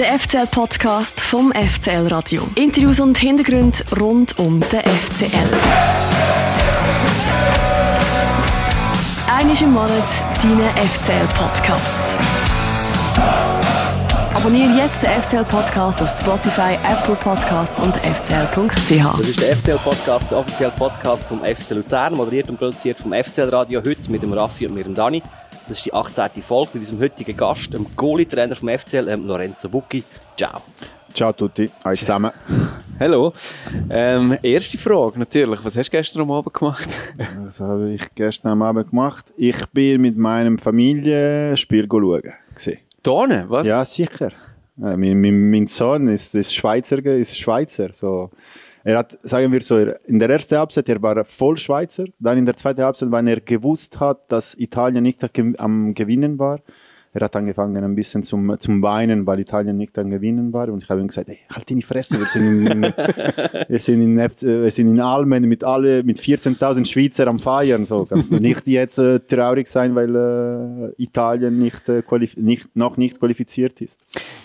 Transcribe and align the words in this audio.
Der 0.00 0.18
FCL-Podcast 0.18 1.20
vom 1.20 1.52
FCL 1.52 2.06
Radio. 2.08 2.40
Interviews 2.54 3.00
und 3.00 3.18
Hintergründe 3.18 3.76
rund 4.00 4.38
um 4.38 4.58
den 4.58 4.80
FCL. 4.80 5.28
Einmal 9.30 9.62
im 9.62 9.72
Monat 9.72 9.90
dein 10.42 10.88
FCL-Podcast. 10.88 12.00
Abonniere 14.32 14.70
jetzt 14.78 15.02
den 15.02 15.22
FCL-Podcast 15.22 16.00
auf 16.00 16.08
Spotify, 16.08 16.78
Apple 16.90 17.16
Podcast 17.16 17.78
und 17.78 17.94
fcl.ch. 17.98 19.18
Das 19.18 19.28
ist 19.28 19.42
der 19.42 19.54
FCL-Podcast, 19.54 20.30
der 20.30 20.38
offizielle 20.38 20.72
Podcast 20.78 21.28
vom 21.28 21.40
FC 21.40 21.72
Luzern, 21.72 22.14
moderiert 22.14 22.48
und 22.48 22.56
produziert 22.56 22.98
vom 22.98 23.12
FCL-Radio, 23.12 23.82
heute 23.84 24.10
mit 24.10 24.22
dem 24.22 24.32
Raffi 24.32 24.66
und 24.66 24.72
mir, 24.72 24.84
dem 24.84 24.94
Dani. 24.94 25.22
Das 25.70 25.78
ist 25.78 25.86
die 25.86 25.94
18. 25.94 26.42
Folge 26.42 26.70
mit 26.74 26.82
unserem 26.82 27.00
heutigen 27.00 27.36
Gast, 27.36 27.72
dem 27.72 27.86
Goalie-Trainer 27.94 28.56
vom 28.56 28.70
FCL, 28.70 29.06
ähm, 29.06 29.24
Lorenzo 29.24 29.68
Bucchi. 29.68 30.02
Ciao. 30.36 30.62
Ciao 31.14 31.32
tutti, 31.32 31.70
alle 31.84 31.94
zusammen. 31.94 32.32
Hallo. 32.98 33.32
Ähm, 33.88 34.36
erste 34.42 34.76
Frage 34.78 35.20
natürlich. 35.20 35.64
Was 35.64 35.76
hast 35.76 35.86
du 35.86 35.96
gestern 35.96 36.22
am 36.22 36.32
Abend 36.32 36.52
gemacht? 36.54 36.88
Was 37.44 37.60
habe 37.60 37.92
ich 37.92 38.02
gestern 38.16 38.50
am 38.50 38.62
Abend 38.62 38.90
gemacht? 38.90 39.26
Ich 39.36 39.64
bin 39.66 40.00
mit 40.00 40.18
meinem 40.18 40.58
Familienspiel 40.58 41.86
schauen. 41.88 42.32
Tone, 43.04 43.44
was? 43.48 43.68
Ja, 43.68 43.84
sicher. 43.84 44.32
Äh, 44.76 44.96
mein, 44.96 45.20
mein, 45.20 45.50
mein 45.50 45.66
Sohn 45.68 46.08
ist, 46.08 46.34
ist 46.34 46.52
Schweizer, 46.52 46.98
ist 47.04 47.38
Schweizer. 47.38 47.92
So. 47.92 48.30
Er 48.82 48.98
hat, 48.98 49.18
sagen 49.22 49.52
wir 49.52 49.60
so, 49.60 49.78
in 49.78 50.18
der 50.18 50.30
ersten 50.30 50.56
Halbzeit, 50.56 50.88
er 50.88 51.02
war 51.02 51.24
voll 51.24 51.56
Schweizer. 51.56 52.04
Dann 52.18 52.38
in 52.38 52.46
der 52.46 52.56
zweiten 52.56 52.82
Halbzeit, 52.82 53.10
wenn 53.12 53.26
er 53.26 53.40
gewusst 53.40 54.00
hat, 54.00 54.30
dass 54.32 54.54
Italien 54.54 55.02
nicht 55.02 55.22
am 55.58 55.94
Gewinnen 55.94 56.38
war, 56.38 56.60
er 57.12 57.22
hat 57.22 57.34
angefangen 57.34 57.82
ein 57.82 57.96
bisschen 57.96 58.22
zum, 58.22 58.56
zum 58.60 58.82
Weinen, 58.82 59.26
weil 59.26 59.40
Italien 59.40 59.76
nicht 59.76 59.98
am 59.98 60.10
Gewinnen 60.10 60.52
war. 60.52 60.68
Und 60.68 60.84
ich 60.84 60.90
habe 60.90 61.00
ihm 61.00 61.08
gesagt, 61.08 61.28
hey, 61.28 61.38
halt 61.52 61.68
in 61.70 61.78
die 61.78 61.82
Fresse, 61.82 62.20
wir 62.20 62.26
sind 62.26 62.66
in, 62.66 62.82
wir 63.68 63.78
sind 63.80 64.00
in, 64.00 64.16
wir 64.16 64.70
sind 64.70 64.88
in 64.88 65.00
Almen 65.00 65.48
mit 65.48 65.64
alle, 65.64 66.04
mit 66.04 66.20
14.000 66.20 66.86
Schweizer 66.86 67.26
am 67.26 67.40
Feiern. 67.40 67.84
So 67.84 68.04
kannst 68.04 68.32
du 68.32 68.38
nicht 68.38 68.64
jetzt 68.68 68.98
äh, 68.98 69.18
traurig 69.18 69.66
sein, 69.66 69.96
weil 69.96 70.14
äh, 70.14 71.02
Italien 71.02 71.58
nicht, 71.58 71.88
äh, 71.88 72.02
nicht, 72.36 72.76
noch 72.76 72.96
nicht 72.96 73.18
qualifiziert 73.18 73.80
ist. 73.80 74.00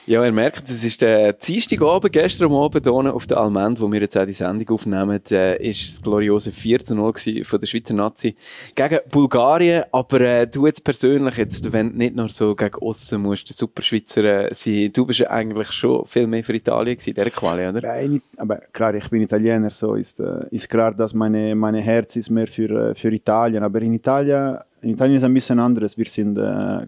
Ja, 0.08 0.26
ihr 0.26 0.32
merkt, 0.32 0.68
es 0.68 0.84
ist 0.84 1.02
der 1.02 1.34
Dienstag 1.34 1.82
Abend, 1.84 2.14
gestern 2.14 2.52
Abend 2.52 2.84
hier 2.84 3.14
auf 3.14 3.28
der 3.28 3.38
Almend, 3.38 3.80
wo 3.80 3.92
wir 3.92 4.02
jetzt 4.02 4.18
auch 4.18 4.26
die 4.26 4.34
Sendung 4.34 4.70
aufnehmen, 4.70 5.20
äh, 5.30 5.58
ist 5.68 5.88
das 5.88 6.02
gloriose 6.02 6.52
4 6.52 6.80
zu 6.80 6.96
0 6.96 7.14
von 7.44 7.60
der 7.60 7.68
Schweizer 7.68 7.94
Nazi 7.94 8.36
gegen 8.74 9.00
Bulgarien. 9.12 9.84
Aber 9.92 10.22
äh, 10.22 10.48
du 10.48 10.66
jetzt 10.66 10.84
persönlich, 10.84 11.38
jetzt, 11.38 11.72
wenn 11.72 11.90
nicht 11.90 12.16
nur 12.16 12.30
so 12.30 12.55
gegen 12.56 12.76
Osten 12.78 13.22
musst, 13.22 13.50
der 13.50 13.56
Superschweizer 13.56 14.24
äh, 14.24 14.54
sein. 14.54 14.92
Du 14.94 15.06
bist 15.06 15.20
ja 15.20 15.30
eigentlich 15.30 15.72
schon 15.72 16.06
viel 16.06 16.28
mehr 16.28 16.44
für 16.44 16.56
Italien 16.56 16.98
gewesen, 16.98 17.14
der 17.14 17.30
Quali, 17.30 17.68
oder? 17.68 17.82
Nein, 17.82 18.22
aber 18.38 18.58
klar, 18.72 18.94
ich 18.96 19.10
bin 19.10 19.22
Italiener, 19.22 19.70
so 19.70 19.96
ist, 19.96 20.20
äh, 20.20 20.46
ist 20.52 20.70
klar, 20.70 20.94
dass 20.94 21.14
meine, 21.14 21.56
meine 21.56 21.82
Herz 21.82 22.16
ist 22.16 22.30
mehr 22.30 22.48
für, 22.48 22.92
äh, 22.92 22.96
für 22.96 23.12
Italien. 23.12 23.64
Aber 23.64 23.82
in 23.82 23.94
Italien, 23.94 24.58
in 24.82 24.92
Italien 24.92 25.18
ist 25.18 25.24
ein 25.24 25.34
bisschen 25.34 25.60
anderes. 25.60 25.98
Wir 25.98 26.06
sind 26.06 26.38
äh, 26.38 26.88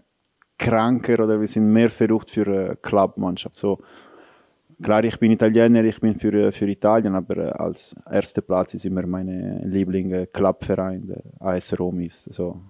kranker 0.58 1.24
oder 1.24 1.40
wir 1.40 1.46
sind 1.46 1.72
mehr 1.72 1.90
verrucht 1.90 2.30
für 2.30 2.46
äh, 2.46 2.76
Clubmannschaft. 2.80 3.56
So, 3.56 3.78
klar, 4.82 5.04
ich 5.04 5.18
bin 5.18 5.32
Italiener, 5.32 5.84
ich 5.84 6.00
bin 6.00 6.18
für, 6.18 6.52
für 6.52 6.68
Italien, 6.68 7.14
aber 7.14 7.60
als 7.60 7.94
erster 8.10 8.42
Platz 8.42 8.74
ist 8.74 8.84
immer 8.84 9.06
mein 9.06 9.62
Liebling 9.64 10.26
Clubverein, 10.32 11.06
der 11.06 11.22
AS 11.40 11.78
Rom 11.78 12.00
ist. 12.00 12.32
So, 12.34 12.60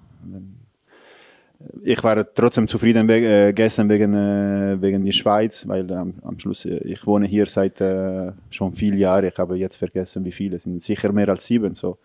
ich 1.82 2.02
war 2.04 2.24
trotzdem 2.34 2.68
zufrieden 2.68 3.08
äh, 3.08 3.52
gestern 3.52 3.88
wegen, 3.88 4.14
äh, 4.14 4.80
wegen 4.80 5.04
der 5.04 5.12
Schweiz, 5.12 5.66
weil 5.66 5.90
ähm, 5.90 6.14
am 6.22 6.38
Schluss, 6.38 6.64
äh, 6.64 6.78
ich 6.84 7.04
wohne 7.06 7.26
hier 7.26 7.46
seit 7.46 7.80
äh, 7.80 8.32
schon 8.50 8.72
viele 8.72 8.96
Jahren, 8.96 9.26
ich 9.26 9.38
habe 9.38 9.56
jetzt 9.56 9.76
vergessen, 9.76 10.24
wie 10.24 10.32
viele, 10.32 10.56
es 10.56 10.62
sind 10.62 10.80
sicher 10.82 11.10
mehr 11.12 11.28
als 11.28 11.46
sieben. 11.46 11.74
So. 11.74 11.98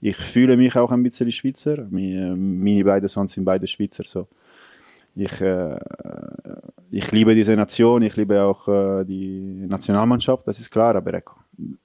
Ich 0.00 0.16
fühle 0.16 0.56
mich 0.56 0.74
auch 0.76 0.90
ein 0.90 1.02
bisschen 1.02 1.30
Schweizer, 1.30 1.86
meine, 1.88 2.34
meine 2.36 2.84
beiden 2.84 3.08
Sons 3.08 3.32
sind 3.32 3.44
beide 3.44 3.66
Schweizer. 3.66 4.02
So. 4.04 4.26
Ich, 5.14 5.40
äh, 5.40 5.78
ich 6.90 7.10
liebe 7.12 7.34
diese 7.34 7.54
Nation, 7.54 8.02
ich 8.02 8.16
liebe 8.16 8.42
auch 8.42 8.66
äh, 8.68 9.04
die 9.04 9.66
Nationalmannschaft, 9.68 10.46
das 10.48 10.58
ist 10.58 10.70
klar, 10.70 10.96
aber 10.96 11.22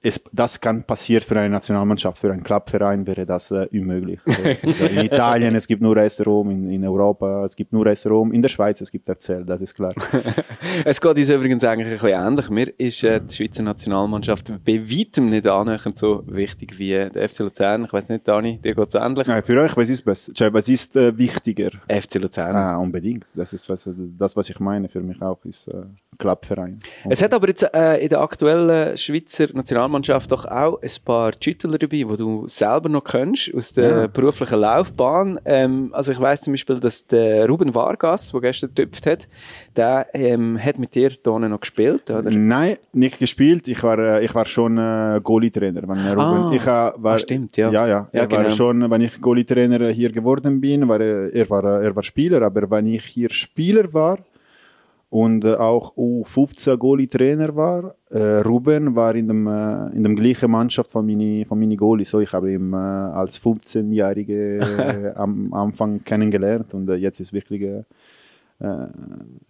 es, 0.02 0.22
das 0.32 0.60
kann 0.60 0.82
passieren 0.84 1.22
für 1.22 1.38
eine 1.38 1.48
Nationalmannschaft, 1.48 2.18
für 2.18 2.32
einen 2.32 2.42
Clubverein 2.42 3.06
wäre 3.06 3.24
das 3.24 3.50
äh, 3.50 3.66
unmöglich. 3.72 4.20
Also, 4.26 4.86
in 4.86 5.04
Italien, 5.06 5.54
es 5.54 5.66
gibt 5.66 5.82
nur 5.82 5.96
AS 5.96 6.24
Rom, 6.24 6.50
in, 6.50 6.70
in, 6.70 6.86
Europa, 6.86 7.44
es 7.44 7.56
gibt 7.56 7.72
nur 7.72 7.86
AS 7.86 8.06
Rom, 8.06 8.32
in 8.32 8.42
der 8.42 8.48
Schweiz, 8.48 8.80
es 8.80 8.90
gibt 8.90 9.08
FCL, 9.08 9.44
das 9.44 9.62
ist 9.62 9.74
klar. 9.74 9.92
es 10.84 11.00
geht 11.00 11.16
uns 11.16 11.28
übrigens 11.30 11.64
eigentlich 11.64 11.88
ein 11.88 11.94
bisschen 11.94 12.26
ähnlich. 12.26 12.50
Mir 12.50 12.78
ist 12.78 13.02
äh, 13.04 13.20
die 13.20 13.34
Schweizer 13.34 13.62
Nationalmannschaft 13.62 14.52
bei 14.64 14.80
weitem 14.80 15.30
nicht 15.30 15.46
annähernd 15.46 15.96
so 15.96 16.22
wichtig 16.26 16.78
wie 16.78 16.90
der 16.90 17.28
FC 17.28 17.40
Luzern. 17.40 17.84
Ich 17.84 17.92
weiß 17.92 18.10
nicht, 18.10 18.28
Dani, 18.28 18.58
dir 18.58 18.74
geht 18.74 18.88
es 18.88 18.94
ähnlich? 18.94 19.26
Nein, 19.26 19.42
für 19.42 19.60
euch, 19.60 19.76
was 19.76 19.88
ist, 19.88 20.02
besser? 20.02 20.32
was 20.52 20.68
ist 20.68 20.96
äh, 20.96 21.16
wichtiger? 21.16 21.70
FC 21.88 22.16
Luzern. 22.16 22.54
Ah, 22.56 22.76
unbedingt. 22.76 23.26
Das 23.34 23.52
ist 23.52 23.68
was, 23.70 23.88
das, 24.18 24.36
was 24.36 24.48
ich 24.48 24.60
meine, 24.60 24.88
für 24.88 25.00
mich 25.00 25.20
auch, 25.22 25.44
ist 25.44 25.68
äh, 26.12 26.16
Clubverein. 26.18 26.80
Es 27.08 27.22
hat 27.22 27.32
aber 27.32 27.48
jetzt 27.48 27.62
äh, 27.74 28.02
in 28.02 28.08
der 28.08 28.20
aktuellen 28.20 28.96
Schweizer 28.96 29.46
Nationalmannschaft 29.52 30.30
doch 30.30 30.44
auch 30.44 30.80
ein 30.80 30.90
paar 31.04 31.32
Schüttler 31.42 31.78
dabei, 31.78 32.04
die 32.04 32.16
du 32.16 32.46
selber 32.46 32.88
noch 32.88 33.04
kennst 33.04 33.54
aus 33.54 33.72
der 33.72 34.02
ja. 34.02 34.06
beruflichen 34.06 34.60
Laufbahn. 34.60 35.38
Ähm, 35.44 35.90
also 35.92 36.12
ich 36.12 36.20
weiß 36.20 36.42
zum 36.42 36.52
Beispiel, 36.52 36.78
dass 36.80 37.06
der 37.06 37.48
Ruben 37.48 37.74
Vargas, 37.74 38.30
der 38.30 38.40
gestern 38.40 38.70
getüpft 38.74 39.06
hat, 39.06 39.28
der 39.76 40.06
ähm, 40.12 40.58
hat 40.62 40.78
mit 40.78 40.94
dir 40.94 41.10
hier 41.10 41.38
noch 41.38 41.60
gespielt, 41.60 42.10
oder? 42.10 42.30
Nein, 42.30 42.76
nicht 42.92 43.18
gespielt. 43.18 43.68
Ich 43.68 43.82
war, 43.82 43.98
äh, 43.98 44.24
ich 44.24 44.34
war 44.34 44.44
schon 44.44 44.78
äh, 44.78 45.20
Goalie-Trainer. 45.22 45.82
Ah, 45.88 46.50
ich, 46.54 46.62
äh, 46.62 46.66
war, 46.66 46.92
ah, 47.04 47.18
stimmt, 47.18 47.56
ja. 47.56 47.70
Ja, 47.70 47.86
ja. 47.86 48.08
ja 48.12 48.26
genau. 48.26 48.44
war 48.44 48.50
schon, 48.50 48.90
wenn 48.90 49.00
ich 49.00 49.20
Goalie-Trainer 49.20 49.88
hier 49.88 50.12
geworden 50.12 50.60
bin, 50.60 50.88
war 50.88 51.00
er, 51.00 51.32
er, 51.32 51.50
war, 51.50 51.64
er 51.64 51.94
war 51.94 52.02
Spieler, 52.02 52.42
aber 52.42 52.70
wenn 52.70 52.86
ich 52.86 53.04
hier 53.04 53.30
Spieler 53.30 53.92
war, 53.92 54.18
und 55.12 55.44
äh, 55.44 55.56
auch 55.56 55.94
U15 55.94 56.78
Goalie-Trainer 56.78 57.54
war. 57.54 57.96
Äh, 58.08 58.38
Ruben 58.38 58.96
war 58.96 59.14
in 59.14 59.28
dem, 59.28 59.46
äh, 59.46 59.88
in 59.94 60.02
dem 60.04 60.16
gleichen 60.16 60.50
Mannschaft 60.50 60.90
von 60.90 61.04
meinen 61.04 61.44
von 61.44 61.58
mini 61.58 61.76
Goalie. 61.76 62.06
So, 62.06 62.20
ich 62.20 62.32
habe 62.32 62.50
ihn 62.50 62.72
äh, 62.72 62.76
als 62.76 63.38
15-Jährige 63.38 65.12
am 65.16 65.52
Anfang 65.52 66.02
kennengelernt 66.02 66.72
und 66.72 66.88
äh, 66.88 66.94
jetzt 66.94 67.20
ist 67.20 67.34
wirklich 67.34 67.60
äh, 67.60 67.82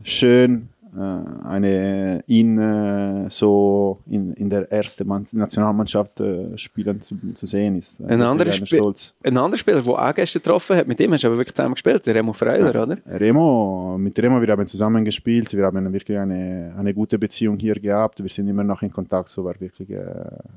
schön, 0.02 0.68
äh, 0.81 0.81
eine 0.94 2.22
ihn 2.26 2.58
äh, 2.58 3.30
so 3.30 4.00
in, 4.06 4.34
in 4.34 4.50
der 4.50 4.70
ersten 4.70 5.06
Mann 5.08 5.26
Nationalmannschaft 5.32 6.20
äh, 6.20 6.56
spielen 6.58 7.00
zu, 7.00 7.16
zu 7.34 7.46
sehen 7.46 7.76
ist. 7.76 8.00
Ein 8.02 8.20
anderer, 8.20 8.52
Stolz. 8.52 9.14
ein 9.22 9.36
anderer 9.36 9.58
Spieler, 9.58 9.80
der 9.80 9.92
auch 9.92 10.14
gestern 10.14 10.42
getroffen 10.42 10.76
hat, 10.76 10.86
mit 10.86 11.00
dem 11.00 11.12
hast 11.12 11.24
du 11.24 11.28
aber 11.28 11.38
wirklich 11.38 11.54
zusammen 11.54 11.74
gespielt, 11.74 12.06
Remo 12.08 12.32
Freuler, 12.32 12.74
ja. 12.74 12.82
oder? 12.82 12.98
Remo, 13.06 13.96
mit 13.98 14.18
Remo, 14.18 14.40
wir 14.40 14.48
haben 14.48 14.66
zusammen 14.66 15.04
gespielt, 15.04 15.52
wir 15.54 15.64
haben 15.64 15.90
wirklich 15.92 16.18
eine, 16.18 16.74
eine 16.76 16.92
gute 16.92 17.18
Beziehung 17.18 17.58
hier 17.58 17.74
gehabt, 17.74 18.22
wir 18.22 18.30
sind 18.30 18.48
immer 18.48 18.64
noch 18.64 18.82
in 18.82 18.90
Kontakt, 18.90 19.30
so 19.30 19.44
war 19.44 19.58
wirklich 19.60 19.88
äh, 19.90 20.04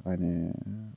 eine, 0.04 0.54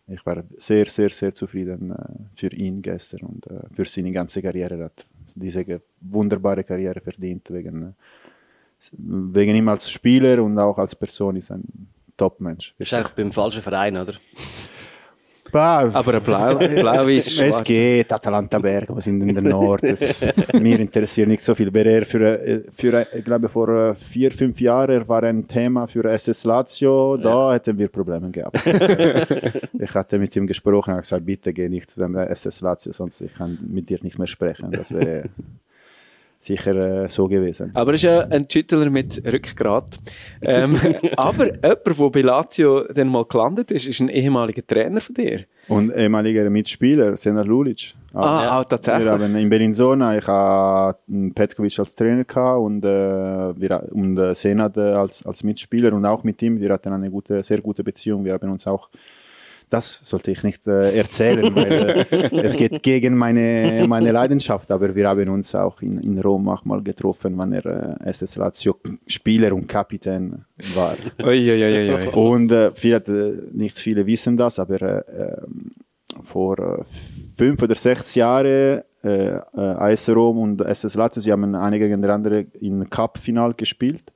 ich 0.09 0.25
war 0.27 0.43
sehr, 0.57 0.87
sehr, 0.87 1.11
sehr 1.11 1.33
zufrieden 1.33 1.93
äh, 1.93 1.95
für 2.35 2.49
ihn 2.49 2.83
gestern 2.83 3.21
und 3.21 3.47
äh, 3.47 3.61
für 3.73 3.85
seine 3.85 4.11
ganze 4.11 4.43
Karriere, 4.43 4.79
er 4.79 4.85
hat 4.87 5.07
diese 5.35 5.81
wunderbare 6.01 6.65
Karriere 6.65 7.01
verdient 7.01 7.51
wegen 7.51 7.95
wegen 8.97 9.55
ihm 9.55 9.69
als 9.69 9.91
Spieler 9.91 10.43
und 10.43 10.59
auch 10.59 10.79
als 10.79 10.95
Person 10.95 11.37
ist 11.37 11.51
ein 11.51 11.65
Top-Mensch. 12.17 12.75
Bist 12.77 12.95
eigentlich 12.95 13.15
beim 13.15 13.33
falschen 13.33 13.63
Verein, 13.63 13.97
oder? 13.97 14.15
Bah, 15.51 15.91
Aber 15.93 16.15
ein 16.15 16.23
Blau, 16.23 16.57
Blau 16.81 17.07
ist 17.07 17.33
schwarz. 17.33 17.59
Es 17.59 17.65
geht, 17.65 18.13
Atalanta 18.13 18.59
Bergamo 18.59 19.01
sind 19.01 19.23
in 19.23 19.35
der 19.35 19.43
Nord. 19.43 19.83
Das, 19.83 20.21
mir 20.53 20.79
interessiert 20.79 21.29
nicht 21.29 21.43
so 21.43 21.55
viel. 21.55 21.73
Wäre 21.73 21.91
er 21.91 22.05
für, 22.05 22.65
für, 22.71 23.07
ich 23.15 23.25
glaube, 23.25 23.49
vor 23.49 23.95
vier, 23.95 24.31
fünf 24.31 24.61
Jahren 24.61 25.07
war 25.09 25.23
ein 25.23 25.47
Thema 25.47 25.87
für 25.87 26.05
SS 26.05 26.45
Lazio, 26.45 27.17
da 27.17 27.49
ja. 27.49 27.55
hätten 27.55 27.79
wir 27.79 27.89
Probleme 27.89 28.31
gehabt. 28.31 28.61
ich 29.79 29.95
hatte 29.95 30.19
mit 30.19 30.35
ihm 30.37 30.47
gesprochen 30.47 30.95
und 30.95 31.01
gesagt, 31.01 31.25
bitte 31.25 31.53
geh 31.53 31.69
nicht 31.69 31.89
zu 31.91 32.01
dem 32.01 32.15
SS 32.17 32.61
Lazio, 32.61 32.93
sonst 32.93 33.21
ich 33.21 33.35
kann 33.35 33.59
mit 33.67 33.89
dir 33.89 33.99
nicht 34.03 34.19
mehr 34.19 34.27
sprechen. 34.27 34.71
Das 34.71 34.93
wäre 34.93 35.31
sicher 36.39 37.05
äh, 37.05 37.09
so 37.09 37.27
gewesen. 37.27 37.71
Aber 37.75 37.91
er 37.91 37.95
ist 37.95 38.03
ja 38.03 38.21
ein 38.21 38.47
Schüttler 38.51 38.89
mit 38.91 39.23
Rückgrat. 39.25 39.99
Ähm, 40.41 40.79
aber 41.17 41.47
jemand, 41.47 41.87
der 41.87 42.11
bei 42.11 42.21
Lazio 42.21 42.85
dann 42.93 43.09
mal 43.09 43.25
gelandet 43.25 43.71
ist, 43.71 43.87
ist 43.87 44.01
ein 44.01 44.09
ehemaliger 44.09 44.67
Trainer 44.67 45.01
von 45.01 45.15
dir. 45.15 45.45
Und 45.69 45.95
ehemaliger 45.95 46.49
Mitspieler, 46.49 47.17
Senat 47.17 47.47
Lulic. 47.47 47.95
Ah, 48.15 48.21
ah 48.21 48.45
ja. 48.45 48.65
tatsächlich. 48.65 49.05
Wir 49.05 49.13
haben 49.13 49.37
in 49.37 49.51
Bellinzona, 49.51 50.17
ich 50.17 50.27
hatte 50.27 50.99
Petkovic 51.35 51.79
als 51.79 51.95
Trainer 51.95 52.25
gehabt 52.25 52.61
und, 52.61 52.85
äh, 52.85 52.89
wir, 52.89 53.89
und 53.91 54.17
äh, 54.17 54.35
Senat 54.35 54.79
als, 54.79 55.27
als 55.27 55.43
Mitspieler 55.43 55.93
und 55.93 56.07
auch 56.07 56.25
mit 56.25 56.41
ihm. 56.43 56.61
Wir 56.61 56.73
hatten 56.73 56.93
eine 56.93 57.11
gute, 57.11 57.43
sehr 57.43 57.61
gute 57.61 57.85
Beziehung. 57.85 58.25
Wir 58.25 58.33
haben 58.33 58.51
uns 58.51 58.67
auch 58.67 58.89
das 59.71 60.01
sollte 60.03 60.31
ich 60.31 60.43
nicht 60.43 60.67
äh, 60.67 60.97
erzählen, 60.97 61.55
weil 61.55 62.07
äh, 62.11 62.41
es 62.43 62.57
geht 62.57 62.83
gegen 62.83 63.17
meine, 63.17 63.87
meine 63.89 64.13
Leidenschaft. 64.13 64.71
Aber 64.71 64.95
wir 64.95 65.09
haben 65.09 65.29
uns 65.29 65.55
auch 65.55 65.81
in, 65.83 66.01
in 66.01 66.19
Rom 66.21 66.49
auch 66.49 66.65
mal 66.65 66.83
getroffen, 66.83 67.37
wann 67.37 67.53
er 67.53 67.67
äh, 68.01 68.11
SS 68.11 68.37
Lazio 68.37 68.77
Spieler 69.07 69.53
und 69.55 69.67
Kapitän 69.69 70.45
war. 70.75 70.97
Ui, 71.23 71.51
ui, 71.51 71.63
ui. 71.63 72.09
Und 72.13 72.53
äh, 72.53 72.71
vielleicht, 72.75 73.09
äh, 73.09 73.33
nicht 73.53 73.79
viele 73.79 74.07
wissen 74.07 74.37
das, 74.37 74.59
aber 74.59 74.81
äh, 74.83 75.03
ähm, 75.45 75.73
vor 76.23 76.59
äh, 76.59 76.85
fünf 77.37 77.63
oder 77.63 77.75
sechs 77.75 78.15
Jahren 78.15 78.83
äh, 79.03 79.39
AS 79.55 80.09
Rom 80.09 80.39
und 80.39 80.61
SS 80.61 80.95
Lazio, 80.95 81.23
sie 81.23 81.33
haben 81.33 81.55
eine 81.55 81.79
gegen 81.79 82.03
die 82.03 82.09
andere 82.09 82.47
im 82.61 82.89
Cup-Final 82.89 83.55
gespielt. 83.55 84.13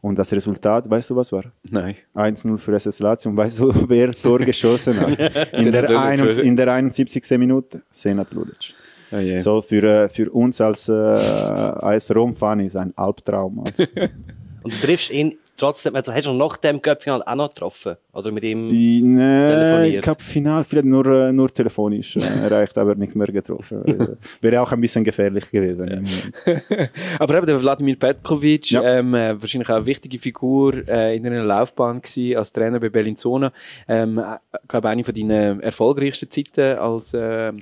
Und 0.00 0.18
das 0.18 0.32
Resultat, 0.32 0.88
weißt 0.88 1.10
du, 1.10 1.16
was 1.16 1.32
war? 1.32 1.44
Nein. 1.68 1.94
1-0 2.14 2.58
für 2.58 2.74
SS 2.74 3.00
Lazio. 3.00 3.30
Und 3.30 3.36
weißt 3.36 3.58
du, 3.58 3.72
wer 3.88 4.12
Tor 4.12 4.38
geschossen 4.38 4.98
hat? 5.00 5.18
In 5.52 5.72
der, 5.72 5.82
Lulic, 5.82 5.98
ein, 5.98 6.20
oder? 6.20 6.42
in 6.42 6.56
der 6.56 6.72
71. 6.72 7.38
Minute? 7.38 7.82
Senat 7.90 8.32
Lulic. 8.32 8.74
Oh 9.10 9.16
je. 9.16 9.38
So, 9.40 9.62
für, 9.62 9.82
äh, 9.82 10.08
für 10.08 10.30
uns 10.30 10.60
als 10.60 10.88
äh, 10.88 10.92
AS 10.92 12.14
Rom-Fan 12.14 12.60
ist 12.60 12.76
ein 12.76 12.96
Albtraum. 12.96 13.64
Also, 13.78 14.74
Und 14.74 14.82
du 14.82 14.86
triffst 14.86 15.10
ihn 15.10 15.36
trotzdem, 15.58 15.94
also 15.94 16.12
hast 16.12 16.26
du 16.26 16.32
nach 16.32 16.56
dem 16.56 16.80
Cup-Final 16.80 17.22
auch 17.22 17.34
noch 17.34 17.48
getroffen? 17.50 17.96
Oder 18.12 18.32
mit 18.32 18.44
ihm? 18.44 18.70
in 18.70 19.18
äh, 19.18 19.48
Telefoniert. 19.48 20.04
Cup-Final 20.04 20.64
vielleicht 20.64 20.86
nur, 20.86 21.06
äh, 21.06 21.32
nur 21.32 21.52
telefonisch 21.52 22.16
äh, 22.16 22.20
erreicht, 22.44 22.76
aber 22.78 22.94
nicht 22.94 23.14
mehr 23.14 23.26
getroffen. 23.28 23.84
Äh, 23.86 24.16
Wäre 24.40 24.62
auch 24.62 24.72
ein 24.72 24.80
bisschen 24.80 25.04
gefährlich 25.04 25.50
gewesen. 25.50 26.04
Aber 27.18 27.36
eben 27.36 27.46
der 27.46 27.60
Wladimir 27.62 27.96
Petkovic, 27.98 28.70
Ja. 28.70 28.82
ähm, 28.98 29.14
äh, 29.14 29.40
wahrscheinlich 29.40 29.68
auch 29.68 29.76
eine 29.76 29.86
wichtige 29.86 30.18
Figur 30.18 30.86
äh, 30.88 31.16
in 31.16 31.22
deiner 31.22 31.44
Laufbahn 31.44 32.00
gewesen, 32.00 32.36
als 32.36 32.52
Trainer 32.52 32.80
bei 32.80 32.88
Bellinzona. 32.88 33.52
Ähm, 33.86 34.22
ich 34.62 34.68
glaube, 34.68 34.88
eine 34.88 35.04
von 35.04 35.14
deinen 35.14 35.60
erfolgreichsten 35.60 36.30
Zeiten 36.30 36.78
als, 36.78 37.12
äh, 37.14 37.52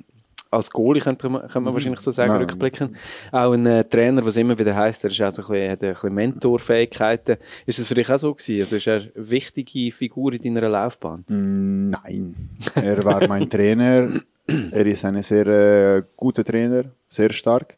als 0.49 0.71
Goalie, 0.71 1.01
könnte 1.01 1.29
man, 1.29 1.41
könnte 1.41 1.61
man 1.61 1.73
wahrscheinlich 1.73 1.99
so 1.99 2.11
sagen, 2.11 2.31
Nein. 2.31 2.41
rückblickend. 2.41 2.95
Auch 3.31 3.51
ein 3.51 3.65
äh, 3.65 3.83
Trainer, 3.83 4.25
was 4.25 4.37
immer 4.37 4.57
wieder 4.57 4.75
heisst, 4.75 5.03
er 5.03 5.11
ist 5.11 5.21
auch 5.21 5.31
so 5.31 5.41
ein 5.43 5.47
bisschen, 5.47 5.71
hat 5.71 5.83
ein 5.83 5.93
bisschen 5.93 6.13
Mentorfähigkeiten. 6.13 7.37
Ist 7.65 7.79
das 7.79 7.87
für 7.87 7.95
dich 7.95 8.09
auch 8.09 8.19
so 8.19 8.33
gewesen? 8.33 8.61
Also 8.61 8.75
ist 8.75 8.87
er 8.87 8.95
eine 8.95 9.11
wichtige 9.15 9.91
Figur 9.95 10.33
in 10.33 10.55
deiner 10.55 10.69
Laufbahn? 10.69 11.25
Mm, 11.27 11.89
Nein, 11.89 12.35
er 12.75 13.03
war 13.03 13.27
mein 13.27 13.49
Trainer. 13.49 14.09
Er 14.47 14.85
ist 14.85 15.03
ein 15.03 15.21
sehr 15.23 15.47
äh, 15.47 16.03
guter 16.15 16.43
Trainer, 16.43 16.85
sehr 17.07 17.31
stark. 17.31 17.75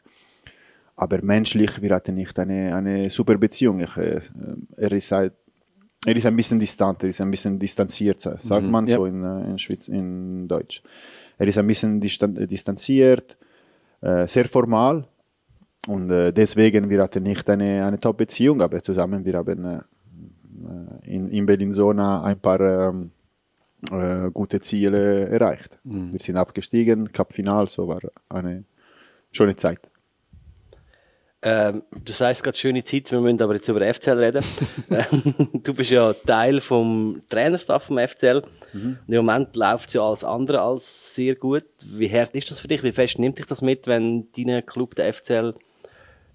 Aber 0.96 1.22
menschlich, 1.24 1.82
wir 1.82 1.92
hatten 1.96 2.16
nicht 2.16 2.38
eine, 2.38 2.76
eine 2.76 3.10
super 3.10 3.38
Beziehung. 3.38 3.80
Ich, 3.80 3.96
äh, 3.96 4.20
er, 4.76 4.92
ist 4.92 5.12
halt, 5.14 5.34
er 6.06 6.16
ist 6.16 6.26
ein 6.26 6.36
bisschen 6.36 6.60
distant, 6.60 7.02
er 7.04 7.10
ist 7.10 7.22
ein 7.22 7.32
bisschen 7.32 7.58
distanziert, 7.58 8.20
sagt 8.20 8.64
man 8.64 8.86
ja. 8.86 8.98
so 8.98 9.06
in, 9.06 9.24
äh, 9.24 9.50
in, 9.52 9.58
Schweiz, 9.58 9.88
in 9.88 10.48
Deutsch. 10.48 10.84
Er 11.40 11.48
ist 11.48 11.58
ein 11.58 11.66
bisschen 11.66 12.00
distan 12.00 12.36
distanziert, 12.36 13.38
äh, 14.02 14.28
sehr 14.28 14.46
formal. 14.46 15.08
Und 15.88 16.12
äh, 16.12 16.32
deswegen, 16.34 16.90
wir 16.90 17.02
hatten 17.02 17.24
nicht 17.24 17.50
eine, 17.50 17.86
eine 17.86 18.00
Top-Beziehung, 18.00 18.62
aber 18.62 18.84
zusammen, 18.84 19.26
wir 19.26 19.38
haben 19.38 19.66
äh, 19.66 19.80
in, 21.04 21.30
in 21.30 21.46
Bellinzona 21.46 22.24
ein 22.24 22.40
paar 22.40 22.60
ähm, 22.60 23.12
äh, 23.90 24.30
gute 24.32 24.60
Ziele 24.60 25.30
erreicht. 25.30 25.80
Wir 26.12 26.20
sind 26.20 26.38
aufgestiegen, 26.38 27.12
Cup-Final, 27.12 27.70
so 27.70 27.88
war 27.88 28.02
eine 28.28 28.66
schöne 29.32 29.56
Zeit. 29.56 29.89
Ähm, 31.42 31.84
du 32.04 32.12
sagst 32.12 32.44
gerade 32.44 32.58
schöne 32.58 32.84
Zeit, 32.84 33.10
wir 33.12 33.22
müssen 33.22 33.42
aber 33.42 33.56
jetzt 33.56 33.68
über 33.70 33.82
FCL 33.82 34.20
reden. 34.20 34.44
Ähm, 34.92 35.34
du 35.54 35.74
bist 35.74 35.92
ja 35.92 36.12
Teil 36.14 36.62
vom 36.62 37.22
Trainerstaff 37.30 37.84
vom 37.84 38.00
FCL. 38.00 38.44
Und 38.74 39.00
Im 39.08 39.26
Moment 39.26 39.56
läuft 39.56 39.90
es 39.90 39.94
ja 39.94 40.02
alles 40.02 40.24
andere 40.24 40.62
als 40.62 41.16
sehr 41.16 41.36
gut. 41.36 41.66
Wie 41.86 42.12
hart 42.12 42.34
ist 42.34 42.52
das 42.52 42.60
für 42.60 42.68
dich? 42.68 42.84
Wie 42.84 42.92
fest 42.92 43.20
nimmt 43.20 43.38
dich 43.38 43.46
das 43.46 43.62
mit, 43.62 43.88
wenn 43.88 44.28
dein 44.36 44.66
Club, 44.66 44.96
der 44.96 45.14
FCL, 45.14 45.54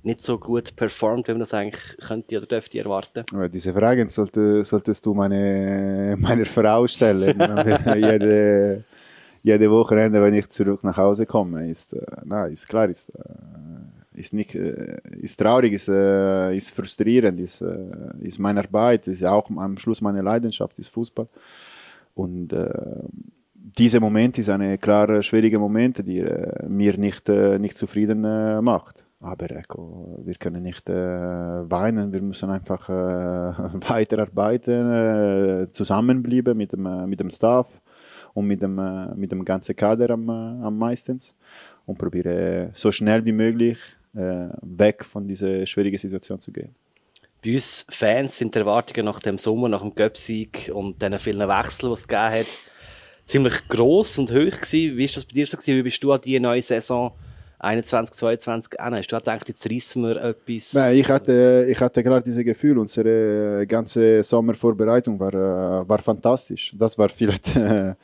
nicht 0.05 0.23
so 0.23 0.39
gut 0.39 0.77
performt, 0.77 1.27
wie 1.29 1.33
man 1.33 1.41
das 1.41 1.55
eigentlich 1.55 1.97
könnte 1.99 2.37
oder 2.37 2.47
dürfte 2.47 2.79
erwarten? 2.79 3.25
Aber 3.33 3.49
diese 3.49 3.73
Fragen 3.73 4.09
sollte, 4.09 4.65
solltest 4.65 5.05
du 5.05 5.15
meine, 5.15 6.17
meiner 6.19 6.45
Frau 6.45 6.87
stellen. 6.87 7.39
jede, 7.97 8.85
jede 9.43 9.71
Wochenende, 9.71 10.23
wenn 10.23 10.35
ich 10.35 10.49
zurück 10.49 10.85
nach 10.85 10.97
Hause 10.97 11.27
komme, 11.27 11.69
ist, 11.71 11.95
äh, 11.95 12.05
na, 12.25 12.47
ist 12.47 12.69
klar, 12.69 12.89
ist, 12.89 13.11
äh, 13.11 13.23
ist, 14.15 14.33
nicht, 14.33 14.55
äh, 14.55 14.97
ist 15.21 15.39
traurig, 15.39 15.73
ist, 15.73 15.89
äh, 15.89 16.57
ist 16.57 16.71
frustrierend, 16.71 17.41
ist, 17.41 17.61
äh, 17.63 17.77
ist 18.21 18.39
meine 18.39 18.61
Arbeit, 18.61 19.07
ist 19.09 19.25
auch 19.25 19.51
am 19.51 19.77
Schluss 19.79 20.01
meine 20.01 20.23
Leidenschaft, 20.23 20.79
ist 20.79 20.89
Fußball. 20.89 21.29
Und 22.15 22.53
äh, 22.53 22.71
dieser 23.79 24.01
Moment 24.01 24.39
ist 24.39 24.49
eine 24.51 24.79
klare, 24.79 25.23
schwierige 25.23 25.59
Moment, 25.59 26.07
die 26.07 26.21
äh, 26.21 26.67
mir 26.69 26.97
nicht, 26.99 27.29
äh, 27.29 27.59
nicht 27.59 27.77
zufrieden 27.77 28.25
äh, 28.25 28.61
macht. 28.61 29.05
Aber 29.21 29.51
Echo, 29.51 30.21
wir 30.23 30.35
können 30.35 30.63
nicht 30.63 30.87
weinen, 30.87 32.13
wir 32.13 32.21
müssen 32.21 32.51
einfach 32.51 32.91
weiterarbeiten, 33.89 35.73
zusammenbleiben 35.73 36.55
mit 36.55 36.73
dem, 36.73 37.09
mit 37.09 37.21
dem 37.21 37.31
Staff 37.31 37.81
und 38.35 38.47
mit 38.47 38.61
dem, 38.61 38.75
mit 39.17 39.33
dem 39.33 39.43
ganzen 39.43 39.75
Kader 39.77 40.11
am, 40.11 40.29
am 40.29 40.77
meistens 40.77 41.35
und 41.87 41.97
probiere 41.97 42.69
so 42.75 42.93
schnell 42.93 43.25
wie 43.25 43.33
möglich 43.33 43.79
äh, 44.15 44.49
weg 44.63 45.05
von 45.05 45.27
dieser 45.27 45.67
schwierigen 45.67 45.99
Situation 45.99 46.41
zu 46.41 46.53
gehen. 46.53 46.75
Bei 47.45 47.53
uns 47.53 47.85
Fans 47.91 48.39
sind 48.39 48.55
die 48.55 48.61
Erwartungen 48.61 49.05
nach 49.05 49.21
dem 49.21 49.37
Sommer, 49.39 49.69
nach 49.69 49.83
dem 49.83 49.95
Göpsieg 49.95 50.71
und 50.73 51.03
den 51.03 51.19
vielen 51.19 51.47
Wechseln, 51.47 51.91
die 51.91 51.95
es 51.95 52.09
gegeben 52.09 52.33
hat, 52.33 52.47
ziemlich 53.27 53.69
gross 53.69 54.19
und 54.19 54.31
hoch 54.31 54.61
gewesen. 54.61 54.97
Wie 54.97 55.05
ist 55.05 55.17
das 55.17 55.25
bei 55.25 55.35
dir 55.35 55.47
so 55.47 55.57
gewesen? 55.57 55.77
Wie 55.77 55.83
bist 55.83 56.03
du 56.03 56.13
an 56.13 56.21
die 56.25 56.41
neue 56.41 56.63
Saison 56.63 57.13
21, 57.59 58.15
22 58.17 58.81
an? 58.81 58.95
Hast 58.95 59.13
du 59.13 59.17
gedacht, 59.17 59.49
jetzt 59.49 59.71
reissen 59.71 60.03
wir 60.05 60.17
etwas? 60.17 60.73
Nein, 60.73 60.97
ich 60.97 61.09
hatte, 61.09 61.67
ich 61.69 61.81
hatte 61.81 62.03
gerade 62.03 62.25
dieses 62.25 62.45
Gefühl, 62.45 62.79
unsere 62.79 63.67
ganze 63.67 64.23
Sommervorbereitung 64.23 65.19
war, 65.21 65.35
äh, 65.35 65.89
war 65.89 65.99
fantastisch. 65.99 66.75
Das 66.79 66.97
war 66.97 67.09
vielleicht 67.09 67.57
äh, 67.57 67.95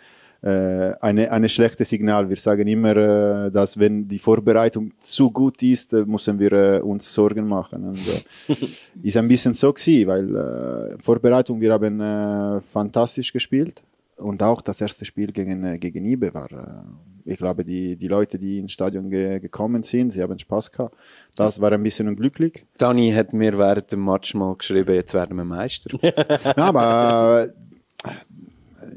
eine, 0.48 1.30
eine 1.30 1.48
schlechte 1.48 1.84
Signal. 1.84 2.28
Wir 2.28 2.36
sagen 2.36 2.66
immer, 2.66 2.96
äh, 2.96 3.50
dass 3.50 3.78
wenn 3.78 4.08
die 4.08 4.18
Vorbereitung 4.18 4.92
zu 4.98 5.30
gut 5.30 5.62
ist, 5.62 5.92
äh, 5.92 6.04
müssen 6.06 6.38
wir 6.38 6.52
äh, 6.52 6.80
uns 6.80 7.12
Sorgen 7.12 7.46
machen. 7.46 7.84
Und, 7.84 7.98
äh, 7.98 8.54
ist 9.02 9.16
ein 9.16 9.28
bisschen 9.28 9.54
so 9.54 9.72
gewesen, 9.72 10.06
weil 10.08 10.36
äh, 10.36 10.98
Vorbereitung, 11.02 11.60
wir 11.60 11.72
haben 11.72 12.00
äh, 12.00 12.60
fantastisch 12.60 13.32
gespielt. 13.32 13.82
Und 14.16 14.42
auch 14.42 14.60
das 14.60 14.80
erste 14.80 15.04
Spiel 15.04 15.32
gegen, 15.32 15.64
äh, 15.64 15.78
gegen 15.78 16.04
Ibe 16.04 16.32
war, 16.34 16.50
äh, 16.52 17.30
ich 17.30 17.38
glaube, 17.38 17.64
die, 17.64 17.96
die 17.96 18.08
Leute, 18.08 18.38
die 18.38 18.58
ins 18.58 18.72
Stadion 18.72 19.10
ge 19.10 19.40
gekommen 19.40 19.82
sind, 19.82 20.10
sie 20.10 20.22
haben 20.22 20.38
Spaß 20.38 20.72
gehabt. 20.72 20.96
Das 21.36 21.60
war 21.60 21.72
ein 21.72 21.82
bisschen 21.82 22.08
unglücklich. 22.08 22.64
Dani 22.78 23.12
hat 23.12 23.32
mir 23.32 23.56
während 23.58 23.92
dem 23.92 24.04
Match 24.04 24.34
mal 24.34 24.56
geschrieben, 24.56 24.94
jetzt 24.94 25.14
werden 25.14 25.36
wir 25.36 25.44
Meister. 25.44 25.90
Ja, 26.02 26.56
aber 26.56 27.46
äh, 27.46 27.52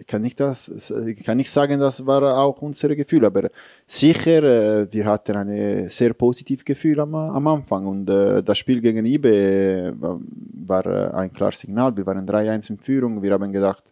kann 0.08 0.22
nicht, 0.22 0.40
das, 0.40 0.90
ich 0.90 1.24
kann 1.24 1.38
nicht 1.38 1.50
sagen, 1.50 1.80
das 1.80 2.06
war 2.06 2.38
auch 2.38 2.62
unser 2.62 2.96
Gefühl, 2.96 3.26
aber 3.26 3.50
sicher, 3.86 4.44
äh, 4.44 4.88
wir 4.92 5.06
hatten 5.06 5.36
ein 5.36 5.90
sehr 5.90 6.14
positives 6.14 6.66
Gefühl 6.66 7.00
am, 7.00 7.14
am 7.16 7.48
Anfang 7.48 7.86
und 7.86 8.10
äh, 8.10 8.42
das 8.44 8.58
Spiel 8.58 8.82
gegen 8.82 9.06
Ibe 9.06 9.30
äh, 9.30 9.94
war, 10.00 10.86
äh, 10.86 11.12
ein 11.14 11.32
klares 11.32 11.60
Signal. 11.60 11.96
Wir 11.96 12.06
waren 12.06 12.28
3-1 12.28 12.72
in 12.72 12.78
Führung, 12.78 13.22
wir 13.22 13.32
haben 13.34 13.52
gedacht, 13.52 13.84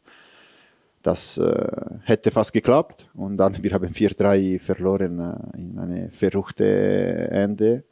das 1.01 1.37
äh, 1.37 1.65
hätte 2.03 2.31
fast 2.31 2.53
geklappt 2.53 3.09
und 3.13 3.37
dann 3.37 3.55
wir 3.63 3.71
haben 3.71 3.89
4-3 3.89 4.59
verloren 4.59 5.19
äh, 5.19 5.57
in 5.57 5.79
eine 5.79 6.11
verrückte 6.11 7.29
Ende 7.31 7.83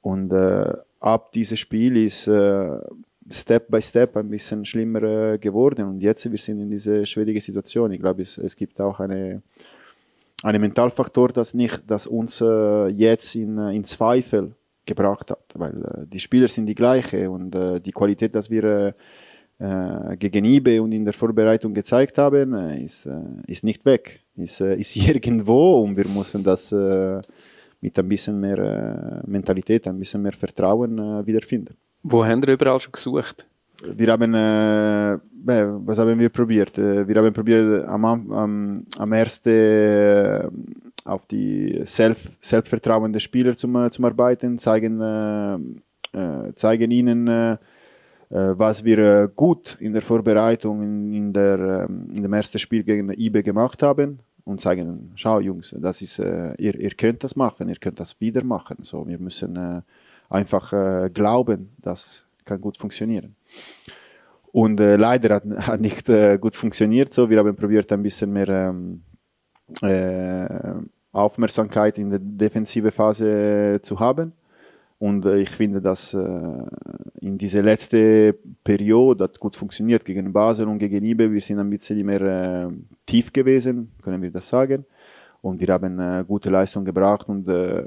und 0.00 0.32
äh, 0.32 0.72
ab 1.00 1.32
diesem 1.32 1.56
Spiel 1.56 1.96
ist 1.96 2.26
äh, 2.26 2.78
Step 3.30 3.70
by 3.70 3.82
Step 3.82 4.16
ein 4.16 4.28
bisschen 4.28 4.64
schlimmer 4.64 5.02
äh, 5.02 5.38
geworden 5.38 5.86
und 5.86 6.00
jetzt 6.00 6.30
wir 6.30 6.38
sind 6.38 6.60
in 6.60 6.70
dieser 6.70 7.04
schwierigen 7.04 7.40
Situation. 7.40 7.92
Ich 7.92 8.00
glaube, 8.00 8.22
es, 8.22 8.38
es 8.38 8.56
gibt 8.56 8.80
auch 8.80 9.00
eine 9.00 9.42
einen 10.42 10.60
Mentalfaktor, 10.60 11.28
das 11.28 11.54
nicht, 11.54 11.82
das 11.86 12.06
uns 12.06 12.40
äh, 12.40 12.88
jetzt 12.88 13.34
in, 13.34 13.58
äh, 13.58 13.74
in 13.74 13.84
Zweifel 13.84 14.54
gebracht 14.86 15.30
hat, 15.30 15.44
weil 15.54 15.84
äh, 15.84 16.06
die 16.06 16.20
Spieler 16.20 16.48
sind 16.48 16.66
die 16.66 16.74
gleiche 16.74 17.30
und 17.30 17.54
äh, 17.54 17.80
die 17.80 17.92
Qualität, 17.92 18.34
dass 18.34 18.50
wir 18.50 18.94
gegen 19.60 20.44
IBE 20.44 20.80
und 20.80 20.92
in 20.92 21.04
der 21.04 21.12
Vorbereitung 21.12 21.74
gezeigt 21.74 22.16
haben, 22.16 22.54
ist, 22.78 23.10
ist 23.48 23.64
nicht 23.64 23.84
weg, 23.84 24.20
ist, 24.36 24.60
ist 24.60 24.94
irgendwo 25.08 25.82
und 25.82 25.96
wir 25.96 26.06
müssen 26.06 26.44
das 26.44 26.70
mit 26.70 27.98
ein 27.98 28.08
bisschen 28.08 28.38
mehr 28.38 29.20
Mentalität, 29.26 29.88
ein 29.88 29.98
bisschen 29.98 30.22
mehr 30.22 30.30
Vertrauen 30.30 31.26
wiederfinden. 31.26 31.76
Wo 32.02 32.24
haben 32.24 32.44
wir 32.46 32.54
überall 32.54 32.80
schon 32.80 32.92
gesucht? 32.92 33.46
Wir 33.84 34.08
haben, 34.08 34.34
äh, 34.34 35.12
äh, 35.14 35.18
was 35.86 35.98
haben 35.98 36.18
wir 36.18 36.28
probiert? 36.30 36.76
Äh, 36.78 37.06
Wir 37.06 37.16
haben 37.16 37.32
probiert 37.32 37.86
am, 37.86 38.04
Am- 38.04 38.84
am, 38.98 39.12
ersten 39.12 39.50
äh, 39.50 40.48
auf 41.04 41.26
die 41.26 41.80
Self, 41.84 42.36
selbstvertrauende 42.40 43.20
Spieler 43.20 43.56
zum, 43.56 43.76
äh, 43.76 43.90
zum 43.90 44.04
Arbeiten, 44.04 44.58
zeigen, 44.58 45.00
äh, 45.00 46.52
zeigen 46.54 46.90
ihnen, 46.90 47.58
was 48.30 48.84
wir 48.84 49.28
gut 49.28 49.76
in 49.80 49.92
der 49.94 50.02
Vorbereitung 50.02 50.82
in, 50.82 51.12
in, 51.14 51.32
der, 51.32 51.86
ähm, 51.88 52.08
in 52.14 52.22
dem 52.22 52.32
ersten 52.34 52.58
Spiel 52.58 52.82
gegen 52.82 53.10
IBE 53.10 53.42
gemacht 53.42 53.82
haben 53.82 54.18
und 54.44 54.60
sagen, 54.60 55.12
schau 55.14 55.40
Jungs, 55.40 55.74
das 55.78 56.02
ist, 56.02 56.18
ihr, 56.18 56.54
ihr 56.58 56.90
könnt 56.90 57.24
das 57.24 57.36
machen, 57.36 57.68
ihr 57.70 57.76
könnt 57.76 58.00
das 58.00 58.20
wieder 58.20 58.44
machen. 58.44 58.78
So, 58.82 59.06
wir 59.06 59.18
müssen 59.18 59.82
einfach 60.28 60.72
äh, 60.72 61.10
glauben, 61.12 61.70
das 61.78 62.24
kann 62.44 62.60
gut 62.60 62.76
funktionieren. 62.76 63.36
Und 64.52 64.80
äh, 64.80 64.96
leider 64.96 65.36
hat, 65.36 65.44
hat 65.66 65.80
nicht 65.80 66.08
äh, 66.08 66.38
gut 66.38 66.56
funktioniert. 66.56 67.12
So, 67.12 67.28
wir 67.28 67.38
haben 67.38 67.56
probiert 67.56 67.92
ein 67.92 68.02
bisschen 68.02 68.32
mehr 68.32 68.48
ähm, 68.48 69.02
äh, 69.82 70.48
Aufmerksamkeit 71.12 71.98
in 71.98 72.10
der 72.10 72.18
defensive 72.20 72.90
Phase 72.90 73.80
zu 73.82 73.98
haben. 73.98 74.32
Und 74.98 75.24
äh, 75.26 75.38
ich 75.38 75.50
finde, 75.50 75.80
dass 75.80 76.12
äh, 76.12 76.18
in 77.20 77.38
dieser 77.38 77.62
letzten 77.62 78.34
Periode 78.64 79.24
hat 79.24 79.38
gut 79.38 79.54
funktioniert 79.54 80.04
gegen 80.04 80.32
Basel 80.32 80.66
und 80.66 80.78
gegen 80.78 81.04
Ibe. 81.04 81.32
Wir 81.32 81.40
sind 81.40 81.58
ein 81.58 81.70
bisschen 81.70 82.04
mehr 82.04 82.72
tief 83.06 83.32
gewesen, 83.32 83.92
können 84.02 84.22
wir 84.22 84.30
das 84.30 84.48
sagen. 84.48 84.84
Und 85.40 85.60
wir 85.60 85.68
haben 85.68 85.98
äh, 86.00 86.24
gute 86.26 86.50
Leistung 86.50 86.84
gebracht 86.84 87.28
und 87.28 87.48
äh, 87.48 87.84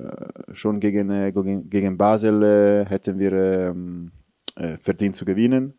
schon 0.53 0.79
gegen, 0.79 1.09
äh, 1.09 1.31
gegen 1.33 1.97
Basel 1.97 2.85
hätten 2.87 3.19
wir 3.19 3.31
ähm, 3.33 4.11
verdient 4.79 5.15
zu 5.15 5.25
gewinnen. 5.25 5.73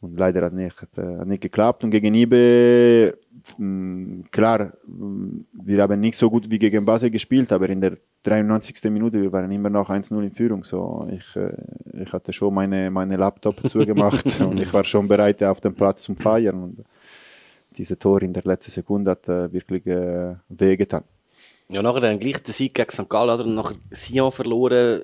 Und 0.00 0.16
leider 0.16 0.44
hat 0.44 0.52
nicht, 0.52 0.80
hat 0.80 1.26
nicht 1.26 1.42
geklappt. 1.42 1.82
Und 1.82 1.90
gegen 1.90 2.14
Ibe, 2.14 3.18
klar, 4.30 4.72
wir 4.84 5.82
haben 5.82 5.98
nicht 6.00 6.16
so 6.16 6.30
gut 6.30 6.48
wie 6.48 6.58
gegen 6.58 6.84
Basel 6.84 7.10
gespielt, 7.10 7.50
aber 7.50 7.68
in 7.68 7.80
der 7.80 7.98
93. 8.22 8.92
Minute, 8.92 9.20
wir 9.20 9.32
waren 9.32 9.50
immer 9.50 9.70
noch 9.70 9.90
1-0 9.90 10.22
in 10.22 10.30
Führung. 10.30 10.62
So, 10.62 11.08
ich, 11.10 11.26
ich 11.94 12.12
hatte 12.12 12.32
schon 12.32 12.54
meine, 12.54 12.92
meine 12.92 13.16
Laptop 13.16 13.68
zugemacht 13.68 14.40
und 14.40 14.60
ich 14.60 14.72
war 14.72 14.84
schon 14.84 15.08
bereit, 15.08 15.42
auf 15.42 15.60
dem 15.60 15.74
Platz 15.74 16.02
zum 16.02 16.16
Feiern. 16.16 16.62
Und 16.62 16.84
diese 17.78 17.98
Tor 17.98 18.22
in 18.22 18.32
der 18.32 18.42
letzten 18.44 18.72
Sekunde 18.72 19.12
hat 19.12 19.28
äh, 19.28 19.52
wirklich 19.52 19.86
äh, 19.86 20.34
wehgetan. 20.48 21.04
Ja, 21.68 21.82
nachher 21.82 22.00
dann 22.00 22.18
gleich 22.18 22.42
der 22.42 22.54
Sieg 22.54 22.74
gegen 22.74 22.90
St. 22.90 23.08
Gallen, 23.08 23.30
oder? 23.30 23.44
Und 23.44 23.54
nachher 23.54 23.76
Sion 23.90 24.32
verloren. 24.32 25.02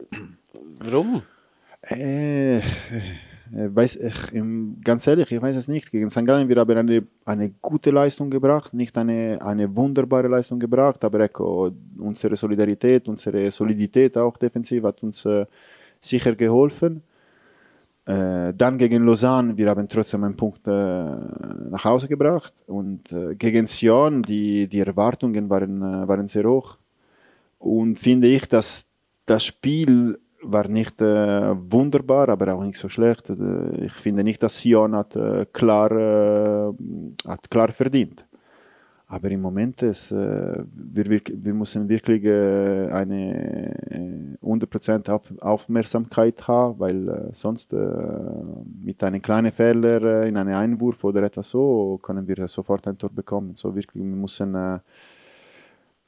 Warum? 0.81 1.23
Äh, 1.83 2.57
äh, 2.57 2.62
weiß 3.52 3.97
ich, 3.97 4.43
ganz 4.83 5.07
ehrlich, 5.07 5.31
ich 5.31 5.40
weiß 5.40 5.57
es 5.57 5.69
nicht. 5.69 5.90
Gegen 5.90 6.11
St. 6.11 6.25
Gallen 6.25 6.49
wir 6.49 6.57
haben 6.57 6.76
eine, 6.76 7.07
eine 7.25 7.50
gute 7.61 7.90
Leistung 7.90 8.31
gebracht, 8.31 8.73
nicht 8.75 8.97
eine, 8.97 9.38
eine 9.40 9.75
wunderbare 9.76 10.28
Leistung 10.28 10.59
gebracht, 10.59 11.04
aber 11.04 11.21
ecco, 11.21 11.71
unsere 11.99 12.35
Solidarität, 12.37 13.09
unsere 13.09 13.50
Solidität 13.50 14.16
auch 14.16 14.37
defensiv 14.37 14.85
hat 14.85 15.02
uns 15.02 15.25
äh, 15.26 15.47
sicher 16.00 16.35
geholfen. 16.35 17.02
Äh, 18.07 18.53
dann 18.55 18.77
gegen 18.77 19.05
Lausanne, 19.05 19.57
wir 19.57 19.71
haben 19.71 19.89
trotzdem 19.89 20.25
einen 20.25 20.37
Punkt 20.37 20.67
äh, 20.67 20.71
nach 20.71 21.85
Hause 21.85 22.07
gebracht. 22.07 22.53
Und 22.67 23.11
äh, 23.13 23.35
gegen 23.35 23.67
Sion, 23.67 24.23
die, 24.23 24.69
die 24.69 24.81
Erwartungen 24.81 25.49
waren, 25.49 25.81
waren 25.81 26.29
sehr 26.29 26.45
hoch. 26.45 26.77
Und 27.59 27.99
finde 27.99 28.29
ich, 28.29 28.47
dass 28.47 28.89
das 29.25 29.45
Spiel 29.45 30.19
war 30.43 30.69
nicht 30.69 31.01
wunderbar, 31.01 32.29
aber 32.29 32.53
auch 32.53 32.63
nicht 32.63 32.77
so 32.77 32.91
schlecht. 32.91 33.33
Ich 33.81 33.93
finde 33.93 34.23
nicht, 34.23 34.43
dass 34.43 34.61
Sion 34.61 34.95
hat, 34.95 35.19
klar, 35.55 36.75
hat 37.27 37.51
klar 37.51 37.69
verdient. 37.69 38.27
Aber 39.14 39.30
im 39.30 39.42
Moment 39.42 39.80
ist, 39.83 40.11
äh, 40.11 40.64
wir, 40.75 41.06
wir, 41.09 41.21
wir 41.33 41.54
müssen 41.54 41.88
wirklich 41.88 42.25
äh, 42.25 42.88
eine 42.90 44.37
100% 44.42 45.09
Auf, 45.09 45.33
Aufmerksamkeit 45.40 46.49
haben, 46.49 46.80
weil 46.80 47.09
äh, 47.09 47.28
sonst 47.30 47.73
äh, 47.75 47.76
mit 48.83 49.04
einem 49.04 49.23
kleinen 49.23 49.52
Fehler 49.52 50.02
äh, 50.02 50.28
in 50.28 50.37
einem 50.37 50.56
Einwurf 50.56 51.04
oder 51.04 51.23
etwas 51.23 51.49
so 51.49 52.00
können 52.02 52.26
wir 52.26 52.49
sofort 52.49 52.88
ein 52.88 52.99
Tor 52.99 53.11
bekommen. 53.11 53.54
So 53.54 53.76
wirklich, 53.76 54.02
wir 54.02 54.16
müssen 54.16 54.56
äh, 54.56 54.80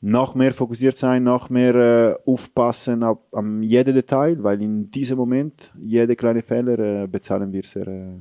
noch 0.01 0.35
mehr 0.35 0.53
fokussiert 0.53 0.97
sein, 0.97 1.23
noch 1.23 1.49
mehr 1.49 2.19
aufpassen 2.27 3.05
auf, 3.05 3.19
an 3.31 3.63
jedem 3.63 3.95
Detail, 3.95 4.43
weil 4.43 4.61
in 4.61 4.91
diesem 4.91 5.17
Moment 5.17 5.73
jede 5.79 6.17
kleine 6.17 6.43
Fehler 6.43 7.07
bezahlen 7.07 7.53
wir 7.53 7.63
sehr 7.63 8.21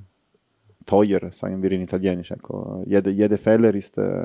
teuer, 0.85 1.31
sagen 1.31 1.61
wir 1.61 1.71
in 1.71 1.81
Italienisch. 1.81 2.31
Ecco. 2.31 2.83
Jeder, 2.85 3.11
jeder 3.11 3.37
Fehler 3.37 3.73
ist, 3.73 3.97
äh, 3.97 4.23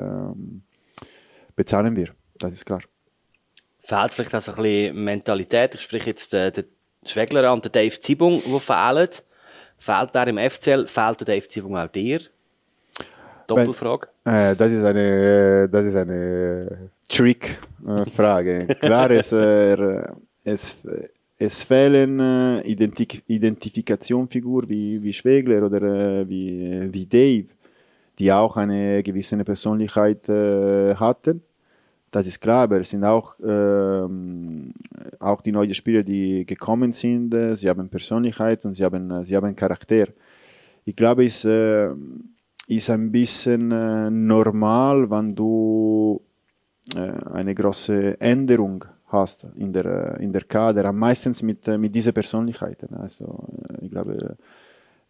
bezahlen 1.55 1.95
wir, 1.95 2.09
das 2.37 2.53
ist 2.53 2.65
klar. 2.65 2.81
Fehlt 3.79 4.11
vielleicht 4.11 4.35
auch 4.35 4.41
so 4.41 4.51
ein 4.51 4.61
bisschen 4.61 5.03
Mentalität? 5.03 5.75
Ich 5.75 5.81
spreche 5.81 6.11
jetzt 6.11 6.33
den, 6.33 6.53
den 6.53 6.65
Schwegler 7.05 7.51
und 7.51 7.65
den 7.65 7.71
Dave 7.71 7.97
Zibung, 7.99 8.39
die 8.45 8.59
fehlen. 8.59 9.09
Fehlt 9.77 10.13
der 10.13 10.27
im 10.27 10.37
FCL? 10.37 10.87
Fehlt 10.87 11.19
der 11.21 11.27
Dave 11.27 11.47
Zibung 11.47 11.77
auch 11.77 11.87
dir? 11.87 12.21
Doppelfrage. 13.47 14.07
Äh, 14.23 14.55
das 14.55 14.71
ist 14.71 14.83
eine, 14.83 15.67
das 15.69 15.85
ist 15.85 15.95
eine 15.95 16.89
Trick-Frage. 17.09 18.67
Klar, 18.79 19.11
es, 19.11 19.31
äh, 19.31 20.03
es, 20.43 20.75
es 21.43 21.63
fehlen 21.63 22.19
äh, 22.19 22.61
Identik 22.61 23.23
Identifikationsfiguren 23.25 24.69
wie, 24.69 25.01
wie 25.01 25.11
Schwegler 25.11 25.65
oder 25.65 25.81
äh, 25.81 26.29
wie, 26.29 26.93
wie 26.93 27.05
Dave, 27.07 27.47
die 28.19 28.31
auch 28.31 28.57
eine 28.57 29.01
gewisse 29.01 29.43
Persönlichkeit 29.43 30.29
äh, 30.29 30.93
hatten. 30.93 31.41
Das 32.11 32.27
ist 32.27 32.39
klar, 32.41 32.63
aber 32.63 32.81
es 32.81 32.91
sind 32.91 33.03
auch, 33.03 33.37
ähm, 33.43 34.73
auch 35.19 35.41
die 35.41 35.51
neuen 35.51 35.73
Spieler, 35.73 36.03
die 36.03 36.45
gekommen 36.45 36.91
sind. 36.91 37.33
Äh, 37.33 37.55
sie 37.55 37.69
haben 37.69 37.89
Persönlichkeit 37.89 38.63
und 38.65 38.75
sie 38.75 38.83
haben, 38.83 39.09
äh, 39.09 39.23
sie 39.23 39.35
haben 39.35 39.55
Charakter. 39.55 40.09
Ich 40.85 40.95
glaube, 40.95 41.25
es 41.25 41.43
äh, 41.45 41.89
ist 42.67 42.89
ein 42.91 43.11
bisschen 43.11 43.67
normal, 44.27 45.09
wenn 45.09 45.35
du 45.35 46.21
eine 46.95 47.53
große 47.53 48.19
Änderung 48.19 48.85
hast 49.11 49.47
in 49.55 49.73
der, 49.73 50.19
in 50.19 50.31
der 50.31 50.43
Kader, 50.43 50.85
am 50.85 50.97
meisten 50.97 51.33
mit, 51.45 51.67
mit 51.67 51.93
diesen 51.93 52.13
Persönlichkeiten. 52.13 52.93
Also, 52.95 53.47
ich 53.81 53.91
glaube, 53.91 54.37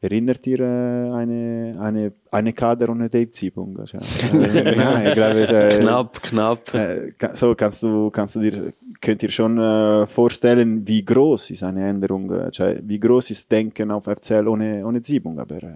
erinnert 0.02 0.46
ihr 0.48 0.60
eine, 0.62 1.72
eine, 1.80 2.12
eine 2.32 2.54
Kader 2.54 2.90
ohne 2.90 3.10
Dave 3.10 3.30
Ziebung? 3.30 3.78
Also, 3.80 3.98
äh, 3.98 4.76
nein, 4.76 5.08
ich 5.08 5.14
glaube, 5.14 5.42
äh, 5.42 5.80
knapp, 5.80 6.22
knapp. 6.24 6.74
Äh, 6.74 7.12
so 7.34 7.54
kannst 7.56 7.84
du, 7.84 8.10
kannst 8.10 8.36
du 8.36 8.40
dir, 8.40 8.74
könnt 9.00 9.22
ihr 9.24 9.32
schon 9.32 9.58
äh, 9.58 10.08
vorstellen, 10.08 10.88
wie 10.88 11.06
groß 11.06 11.52
ist 11.52 11.64
eine 11.64 11.88
Änderung, 11.88 12.32
also, 12.32 12.74
wie 12.82 13.00
groß 13.00 13.30
ist 13.30 13.52
Denken 13.52 13.92
auf 13.92 14.06
FCL 14.06 14.48
ohne, 14.48 14.86
ohne 14.86 15.02
Ziebung, 15.02 15.40
aber 15.40 15.62
äh, 15.62 15.76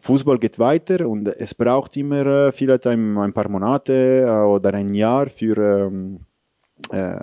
Fußball 0.00 0.38
geht 0.38 0.58
weiter 0.58 1.08
und 1.08 1.28
es 1.28 1.54
braucht 1.54 1.96
immer 1.96 2.24
äh, 2.26 2.52
vielleicht 2.52 2.86
ein, 2.86 3.16
ein, 3.18 3.32
paar 3.32 3.48
Monate 3.48 4.22
äh, 4.26 4.30
oder 4.30 4.74
ein 4.74 4.94
Jahr 4.94 5.26
für, 5.28 5.86
ähm, 5.86 6.20
äh, 6.90 7.18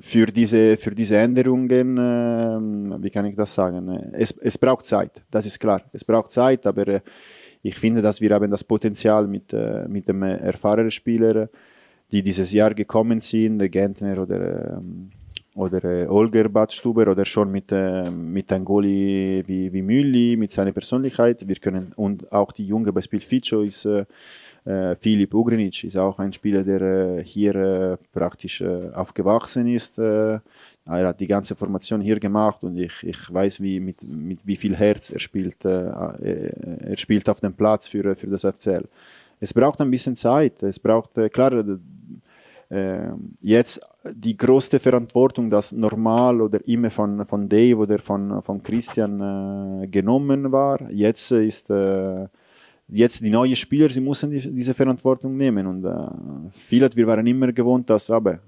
für, 0.00 0.26
diese, 0.26 0.76
für 0.76 0.94
diese 0.94 1.18
Änderungen. 1.18 1.98
Äh, 1.98 3.02
wie 3.02 3.10
kann 3.10 3.26
ich 3.26 3.36
das 3.36 3.54
sagen? 3.54 3.88
Es, 4.12 4.32
es 4.38 4.56
braucht 4.56 4.84
Zeit, 4.84 5.22
das 5.30 5.44
ist 5.46 5.58
klar. 5.58 5.82
Es 5.92 6.04
braucht 6.04 6.30
Zeit, 6.30 6.66
aber 6.66 6.88
äh, 6.88 7.00
ich 7.62 7.76
finde, 7.76 8.02
dass 8.02 8.20
wir 8.20 8.34
haben 8.34 8.50
das 8.50 8.64
Potenzial 8.64 9.26
mit, 9.26 9.52
äh, 9.52 9.86
mit 9.88 10.08
dem 10.08 10.22
erfahrenen 10.22 10.90
Spieler, 10.90 11.48
die 12.10 12.22
dieses 12.22 12.52
Jahr 12.52 12.74
gekommen 12.74 13.20
sind, 13.20 13.58
Gentner 13.70 14.20
oder 14.22 14.76
ähm, 14.76 15.10
oder 15.54 15.84
äh, 15.84 16.06
Olger 16.06 16.48
Badstuber 16.48 17.08
oder 17.10 17.24
schon 17.24 17.50
mit, 17.50 17.70
äh, 17.70 18.10
mit 18.10 18.52
einem 18.52 18.64
Goalie 18.64 19.44
wie, 19.46 19.72
wie 19.72 19.82
Mülli, 19.82 20.36
mit 20.36 20.50
seiner 20.50 20.72
Persönlichkeit. 20.72 21.46
Wir 21.46 21.56
können, 21.56 21.92
und 21.96 22.30
auch 22.32 22.50
die 22.52 22.66
junge 22.66 22.92
Beispiel 22.92 23.20
Fico 23.20 23.62
ist 23.62 23.84
äh, 23.84 24.04
äh, 24.64 24.96
Filip 24.96 25.32
Ugrinic, 25.32 25.84
ist 25.84 25.96
auch 25.96 26.18
ein 26.18 26.32
Spieler, 26.32 26.64
der 26.64 26.80
äh, 26.80 27.24
hier 27.24 27.54
äh, 27.54 27.96
praktisch 28.12 28.62
äh, 28.62 28.90
aufgewachsen 28.92 29.68
ist. 29.68 29.98
Äh, 29.98 30.40
er 30.86 31.08
hat 31.08 31.20
die 31.20 31.26
ganze 31.26 31.54
Formation 31.54 32.00
hier 32.00 32.18
gemacht 32.18 32.62
und 32.62 32.76
ich, 32.76 33.02
ich 33.02 33.32
weiß, 33.32 33.60
wie, 33.60 33.78
mit, 33.78 34.02
mit 34.02 34.44
wie 34.44 34.56
viel 34.56 34.74
Herz 34.74 35.10
er 35.10 35.20
spielt, 35.20 35.64
äh, 35.64 35.88
äh 36.22 36.90
er 36.90 36.96
spielt 36.96 37.28
auf 37.28 37.40
dem 37.40 37.54
Platz 37.54 37.86
für, 37.86 38.16
für 38.16 38.26
das 38.26 38.42
FCL. 38.42 38.88
Es 39.40 39.52
braucht 39.52 39.80
ein 39.80 39.90
bisschen 39.90 40.16
Zeit. 40.16 40.62
Es 40.62 40.78
braucht, 40.78 41.18
äh, 41.18 41.28
klar, 41.28 41.52
äh, 41.52 41.76
jetzt 43.40 43.80
die 44.12 44.36
größte 44.36 44.78
Verantwortung, 44.78 45.50
das 45.50 45.72
normal 45.72 46.40
oder 46.40 46.60
immer 46.66 46.90
von, 46.90 47.24
von 47.26 47.48
Dave 47.48 47.76
oder 47.76 47.98
von, 47.98 48.42
von 48.42 48.62
Christian 48.62 49.82
äh, 49.82 49.86
genommen 49.88 50.50
war. 50.52 50.90
Jetzt 50.90 51.30
ist 51.30 51.70
äh, 51.70 52.26
jetzt 52.88 53.22
die 53.22 53.30
neuen 53.30 53.56
Spieler, 53.56 53.88
sie 53.88 54.00
müssen 54.00 54.30
die, 54.30 54.40
diese 54.52 54.74
Verantwortung 54.74 55.36
nehmen. 55.36 55.66
Und 55.66 55.84
äh, 55.84 56.50
viele, 56.50 56.88
wir 56.94 57.06
waren 57.06 57.26
immer 57.26 57.52
gewohnt, 57.52 57.88
dass 57.90 58.10
aber 58.10 58.38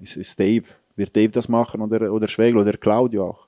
ist, 0.00 0.16
ist 0.16 0.38
Dave, 0.38 0.64
wird 0.96 1.14
Dave 1.14 1.30
das 1.30 1.48
machen 1.48 1.80
oder, 1.80 2.12
oder 2.12 2.28
Schwegel 2.28 2.60
oder 2.60 2.72
Claudio 2.72 3.30
auch. 3.30 3.46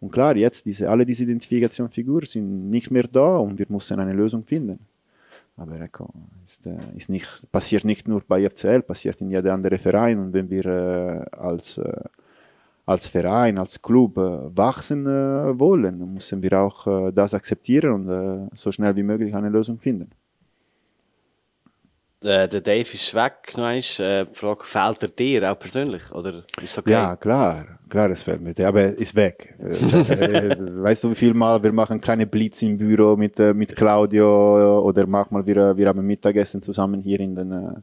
Und 0.00 0.10
klar, 0.10 0.36
jetzt 0.36 0.66
diese, 0.66 0.90
alle 0.90 1.06
diese 1.06 1.24
Identifikationsfiguren 1.24 2.26
sind 2.26 2.70
nicht 2.70 2.90
mehr 2.90 3.04
da 3.04 3.36
und 3.36 3.58
wir 3.58 3.66
müssen 3.68 4.00
eine 4.00 4.12
Lösung 4.12 4.44
finden. 4.44 4.80
Aber 5.62 5.80
ecco, 5.80 6.12
ist, 6.44 6.66
äh, 6.66 6.76
ist 6.96 7.08
nicht, 7.08 7.28
passiert 7.52 7.84
nicht 7.84 8.08
nur 8.08 8.20
bei 8.26 8.48
FCL, 8.48 8.82
passiert 8.82 9.20
in 9.20 9.30
jedem 9.30 9.52
anderen 9.52 9.78
Verein. 9.78 10.18
Und 10.18 10.32
wenn 10.32 10.50
wir 10.50 10.64
äh, 10.66 11.36
als, 11.36 11.78
äh, 11.78 12.02
als 12.84 13.06
Verein, 13.06 13.58
als 13.58 13.80
Club 13.80 14.18
äh, 14.18 14.56
wachsen 14.56 15.06
äh, 15.06 15.58
wollen, 15.58 16.14
müssen 16.14 16.42
wir 16.42 16.60
auch 16.60 16.86
äh, 16.86 17.12
das 17.12 17.32
akzeptieren 17.32 17.92
und 17.92 18.50
so 18.54 18.72
schnell 18.72 18.96
wie 18.96 19.04
möglich 19.04 19.34
eine 19.34 19.50
Lösung 19.50 19.78
finden. 19.78 20.10
Äh, 22.24 22.48
der 22.48 22.60
Dave 22.60 22.80
ist 22.80 23.14
weg, 23.14 23.52
einmal. 23.54 23.78
Äh, 23.78 24.26
die 24.26 24.34
Frage, 24.34 24.64
fehlt 24.64 25.02
er 25.02 25.08
dir 25.08 25.52
auch 25.52 25.58
persönlich? 25.58 26.10
Oder 26.12 26.42
ist 26.62 26.78
okay? 26.78 26.90
Ja, 26.90 27.16
klar, 27.16 27.78
klar, 27.88 28.10
es 28.10 28.22
fällt 28.22 28.40
mir, 28.40 28.54
aber 28.66 28.82
er 28.82 28.98
ist 28.98 29.14
weg. 29.14 29.54
Äh, 30.12 30.56
weißt 30.82 31.04
du, 31.04 31.10
wie 31.10 31.14
viel 31.14 31.34
Mal 31.34 31.62
wir 31.62 31.72
machen 31.72 32.00
kleine 32.00 32.26
Blitz 32.26 32.62
im 32.62 32.76
Büro 32.76 33.16
mit, 33.16 33.38
äh, 33.38 33.54
mit 33.54 33.74
Claudio 33.74 34.80
oder 34.80 35.06
manchmal 35.06 35.46
wir, 35.46 35.76
wir 35.76 35.88
haben 35.88 36.06
Mittagessen 36.06 36.62
zusammen 36.62 37.00
hier 37.02 37.20
in 37.20 37.34
den, 37.34 37.52
äh, 37.52 37.74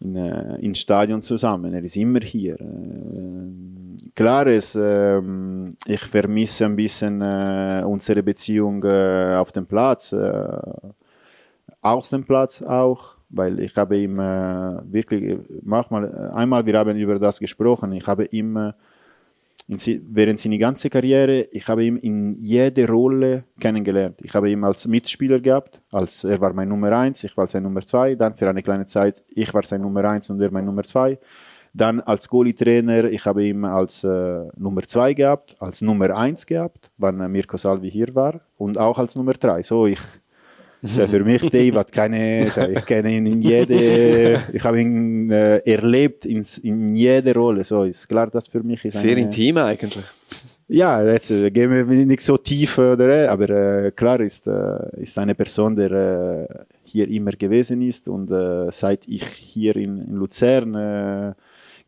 in, 0.00 0.16
äh, 0.16 0.56
ins 0.56 0.78
Stadion 0.78 1.22
zusammen. 1.22 1.72
Er 1.74 1.82
ist 1.82 1.96
immer 1.96 2.20
hier. 2.20 2.56
Klar 4.14 4.46
ist, 4.46 4.76
ähm, 4.78 5.76
ich 5.86 6.00
vermisse 6.00 6.66
ein 6.66 6.76
bisschen 6.76 7.20
äh, 7.22 7.82
unsere 7.86 8.22
Beziehung 8.22 8.82
äh, 8.84 9.36
auf 9.36 9.52
dem 9.52 9.66
Platz, 9.66 10.12
äh, 10.12 10.58
aus 11.80 12.10
dem 12.10 12.24
Platz 12.24 12.62
auch, 12.62 13.16
weil 13.32 13.58
ich 13.60 13.74
habe 13.76 13.96
ihm 13.98 14.18
äh, 14.18 14.92
wirklich, 14.92 15.38
manchmal, 15.62 16.30
einmal, 16.32 16.64
wir 16.64 16.78
haben 16.78 16.96
über 16.96 17.18
das 17.18 17.38
gesprochen, 17.38 17.92
ich 17.92 18.06
habe 18.06 18.26
ihm 18.30 18.56
äh, 18.56 18.72
in, 19.68 19.78
während 20.10 20.38
seiner 20.38 20.58
ganzen 20.58 20.90
Karriere, 20.90 21.42
ich 21.50 21.66
habe 21.68 21.84
ihn 21.84 21.96
in 21.96 22.34
jede 22.34 22.86
Rolle 22.86 23.44
kennengelernt. 23.58 24.16
Ich 24.22 24.34
habe 24.34 24.50
ihn 24.50 24.64
als 24.64 24.86
Mitspieler 24.86 25.40
gehabt, 25.40 25.80
als 25.90 26.24
er 26.24 26.40
war 26.40 26.52
mein 26.52 26.68
Nummer 26.68 26.92
eins, 26.92 27.24
ich 27.24 27.36
war 27.36 27.48
sein 27.48 27.62
Nummer 27.62 27.84
zwei, 27.86 28.14
dann 28.14 28.36
für 28.36 28.48
eine 28.48 28.62
kleine 28.62 28.86
Zeit, 28.86 29.24
ich 29.30 29.52
war 29.54 29.62
sein 29.62 29.80
Nummer 29.80 30.04
eins 30.04 30.28
und 30.30 30.40
er 30.40 30.50
mein 30.50 30.64
Nummer 30.64 30.82
zwei. 30.82 31.18
Dann 31.74 32.00
als 32.00 32.28
Goalie-Trainer, 32.28 33.04
ich 33.04 33.24
habe 33.24 33.44
ihn 33.46 33.64
als 33.64 34.04
äh, 34.04 34.42
Nummer 34.58 34.82
zwei 34.82 35.14
gehabt, 35.14 35.56
als 35.58 35.80
Nummer 35.80 36.14
eins 36.14 36.44
gehabt, 36.44 36.92
wann 36.98 37.20
äh, 37.20 37.28
Mirko 37.28 37.56
Salvi 37.56 37.90
hier 37.90 38.14
war 38.14 38.42
und 38.58 38.76
auch 38.76 38.98
als 38.98 39.16
Nummer 39.16 39.32
drei. 39.32 39.62
So, 39.62 39.86
ich, 39.86 40.00
so 40.82 41.06
für 41.06 41.24
mich, 41.24 41.42
hat 41.74 41.92
keine, 41.92 42.44
ich 42.44 42.86
kenne 42.86 43.16
ihn 43.16 43.26
in 43.26 43.40
jede, 43.42 44.42
ich 44.52 44.64
habe 44.64 44.80
ihn 44.80 45.30
äh, 45.30 45.58
erlebt 45.58 46.26
in, 46.26 46.44
in 46.62 46.96
jeder 46.96 47.34
Rolle. 47.34 47.62
So 47.62 47.84
ist 47.84 48.08
klar, 48.08 48.28
dass 48.28 48.48
für 48.48 48.62
mich 48.62 48.84
ist 48.84 48.98
Sehr 48.98 49.12
eine, 49.12 49.20
intim 49.20 49.58
eigentlich. 49.58 50.04
ja, 50.66 51.02
jetzt 51.04 51.30
äh, 51.30 51.50
gehen 51.50 51.70
wir 51.70 51.84
nicht 51.84 52.22
so 52.22 52.36
tief, 52.36 52.78
oder, 52.78 53.30
aber 53.30 53.48
äh, 53.50 53.92
klar 53.92 54.20
ist, 54.20 54.48
äh, 54.48 55.00
ist 55.00 55.16
eine 55.18 55.36
Person, 55.36 55.76
der 55.76 55.90
äh, 55.92 56.64
hier 56.82 57.08
immer 57.08 57.32
gewesen 57.32 57.80
ist 57.82 58.08
und 58.08 58.30
äh, 58.32 58.70
seit 58.72 59.06
ich 59.06 59.24
hier 59.24 59.76
in, 59.76 59.98
in 59.98 60.14
Luzern 60.16 60.74
äh, 60.74 61.32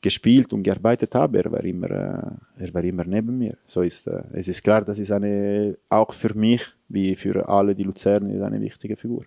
gespielt 0.04 0.52
und 0.52 0.62
gearbeitet 0.62 1.14
habe, 1.14 1.38
er 1.42 1.50
war 1.50 1.64
immer, 1.64 1.90
äh, 1.90 2.64
er 2.64 2.74
war 2.74 2.84
immer 2.84 3.04
neben 3.04 3.38
mir. 3.38 3.56
So 3.66 3.80
ist, 3.80 4.06
äh, 4.06 4.22
es 4.34 4.48
ist 4.48 4.62
klar, 4.62 4.82
das 4.82 4.98
ist 4.98 5.10
eine, 5.10 5.78
auch 5.88 6.12
für 6.12 6.34
mich, 6.34 6.62
wie 6.88 7.16
für 7.16 7.48
alle 7.48 7.74
die 7.74 7.84
Luzern, 7.84 8.28
ist 8.28 8.42
eine 8.42 8.60
wichtige 8.60 8.96
Figur. 8.96 9.24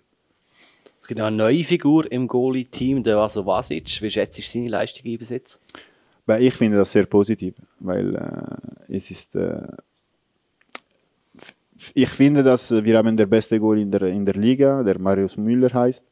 Es 1.00 1.08
gibt 1.08 1.20
eine 1.20 1.36
neue 1.36 1.64
Figur 1.64 2.10
im 2.12 2.28
Goalie-Team, 2.28 3.02
der 3.02 3.16
Vaso 3.16 3.44
Vasic. 3.44 4.00
Wie 4.02 4.10
schätzt 4.10 4.38
du 4.38 4.42
seine 4.42 4.68
Leistung 4.68 5.10
ein 5.10 5.18
bis 5.18 5.30
jetzt? 5.30 5.60
Weil 6.26 6.42
ich 6.44 6.54
finde 6.54 6.76
das 6.76 6.92
sehr 6.92 7.06
positiv, 7.06 7.54
weil 7.80 8.14
äh, 8.14 8.96
es 8.96 9.10
ist, 9.10 9.34
äh, 9.34 9.66
ich 11.94 12.10
finde, 12.10 12.42
dass 12.44 12.70
wir 12.70 12.98
haben 12.98 13.16
der 13.16 13.26
beste 13.26 13.58
Goal 13.58 13.80
in 13.80 13.90
der, 13.90 14.02
in 14.02 14.24
der 14.24 14.34
Liga, 14.34 14.82
der 14.84 14.98
Marius 15.00 15.36
Müller 15.36 15.72
heißt, 15.72 16.06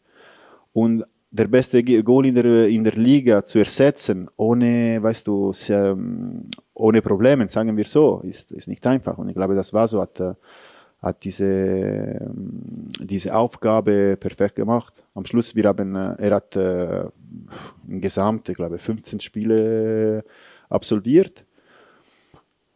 und 0.73 1.05
der 1.31 1.49
beste 1.49 1.83
Goal 1.83 2.27
in 2.27 2.35
der, 2.35 2.69
in 2.69 2.85
der 2.85 2.95
Liga 2.95 3.45
zu 3.45 3.59
ersetzen, 3.59 4.29
ohne, 4.37 5.03
weißt 5.03 5.27
du, 5.27 5.53
ähm, 5.69 6.45
ohne 6.75 7.03
Probleme, 7.03 7.49
sagen 7.49 7.77
wir 7.77 7.85
so, 7.85 8.21
ist, 8.25 8.53
ist 8.53 8.69
nicht 8.69 8.87
einfach. 8.87 9.19
Und 9.19 9.29
ich 9.29 9.35
glaube, 9.35 9.55
das 9.55 9.73
war 9.73 9.89
so, 9.89 10.01
hat, 10.01 10.21
äh, 10.21 10.35
hat 11.01 11.25
diese, 11.25 11.47
ähm, 11.47 12.89
diese 13.01 13.35
Aufgabe 13.35 14.17
perfekt 14.19 14.57
gemacht. 14.57 15.03
Am 15.15 15.25
Schluss, 15.25 15.55
wir 15.55 15.65
haben, 15.65 15.95
äh, 15.95 16.15
er 16.19 16.35
hat 16.37 16.57
äh, 16.57 17.05
insgesamt, 17.89 18.49
ich 18.49 18.57
glaube, 18.57 18.79
15 18.79 19.21
Spiele 19.21 20.25
absolviert. 20.69 21.46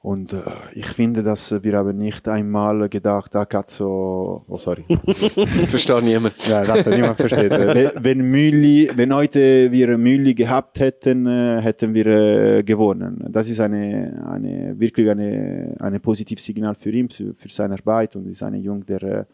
Und 0.02 0.32
äh, 0.32 0.40
ich 0.72 0.86
finde, 0.86 1.22
dass 1.22 1.62
wir 1.62 1.76
haben 1.76 1.98
nicht 1.98 2.26
einmal 2.26 2.88
gedacht, 2.88 3.34
da 3.34 3.44
Cazzo, 3.44 4.44
oh 4.48 4.56
sorry, 4.56 4.84
Versteht 5.68 6.02
niemand. 6.02 6.34
ja, 6.48 6.64
das 6.64 6.86
hat 6.86 6.94
niemand 6.94 7.18
versteht. 7.18 7.52
Äh, 7.52 7.92
Wenn- 8.00 8.22
Mülli, 8.30 8.90
wenn 8.96 9.14
heute 9.14 9.70
wir 9.70 9.98
Mülli 9.98 10.32
gehabt 10.34 10.80
hätten, 10.80 11.26
äh, 11.26 11.60
hätten 11.60 11.92
wir 11.92 12.06
äh, 12.06 12.62
gewonnen. 12.62 13.26
Das 13.28 13.50
ist 13.50 13.60
eine, 13.60 14.24
eine 14.26 14.80
wirklich 14.80 15.10
eine, 15.10 15.74
eine 15.78 16.00
positives 16.00 16.46
Signal 16.46 16.74
für 16.74 16.90
ihn, 16.92 17.10
für, 17.10 17.34
für 17.34 17.50
seine 17.50 17.74
Arbeit 17.74 18.16
und 18.16 18.26
ist 18.26 18.42
ein 18.42 18.54
Jung, 18.54 18.86
der, 18.86 19.26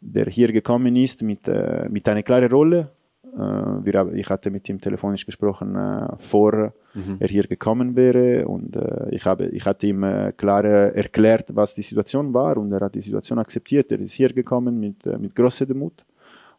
der 0.00 0.26
hier 0.26 0.52
gekommen 0.52 0.96
ist 0.96 1.22
mit, 1.22 1.42
mit 1.88 2.08
einer 2.08 2.22
klaren 2.24 2.50
Rolle. 2.50 2.90
Äh, 3.36 3.84
wir, 3.84 4.12
ich 4.14 4.28
hatte 4.30 4.50
mit 4.50 4.68
ihm 4.68 4.80
telefonisch 4.80 5.26
gesprochen, 5.26 5.74
äh, 5.74 6.06
vor 6.18 6.72
er 7.18 7.28
hier 7.28 7.42
gekommen 7.42 7.96
wäre 7.96 8.46
und 8.46 8.76
äh, 8.76 9.08
ich, 9.10 9.24
habe, 9.24 9.46
ich 9.48 9.64
hatte 9.66 9.88
ihm 9.88 10.32
klar 10.36 10.64
erklärt, 10.64 11.48
was 11.52 11.74
die 11.74 11.82
Situation 11.82 12.32
war 12.32 12.56
und 12.56 12.70
er 12.70 12.80
hat 12.80 12.94
die 12.94 13.00
Situation 13.00 13.40
akzeptiert. 13.40 13.90
Er 13.90 13.98
ist 13.98 14.12
hier 14.12 14.32
gekommen 14.32 14.78
mit, 14.78 15.04
mit 15.20 15.34
großer 15.34 15.66
Demut 15.66 16.04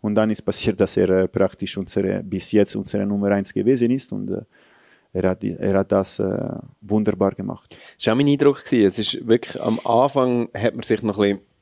und 0.01 0.15
dann 0.15 0.29
ist 0.31 0.41
passiert, 0.41 0.77
dass 0.77 0.97
er 0.97 1.27
praktisch 1.29 1.77
unsere, 1.77 2.21
bis 2.21 2.51
jetzt 2.51 2.75
unsere 2.75 3.05
Nummer 3.05 3.31
eins 3.31 3.53
gewesen 3.53 3.91
ist 3.91 4.11
und 4.11 4.45
er, 5.13 5.29
hat, 5.29 5.43
er 5.43 5.77
hat 5.79 5.91
das 5.93 6.19
äh, 6.19 6.49
wunderbar 6.81 7.31
gemacht. 7.31 7.77
Das 7.97 8.07
war 8.07 8.13
auch 8.13 8.17
mein 8.17 8.27
Eindruck. 8.27 8.65
Gewesen. 8.65 8.85
Es 8.85 8.99
ist 8.99 9.25
wirklich, 9.25 9.61
am 9.61 9.79
Anfang 9.85 10.49
hat 10.53 10.73
man 10.73 10.83
sich 10.83 11.01
noch 11.01 11.17
ein 11.19 11.37
bisschen 11.37 11.54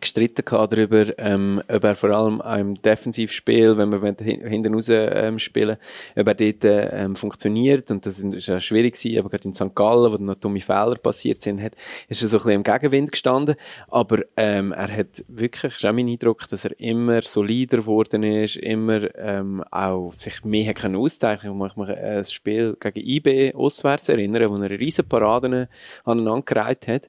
gestritten 0.00 0.44
darüber, 0.44 1.18
ähm, 1.18 1.62
ob 1.68 1.84
er 1.84 1.94
vor 1.94 2.10
allem 2.10 2.40
auch 2.40 2.56
im 2.56 2.74
Defensivspiel, 2.74 3.76
wenn 3.78 3.90
wir 3.90 4.16
hinten 4.24 4.74
raus 4.74 4.88
ähm, 4.90 5.38
spielen, 5.38 5.78
ob 6.16 6.26
er 6.28 6.34
dort 6.34 6.64
ähm, 6.64 7.16
funktioniert 7.16 7.90
und 7.90 8.04
das 8.04 8.18
ist 8.18 8.48
ja 8.48 8.60
schwierig 8.60 8.94
gewesen, 8.94 9.18
aber 9.18 9.30
gerade 9.30 9.48
in 9.48 9.54
St. 9.54 9.74
Gallen, 9.74 10.12
wo 10.12 10.16
dann 10.16 10.26
noch 10.26 10.34
dumme 10.34 10.60
Fehler 10.60 10.96
passiert 10.96 11.40
sind, 11.40 11.62
hat, 11.62 11.72
ist 12.08 12.22
er 12.22 12.28
so 12.28 12.36
ein 12.36 12.40
bisschen 12.40 12.52
im 12.52 12.62
Gegenwind 12.62 13.12
gestanden, 13.12 13.56
aber 13.88 14.20
ähm, 14.36 14.72
er 14.72 14.94
hat 14.94 15.24
wirklich, 15.28 15.76
ist 15.76 15.86
auch 15.86 15.92
mein 15.92 16.08
Eindruck, 16.08 16.46
dass 16.48 16.64
er 16.64 16.78
immer 16.78 17.22
solider 17.22 17.78
geworden 17.78 18.22
ist, 18.22 18.56
immer 18.56 19.14
ähm, 19.16 19.64
auch 19.70 20.12
sich 20.12 20.44
mehr 20.44 20.68
hat 20.68 20.78
können 20.78 20.96
auszeichnen. 20.96 21.60
Ich 21.60 21.74
kann 21.74 21.86
mich 21.86 21.88
an 21.88 22.04
ein 22.04 22.24
Spiel 22.24 22.76
gegen 22.78 23.06
IB 23.06 23.54
auswärts 23.54 24.08
erinnern, 24.08 24.50
wo 24.50 24.62
er 24.62 24.70
riesen 24.70 25.08
Paraden 25.08 25.68
aneinander 26.04 26.42
gereiht 26.42 26.88
hat. 26.88 27.08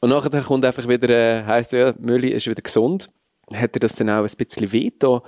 Und 0.00 0.10
nachher 0.10 0.42
kommt 0.42 0.64
einfach 0.64 0.88
wieder, 0.88 1.08
äh, 1.10 1.44
heisst 1.44 1.72
ja, 1.72 1.94
Mülli 1.98 2.30
ist 2.30 2.46
wieder 2.46 2.62
gesund. 2.62 3.10
Hat 3.54 3.76
er 3.76 3.80
das 3.80 3.96
dann 3.96 4.10
auch 4.10 4.24
ein 4.24 4.36
bisschen 4.36 4.72
wehgetan, 4.72 5.20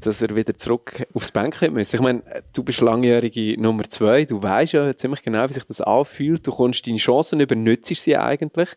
dass 0.00 0.22
er 0.22 0.34
wieder 0.34 0.56
zurück 0.56 1.06
aufs 1.14 1.30
Bänkchen 1.30 1.74
muss? 1.74 1.94
Ich 1.94 2.00
meine, 2.00 2.22
du 2.54 2.64
bist 2.64 2.80
langjährige 2.80 3.60
Nummer 3.60 3.84
zwei, 3.84 4.24
du 4.24 4.42
weißt 4.42 4.72
ja 4.72 4.96
ziemlich 4.96 5.22
genau, 5.22 5.48
wie 5.48 5.52
sich 5.52 5.64
das 5.64 5.80
anfühlt. 5.80 6.46
Du 6.46 6.50
kommst 6.50 6.86
deine 6.86 6.96
Chancen 6.96 7.40
über, 7.40 7.54
nützt 7.54 7.94
sie 7.94 8.16
eigentlich, 8.16 8.70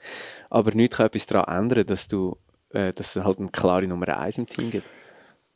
aber 0.49 0.71
nichts 0.73 0.97
kann 0.97 1.07
etwas 1.07 1.25
daran 1.25 1.63
ändern, 1.63 1.85
dass 1.85 2.07
du, 2.07 2.37
äh, 2.69 2.93
dass 2.93 3.15
es 3.15 3.23
halt 3.23 3.39
eine 3.39 3.49
klare 3.49 3.87
Nummer 3.87 4.19
eins 4.19 4.37
im 4.37 4.45
Team 4.45 4.69
gibt. 4.69 4.85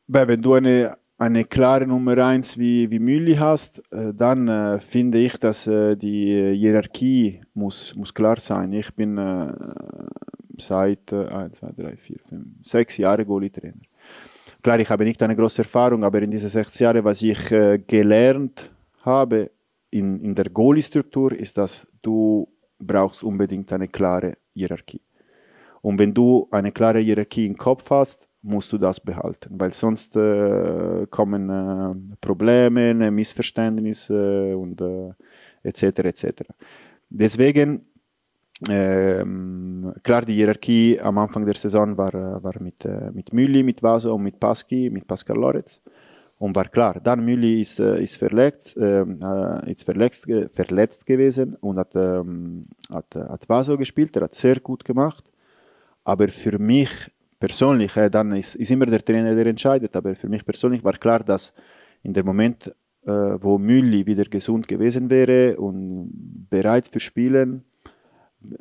Wenn 0.08 0.42
du 0.42 0.54
eine, 0.54 0.98
eine 1.18 1.46
klare 1.46 1.88
Nummer 1.88 2.18
eins 2.18 2.58
wie, 2.58 2.90
wie 2.92 3.00
Mülli 3.00 3.36
hast, 3.36 3.82
äh, 3.92 4.14
dann 4.14 4.48
äh, 4.48 4.80
finde 4.80 5.20
ich, 5.20 5.38
dass 5.38 5.66
äh, 5.68 5.96
die 5.96 6.56
Hierarchie 6.58 7.42
muss, 7.54 7.96
muss 7.96 8.14
klar 8.14 8.40
sein. 8.40 8.74
Ich 8.74 8.94
bin 8.94 9.18
äh, 9.18 9.54
seit 10.58 11.12
äh, 11.12 11.28
1, 11.28 11.58
2, 11.58 11.72
3, 11.72 11.96
4, 11.96 12.18
5, 12.20 12.46
6 12.62 12.98
Jahre 12.98 13.26
Goalie-Trainer. 13.26 13.82
Klar, 14.62 14.80
ich 14.80 14.90
habe 14.90 15.04
nicht 15.04 15.22
eine 15.22 15.36
große 15.36 15.62
Erfahrung, 15.62 16.04
aber 16.04 16.22
in 16.22 16.32
diesen 16.32 16.50
sechs 16.50 16.80
Jahren, 16.80 17.04
was 17.04 17.22
ich 17.22 17.52
äh, 17.52 17.78
gelernt 17.78 18.72
habe 19.04 19.52
in, 19.92 20.20
in 20.22 20.36
der 20.36 20.46
Goalie-Struktur, 20.46 21.34
ist, 21.34 21.58
dass 21.58 21.88
du 22.02 22.48
brauchst 22.80 23.24
unbedingt 23.24 23.72
eine 23.72 23.88
klare 23.88 24.38
Hierarchie. 24.54 25.02
Und 25.82 26.00
wenn 26.00 26.14
du 26.14 26.48
eine 26.50 26.72
klare 26.72 27.00
Hierarchie 27.00 27.46
im 27.46 27.56
Kopf 27.56 27.90
hast, 27.92 28.28
musst 28.46 28.72
du 28.74 28.78
das 28.78 29.00
behalten, 29.00 29.56
weil 29.60 29.74
sonst 29.74 30.16
äh, 30.16 31.06
kommen 31.10 31.50
äh, 31.50 32.16
Probleme, 32.22 32.92
äh, 32.92 33.12
Missverständnisse 33.12 34.56
und 34.58 34.80
äh, 34.82 35.14
etc. 35.64 36.00
etc. 36.00 36.44
Deswegen 37.10 37.86
ähm, 38.70 39.94
klar, 40.02 40.22
die 40.22 40.34
Hierarchie 40.34 41.00
am 41.02 41.18
Anfang 41.18 41.46
der 41.46 41.56
Saison 41.56 41.98
war, 41.98 42.14
äh, 42.14 42.44
war 42.44 42.54
mit, 42.62 42.86
äh, 42.86 43.12
mit 43.12 43.34
Mülli, 43.34 43.64
mit 43.64 43.84
Vaso 43.84 44.14
und 44.16 44.24
mit 44.24 44.40
Paschi, 44.40 44.90
mit 44.90 45.06
Pascal 45.06 45.38
Loretz. 45.38 45.82
Und 46.38 46.56
war 46.56 46.66
klar, 46.66 47.00
dann 47.02 47.24
Mülli 47.24 47.62
ist, 47.62 47.80
äh, 47.80 48.02
ist, 48.02 48.18
verletzt, 48.18 48.78
ähm, 48.80 49.18
äh, 49.22 49.72
ist 49.72 49.84
verletzt, 49.84 50.26
ge- 50.28 50.48
verletzt 50.52 51.06
gewesen 51.06 51.56
und 51.62 51.78
hat, 51.80 51.96
ähm, 51.96 52.66
hat, 52.90 53.16
äh, 53.16 53.20
hat 53.20 53.48
Vaso 53.48 53.78
gespielt. 53.78 54.16
Er 54.18 54.24
hat 54.24 54.36
sehr 54.36 54.60
gut 54.60 54.84
gemacht. 54.86 55.26
Aber 56.04 56.28
für 56.28 56.60
mich 56.60 56.90
persönlich, 57.46 57.96
äh, 57.96 58.10
dann 58.10 58.32
ist, 58.32 58.56
ist 58.56 58.72
immer 58.72 58.88
der 58.88 59.06
Trainer, 59.08 59.36
der 59.36 59.46
entscheidet, 59.46 59.96
aber 59.96 60.16
für 60.16 60.30
mich 60.34 60.44
persönlich 60.44 60.84
war 60.84 60.98
klar, 60.98 61.22
dass 61.24 61.54
in 62.02 62.12
dem 62.14 62.26
Moment 62.26 62.74
äh, 63.06 63.38
wo 63.40 63.60
Mülli 63.60 64.04
wieder 64.08 64.26
gesund 64.26 64.68
gewesen 64.68 65.12
wäre 65.12 65.56
und 65.58 66.10
bereit 66.50 66.88
für 66.92 67.00
Spielen, 67.00 67.64
äh, 68.44 68.56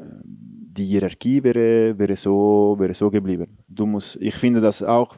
die 0.77 0.85
Hierarchie 0.85 1.43
wäre, 1.43 1.99
wäre, 1.99 2.17
so, 2.17 2.77
wäre 2.79 2.93
so 2.93 3.11
geblieben. 3.11 3.57
Du 3.69 3.87
musst, 3.87 4.19
ich 4.21 4.35
finde 4.35 4.61
das 4.61 4.83
auch, 4.83 5.17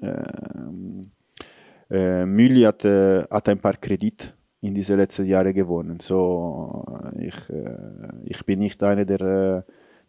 äh, 0.00 0.24
Mülli 2.26 2.62
hat, 2.62 2.82
hat 2.84 3.48
ein 3.48 3.60
paar 3.60 3.76
Kredite 3.76 4.32
in 4.60 4.74
diese 4.74 4.96
letzten 4.96 5.26
Jahre 5.26 5.54
gewonnen. 5.54 6.00
So, 6.00 6.84
ich, 7.18 7.36
ich 8.24 8.44
bin 8.44 8.58
nicht 8.58 8.82
einer, 8.82 9.04
der, 9.04 9.64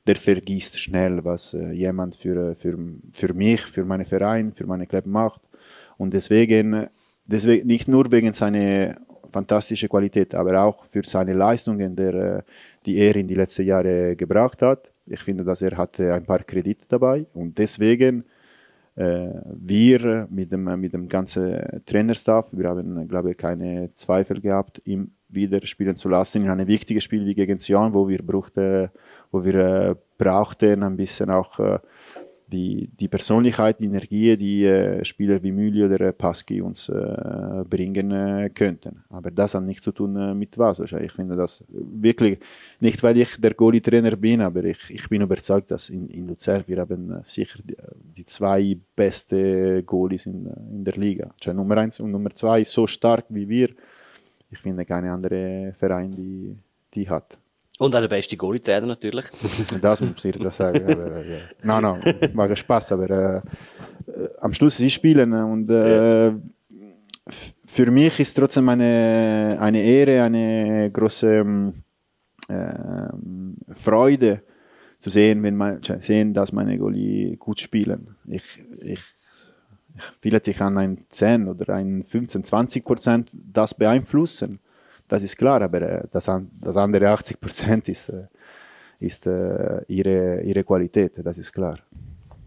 der 0.06 0.16
vergisst 0.16 0.80
schnell, 0.80 1.24
was 1.24 1.54
äh, 1.54 1.72
jemand 1.72 2.16
für, 2.16 2.56
für, 2.56 2.78
für 3.12 3.34
mich, 3.34 3.62
für 3.62 3.86
meinen 3.86 4.06
Verein, 4.06 4.54
für 4.54 4.68
meine 4.68 4.86
Club 4.86 5.06
macht. 5.06 5.42
Und 5.98 6.14
deswegen, 6.14 6.88
deswegen 7.26 7.68
nicht 7.68 7.88
nur 7.88 8.12
wegen 8.12 8.34
seiner 8.34 8.96
fantastischen 9.32 9.90
Qualität, 9.90 10.36
aber 10.36 10.62
auch 10.62 10.86
für 10.86 11.04
seine 11.04 11.34
Leistungen, 11.34 11.96
der, 11.96 12.44
die 12.86 12.98
er 12.98 13.16
in 13.16 13.28
die 13.28 13.36
letzten 13.36 13.66
Jahre 13.66 14.16
gebracht 14.16 14.62
hat. 14.62 14.92
Ich 15.06 15.22
finde, 15.22 15.44
dass 15.44 15.62
er 15.62 15.76
hatte 15.78 16.14
ein 16.14 16.26
paar 16.26 16.44
Kredite 16.44 16.86
dabei 16.88 17.26
und 17.34 17.58
deswegen 17.58 18.24
äh, 18.96 19.28
wir 19.46 20.28
mit 20.30 20.52
dem, 20.52 20.64
mit 20.80 20.94
dem 20.94 21.08
ganzen 21.08 21.84
Trainerstaff, 21.86 22.54
wir 22.54 22.70
haben, 22.70 23.08
glaube 23.08 23.32
ich, 23.32 23.38
keine 23.38 23.94
Zweifel 23.94 24.40
gehabt, 24.40 24.82
ihm 24.86 25.12
wieder 25.28 25.66
spielen 25.66 25.96
zu 25.96 26.08
lassen 26.08 26.44
in 26.44 26.50
einem 26.50 26.68
wichtigen 26.68 27.02
Spiel 27.02 27.26
wie 27.26 27.36
gegen 27.36 27.60
Sion, 27.60 27.94
wo 27.94 28.08
wir 28.08 28.24
brauchte, 28.24 28.92
wo 29.36 29.44
wir 29.44 29.56
äh, 29.56 29.96
brauchten 30.18 30.82
ein 30.82 30.96
bisschen 30.96 31.30
auch 31.30 31.60
äh, 31.60 31.80
die, 32.48 32.88
die 32.88 33.10
Persönlichkeit, 33.10 33.82
die 33.82 33.86
Energie, 33.86 34.38
die 34.38 34.64
äh, 34.64 35.04
Spieler 35.04 35.44
wie 35.44 35.52
Müli 35.52 35.84
oder 35.84 36.14
Pasky 36.14 36.62
uns 36.62 36.90
bringen 37.70 38.54
könnten. 38.54 39.04
Aber 39.10 39.32
das 39.32 39.56
hat 39.56 39.64
nichts 39.64 39.84
zu 39.84 39.92
tun 39.92 40.38
mit 40.38 40.58
was. 40.58 40.80
Also 40.80 40.98
ich 40.98 41.12
finde 41.12 41.36
das 41.36 41.66
wirklich, 41.68 42.40
nicht 42.80 43.02
weil 43.04 43.18
ich 43.18 43.42
der 43.42 43.56
Goalie-Trainer 43.56 44.16
bin, 44.16 44.42
aber 44.42 44.64
ich, 44.64 44.90
ich 44.90 45.10
bin 45.10 45.22
überzeugt, 45.22 45.72
dass 45.72 45.90
in, 45.90 46.08
in 46.08 46.28
Luzern 46.28 46.64
wir 46.68 46.78
haben 46.78 47.20
sicher 47.26 47.60
die, 47.64 47.76
die 48.16 48.26
zwei 48.26 48.78
beste 48.96 49.84
Goalies 49.84 50.28
in, 50.28 50.46
in 50.72 50.84
der 50.84 50.96
Liga. 50.96 51.32
Also 51.40 51.52
Nummer 51.52 51.78
eins 51.78 52.00
und 52.00 52.12
Nummer 52.12 52.30
zwei 52.30 52.64
so 52.64 52.88
stark 52.88 53.26
wie 53.30 53.50
wir. 53.50 53.70
Ich 54.52 54.60
finde 54.60 54.86
keine 54.86 55.12
andere 55.12 55.74
Verein, 55.74 56.12
die 56.12 56.56
die 56.94 57.10
hat. 57.10 57.38
Und 57.78 57.94
auch 57.94 58.00
der 58.00 58.08
beste 58.08 58.38
Goalie-Trainer 58.38 58.88
natürlich. 58.88 59.26
Das 59.82 60.02
muss 60.02 60.24
ich 60.24 60.38
das 60.38 60.58
sagen. 60.58 60.84
Aber, 60.86 61.18
äh, 61.18 61.42
Nein, 61.62 61.84
nein, 61.84 62.32
macht 62.34 62.58
Spaß, 62.58 62.94
aber 62.94 63.10
äh, 63.10 63.38
äh, 64.08 64.30
am 64.40 64.54
Schluss 64.54 64.78
sie 64.78 64.90
spielen 64.90 65.34
und 65.34 65.70
äh, 65.70 66.32
für 67.66 67.92
mich 67.92 68.20
ist 68.20 68.34
trotzdem 68.36 68.70
eine, 68.70 69.58
eine 69.60 69.82
Ehre, 69.82 70.24
eine 70.24 70.90
große 70.92 71.36
ähm, 71.36 71.74
äh, 72.48 73.74
Freude 73.74 74.42
zu 75.00 75.10
sehen, 75.10 75.44
wenn 75.44 75.56
man, 75.56 75.82
sehen, 76.00 76.34
dass 76.34 76.52
meine 76.52 76.78
Goalie 76.78 77.36
gut 77.38 77.60
spielen. 77.60 78.16
Ich, 78.28 78.44
ich, 78.80 79.02
vielleicht 80.22 80.48
ich 80.48 80.58
kann 80.58 80.78
ein 80.78 81.06
10 81.10 81.48
oder 81.48 81.74
ein 81.74 82.04
15, 82.06 82.44
20 82.44 82.86
Prozent 82.86 83.32
das 83.34 83.74
beeinflussen 83.74 84.60
das 85.08 85.24
ist 85.24 85.38
klar, 85.38 85.62
aber 85.62 85.82
äh, 85.82 86.04
das, 86.12 86.30
das 86.62 86.78
andere 86.78 87.10
80 87.10 87.40
Prozent 87.40 87.90
ist, 87.90 88.10
äh, 88.10 88.28
ist 89.00 89.28
äh, 89.28 89.82
ihre, 89.88 90.42
ihre 90.42 90.64
Qualität, 90.64 91.14
das 91.24 91.38
ist 91.38 91.52
klar. 91.52 91.78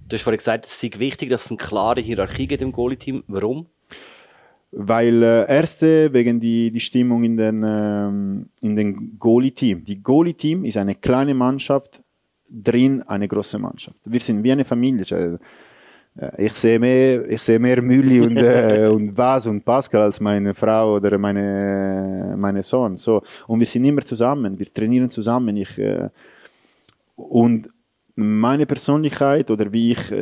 Du 0.09 0.17
hast 0.17 0.23
vorhin 0.23 0.39
gesagt, 0.39 0.65
es 0.65 0.83
ist 0.83 0.99
wichtig, 0.99 1.29
dass 1.29 1.45
es 1.45 1.51
eine 1.51 1.59
klare 1.59 2.01
Hierarchie 2.01 2.47
gibt 2.47 2.63
im 2.63 2.73
Goalie-Team. 2.73 3.25
Warum? 3.29 3.67
Weil 4.71 5.23
äh, 5.23 5.49
erste 5.49 6.13
wegen 6.13 6.41
die, 6.41 6.71
die 6.71 6.81
Stimmung 6.81 7.25
in 7.25 7.37
den, 7.37 7.63
ähm, 7.67 8.49
in 8.63 8.75
den 8.77 9.19
Goalie-Team. 9.19 9.85
Die 9.85 10.03
Goalie-Team 10.03 10.65
ist 10.65 10.79
eine 10.79 10.95
kleine 10.95 11.35
Mannschaft, 11.35 12.03
drin 12.49 13.03
eine 13.03 13.29
große 13.29 13.59
Mannschaft. 13.59 13.99
Wir 14.05 14.21
sind 14.21 14.43
wie 14.43 14.53
eine 14.53 14.65
Familie. 14.65 15.05
Äh, 16.19 16.47
ich 16.47 16.53
sehe 16.55 16.79
mehr, 16.79 17.29
ich 17.29 17.43
sehe 17.43 17.59
mehr 17.59 17.81
Mülli 17.81 18.21
und, 18.21 18.37
äh, 18.37 18.89
und 18.93 19.15
Bas 19.15 19.47
und 19.47 19.65
Pascal 19.65 20.03
als 20.03 20.21
meine 20.21 20.55
Frau 20.55 20.97
oder 20.97 21.17
meine, 21.19 22.35
meine 22.37 22.63
Sohn. 22.63 22.97
So. 22.97 23.23
Und 23.47 23.61
wir 23.61 23.67
sind 23.67 23.85
immer 23.85 24.03
zusammen, 24.03 24.59
wir 24.59 24.73
trainieren 24.73 25.11
zusammen. 25.11 25.57
Ich, 25.57 25.79
äh, 25.79 26.09
und 27.17 27.69
meine 28.21 28.67
Persönlichkeit 28.67 29.49
oder 29.49 29.73
wie 29.73 29.93
ich, 29.93 30.13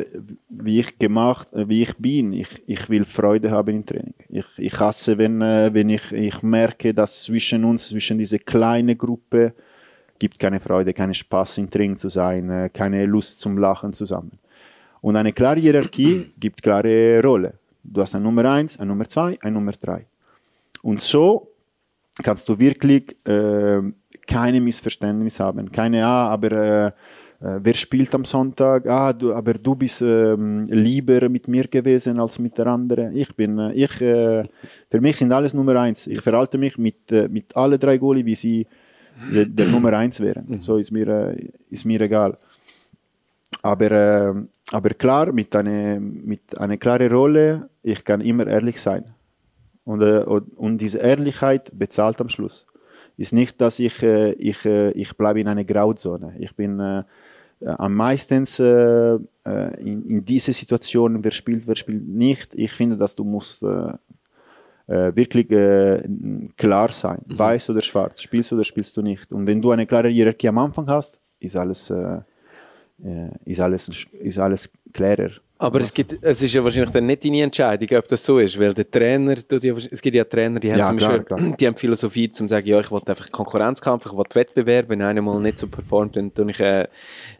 wie 0.49 0.79
ich 0.81 0.99
gemacht, 0.99 1.47
wie 1.51 1.81
ich 1.81 1.97
bin, 1.97 2.31
ich, 2.31 2.47
ich 2.67 2.87
will 2.89 3.05
Freude 3.05 3.49
haben 3.49 3.75
im 3.77 3.85
Training. 3.85 4.13
Ich, 4.29 4.45
ich 4.57 4.79
hasse, 4.79 5.17
wenn, 5.17 5.41
äh, 5.41 5.73
wenn 5.73 5.89
ich, 5.89 6.11
ich 6.11 6.43
merke, 6.43 6.93
dass 6.93 7.23
zwischen 7.23 7.65
uns, 7.65 7.89
zwischen 7.89 8.19
dieser 8.19 8.37
kleinen 8.37 8.95
Gruppe, 8.95 9.53
gibt 10.19 10.37
keine 10.37 10.59
Freude, 10.59 10.93
keinen 10.93 11.15
Spaß 11.15 11.57
im 11.57 11.71
Training 11.71 11.95
zu 11.95 12.09
sein, 12.09 12.49
äh, 12.51 12.69
keine 12.71 13.05
Lust 13.07 13.39
zum 13.39 13.57
Lachen 13.57 13.93
zusammen. 13.93 14.39
Und 15.01 15.15
eine 15.15 15.33
klare 15.33 15.59
Hierarchie 15.59 16.31
gibt 16.39 16.61
klare 16.61 17.21
Rolle. 17.21 17.53
Du 17.83 18.01
hast 18.01 18.15
ein 18.15 18.23
Nummer 18.23 18.45
1, 18.45 18.79
ein 18.79 18.87
Nummer 18.87 19.07
2, 19.07 19.39
ein 19.41 19.53
Nummer 19.53 19.71
3. 19.71 20.05
Und 20.81 20.99
so 20.99 21.51
kannst 22.23 22.47
du 22.49 22.57
wirklich 22.59 23.15
äh, 23.25 23.81
keine 24.25 24.61
Missverständnis 24.61 25.39
haben. 25.39 25.71
Keine, 25.71 26.05
ah, 26.05 26.29
aber 26.29 26.51
äh, 26.51 26.91
äh, 27.39 27.59
wer 27.61 27.73
spielt 27.75 28.13
am 28.15 28.25
Sonntag? 28.25 28.87
Ah, 28.87 29.13
du, 29.13 29.33
aber 29.33 29.53
du 29.53 29.75
bist 29.75 30.01
äh, 30.01 30.35
lieber 30.35 31.29
mit 31.29 31.47
mir 31.47 31.67
gewesen 31.67 32.19
als 32.19 32.39
mit 32.39 32.57
der 32.57 32.67
anderen. 32.67 33.15
Ich 33.15 33.35
bin, 33.35 33.59
äh, 33.59 33.73
ich, 33.73 34.01
äh, 34.01 34.43
für 34.89 35.01
mich 35.01 35.17
sind 35.17 35.31
alles 35.31 35.53
Nummer 35.53 35.79
1. 35.79 36.07
Ich 36.07 36.21
verhalte 36.21 36.57
mich 36.57 36.77
mit, 36.77 37.11
mit 37.11 37.55
alle 37.55 37.77
drei 37.77 37.97
Goalie, 37.97 38.25
wie 38.25 38.35
sie 38.35 38.67
der, 39.33 39.45
der 39.45 39.67
Nummer 39.67 39.93
1 39.93 40.19
wären. 40.19 40.45
Mhm. 40.47 40.61
So 40.61 40.77
ist 40.77 40.91
mir, 40.91 41.35
ist 41.69 41.85
mir 41.85 42.01
egal. 42.01 42.37
Aber 43.61 43.91
äh, 43.91 44.33
aber 44.71 44.89
klar, 44.89 45.31
mit 45.31 45.55
einer, 45.55 45.99
mit 45.99 46.57
einer 46.57 46.77
klaren 46.77 47.11
Rolle, 47.11 47.69
ich 47.83 48.03
kann 48.03 48.21
immer 48.21 48.47
ehrlich 48.47 48.81
sein. 48.81 49.05
Und, 49.85 50.01
äh, 50.01 50.23
und 50.23 50.79
diese 50.79 50.97
Ehrlichkeit 50.97 51.71
bezahlt 51.73 52.19
am 52.19 52.27
Schluss. 52.27 52.67
Ist 53.15 53.33
nicht, 53.33 53.61
dass 53.61 53.79
ich, 53.79 54.03
äh, 54.03 54.33
ich, 54.33 54.65
äh, 54.65 54.91
ich 54.91 55.15
bleibe 55.15 55.39
in 55.39 55.47
einer 55.47 55.63
Grauzone. 55.63 56.35
Ich 56.39 56.53
bin 56.55 56.79
äh, 56.79 57.03
am 57.61 57.95
meisten 57.95 58.43
äh, 58.59 59.15
in, 59.81 60.05
in 60.05 60.25
diese 60.25 60.51
Situation, 60.51 61.23
wer 61.23 61.31
spielt, 61.31 61.65
wer 61.65 61.75
spielt 61.75 62.05
nicht. 62.05 62.53
Ich 62.53 62.73
finde, 62.73 62.97
dass 62.97 63.15
du 63.15 63.23
musst 63.23 63.63
äh, 63.63 63.93
wirklich 64.87 65.47
klar 66.55 66.91
sein. 66.91 67.21
Mhm. 67.25 67.39
Weiß 67.39 67.69
oder 67.69 67.81
schwarz, 67.81 68.21
spielst 68.21 68.51
du 68.51 68.55
oder 68.55 68.63
spielst 68.63 68.95
du 68.95 69.01
nicht. 69.01 69.31
Und 69.31 69.47
wenn 69.47 69.61
du 69.61 69.71
eine 69.71 69.85
klare 69.85 70.09
Hierarchie 70.09 70.49
am 70.49 70.57
Anfang 70.59 70.87
hast, 70.87 71.21
ist 71.39 71.57
alles 71.57 71.91
äh, 73.03 73.29
ist, 73.45 73.59
alles, 73.59 73.89
ist 74.11 74.39
alles 74.39 74.71
klarer. 74.93 75.31
Aber 75.59 75.79
es, 75.79 75.91
gibt, 75.91 76.15
es 76.21 76.43
ist 76.43 76.53
ja 76.53 76.63
wahrscheinlich 76.63 76.91
dann 76.91 77.07
nicht 77.07 77.25
deine 77.25 77.41
Entscheidung, 77.41 77.97
ob 77.97 78.07
das 78.07 78.23
so 78.23 78.37
ist, 78.37 78.59
weil 78.59 78.75
der 78.75 78.89
Trainer, 78.89 79.33
es 79.33 80.01
gibt 80.01 80.15
ja 80.15 80.23
Trainer, 80.23 80.59
die 80.59 80.71
haben, 80.71 80.79
ja, 80.79 80.87
zum 80.87 80.97
Beispiel, 80.97 81.23
klar. 81.23 81.55
die 81.59 81.67
haben 81.67 81.75
Philosophie, 81.75 82.29
zum 82.29 82.47
zu 82.47 82.53
sagen, 82.53 82.67
ja, 82.67 82.79
ich 82.79 82.91
will 82.91 83.01
einfach 83.03 83.31
Konkurrenzkampf, 83.31 84.05
ich 84.05 84.13
will 84.13 84.23
Wettbewerb, 84.33 84.89
wenn 84.89 85.01
einer 85.01 85.21
mal 85.23 85.39
nicht 85.41 85.57
so 85.57 85.67
performt, 85.67 86.15
dann 86.15 86.31
tue 86.31 86.51
ich, 86.51 86.59
äh, 86.59 86.87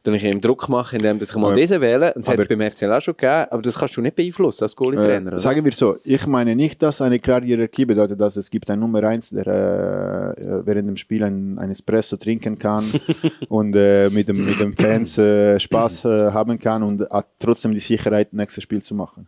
ich 0.03 0.23
ihm 0.23 0.41
Druck 0.41 0.67
machen, 0.67 0.95
indem 0.95 1.21
ich 1.21 1.35
mal 1.35 1.47
aber, 1.47 1.55
diesen 1.55 1.79
wähle. 1.79 2.11
Und 2.15 2.25
das 2.25 2.33
hat 2.33 2.39
es 2.39 2.47
beim 2.47 2.71
FCL 2.71 2.91
auch 2.91 3.01
schon 3.01 3.15
gegeben, 3.15 3.45
aber 3.51 3.61
das 3.61 3.77
kannst 3.77 3.95
du 3.97 4.01
nicht 4.01 4.15
beeinflussen 4.15 4.63
als 4.63 4.75
Goalie-Trainer. 4.75 5.33
Äh, 5.33 5.37
sagen 5.37 5.63
wir 5.63 5.71
so, 5.71 5.97
ich 6.03 6.25
meine 6.25 6.55
nicht, 6.55 6.81
dass 6.81 7.01
eine 7.01 7.19
klare 7.19 7.45
Hierarchie 7.45 7.85
bedeutet, 7.85 8.19
dass 8.19 8.35
es 8.35 8.49
gibt 8.49 8.67
einen 8.71 8.81
Nummer 8.81 9.03
eins, 9.03 9.29
der 9.29 9.45
äh, 9.45 10.65
während 10.65 10.89
dem 10.89 10.97
Spiel 10.97 11.23
ein, 11.23 11.59
ein 11.59 11.69
Espresso 11.69 12.17
trinken 12.17 12.57
kann 12.57 12.83
und 13.47 13.75
äh, 13.75 14.09
mit, 14.09 14.27
dem, 14.27 14.43
mit 14.43 14.59
dem 14.59 14.75
Fans 14.75 15.19
äh, 15.19 15.59
Spaß 15.59 16.05
äh, 16.05 16.31
haben 16.31 16.57
kann 16.57 16.81
und 16.81 17.03
trotzdem 17.37 17.75
die 17.75 17.79
Sicherheit 17.79 18.06
Sicherheit, 18.07 18.33
nächstes 18.33 18.63
Spiel 18.63 18.81
zu 18.81 18.95
machen. 18.95 19.27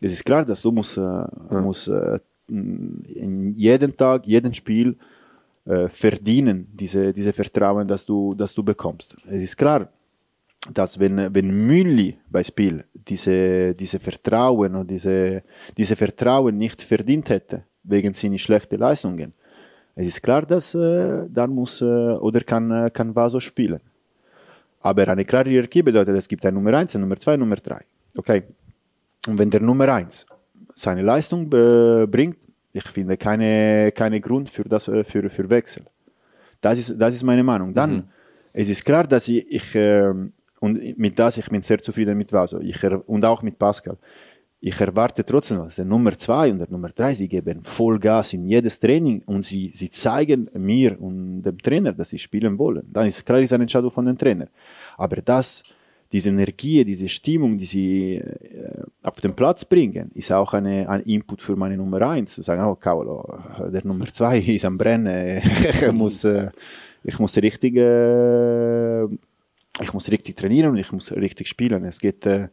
Es 0.00 0.12
ist 0.12 0.24
klar, 0.24 0.44
dass 0.44 0.62
du 0.62 0.72
musst, 0.72 0.96
äh, 0.96 1.00
ja. 1.00 1.60
musst 1.60 1.88
äh, 1.88 2.18
in 2.48 3.52
jedem 3.54 3.96
Tag, 3.96 4.26
jedem 4.26 4.54
Spiel 4.54 4.96
äh, 5.66 5.88
verdienen, 5.88 6.66
diese, 6.72 7.12
diese 7.12 7.32
Vertrauen, 7.32 7.86
das 7.86 8.04
du, 8.06 8.34
das 8.34 8.54
du 8.54 8.62
bekommst. 8.62 9.16
Es 9.26 9.42
ist 9.42 9.56
klar, 9.56 9.88
dass 10.72 10.98
wenn, 10.98 11.34
wenn 11.34 11.66
Mülli 11.66 12.16
bei 12.30 12.42
Spiel 12.42 12.84
diese, 12.94 13.74
diese 13.74 13.98
Vertrauen 13.98 14.74
und 14.74 14.90
diese, 14.90 15.42
diese 15.76 15.96
Vertrauen 15.96 16.56
nicht 16.56 16.82
verdient 16.82 17.28
hätte, 17.30 17.64
wegen 17.82 18.12
seiner 18.12 18.38
schlechten 18.38 18.78
Leistungen, 18.78 19.32
es 19.94 20.06
ist 20.06 20.22
klar, 20.22 20.42
dass 20.42 20.74
äh, 20.74 21.26
dann 21.28 21.50
muss 21.50 21.82
äh, 21.82 21.84
oder 21.84 22.40
kann, 22.40 22.70
äh, 22.70 22.90
kann 22.90 23.14
Vaso 23.14 23.40
spielen. 23.40 23.80
Aber 24.80 25.08
eine 25.08 25.24
klare 25.24 25.50
Hierarchie 25.50 25.82
bedeutet, 25.82 26.16
es 26.16 26.28
gibt 26.28 26.46
ein 26.46 26.54
Nummer 26.54 26.72
1, 26.74 26.94
ein 26.94 27.00
Nummer 27.00 27.18
2, 27.18 27.36
Nummer 27.36 27.56
3. 27.56 27.80
Okay. 28.16 28.44
Und 29.26 29.38
wenn 29.38 29.50
der 29.50 29.60
Nummer 29.60 29.92
1 29.92 30.26
seine 30.74 31.02
Leistung 31.02 31.48
bringt, 31.50 32.36
ich 32.72 32.84
finde 32.84 33.16
keine, 33.16 33.92
keine 33.92 34.20
Grund 34.20 34.50
für, 34.50 34.64
das, 34.64 34.88
äh, 34.88 35.04
für, 35.04 35.28
für 35.30 35.48
Wechsel. 35.50 35.84
Das 36.60 36.78
ist, 36.78 36.98
das 36.98 37.14
ist 37.14 37.22
meine 37.22 37.42
Meinung. 37.42 37.74
Dann, 37.74 37.92
mhm. 37.92 38.04
es 38.52 38.68
ist 38.68 38.84
klar, 38.84 39.04
dass 39.04 39.28
ich, 39.28 39.50
ich 39.50 39.74
äh, 39.74 40.12
und 40.60 40.98
mit 40.98 41.18
das, 41.18 41.36
ich 41.36 41.48
bin 41.48 41.62
sehr 41.62 41.78
zufrieden 41.78 42.16
mit 42.18 42.32
Vaso 42.32 42.58
ich, 42.58 42.82
und 42.84 43.24
auch 43.24 43.42
mit 43.42 43.58
Pascal. 43.58 43.96
ich 44.60 44.80
erwarte 44.80 45.24
trotzdem, 45.24 45.58
dass 45.58 45.76
der 45.76 45.84
Nummer 45.84 46.18
zwei 46.18 46.50
und 46.50 46.58
der 46.58 46.70
Nummer 46.70 46.88
drei, 46.88 47.14
sie 47.14 47.28
geben 47.28 47.62
Vollgas 47.62 48.32
in 48.32 48.44
jedes 48.48 48.78
Training 48.78 49.22
und 49.24 49.42
sie, 49.42 49.70
sie 49.72 49.88
zeigen 49.88 50.50
mir 50.54 51.00
und 51.00 51.42
dem 51.42 51.58
Trainer, 51.58 51.92
dass 51.92 52.10
sie 52.10 52.18
spielen 52.18 52.58
wollen. 52.58 52.86
Dann 52.92 53.06
ist 53.06 53.24
klar, 53.24 53.40
ist 53.40 53.52
eine 53.52 53.64
Entscheidung 53.64 53.92
von 53.92 54.06
dem 54.06 54.18
Trainer. 54.18 54.48
Aber 54.96 55.16
das, 55.22 55.62
diese 56.10 56.30
Energie, 56.30 56.84
diese 56.84 57.08
Stimmung, 57.08 57.58
die 57.58 57.66
sie 57.66 58.14
äh, 58.16 58.82
auf 59.02 59.20
den 59.20 59.34
Platz 59.34 59.64
bringen, 59.64 60.10
ist 60.14 60.32
auch 60.32 60.54
eine, 60.54 60.88
ein 60.88 61.02
Input 61.02 61.42
für 61.42 61.54
meine 61.54 61.76
Nummer 61.76 62.00
eins. 62.02 62.34
Zu 62.34 62.42
sagen, 62.42 62.62
oh, 62.64 62.74
Cavolo, 62.74 63.38
der 63.70 63.84
Nummer 63.84 64.06
zwei 64.12 64.38
ist 64.56 64.64
am 64.64 64.78
Brennen. 64.78 65.42
ich 65.70 65.92
muss, 65.92 66.24
äh, 66.24 66.50
ich 67.04 67.18
muss 67.18 67.36
richtig, 67.36 67.76
äh, 67.76 69.04
ich 69.04 69.92
muss 69.92 70.10
richtig 70.10 70.36
trainieren 70.36 70.70
und 70.70 70.78
ich 70.78 70.90
muss 70.92 71.12
richtig 71.12 71.46
spielen. 71.48 71.84
Es 71.84 72.00
geht, 72.00 72.24
äh, 72.24 72.48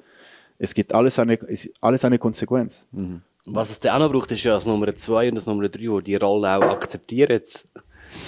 es 0.58 0.74
gibt 0.74 0.94
alles 0.94 1.18
eine, 1.20 1.39
alles 1.80 2.04
eine 2.04 2.20
Konsequenz. 2.20 2.86
Mhm. 2.91 3.22
Was 3.48 3.70
es 3.70 3.80
dann 3.80 3.96
auch 3.96 4.00
noch 4.00 4.12
braucht, 4.12 4.32
ist 4.32 4.44
ja 4.44 4.56
das 4.56 4.65
Nummer 4.65 4.94
zwei 4.96 5.30
und 5.30 5.36
das 5.36 5.46
Nummer 5.46 5.70
drei, 5.70 6.00
die 6.00 6.04
die 6.04 6.15
Rolle 6.15 6.58
auch 6.58 6.63
akzeptieren. 6.63 7.41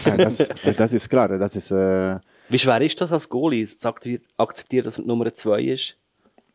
ja, 0.05 0.17
das, 0.17 0.47
das, 0.77 0.93
ist 0.93 1.09
klar. 1.09 1.27
Das 1.37 1.55
ist, 1.55 1.71
äh, 1.71 2.17
Wie 2.49 2.59
schwer 2.59 2.81
ist 2.81 3.01
das 3.01 3.11
als 3.11 3.27
Goalie, 3.27 3.65
zu 3.65 3.93
akzeptieren, 4.37 4.85
dass 4.85 4.97
man 4.97 5.07
Nummer 5.07 5.33
zwei 5.33 5.61
ist? 5.63 5.97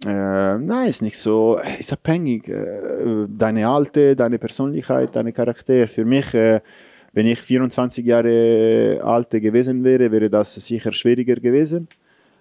Äh, 0.07 0.59
nein, 0.59 0.89
ist 0.89 1.03
nicht 1.03 1.19
so. 1.19 1.59
Ist 1.79 1.93
abhängig. 1.93 2.49
Äh, 2.49 3.27
deine 3.29 3.69
Alte, 3.69 4.17
deine 4.17 4.39
Persönlichkeit, 4.39 5.15
deine 5.15 5.33
Charakter. 5.33 5.87
Für 5.87 6.05
mich, 6.05 6.33
äh, 6.35 6.61
wenn 7.13 7.27
ich 7.27 7.41
24 7.41 8.05
Jahre 8.05 9.01
alt 9.05 9.31
gewesen 9.31 9.85
wäre, 9.85 10.11
wäre 10.11 10.31
das 10.31 10.55
sicher 10.55 10.93
schwieriger 10.93 11.37
gewesen. 11.37 11.89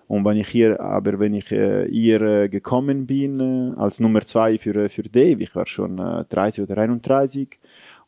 Und 0.08 0.26
wenn 0.26 0.38
ich 0.38 0.48
hier, 0.48 0.80
aber 0.80 1.20
wenn 1.20 1.34
ich 1.34 1.48
hier 1.48 2.22
äh, 2.22 2.50
gekommen 2.50 3.06
bin 3.06 3.76
als 3.78 4.00
Nummer 4.00 4.22
zwei 4.22 4.58
für, 4.58 4.90
für 4.90 5.04
Dave, 5.04 5.42
ich 5.44 5.56
war 5.56 5.68
schon 5.68 6.00
äh, 6.00 6.26
30 6.28 6.64
oder 6.64 6.78
31 6.78 7.60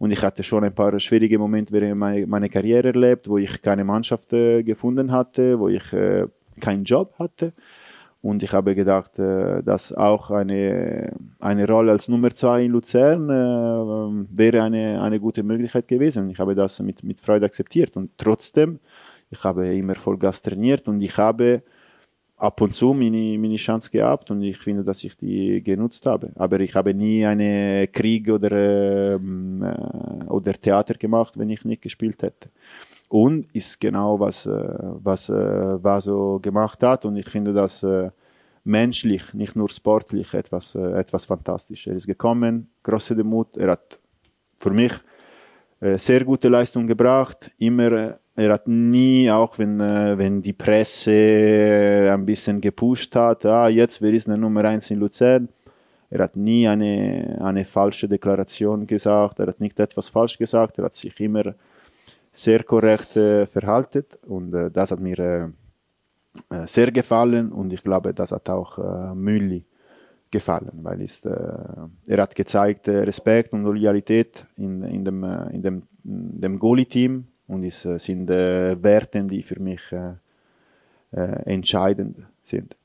und 0.03 0.11
ich 0.11 0.21
hatte 0.21 0.43
schon 0.43 0.65
ein 0.65 0.75
paar 0.75 0.99
schwierige 0.99 1.39
Momente 1.39 1.71
während 1.71 1.97
meiner 1.97 2.27
meine 2.27 2.49
Karriere 2.49 2.89
erlebt, 2.89 3.29
wo 3.29 3.37
ich 3.37 3.61
keine 3.61 3.85
Mannschaft 3.85 4.33
äh, 4.33 4.61
gefunden 4.61 5.13
hatte, 5.13 5.57
wo 5.57 5.69
ich 5.69 5.93
äh, 5.93 6.27
keinen 6.59 6.83
Job 6.83 7.13
hatte. 7.17 7.53
Und 8.21 8.43
ich 8.43 8.51
habe 8.51 8.75
gedacht, 8.75 9.17
äh, 9.17 9.63
dass 9.63 9.93
auch 9.93 10.29
eine, 10.29 11.13
eine 11.39 11.65
Rolle 11.65 11.93
als 11.93 12.09
Nummer 12.09 12.31
zwei 12.33 12.65
in 12.65 12.71
Luzern 12.73 13.29
äh, 13.29 14.27
wäre 14.37 14.63
eine, 14.63 15.01
eine 15.01 15.21
gute 15.21 15.41
Möglichkeit 15.41 15.87
gewesen. 15.87 16.29
Ich 16.29 16.39
habe 16.39 16.53
das 16.53 16.81
mit, 16.81 17.01
mit 17.01 17.17
Freude 17.17 17.45
akzeptiert. 17.45 17.95
Und 17.95 18.11
trotzdem, 18.17 18.79
ich 19.31 19.41
habe 19.45 19.73
immer 19.73 19.95
Vollgas 19.95 20.41
trainiert 20.41 20.85
und 20.89 20.99
ich 20.99 21.15
habe 21.15 21.63
ab 22.43 22.59
und 22.59 22.73
zu 22.73 22.93
meine, 22.93 23.37
meine 23.39 23.55
Chance 23.55 23.89
gehabt 23.89 24.29
und 24.29 24.41
ich 24.41 24.57
finde, 24.57 24.83
dass 24.83 25.03
ich 25.03 25.15
die 25.15 25.63
genutzt 25.63 26.05
habe. 26.05 26.31
Aber 26.35 26.59
ich 26.59 26.75
habe 26.75 26.93
nie 26.93 27.25
einen 27.25 27.89
Krieg 27.91 28.29
oder, 28.29 29.15
ähm, 29.15 29.63
äh, 29.63 30.25
oder 30.25 30.51
Theater 30.53 30.95
gemacht, 30.95 31.37
wenn 31.37 31.49
ich 31.49 31.63
nicht 31.63 31.81
gespielt 31.81 32.21
hätte. 32.21 32.49
Und 33.07 33.47
ist 33.53 33.79
genau, 33.79 34.19
was, 34.19 34.45
äh, 34.45 34.49
was 34.49 35.29
äh, 35.29 35.83
Vaso 35.83 36.39
gemacht 36.41 36.83
hat 36.83 37.05
und 37.05 37.15
ich 37.15 37.29
finde 37.29 37.53
das 37.53 37.81
äh, 37.83 38.11
menschlich, 38.65 39.33
nicht 39.33 39.55
nur 39.55 39.69
sportlich, 39.69 40.33
etwas, 40.33 40.75
äh, 40.75 40.99
etwas 40.99 41.25
fantastisch. 41.25 41.87
Er 41.87 41.95
ist 41.95 42.07
gekommen, 42.07 42.69
große 42.83 43.15
Demut, 43.15 43.55
er 43.55 43.71
hat 43.71 43.99
für 44.59 44.71
mich 44.71 44.93
sehr 45.97 46.23
gute 46.23 46.49
Leistung 46.49 46.87
gebracht, 46.87 47.51
immer 47.57 47.91
äh, 47.91 48.13
er 48.35 48.53
hat 48.53 48.67
nie, 48.67 49.29
auch 49.29 49.59
wenn, 49.59 49.79
äh, 49.79 50.17
wenn 50.17 50.41
die 50.41 50.53
Presse 50.53 51.11
äh, 51.11 52.09
ein 52.09 52.25
bisschen 52.25 52.59
gepusht 52.61 53.15
hat, 53.15 53.45
ah, 53.45 53.67
jetzt 53.67 54.01
wer 54.01 54.11
ist 54.13 54.27
der 54.27 54.37
Nummer 54.37 54.65
eins 54.65 54.89
in 54.89 54.99
Luzern, 54.99 55.49
er 56.09 56.23
hat 56.23 56.35
nie 56.35 56.67
eine, 56.67 57.39
eine 57.41 57.65
falsche 57.65 58.07
Deklaration 58.07 58.85
gesagt, 58.87 59.39
er 59.39 59.47
hat 59.47 59.59
nicht 59.59 59.79
etwas 59.79 60.09
falsch 60.09 60.37
gesagt, 60.37 60.77
er 60.77 60.85
hat 60.85 60.95
sich 60.95 61.19
immer 61.19 61.55
sehr 62.31 62.63
korrekt 62.63 63.15
äh, 63.15 63.45
verhalten. 63.45 64.05
Und 64.27 64.53
äh, 64.53 64.69
das 64.71 64.91
hat 64.91 64.99
mir 64.99 65.19
äh, 65.19 65.43
äh 66.55 66.67
sehr 66.67 66.91
gefallen. 66.91 67.51
Und 67.51 67.71
ich 67.71 67.83
glaube, 67.83 68.13
das 68.13 68.31
hat 68.31 68.49
auch 68.49 68.77
äh, 68.79 69.15
Mülli 69.15 69.65
gefallen, 70.33 70.79
weil 70.81 71.01
ist, 71.01 71.25
äh, 71.25 71.31
er 72.07 72.21
hat 72.21 72.35
gezeigt 72.35 72.89
Respekt 72.89 73.53
und 73.53 73.63
Loyalität 73.63 74.45
in, 74.57 74.83
in 74.83 75.05
dem, 75.05 75.23
in 75.51 75.61
dem, 75.61 75.83
in 76.03 76.41
dem 76.41 76.59
Goalie-Team 76.59 77.25
und 77.47 77.63
es 77.63 77.85
äh, 77.85 77.99
sind 77.99 78.29
äh, 78.29 78.81
Werte, 78.81 79.23
die 79.23 79.43
für 79.43 79.59
mich 79.59 79.81
äh, 79.91 80.15
entscheidend 81.45 82.17
sind. 82.43 82.75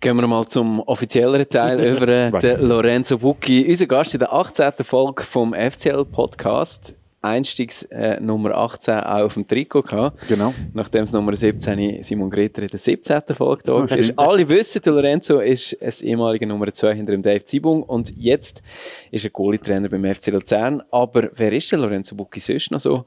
Gehen 0.00 0.16
wir 0.16 0.26
mal 0.26 0.46
zum 0.46 0.80
offizielleren 0.80 1.48
Teil 1.48 1.80
über 1.94 2.06
den 2.06 2.60
Lorenzo 2.60 3.18
Bucchi, 3.18 3.66
unser 3.68 3.86
Gast 3.86 4.14
in 4.14 4.20
der 4.20 4.32
18. 4.32 4.72
Folge 4.84 5.24
vom 5.24 5.52
FCL-Podcast. 5.54 6.94
Einstiegs 7.22 7.84
äh, 7.84 8.20
Nummer 8.20 8.56
18 8.56 9.00
auch 9.00 9.22
auf 9.22 9.34
dem 9.34 9.46
Trikot 9.46 9.82
gehabt. 9.82 10.28
Genau. 10.28 10.52
Nachdem 10.74 11.04
es 11.04 11.12
Nummer 11.12 11.34
17 11.34 12.02
Simon 12.02 12.30
Greter 12.30 12.62
in 12.62 12.68
der 12.68 12.78
17. 12.78 13.22
Folge 13.30 13.62
da 13.64 13.72
war. 13.74 14.28
Alle 14.28 14.48
wissen, 14.48 14.82
Lorenzo 14.84 15.38
ist 15.38 15.80
ein 15.80 16.08
ehemaliger 16.08 16.46
Nummer 16.46 16.72
2 16.72 16.94
hinter 16.94 17.12
dem 17.12 17.22
Dave 17.22 17.44
Zibung 17.44 17.84
und 17.84 18.16
jetzt 18.16 18.62
ist 19.10 19.24
er 19.24 19.30
Goalie-Trainer 19.30 19.88
beim 19.88 20.04
FC 20.04 20.28
Luzern. 20.28 20.82
Aber 20.90 21.30
wer 21.34 21.52
ist 21.52 21.70
der 21.70 21.78
Lorenzo 21.78 22.16
Bucchi 22.16 22.40
sonst 22.40 22.70
noch 22.72 22.80
so? 22.80 23.04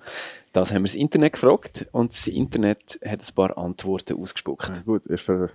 Das 0.54 0.72
haben 0.72 0.84
wir 0.84 0.88
das 0.88 0.96
Internet 0.96 1.34
gefragt 1.34 1.86
und 1.92 2.14
das 2.14 2.28
Internet 2.28 2.98
hat 3.06 3.20
ein 3.20 3.36
paar 3.36 3.58
Antworten 3.58 4.18
ausgespuckt. 4.18 4.70
Ja, 4.70 4.82
gut, 4.86 5.02
ihr, 5.10 5.50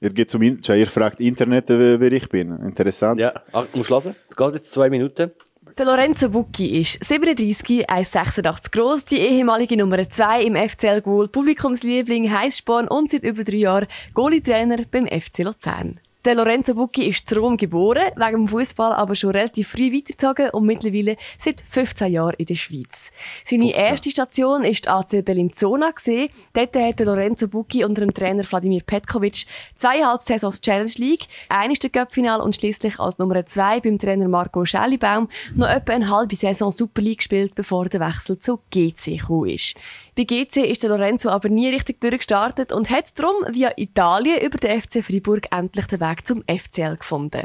ihr 0.00 0.10
geht 0.10 0.30
zum 0.30 0.42
In 0.42 0.60
ihr 0.62 0.86
fragt 0.86 1.20
Internet, 1.20 1.70
äh, 1.70 1.98
wer 1.98 2.12
ich 2.12 2.28
bin. 2.28 2.50
Interessant. 2.58 3.18
Ja, 3.18 3.32
Ach, 3.52 3.66
musst 3.72 3.88
hören. 3.88 4.14
Es 4.28 4.36
geht 4.36 4.54
jetzt 4.54 4.70
zwei 4.70 4.90
Minuten. 4.90 5.30
Der 5.78 5.86
Lorenzo 5.86 6.28
Bucchi 6.28 6.80
ist 6.80 7.04
37, 7.04 7.88
1,86 7.88 8.72
groß, 8.72 9.04
die 9.04 9.18
ehemalige 9.18 9.76
Nummer 9.76 10.10
2 10.10 10.42
im 10.42 10.56
FCL 10.56 11.02
Goal, 11.02 11.28
Publikumsliebling, 11.28 12.32
Heißsporn 12.36 12.88
und 12.88 13.12
seit 13.12 13.22
über 13.22 13.44
drei 13.44 13.58
Jahren 13.58 13.86
Goalie-Trainer 14.12 14.78
beim 14.90 15.06
FC 15.06 15.44
Luzern. 15.44 16.00
Der 16.28 16.34
Lorenzo 16.34 16.74
Bucchi 16.74 17.08
ist 17.08 17.32
in 17.32 17.38
Rom 17.38 17.56
geboren, 17.56 18.12
wegen 18.14 18.32
dem 18.32 18.48
Fußball 18.48 18.92
aber 18.92 19.14
schon 19.14 19.30
relativ 19.30 19.68
früh 19.68 19.90
weitergezogen 19.90 20.50
und 20.50 20.66
mittlerweile 20.66 21.16
seit 21.38 21.62
15 21.62 22.12
Jahren 22.12 22.34
in 22.36 22.44
der 22.44 22.54
Schweiz. 22.54 23.12
Seine 23.46 23.72
15. 23.72 23.82
erste 23.82 24.10
Station 24.10 24.62
ist 24.62 24.84
die 24.84 24.90
AC 24.90 25.24
Bellinzona 25.24 25.90
gesehen. 25.90 26.28
Dort 26.52 26.76
hat 26.76 27.00
Lorenzo 27.00 27.48
Bucchi 27.48 27.82
unter 27.82 28.02
dem 28.02 28.12
Trainer 28.12 28.44
Vladimir 28.44 28.82
Petkovic 28.84 29.46
zweieinhalb 29.74 30.20
Saisons 30.20 30.60
Challenge 30.60 30.92
League, 30.96 31.24
eines 31.48 31.78
der 31.78 31.88
Cup-Final 31.88 32.42
und 32.42 32.56
schließlich 32.56 33.00
als 33.00 33.16
Nummer 33.16 33.46
zwei 33.46 33.80
beim 33.80 33.98
Trainer 33.98 34.28
Marco 34.28 34.66
Schellibaum 34.66 35.30
noch 35.54 35.70
etwa 35.70 35.94
eine 35.94 36.10
halbe 36.10 36.36
Saison 36.36 36.70
Super 36.70 37.00
League 37.00 37.20
gespielt, 37.20 37.54
bevor 37.54 37.88
der 37.88 38.00
Wechsel 38.00 38.38
zu 38.38 38.58
GC 38.70 39.16
gekommen 39.16 39.48
ist. 39.48 39.80
Bei 40.18 40.24
GC 40.24 40.68
ist 40.68 40.82
der 40.82 40.90
Lorenzo 40.90 41.28
aber 41.28 41.48
nie 41.48 41.68
richtig 41.68 42.00
durchgestartet 42.00 42.72
und 42.72 42.90
hat 42.90 43.16
darum 43.16 43.36
via 43.52 43.70
Italien 43.76 44.40
über 44.40 44.58
den 44.58 44.82
FC 44.82 45.04
Freiburg 45.04 45.46
endlich 45.52 45.86
den 45.86 46.00
Weg 46.00 46.26
zum 46.26 46.42
FCL 46.42 46.96
gefunden. 46.96 47.44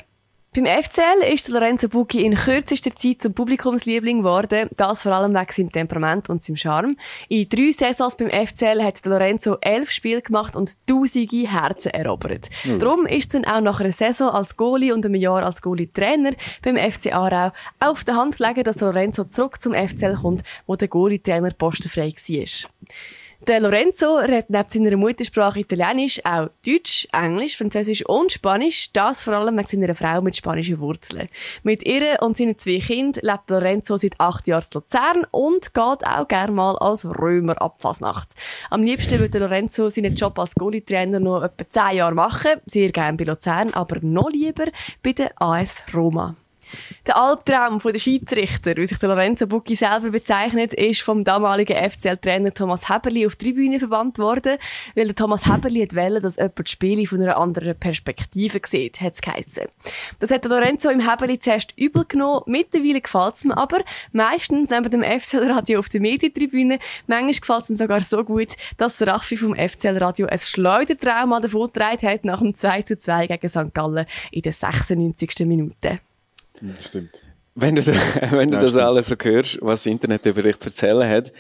Beim 0.56 0.68
FCL 0.68 1.34
ist 1.34 1.48
Lorenzo 1.48 1.90
Bucchi 1.90 2.24
in 2.24 2.36
kürzester 2.36 2.96
Zeit 2.96 3.24
zum 3.24 3.34
Publikumsliebling 3.34 4.20
geworden, 4.20 4.70
das 4.78 5.02
vor 5.02 5.14
allem 5.14 5.34
wegen 5.34 5.52
seinem 5.52 5.72
Temperament 5.72 6.30
und 6.30 6.44
seinem 6.44 6.58
Charme. 6.58 6.96
In 7.28 7.50
drei 7.50 7.72
Saisons 7.72 8.16
beim 8.16 8.30
FCL 8.30 8.84
hat 8.84 9.04
Lorenzo 9.04 9.58
elf 9.62 9.90
Spiele 9.90 10.22
gemacht 10.22 10.56
und 10.56 10.78
tausende 10.86 11.48
Herzen 11.48 11.90
erobert. 11.90 12.52
Mhm. 12.66 12.80
Darum 12.80 13.08
ist 13.08 13.34
es 13.34 13.42
dann 13.42 13.46
auch 13.46 13.62
nach 13.62 13.80
einer 13.80 13.92
Saison 13.92 14.30
als 14.30 14.56
Goalie 14.56 14.94
und 14.94 15.04
einem 15.04 15.16
Jahr 15.16 15.44
als 15.44 15.60
Goalie-Trainer 15.64 16.34
beim 16.62 16.78
FC 16.78 17.16
Aarau 17.16 17.52
auf 17.80 18.04
der 18.04 18.16
Hand 18.16 18.38
gelegen, 18.38 18.64
dass 18.64 18.80
Lorenzo 18.80 19.24
zurück 19.24 19.60
zum 19.60 19.74
FCL 19.74 20.18
kommt, 20.22 20.44
wo 20.68 20.76
der 20.76 20.88
Goalie-Trainer 20.88 21.50
postenfrei 21.50 22.14
war. 22.14 22.70
Der 23.46 23.60
Lorenzo 23.60 24.20
redet 24.20 24.50
neben 24.50 24.70
seiner 24.70 24.96
Muttersprache 24.96 25.60
Italienisch 25.60 26.24
auch 26.24 26.48
Deutsch, 26.66 27.06
Englisch, 27.12 27.58
Französisch 27.58 28.06
und 28.06 28.32
Spanisch. 28.32 28.90
Das 28.94 29.22
vor 29.22 29.34
allem 29.34 29.58
wegen 29.58 29.68
seiner 29.68 29.96
Frau 29.96 30.22
mit 30.22 30.38
spanischen 30.38 30.80
Wurzeln. 30.80 31.28
Mit 31.62 31.84
ihr 31.86 32.22
und 32.22 32.38
seinen 32.38 32.58
zwei 32.58 32.80
Kindern 32.80 33.22
lebt 33.22 33.50
Lorenzo 33.50 33.98
seit 33.98 34.18
acht 34.18 34.48
Jahren 34.48 34.64
in 34.64 34.76
Luzern 34.76 35.28
und 35.32 35.74
geht 35.74 36.08
auch 36.08 36.28
gerne 36.30 36.54
mal 36.54 36.78
als 36.78 37.06
Römer 37.06 37.62
ab 37.62 37.82
Fasnacht. 37.82 38.30
Am 38.70 38.82
liebsten 38.82 39.20
würde 39.20 39.40
Lorenzo 39.40 39.90
seinen 39.90 40.16
Job 40.16 40.40
als 40.40 40.56
Goalie-Trainer 40.56 41.20
noch 41.20 41.44
etwa 41.44 41.70
zehn 41.70 41.98
Jahre 41.98 42.16
machen. 42.16 42.62
Sehr 42.66 42.94
gerne 42.94 43.18
bei 43.18 43.26
Luzern, 43.26 43.74
aber 43.74 43.98
noch 44.02 44.30
lieber 44.30 44.68
bei 45.04 45.12
der 45.12 45.34
AS 45.36 45.84
Roma. 45.94 46.38
Der 47.06 47.18
Albtraum 47.18 47.80
der 47.80 48.00
Schiedsrichter, 48.00 48.76
wie 48.78 48.86
sich 48.86 48.98
der 48.98 49.10
Lorenzo 49.10 49.46
Bucchi 49.48 49.76
selber 49.76 50.12
bezeichnet, 50.12 50.74
ist 50.74 51.02
vom 51.02 51.24
damaligen 51.24 51.76
FCL-Trainer 51.76 52.54
Thomas 52.54 52.90
Heberli 52.90 53.26
auf 53.26 53.36
die 53.36 53.46
Tribüne 53.46 53.80
verbannt 53.80 54.18
worden, 54.20 54.58
weil 54.96 55.06
der 55.06 55.16
Thomas 55.16 55.46
Heberli 55.46 55.88
wollte, 55.94 56.22
dass 56.22 56.38
jemand 56.38 56.60
das 56.60 56.70
Spiel 56.70 57.06
von 57.06 57.22
einer 57.22 57.38
anderen 57.38 57.78
Perspektive 57.78 58.62
sieht, 58.66 59.02
hat 59.02 59.14
es 59.14 59.22
geheißen. 59.22 59.66
Das 60.20 60.32
hat 60.32 60.44
der 60.46 60.52
Lorenzo 60.52 60.90
im 60.90 61.08
Heberli 61.08 61.40
zuerst 61.40 61.74
übel 61.78 62.06
genommen, 62.06 62.44
mittlerweile 62.46 63.02
gefällt 63.02 63.36
es 63.36 63.46
mir 63.46 63.58
aber, 63.58 63.84
meistens 64.12 64.70
neben 64.70 64.90
dem 64.90 65.04
FCL-Radio 65.04 65.80
auf 65.80 65.90
der 65.90 66.02
Medientribüne, 66.02 66.80
manchmal 67.08 67.34
gefällt 67.34 67.64
es 67.64 67.70
ihm 67.70 67.76
sogar 67.76 68.02
so 68.02 68.24
gut, 68.24 68.54
dass 68.78 68.98
der 68.98 69.08
Raffi 69.08 69.38
vom 69.38 69.56
FCL-Radio 69.56 70.28
ein 70.28 70.40
Schleudertrauma 70.40 71.40
davon 71.40 71.72
getragen 71.72 72.08
hat 72.08 72.26
nach 72.26 72.40
dem 72.40 72.56
2 72.56 72.84
zu 72.84 72.98
2 72.98 73.28
gegen 73.28 73.50
St. 73.50 73.74
Gallen 73.74 74.06
in 74.32 74.42
der 74.42 74.54
96. 74.54 75.46
Minute. 75.46 76.00
Stimmt. 76.80 77.12
Wenn 77.56 77.76
du, 77.76 77.82
wenn 78.32 78.50
du 78.52 78.56
Ja, 78.56 78.62
das 78.62 78.72
stimmt. 78.72 78.86
alles 78.86 79.08
so 79.08 79.16
hörst, 79.22 79.60
was 79.62 79.84
das 79.84 79.92
Internet 79.92 80.26
über 80.26 80.42
dich 80.42 80.58
zu 80.60 80.70
erzählen 80.70 81.08
hat, 81.10 81.34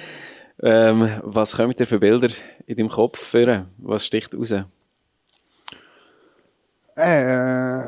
ähm, 0.61 1.09
was 1.23 1.55
kommen 1.55 1.73
dir 1.73 1.85
für 1.87 1.99
Bilder 1.99 2.29
in 2.65 2.77
deinem 2.77 2.89
Kopf 2.89 3.19
führen? 3.19 3.67
Was 3.77 4.05
sticht 4.05 4.35
raus? 4.35 4.53
Äh, 6.95 7.79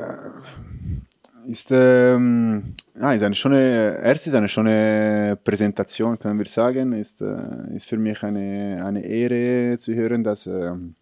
ist, 1.48 1.70
ähm, 1.72 2.74
ist 2.96 3.24
eine 3.24 3.36
schöne, 3.36 4.00
erst 4.04 4.26
ist 4.28 4.34
eine 4.34 4.50
schöne 4.50 5.38
Präsentation, 5.44 6.18
können 6.18 6.40
wir 6.40 6.48
sagen. 6.48 6.94
Ist, 6.94 7.22
äh, 7.22 7.76
ist 7.76 7.88
für 7.88 7.98
mich 7.98 8.24
eine, 8.24 8.84
eine 8.84 9.06
Ehre 9.06 9.78
zu 9.78 9.94
hören, 9.94 10.24
dass, 10.24 10.48
ähm, 10.48 10.96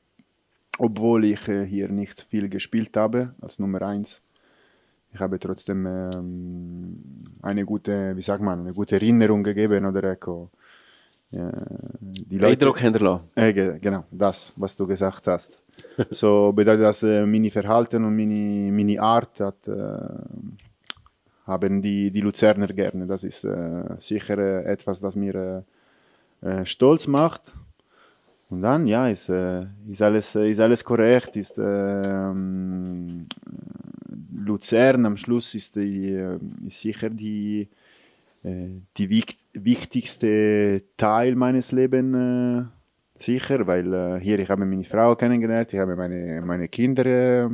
obwohl 0.80 1.24
ich 1.26 1.48
äh, 1.48 1.66
hier 1.66 1.88
nicht 1.88 2.28
viel 2.30 2.50
gespielt 2.50 2.96
habe, 2.98 3.34
als 3.42 3.58
Nummer 3.60 3.82
eins, 3.84 4.22
ich 5.14 5.20
habe 5.20 5.38
trotzdem 5.40 5.86
ähm, 5.86 7.04
eine 7.42 7.66
gute, 7.66 8.16
wie 8.16 8.22
sagt 8.22 8.42
man, 8.42 8.62
eine 8.62 8.74
gute 8.74 8.96
Erinnerung 8.96 9.44
gegeben 9.44 9.86
oder 9.86 10.04
ecco, 10.12 10.50
äh, 11.32 11.38
die 12.00 12.44
Eindruck 12.44 12.80
hinterlassen. 12.80 13.26
äh, 13.36 13.54
ge- 13.54 13.80
genau, 13.80 14.06
das, 14.12 14.54
was 14.56 14.76
du 14.76 14.88
gesagt 14.88 15.28
hast. 15.28 15.60
so 16.12 16.52
bedeutet 16.54 16.84
das, 16.84 17.04
äh, 17.04 17.26
meine 17.26 17.52
Verhalten 17.52 18.04
und 18.06 18.16
meine, 18.16 18.72
meine 18.72 19.00
Art 19.02 19.40
hat, 19.40 19.68
äh, 19.68 19.74
haben 21.46 21.82
die, 21.82 22.10
die 22.10 22.22
Luzerner 22.22 22.68
gerne. 22.68 23.06
Das 23.06 23.24
ist 23.24 23.44
äh, 23.44 23.84
sicher 24.00 24.38
äh, 24.38 24.64
etwas, 24.72 25.00
das 25.00 25.16
mir 25.16 25.64
äh, 26.42 26.66
stolz 26.66 27.08
macht. 27.08 27.54
Und 28.50 28.62
dann, 28.62 28.86
ja, 28.88 29.08
ist, 29.08 29.30
ist, 29.30 30.02
alles, 30.02 30.36
ist 30.36 30.60
alles 30.60 30.84
korrekt. 30.84 31.36
Ist, 31.36 31.56
ähm, 31.58 33.26
Luzern 34.36 35.06
am 35.06 35.18
Schluss 35.18 35.56
ist, 35.56 35.76
die, 35.76 36.10
äh, 36.10 36.40
ist 36.68 36.82
sicher 36.82 37.10
die, 37.10 37.70
äh, 38.44 38.68
die 38.98 39.10
wichtigste 39.54 40.84
Teil 40.98 41.36
meines 41.36 41.72
Lebens 41.72 42.16
äh, 42.16 42.66
sicher, 43.18 43.66
weil 43.68 43.94
äh, 43.94 44.20
hier 44.20 44.40
ich 44.40 44.50
habe 44.50 44.66
meine 44.66 44.84
Frau 44.84 45.16
kennengelernt, 45.16 45.74
ich 45.74 45.80
habe 45.80 45.96
meine, 45.96 46.42
meine 46.42 46.68
Kinder 46.68 47.06
äh, 47.06 47.50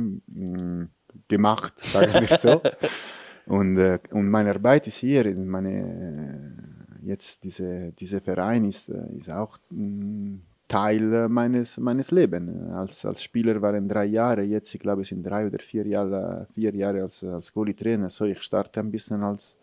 gemacht, 1.28 1.78
sagen 1.78 2.12
wir 2.26 2.36
so. 2.36 2.62
und, 3.46 3.78
äh, 3.78 3.98
und 4.10 4.28
meine 4.28 4.50
Arbeit 4.50 4.86
ist 4.86 4.96
hier, 4.96 5.34
meine, 5.36 6.54
jetzt 7.02 7.44
diese, 7.44 7.92
dieser 7.92 8.20
Verein 8.20 8.64
ist, 8.64 8.88
ist 8.88 9.30
auch 9.30 9.58
mh, 9.70 10.38
Teil 10.70 11.12
äh, 11.12 11.28
meines, 11.28 11.78
meines 11.78 12.12
Lebens. 12.12 12.72
Als, 12.72 13.04
als 13.04 13.22
Spieler 13.24 13.60
waren 13.60 13.88
drei 13.88 14.04
Jahre, 14.04 14.42
jetzt 14.42 14.72
ich 14.72 14.80
glaube 14.80 15.04
sind 15.04 15.24
drei 15.24 15.46
oder 15.46 15.58
vier 15.58 15.84
Jahre, 15.86 16.46
vier 16.54 16.74
Jahre 16.74 17.02
als, 17.02 17.24
als 17.24 17.52
Goalie-Trainer. 17.52 18.08
So, 18.08 18.24
ich 18.24 18.40
starte 18.40 18.78
ein 18.80 18.90
bisschen 18.90 19.22
als 19.22 19.56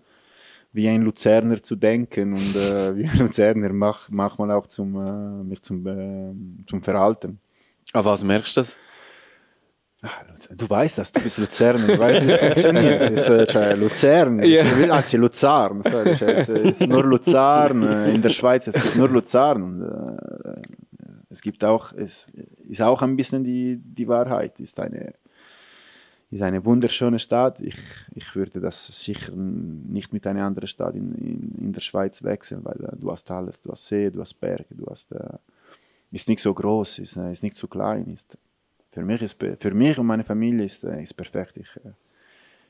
wie 0.74 0.90
ein 0.90 1.02
Luzerner 1.02 1.64
zu 1.64 1.78
denken 1.78 2.34
und 2.34 2.56
äh, 2.56 2.96
wie 2.98 3.06
ein 3.06 3.18
Luzerner 3.18 3.72
mach, 3.72 4.10
man 4.10 4.52
auch 4.52 4.68
zum, 4.68 4.96
äh, 4.96 5.44
mich 5.44 5.62
zum, 5.62 5.88
äh, 5.88 6.68
zum 6.68 6.84
Verhalten. 6.84 7.40
An 7.94 8.04
was 8.04 8.24
merkst 8.26 8.58
du 8.58 8.62
das? 8.62 8.78
Du 10.56 10.70
weißt 10.70 10.98
das, 11.00 11.12
du 11.12 11.22
bist 11.22 11.38
Luzerner, 11.40 11.88
du 11.88 11.98
weißt, 11.98 12.24
wie 12.24 12.32
es 12.32 12.38
funktioniert. 12.38 13.02
Es 13.12 13.30
ist, 13.30 13.56
äh, 13.56 13.76
Luzern, 13.76 14.40
es 14.40 14.64
ist, 14.64 14.92
anzi, 14.92 15.18
Luzarn, 15.18 15.82
so, 15.82 15.98
ist, 16.00 16.50
ist 16.50 16.82
nur 16.82 17.04
Luzarn, 17.04 17.82
äh, 17.82 18.14
in 18.14 18.22
der 18.22 18.30
Schweiz, 18.30 18.68
es 18.68 18.76
gibt 18.76 18.98
nur 18.98 19.10
Luzarn. 19.10 19.64
Und, 19.64 19.82
äh, 19.82 20.77
es 21.38 21.44
gibt 21.44 21.64
auch, 21.64 21.94
es 21.94 22.28
ist 22.68 22.82
auch 22.82 23.04
ein 23.04 23.16
bisschen 23.16 23.44
die, 23.44 23.78
die 23.78 24.08
Wahrheit, 24.08 24.60
ist 24.60 24.80
eine, 24.80 25.14
ist 26.32 26.42
eine 26.42 26.66
wunderschöne 26.66 27.20
Stadt. 27.20 27.60
Ich, 27.60 27.78
ich 28.16 28.36
würde 28.36 28.60
das 28.60 28.88
sicher 28.88 29.34
nicht 29.36 30.14
mit 30.14 30.26
einer 30.26 30.46
anderen 30.46 30.68
Stadt 30.68 30.96
in, 30.96 31.14
in, 31.14 31.66
in 31.66 31.74
der 31.74 31.82
Schweiz 31.82 32.24
wechseln, 32.24 32.66
weil 32.66 32.84
äh, 32.84 32.96
du 32.98 33.12
hast 33.12 33.30
alles, 33.30 33.62
du 33.62 33.70
hast 33.70 33.86
See, 33.86 34.10
du 34.10 34.20
hast 34.20 34.34
Berge, 34.34 34.74
du 34.74 34.88
hast, 34.88 35.12
äh, 35.12 35.38
ist 36.12 36.28
nicht 36.28 36.42
so 36.42 36.56
groß, 36.56 36.98
ist, 37.00 37.18
äh, 37.18 37.32
ist 37.32 37.44
nicht 37.44 37.56
so 37.56 37.68
klein, 37.68 38.08
ist, 38.08 38.36
für 38.90 39.04
mich, 39.04 39.22
ist, 39.22 39.38
für 39.40 39.74
mich 39.76 40.00
und 40.00 40.08
meine 40.08 40.24
Familie 40.24 40.66
ist, 40.66 40.84
äh, 40.86 41.04
ist 41.04 41.14
perfekt. 41.14 41.56
Ich, 41.58 41.70
äh, 41.86 41.92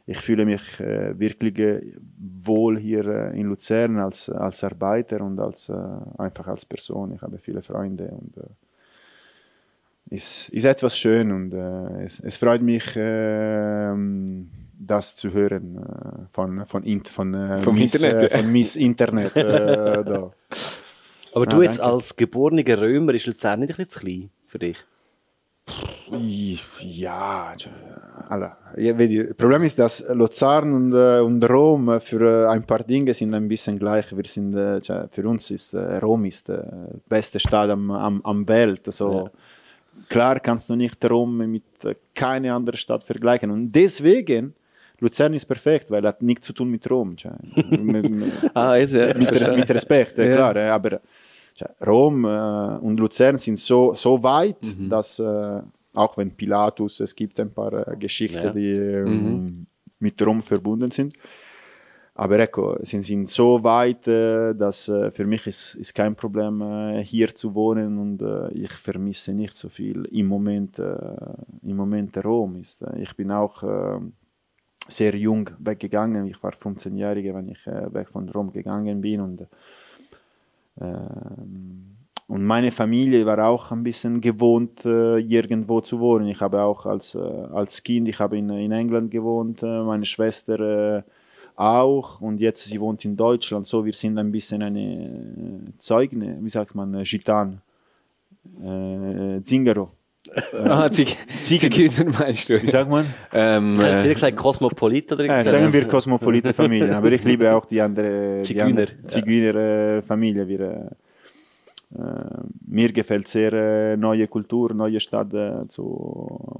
ich 0.09 0.17
fühle 0.19 0.45
mich 0.45 0.79
äh, 0.79 1.19
wirklich 1.19 1.59
äh, 1.59 1.81
wohl 2.39 2.79
hier 2.79 3.05
äh, 3.05 3.39
in 3.39 3.47
Luzern 3.47 3.97
als, 3.99 4.29
als 4.29 4.63
Arbeiter 4.63 5.21
und 5.21 5.37
als, 5.39 5.67
äh, 5.69 5.73
einfach 6.17 6.47
als 6.47 6.65
Person. 6.65 7.11
Ich 7.13 7.21
habe 7.21 7.37
viele 7.37 7.61
Freunde 7.61 8.07
und 8.09 8.37
äh, 8.37 10.15
ist, 10.15 10.47
ist 10.49 10.63
etwas 10.63 10.97
schön 10.97 11.31
und 11.33 11.53
äh, 11.53 12.03
es, 12.05 12.21
es 12.21 12.37
freut 12.37 12.61
mich, 12.61 12.85
ähm, 12.95 14.49
das 14.79 15.15
zu 15.17 15.33
hören 15.33 15.77
äh, 15.77 16.27
von, 16.31 16.65
von, 16.65 16.83
Int- 16.83 17.09
von, 17.09 17.33
äh, 17.33 17.59
Vom 17.59 17.75
Miss, 17.75 17.93
Internet. 17.95 18.31
Äh, 18.31 18.37
von 18.37 18.51
Miss 18.51 18.75
Internet. 18.77 19.35
Äh. 19.35 20.03
Aber 21.33 21.45
Ah, 21.45 21.49
du 21.49 21.61
jetzt 21.61 21.79
danke. 21.79 21.93
als 21.93 22.15
geborener 22.15 22.63
Römer, 22.79 23.13
ist 23.13 23.25
Luzern 23.27 23.59
nicht 23.59 23.71
ein 23.71 23.75
bisschen 23.85 23.89
zu 23.89 23.99
klein 23.99 24.29
für 24.47 24.59
dich? 24.59 24.77
Ja, 26.81 27.53
ja, 28.77 28.99
il 28.99 29.33
problema 29.35 29.65
ist, 29.65 29.77
dass 29.79 30.03
Luzern 30.13 30.73
und, 30.73 30.93
äh, 30.93 31.19
und 31.19 31.43
Rom 31.49 31.99
für 31.99 32.45
äh, 32.45 32.47
ein 32.47 32.63
paar 32.63 32.83
Dinge 32.83 33.13
sind 33.13 33.33
ein 33.33 33.47
bisschen 33.47 33.77
gleich. 33.77 34.15
Wir 34.15 34.23
sind, 34.25 34.55
äh, 34.55 34.79
für 35.11 35.27
uns 35.27 35.51
ist 35.51 35.75
Rom 35.75 36.25
ist 36.25 36.49
äh, 36.49 36.61
beste 37.07 37.39
Stadt 37.39 37.69
am, 37.69 37.91
am, 37.91 38.21
am 38.23 38.47
Welt. 38.47 38.87
Also, 38.87 39.29
Klar 40.09 40.39
kannst 40.39 40.69
du 40.69 40.75
nicht 40.75 41.03
Rom 41.09 41.37
mit 41.37 41.63
äh, 41.83 41.95
keine 42.13 42.53
andere 42.53 42.77
Stadt 42.77 43.03
vergleichen. 43.03 43.49
Und 43.51 43.71
deswegen, 43.71 44.53
Luzern 44.99 45.33
ist 45.33 45.45
perfekt, 45.45 45.89
weil 45.91 46.05
hat 46.05 46.21
nichts 46.21 46.45
zu 46.47 46.53
tun 46.53 46.69
mit 46.69 46.89
Rom. 46.89 47.15
Mit, 47.81 48.11
Ah, 48.53 48.75
jetzt, 48.75 48.93
ja. 48.93 49.07
mit, 49.13 49.31
mit 49.31 49.69
Respekt, 49.69 50.17
Ja. 50.17 50.35
klar. 50.35 50.55
Aber 50.73 51.01
cioè, 51.57 51.69
Rom 51.85 52.25
äh, 52.25 52.77
und 52.85 52.99
Luzern 52.99 53.37
sind 53.37 53.57
so, 53.59 53.93
so 53.95 54.21
weit, 54.21 54.61
Mhm. 54.63 54.89
dass 54.89 55.19
äh, 55.19 55.61
auch 55.95 56.15
wenn 56.17 56.31
Pilatus, 56.31 56.99
es 56.99 57.15
gibt 57.15 57.39
ein 57.39 57.51
paar 57.51 57.73
äh, 57.87 57.95
Geschichten, 57.97 58.43
Ja. 58.47 58.53
die 58.53 59.03
Mhm. 59.05 59.65
mit 59.99 60.21
Rom 60.25 60.41
verbunden 60.41 60.91
sind. 60.91 61.13
Aber 62.19 62.39
ecco, 62.39 62.77
sie 62.83 63.01
sind 63.03 63.27
so 63.27 63.63
weit, 63.63 64.07
dass 64.07 64.85
für 65.11 65.25
mich 65.25 65.45
ist, 65.45 65.75
ist 65.75 65.93
kein 65.93 66.15
Problem, 66.15 66.63
hier 67.03 67.29
zu 67.35 67.53
wohnen 67.53 67.99
und 67.99 68.23
ich 68.55 68.71
vermisse 68.71 69.35
nicht 69.35 69.55
so 69.55 69.69
viel 69.69 70.03
im 70.11 70.25
Moment, 70.25 70.79
im 70.79 71.75
Moment 71.75 72.17
Rom. 72.25 72.55
Ist, 72.55 72.83
ich 72.97 73.15
bin 73.15 73.29
auch 73.29 73.61
sehr 74.87 75.15
jung 75.15 75.47
weggegangen. 75.59 76.25
Ich 76.25 76.41
war 76.41 76.53
15-Jährige, 76.53 77.35
wenn 77.35 77.49
ich 77.49 77.63
weg 77.67 78.07
von 78.09 78.27
Rom 78.29 78.51
gegangen 78.51 78.99
bin 78.99 79.21
und 79.21 79.45
und 80.79 82.45
meine 82.45 82.71
Familie 82.71 83.25
war 83.25 83.47
auch 83.47 83.71
ein 83.71 83.83
bisschen 83.83 84.21
gewohnt, 84.21 84.85
äh, 84.85 85.17
irgendwo 85.19 85.81
zu 85.81 85.99
wohnen. 85.99 86.27
Ich 86.27 86.41
habe 86.41 86.61
auch 86.61 86.85
als, 86.85 87.15
äh, 87.15 87.19
als 87.19 87.81
Kind, 87.81 88.07
ich 88.07 88.19
habe 88.19 88.37
in, 88.37 88.49
in 88.49 88.71
England 88.71 89.11
gewohnt, 89.11 89.63
äh, 89.63 89.83
meine 89.83 90.05
Schwester 90.05 91.03
auch 91.55 92.21
und 92.21 92.39
jetzt 92.39 92.65
sie 92.65 92.79
wohnt 92.79 93.03
in 93.05 93.15
Deutschland. 93.15 93.65
So, 93.65 93.83
wir 93.83 93.93
sind 93.93 94.17
ein 94.19 94.31
bisschen 94.31 94.61
eine 94.61 95.73
Zeugne, 95.79 96.37
wie 96.41 96.49
sagt 96.49 96.75
man, 96.75 97.03
Gitan, 97.03 97.61
äh, 98.61 99.41
Zingaro. 99.41 99.96
Ah, 100.53 100.89
Zig 100.91 101.17
Zigeuner 101.43 102.11
meinst 102.19 102.49
du? 102.49 102.61
Wie 102.61 102.67
sagt 102.67 102.89
man? 102.89 103.05
Ähm, 103.33 103.75
Ich 103.77 103.83
hätte 103.83 104.09
äh, 104.09 104.13
gesagt 104.13 104.35
Kosmopolit 104.37 105.11
oder 105.11 105.23
Äh, 105.23 105.27
irgendwas. 105.27 105.51
sagen 105.51 105.73
wir 105.73 105.87
kosmopolite 105.87 106.53
Familien, 106.53 106.93
aber 106.93 107.11
ich 107.11 107.23
liebe 107.23 107.53
auch 107.53 107.65
die 107.65 107.81
andere 107.81 108.37
die 108.39 108.43
Zigeuner, 108.43 108.69
andere 108.69 109.07
Zigeuner 109.07 109.55
äh, 109.55 110.01
Familie. 110.01 110.47
Wir, 110.47 110.59
äh, 110.59 111.99
äh, 111.99 112.41
mir 112.67 112.91
gefällt 112.91 113.27
sehr 113.27 113.53
äh, 113.53 113.97
neue 113.97 114.27
Kultur, 114.27 114.73
neue 114.73 114.99
Stadt 114.99 115.33
äh, 115.33 115.67
zu, 115.67 116.59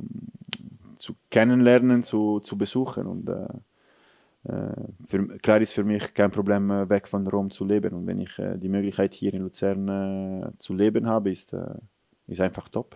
zu 0.95 1.13
kennenlernen, 1.29 2.03
zu, 2.03 2.39
zu 2.39 2.57
besuchen 2.57 3.05
und 3.07 3.29
für, 5.05 5.27
klar 5.39 5.59
ist 5.59 5.73
für 5.73 5.83
mich 5.83 6.13
kein 6.13 6.31
Problem, 6.31 6.69
weg 6.89 7.05
von 7.09 7.27
Rom 7.27 7.51
zu 7.51 7.65
leben. 7.65 7.93
Und 7.93 8.07
wenn 8.07 8.21
ich 8.21 8.39
äh, 8.39 8.57
die 8.57 8.69
Möglichkeit 8.69 9.13
hier 9.13 9.33
in 9.33 9.41
Luzern 9.41 9.89
äh, 9.89 10.57
zu 10.57 10.73
leben 10.73 11.05
habe, 11.05 11.31
ist, 11.31 11.51
äh, 11.51 11.65
ist 12.27 12.39
einfach 12.39 12.69
top. 12.69 12.95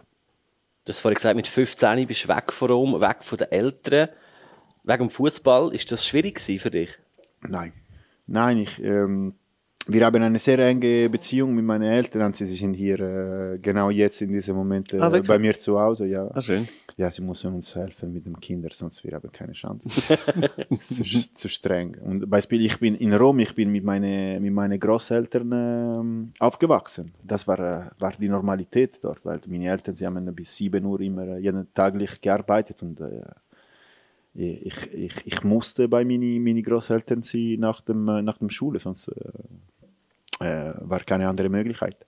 Du 0.85 0.89
hast 0.89 1.01
vorhin 1.01 1.15
gesagt, 1.15 1.35
mit 1.35 1.47
15 1.47 2.07
bist 2.07 2.23
du 2.23 2.27
weg 2.27 2.51
von 2.51 2.71
Rom, 2.71 3.01
weg 3.01 3.23
von 3.23 3.37
den 3.37 3.51
Eltern. 3.51 4.09
Wegen 4.83 5.07
dem 5.07 5.09
Fußball, 5.11 5.75
ist 5.75 5.91
das 5.91 6.05
schwierig 6.05 6.39
für 6.39 6.71
dich? 6.71 6.97
Nein. 7.41 7.73
Nein, 8.25 8.57
ich, 8.57 8.81
ähm, 8.81 9.35
wir 9.87 10.05
haben 10.05 10.21
eine 10.21 10.39
sehr 10.39 10.59
enge 10.59 11.09
Beziehung 11.09 11.55
mit 11.55 11.65
meinen 11.65 11.89
Eltern. 11.91 12.33
Sie 12.33 12.45
sind 12.45 12.73
hier 12.75 12.99
äh, 12.99 13.59
genau 13.59 13.89
jetzt 13.89 14.21
in 14.21 14.31
diesem 14.31 14.55
Moment 14.55 14.93
äh, 14.93 14.99
Ah, 14.99 15.09
bei 15.09 15.39
mir 15.39 15.57
zu 15.57 15.79
Hause. 15.79 16.05
Ja. 16.07 16.29
Ah, 16.33 16.41
schön. 16.41 16.67
ja, 16.97 17.09
sie 17.11 17.21
müssen 17.21 17.53
uns 17.55 17.75
helfen 17.75 18.13
mit 18.13 18.25
den 18.25 18.39
Kindern, 18.39 18.71
sonst 18.73 19.03
wir 19.03 19.13
haben 19.13 19.31
keine 19.31 19.53
Chance. 19.53 19.89
zu, 20.79 21.33
zu 21.33 21.47
streng. 21.49 21.97
Und 22.03 22.29
Beispiel, 22.29 22.63
ich 22.65 22.79
bin 22.79 22.95
in 22.95 23.13
Rom, 23.13 23.39
ich 23.39 23.55
bin 23.55 23.71
mit 23.71 23.83
meinen 23.83 24.41
mit 24.41 24.53
meine 24.53 24.77
Großeltern 24.77 25.51
ähm, 25.51 26.31
aufgewachsen. 26.39 27.11
Das 27.23 27.47
war, 27.47 27.59
äh, 27.59 27.89
war 27.99 28.13
die 28.19 28.29
Normalität 28.29 28.99
dort, 29.03 29.25
weil 29.25 29.41
meine 29.47 29.69
Eltern, 29.69 29.95
sie 29.95 30.05
haben 30.05 30.33
bis 30.35 30.55
7 30.57 30.85
Uhr 30.85 31.01
immer 31.01 31.27
äh, 31.27 31.39
jeden 31.39 31.73
täglich 31.73 32.21
gearbeitet 32.21 32.81
und 32.83 32.99
äh, 33.01 33.21
ich, 34.33 34.93
ich, 34.93 35.13
ich 35.25 35.43
musste 35.43 35.87
bei 35.87 36.05
meinen 36.05 36.43
meine 36.43 36.61
Großeltern 36.61 37.21
sein 37.23 37.57
nach 37.59 37.81
dem, 37.81 38.07
äh, 38.07 38.21
nach 38.21 38.37
dem 38.37 38.49
Schule, 38.49 38.79
sonst 38.79 39.09
äh, 39.09 40.45
äh, 40.45 40.73
war 40.79 40.99
keine 40.99 41.27
andere 41.27 41.49
Möglichkeit. 41.49 42.05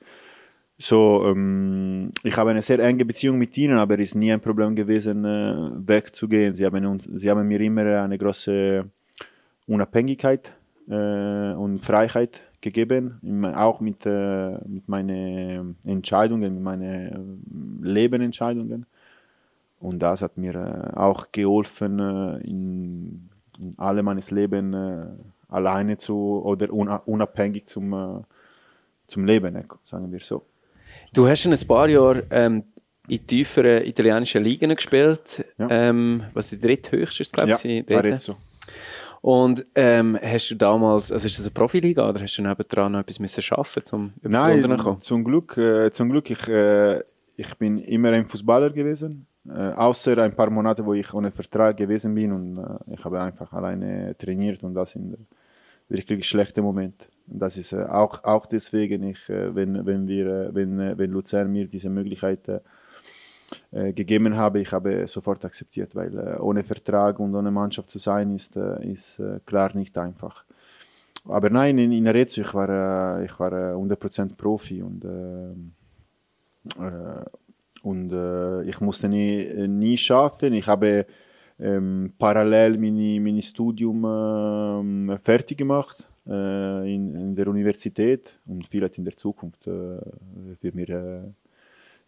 So, 0.78 1.24
ähm, 1.28 2.12
ich 2.24 2.36
habe 2.36 2.50
eine 2.52 2.62
sehr 2.62 2.80
enge 2.80 3.06
Beziehung 3.06 3.38
mit 3.38 3.58
ihnen, 3.58 3.78
aber 3.78 3.96
es 3.96 4.10
ist 4.10 4.16
nie 4.16 4.32
ein 4.32 4.42
Problem 4.42 4.76
gewesen, 4.76 5.24
äh, 5.24 5.70
wegzugehen. 5.88 6.56
Sie 6.56 6.66
haben, 6.66 6.86
uns, 6.86 7.04
sie 7.14 7.30
haben 7.30 7.48
mir 7.48 7.62
immer 7.62 8.02
eine 8.02 8.18
große 8.18 8.86
Unabhängigkeit 9.68 10.52
äh, 10.90 11.54
und 11.54 11.80
Freiheit 11.80 12.42
gegeben, 12.60 13.20
auch 13.56 13.82
mit, 13.82 14.06
äh, 14.06 14.58
mit 14.68 14.88
meinen 14.88 15.76
Entscheidungen, 15.86 16.56
mit 16.56 16.64
meinen 16.64 17.82
äh, 17.84 17.88
Lebenentscheidungen. 17.88 18.86
Und 19.84 20.00
das 20.00 20.22
hat 20.22 20.38
mir 20.38 20.56
äh, 20.56 20.98
auch 20.98 21.28
geholfen, 21.34 22.00
äh, 22.00 22.38
in, 22.48 23.30
in 23.60 23.74
alle 23.78 24.02
meines 24.02 24.32
Lebens 24.32 24.74
äh, 24.76 25.06
alleine 25.50 25.98
zu 25.98 26.42
oder 26.44 26.72
una, 26.72 26.96
unabhängig 27.06 27.66
zum, 27.68 28.24
zum 29.08 29.26
Leben, 29.26 29.62
sagen 29.84 30.10
wir 30.12 30.20
so. 30.22 30.44
Du 31.14 31.28
hast 31.28 31.42
schon 31.42 31.52
ein 31.52 31.68
paar 31.68 31.90
Jahre 31.90 32.24
ähm, 32.32 32.64
in 33.10 33.28
tieferen 33.28 33.84
italienischen 33.86 34.42
Ligen 34.44 34.74
gespielt. 34.74 35.46
Ja. 35.58 35.68
Ähm, 35.70 36.24
was 36.34 36.52
die 36.52 36.60
dritthöchste 36.60 37.24
ist, 37.24 37.34
glaube 37.34 37.50
Ja, 37.52 37.58
ich. 37.62 37.86
dort. 37.86 38.06
Arezzo. 38.06 38.38
Und 39.22 39.66
ähm, 39.76 40.18
hast 40.22 40.50
du 40.50 40.56
damals, 40.56 41.12
also 41.12 41.28
ist 41.28 41.38
das 41.40 41.46
eine 41.46 41.54
Profiliga 41.54 42.10
oder 42.10 42.22
hast 42.22 42.38
du 42.38 42.42
nebendran 42.42 42.94
noch 42.94 43.00
etwas 43.02 43.20
müssen 43.20 43.42
schaffen, 43.42 43.84
um 43.92 44.00
Runden 44.02 44.22
zu 44.24 44.30
Nein, 44.30 44.78
kommen? 44.78 45.02
zum 45.02 45.24
Glück, 45.26 45.58
äh, 45.58 45.92
zum 45.92 46.10
Glück 46.10 46.30
ich, 46.30 46.48
äh, 46.48 47.02
ich 47.36 47.54
bin 47.58 47.78
immer 47.80 48.12
ein 48.12 48.26
Fußballer 48.26 48.70
gewesen, 48.72 49.28
äh, 49.48 49.72
außer 49.74 50.18
ein 50.20 50.36
paar 50.36 50.50
Monate, 50.50 50.86
wo 50.86 50.94
ich 50.94 51.14
ohne 51.14 51.32
Vertrag 51.32 51.78
gewesen 51.78 52.16
bin 52.16 52.32
und 52.32 52.58
äh, 52.58 52.94
ich 52.94 53.04
habe 53.04 53.22
einfach 53.22 53.52
alleine 53.54 54.16
trainiert 54.18 54.64
und 54.64 54.74
das 54.74 54.92
sind 54.92 55.18
wirklich 55.90 56.28
schlechte 56.28 56.62
Momente. 56.62 57.06
Und 57.28 57.40
das 57.40 57.58
ist 57.58 57.74
äh, 57.74 57.84
auch, 57.84 58.24
auch 58.24 58.46
deswegen, 58.46 59.04
ich, 59.04 59.30
äh, 59.30 59.54
wenn, 59.54 59.86
wenn, 59.86 60.08
wir, 60.08 60.28
äh, 60.28 60.56
wenn, 60.56 60.80
äh, 60.80 60.98
wenn 60.98 61.12
Luzern 61.12 61.52
mir 61.52 61.68
diese 61.68 61.90
Möglichkeit 61.90 62.40
gegeben 63.72 64.36
habe, 64.36 64.62
ich 64.62 64.72
habe 64.72 65.08
sofort 65.08 65.46
akzeptiert, 65.46 65.96
weil 65.96 66.40
ohne 66.40 66.64
Vertrag 66.64 67.20
und 67.20 67.36
ohne 67.36 67.52
Mannschaft 67.52 67.88
zu 67.88 68.00
sein, 68.00 68.34
ist, 68.34 68.56
ist 68.56 69.22
klar 69.46 69.76
nicht 69.76 69.96
einfach. 69.96 70.44
Aber 71.26 71.50
nein, 71.50 71.78
in, 71.78 71.92
in 71.92 72.08
Arezzo, 72.08 72.42
ich 72.42 72.54
war, 72.54 73.22
ich 73.22 73.40
war 73.40 73.52
äh, 73.52 73.76
100% 73.76 74.36
Profi 74.36 74.82
und, 74.82 75.06
äh, 75.06 75.52
äh, 76.84 77.26
und 77.84 78.12
äh, 78.12 78.64
ich 78.64 78.80
musste 78.82 79.08
nie, 79.08 79.42
äh, 79.42 79.68
nie 79.68 79.98
schaffen. 79.98 80.54
Ich 80.54 80.68
habe 80.68 81.06
ähm, 81.60 82.14
parallel 82.18 82.78
mein, 82.78 83.24
mein 83.24 83.42
Studium 83.42 84.04
ähm, 84.06 85.20
fertig 85.22 85.58
gemacht 85.60 86.08
äh, 86.28 86.96
in, 86.96 87.16
in 87.16 87.36
der 87.36 87.48
Universität 87.48 88.40
und 88.48 88.68
vielleicht 88.68 88.98
in 88.98 89.06
der 89.06 89.16
Zukunft 89.16 89.68
äh, 89.68 90.00
wird 90.62 90.76
mir 90.76 90.90
äh, 90.90 91.22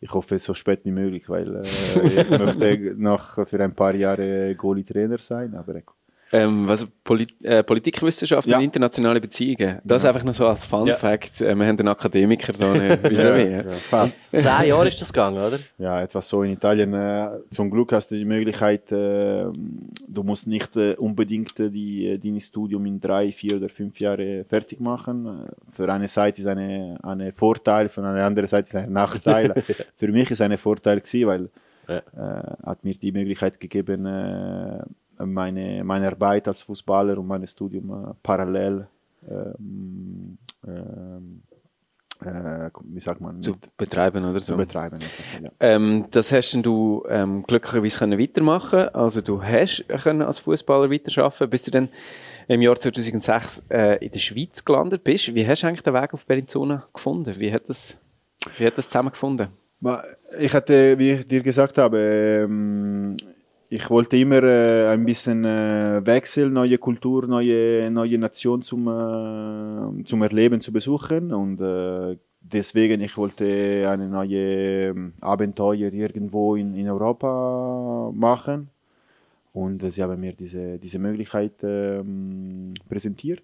ich 0.01 0.13
hoffe 0.13 0.38
so 0.39 0.53
spät 0.53 0.86
wie 0.86 0.91
möglich, 0.91 1.28
weil 1.30 1.55
äh, 1.55 1.61
ich 2.05 2.30
möchte 2.30 2.95
noch 2.97 3.47
für 3.47 3.63
ein 3.63 3.73
paar 3.73 3.95
Jahre 3.95 4.55
Goalie-Trainer 4.55 5.17
sein, 5.17 5.55
aber 5.55 5.76
ecco. 5.76 5.93
Ähm, 6.36 6.67
was, 6.67 6.86
Polit 7.03 7.29
äh, 7.43 7.63
Politikwissenschaft 7.63 8.47
Ja. 8.47 8.57
und 8.57 8.63
internationale 8.63 9.21
Beziehungen. 9.21 9.79
Das 9.83 10.03
einfach 10.05 10.23
noch 10.23 10.33
so 10.33 10.47
als 10.47 10.65
Fun 10.65 10.88
Ja. 10.88 10.95
Fact. 10.95 11.39
Äh, 11.41 11.55
wir 11.55 11.65
haben 11.67 11.77
einen 11.79 11.88
Akademiker 11.88 12.51
da, 12.53 12.73
ne? 12.73 12.99
wieso 13.09 13.29
ja, 13.29 13.38
wie? 13.38 13.51
ja, 13.51 13.63
fast. 13.69 14.21
Zehn 14.31 14.67
Jahre 14.67 14.88
ist 14.88 14.99
das 15.01 15.13
gegangen, 15.13 15.38
oder? 15.38 15.59
Ja, 15.77 16.01
etwas 16.01 16.27
so 16.27 16.43
in 16.43 16.51
Italien. 16.53 16.93
Äh, 16.93 17.29
zum 17.49 17.69
Glück 17.69 17.91
hast 17.93 18.11
du 18.11 18.15
die 18.15 18.25
Möglichkeit, 18.25 18.91
äh, 18.91 19.45
du 20.07 20.23
musst 20.23 20.47
nicht 20.47 20.75
äh, 20.77 20.95
unbedingt 20.95 21.59
äh, 21.59 21.69
die, 21.69 22.07
äh, 22.07 22.17
dein 22.17 22.39
Studium 22.41 22.86
in 22.86 22.99
drei, 22.99 23.31
vier 23.31 23.57
oder 23.57 23.69
fünf 23.69 23.99
Jahre 23.99 24.43
fertig 24.45 24.79
machen. 24.79 25.45
Für 25.71 25.91
eine 25.93 26.07
Seite 26.07 26.41
ist 26.41 26.47
eine, 26.47 26.97
eine 27.03 27.31
Vorteil, 27.33 27.88
für 27.89 28.01
eine 28.03 28.23
andere 28.23 28.47
Seite 28.47 28.67
ist 28.69 28.75
ein 28.75 28.91
Nachteil. 28.91 29.53
für 29.95 30.07
mich 30.07 30.31
ist 30.31 30.41
ein 30.41 30.57
Vorteil 30.57 30.99
gewesen, 31.01 31.27
weil 31.27 31.49
Ja. 31.88 31.97
äh, 31.97 32.65
hat 32.65 32.83
mir 32.83 32.95
die 32.95 33.11
Möglichkeit 33.11 33.59
gegeben, 33.59 34.07
äh, 34.07 34.79
meine, 35.20 35.84
meine 35.84 36.07
Arbeit 36.07 36.47
als 36.47 36.61
Fußballer 36.63 37.18
und 37.18 37.28
mein 37.28 37.45
Studium 37.47 37.91
äh, 38.09 38.13
parallel 38.24 38.88
ähm, 39.30 40.38
ähm, 40.68 41.41
äh, 42.22 42.70
wie 42.86 42.99
sagt 43.01 43.20
man, 43.20 43.41
Zu 43.41 43.51
mit- 43.51 43.76
betreiben 43.78 44.24
oder 44.24 44.39
zu 44.39 44.47
so. 44.53 44.57
betreiben. 44.57 44.99
ja. 45.43 45.49
Ähm, 45.59 46.05
das 46.11 46.32
hast 46.32 46.53
du 46.63 47.03
ähm, 47.09 47.43
glücklicherweise 47.45 47.99
können 47.99 48.18
weitermachen 48.20 48.88
Also 48.95 49.22
du 49.22 49.41
hast 49.43 49.86
können 50.01 50.22
als 50.22 50.39
Fußballer 50.39 50.89
weiterarbeiten, 50.89 51.49
bis 51.49 51.63
du 51.63 51.72
dann 51.72 51.89
im 52.47 52.61
Jahr 52.61 52.76
2006 52.78 53.66
äh, 53.70 54.05
in 54.05 54.11
der 54.11 54.20
Schweiz 54.20 54.63
gelandet 54.63 55.03
bist. 55.03 55.34
Wie 55.36 55.45
hast 55.45 55.63
du 55.63 55.68
eigentlich 55.68 55.84
den 55.84 55.93
Weg 55.93 56.13
auf 56.13 56.26
Bellinzona 56.26 56.88
gefunden? 56.93 57.34
Wie 57.38 57.51
hat 57.51 57.68
das, 57.68 57.99
wie 58.57 58.66
hat 58.66 58.78
das 58.78 58.88
zusammengefunden? 58.88 59.49
Ich 60.39 60.53
hatte, 60.53 60.97
wie 60.97 61.11
ich 61.11 61.28
dir 61.28 61.41
gesagt 61.43 61.78
habe, 61.78 61.97
ähm, 62.45 63.13
ich 63.76 63.89
wollte 63.89 64.15
immer 64.15 64.41
äh, 64.43 64.88
ein 64.93 65.03
bisschen 65.05 65.43
äh, 65.43 66.01
wechseln, 66.05 66.53
neue 66.53 66.78
Kultur, 66.78 67.28
neue, 67.28 67.91
neue 67.91 68.17
Nation 68.17 68.61
zum, 68.61 68.88
äh, 68.88 70.03
zum 70.05 70.21
Erleben, 70.21 70.61
zu 70.61 70.71
besuchen 70.71 71.34
und 71.34 71.59
äh, 71.59 72.17
deswegen 72.39 73.01
ich 73.01 73.17
wollte 73.17 73.45
eine 73.89 74.07
neue 74.07 74.89
ähm, 74.89 75.13
Abenteuer 75.19 75.91
irgendwo 75.91 76.55
in, 76.55 76.73
in 76.76 76.89
Europa 76.89 78.11
machen 78.13 78.69
und 79.51 79.84
äh, 79.84 79.91
sie 79.91 80.01
haben 80.03 80.19
mir 80.21 80.34
diese, 80.34 80.78
diese 80.80 80.99
Möglichkeit 80.99 81.55
ähm, 81.63 82.73
präsentiert 82.88 83.43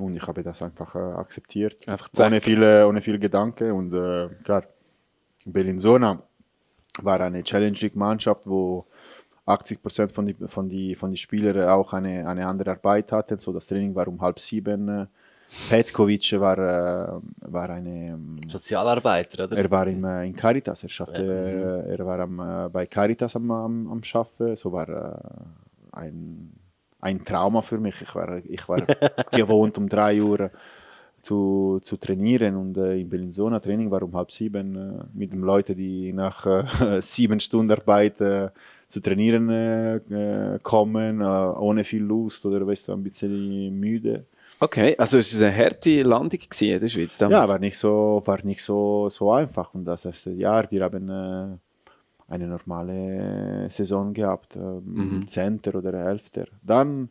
und 0.00 0.16
ich 0.16 0.26
habe 0.26 0.42
das 0.42 0.62
einfach 0.62 0.96
äh, 0.96 0.98
akzeptiert, 0.98 1.86
Einfach 1.86 2.08
zack. 2.08 2.26
ohne 2.26 2.40
viele, 2.40 2.88
ohne 2.88 3.00
viel 3.00 3.18
Gedanke 3.18 3.72
und 3.72 3.92
äh, 3.94 4.28
klar. 4.42 4.64
Bellinzona 5.46 6.20
war 7.02 7.20
eine 7.20 7.44
challenging 7.44 7.92
Mannschaft, 7.94 8.44
wo 8.48 8.84
80 9.48 9.82
Prozent 9.82 10.12
von 10.12 10.26
die, 10.26 10.34
von 10.46 10.68
die, 10.68 10.94
von 10.94 11.10
die 11.10 11.16
Spieler 11.16 11.74
auch 11.74 11.92
eine, 11.92 12.28
eine 12.28 12.46
andere 12.46 12.70
Arbeit 12.70 13.12
hatten. 13.12 13.38
So 13.38 13.52
das 13.52 13.66
Training 13.66 13.94
war 13.94 14.08
um 14.08 14.20
halb 14.20 14.38
sieben. 14.38 15.08
Petkovic 15.70 16.38
war, 16.38 16.58
äh, 16.58 17.20
war 17.40 17.70
eine, 17.70 18.08
ähm, 18.08 18.36
Sozialarbeiter, 18.46 19.44
oder? 19.44 19.56
er 19.56 19.70
war 19.70 19.86
im, 19.86 20.04
äh, 20.04 20.26
in 20.26 20.36
Caritas, 20.36 20.82
er, 20.82 20.90
schaffte, 20.90 21.24
äh, 21.88 21.92
er 21.92 22.04
war 22.04 22.20
am, 22.20 22.70
bei 22.70 22.86
Caritas 22.86 23.34
am, 23.34 23.50
am, 23.50 23.90
am 23.90 24.04
Schaffen. 24.04 24.54
So 24.56 24.70
war 24.72 24.88
ein, 25.92 26.52
ein 27.00 27.24
Trauma 27.24 27.62
für 27.62 27.78
mich. 27.78 28.02
Ich 28.02 28.14
war, 28.14 28.42
ich 28.44 28.68
war 28.68 28.82
gewohnt, 29.32 29.78
um 29.78 29.88
drei 29.88 30.20
Uhr 30.20 30.50
zu, 31.22 31.80
zu 31.82 31.96
trainieren 31.96 32.56
und 32.56 32.76
äh, 32.76 33.00
in 33.00 33.08
Bellinzona 33.08 33.60
Training 33.60 33.90
war 33.90 34.02
um 34.02 34.14
halb 34.16 34.30
sieben 34.32 34.76
äh, 34.76 35.04
mit 35.14 35.32
den 35.32 35.40
Leuten, 35.40 35.76
die 35.76 36.12
nach 36.12 36.46
äh, 36.46 37.00
sieben 37.00 37.40
Stunden 37.40 37.72
Arbeit 37.72 38.20
zu 38.88 39.00
trainieren 39.00 39.50
äh, 39.50 39.96
äh, 39.96 40.58
kommen, 40.62 41.20
äh, 41.20 41.24
ohne 41.24 41.84
viel 41.84 42.02
Lust 42.02 42.44
oder 42.46 42.66
weißt 42.66 42.88
du, 42.88 42.92
ein 42.92 43.02
bisschen 43.02 43.78
müde. 43.78 44.24
Okay, 44.60 44.96
also 44.98 45.18
es 45.18 45.38
war 45.38 45.48
eine 45.48 45.56
harte 45.56 46.02
Landung 46.02 46.40
in 46.60 46.80
der 46.80 46.88
Schweiz 46.88 47.18
damals. 47.18 47.32
Ja, 47.32 47.48
war 47.48 47.58
nicht 47.60 47.78
so, 47.78 48.22
war 48.24 48.44
nicht 48.44 48.62
so, 48.62 49.08
so 49.08 49.30
einfach. 49.30 49.72
Und 49.74 49.84
das 49.84 50.04
erste 50.04 50.32
Jahr, 50.32 50.68
wir 50.70 50.82
haben 50.82 51.08
äh, 51.08 52.32
eine 52.32 52.46
normale 52.46 53.70
Saison 53.70 54.12
gehabt, 54.12 54.56
äh, 54.56 55.26
Zehnter 55.26 55.76
oder 55.76 55.94
Elfter. 55.94 56.46
Dann 56.62 57.08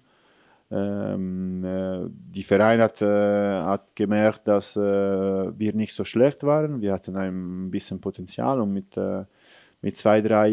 ähm, 0.69 1.63
äh, 1.63 2.09
die 2.09 2.43
Verein 2.43 2.81
hat, 2.81 3.01
äh, 3.01 3.61
hat 3.61 3.95
gemerkt, 3.95 4.47
dass 4.47 4.75
äh, 4.75 4.81
wir 4.81 5.73
nicht 5.73 5.93
so 5.93 6.03
schlecht 6.03 6.43
waren. 6.43 6.81
Wir 6.81 6.91
hatten 6.91 7.15
ein 7.15 7.71
bisschen 7.71 8.01
Potenzial 8.01 8.59
und 8.59 8.73
mit, 8.73 8.97
äh, 8.97 9.23
mit 9.81 9.97
zwei, 9.97 10.21
drei 10.21 10.49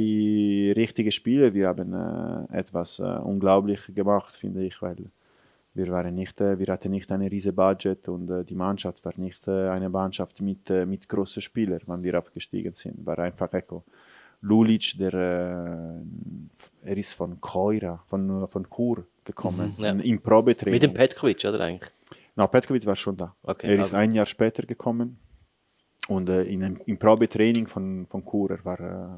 richtigen 0.76 1.10
Spielen, 1.10 1.54
wir 1.54 1.68
haben 1.68 1.92
äh, 1.94 2.58
etwas 2.58 2.98
äh, 2.98 3.02
unglaublich 3.02 3.80
gemacht, 3.94 4.34
finde 4.34 4.64
ich, 4.64 4.80
weil 4.82 4.96
wir, 5.74 5.88
waren 5.88 6.14
nicht, 6.14 6.40
äh, 6.40 6.58
wir 6.58 6.66
hatten 6.66 6.90
nicht 6.90 7.10
ein 7.10 7.22
riesiges 7.22 7.56
Budget 7.56 8.08
und 8.08 8.30
äh, 8.30 8.44
die 8.44 8.54
Mannschaft 8.54 9.04
war 9.04 9.12
nicht 9.16 9.48
äh, 9.48 9.68
eine 9.70 9.88
Mannschaft 9.88 10.40
mit, 10.40 10.70
äh, 10.70 10.84
mit 10.84 11.08
großen 11.08 11.42
Spielern, 11.42 11.80
wenn 11.86 12.02
wir 12.02 12.18
aufgestiegen 12.18 12.74
sind. 12.74 13.04
War 13.04 13.18
einfach 13.18 13.52
Echo. 13.52 13.82
Lulic, 14.42 14.98
der 14.98 15.14
er 15.14 16.96
ist 16.98 17.14
von 17.14 17.40
Koira, 17.40 18.02
von, 18.06 18.46
von 18.46 18.66
Chur 18.68 19.06
gekommen, 19.24 19.74
ja. 19.78 19.90
im 19.92 20.20
Probetraining. 20.20 20.74
Mit 20.74 20.82
dem 20.82 20.92
Petkovic, 20.92 21.42
oder 21.46 21.60
eigentlich? 21.60 21.90
Na, 22.36 22.46
Petkovic 22.46 22.84
war 22.84 22.94
schon 22.94 23.16
da. 23.16 23.34
Okay, 23.42 23.68
er 23.68 23.80
ist 23.80 23.94
aber- 23.94 24.02
ein 24.02 24.10
Jahr 24.10 24.26
später 24.26 24.64
gekommen 24.64 25.16
und 26.08 26.28
äh, 26.28 26.42
in, 26.44 26.62
einem- 26.64 26.80
im 26.86 26.98
Probetraining 26.98 27.66
von, 27.66 28.06
von 28.06 28.24
Chur 28.24 28.50
er 28.50 28.64
war 28.64 28.80
äh, 28.80 29.08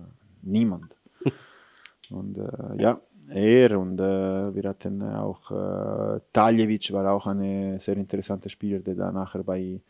niemand. 0.43 0.95
und 2.11 2.39
äh, 2.39 2.83
ja, 2.83 3.01
er 3.29 3.79
und 3.79 3.99
äh, 4.01 4.55
wir 4.55 4.69
hatten 4.69 5.03
auch 5.03 5.51
äh, 5.51 6.21
Taljevic 6.33 6.93
war 6.93 7.13
auch 7.13 7.27
ein 7.27 7.79
sehr 7.79 7.97
interessanter 7.97 8.49
Spieler, 8.49 8.79
der 8.81 8.95
dann 8.95 9.15
nachher 9.15 9.43
bei 9.43 9.81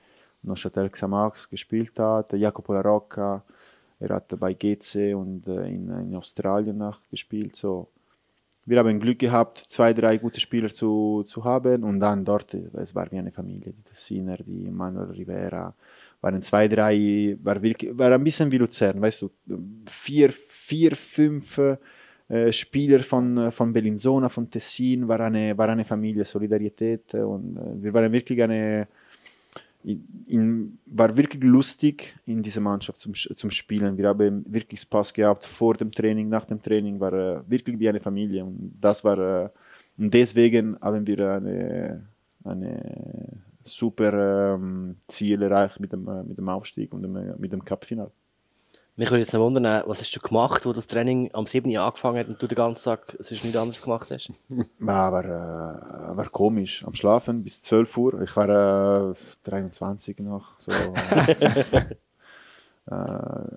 Neuchâtel 0.43 0.89
Xamax 0.91 1.49
gespielt 1.51 1.99
hat. 1.99 2.33
Jacopo 2.33 2.73
La 2.73 2.81
Rocca, 2.81 3.43
er 4.01 4.09
hat 4.15 4.39
bei 4.41 4.55
GC 4.55 5.15
und 5.15 5.47
äh, 5.49 5.67
in, 5.69 5.91
in 5.91 6.15
Australien 6.15 6.79
nachgespielt. 6.79 7.57
So, 7.57 7.89
wir 8.65 8.79
haben 8.79 8.99
Glück 9.01 9.19
gehabt, 9.19 9.65
zwei, 9.69 9.93
drei 9.93 10.17
gute 10.19 10.41
Spieler 10.41 10.73
zu, 10.73 11.23
zu 11.27 11.45
haben 11.45 11.85
und 11.85 12.01
dann 12.01 12.25
dort, 12.25 12.55
es 12.55 12.95
war 12.95 13.11
wie 13.13 13.19
eine 13.19 13.33
Familie, 13.33 13.73
die 13.73 13.83
Tessiner, 13.83 14.37
die 14.39 14.71
Manuel 14.71 15.11
Rivera, 15.11 15.75
waren 16.21 16.43
zwei, 16.43 16.69
drei, 16.69 17.37
war, 17.43 17.62
wirklich, 17.62 17.97
war 17.97 18.12
ein 18.12 18.25
bisschen 18.25 18.51
wie 18.51 18.59
Luzern, 18.59 19.01
weißt 19.01 19.23
du, 19.23 19.31
vier, 19.87 20.31
vier 20.31 20.97
fünf 20.97 21.61
äh, 22.29 22.51
Spieler 22.51 23.03
von, 23.03 23.39
äh, 23.39 23.51
von 23.51 23.73
Bellinzona, 23.73 24.29
von 24.29 24.51
Tessin, 24.51 25.07
war 25.07 25.21
eine, 25.21 25.57
war 25.57 25.69
eine 25.69 25.85
Familie, 25.85 26.25
Solidarität 26.25 27.14
äh, 27.14 27.19
und 27.19 27.57
äh, 27.57 27.83
wir 27.83 27.95
waren 27.95 28.12
wirklich 28.12 28.43
eine, 28.43 28.89
in, 30.27 30.79
war 30.87 31.17
wirklich 31.17 31.43
lustig 31.45 32.14
in 32.27 32.43
dieser 32.43 32.61
Mannschaft 32.61 32.99
zum, 32.99 33.14
zum 33.14 33.51
Spielen. 33.51 33.97
Wir 33.97 34.09
haben 34.09 34.45
wirklich 34.49 34.81
Spaß 34.81 35.14
gehabt 35.14 35.45
vor 35.45 35.75
dem 35.75 35.93
Training, 35.93 36.29
nach 36.29 36.45
dem 36.45 36.61
Training, 36.61 36.99
war 36.99 37.12
äh, 37.12 37.41
wirklich 37.47 37.79
wie 37.79 37.89
eine 37.89 38.01
Familie. 38.01 38.45
Und 38.45 38.73
das 38.81 39.05
war, 39.05 39.19
äh, 39.19 39.49
und 39.97 40.12
deswegen 40.12 40.77
haben 40.81 41.07
wir 41.07 41.31
eine, 41.31 42.09
eine 42.43 43.43
super 43.67 44.55
ähm, 44.55 44.97
Ziel 45.07 45.43
erreicht 45.43 45.81
mit 45.81 45.93
dem, 45.93 46.09
äh, 46.09 46.23
mit 46.23 46.39
dem 46.39 46.49
Aufstieg 46.49 46.93
und 46.93 47.03
dem, 47.03 47.17
äh, 47.17 47.35
mit 47.37 47.53
dem 47.53 47.64
Cup-Final. 47.64 48.11
Mich 48.99 49.11
würde 49.11 49.21
jetzt 49.21 49.35
noch 49.35 49.41
wundern, 49.41 49.67
äh, 49.67 49.83
was 49.87 50.01
hast 50.01 50.17
du 50.17 50.21
gemacht, 50.21 50.64
wo 50.64 50.73
das 50.73 50.87
Training 50.87 51.29
am 51.35 51.45
7. 51.45 51.71
Uhr 51.71 51.83
angefangen 51.83 52.19
hat 52.19 52.29
und 52.29 52.43
du 52.43 52.47
den 52.47 52.57
ganzen 52.57 52.85
Tag 52.85 53.14
sonst 53.19 53.45
nichts 53.45 53.59
anderes 53.59 53.83
gemacht 53.83 54.11
hast? 54.11 54.33
Ja, 54.81 55.12
war, 55.12 55.25
äh, 55.25 56.17
war 56.17 56.29
komisch. 56.31 56.83
Am 56.83 56.95
Schlafen 56.95 57.45
bis 57.45 57.61
12 57.61 57.97
Uhr. 57.99 58.23
Ich 58.23 58.35
war 58.35 59.11
äh, 59.11 59.14
23 59.45 60.21
noch. 60.21 60.59
So, 60.59 60.73
äh, 62.91 62.95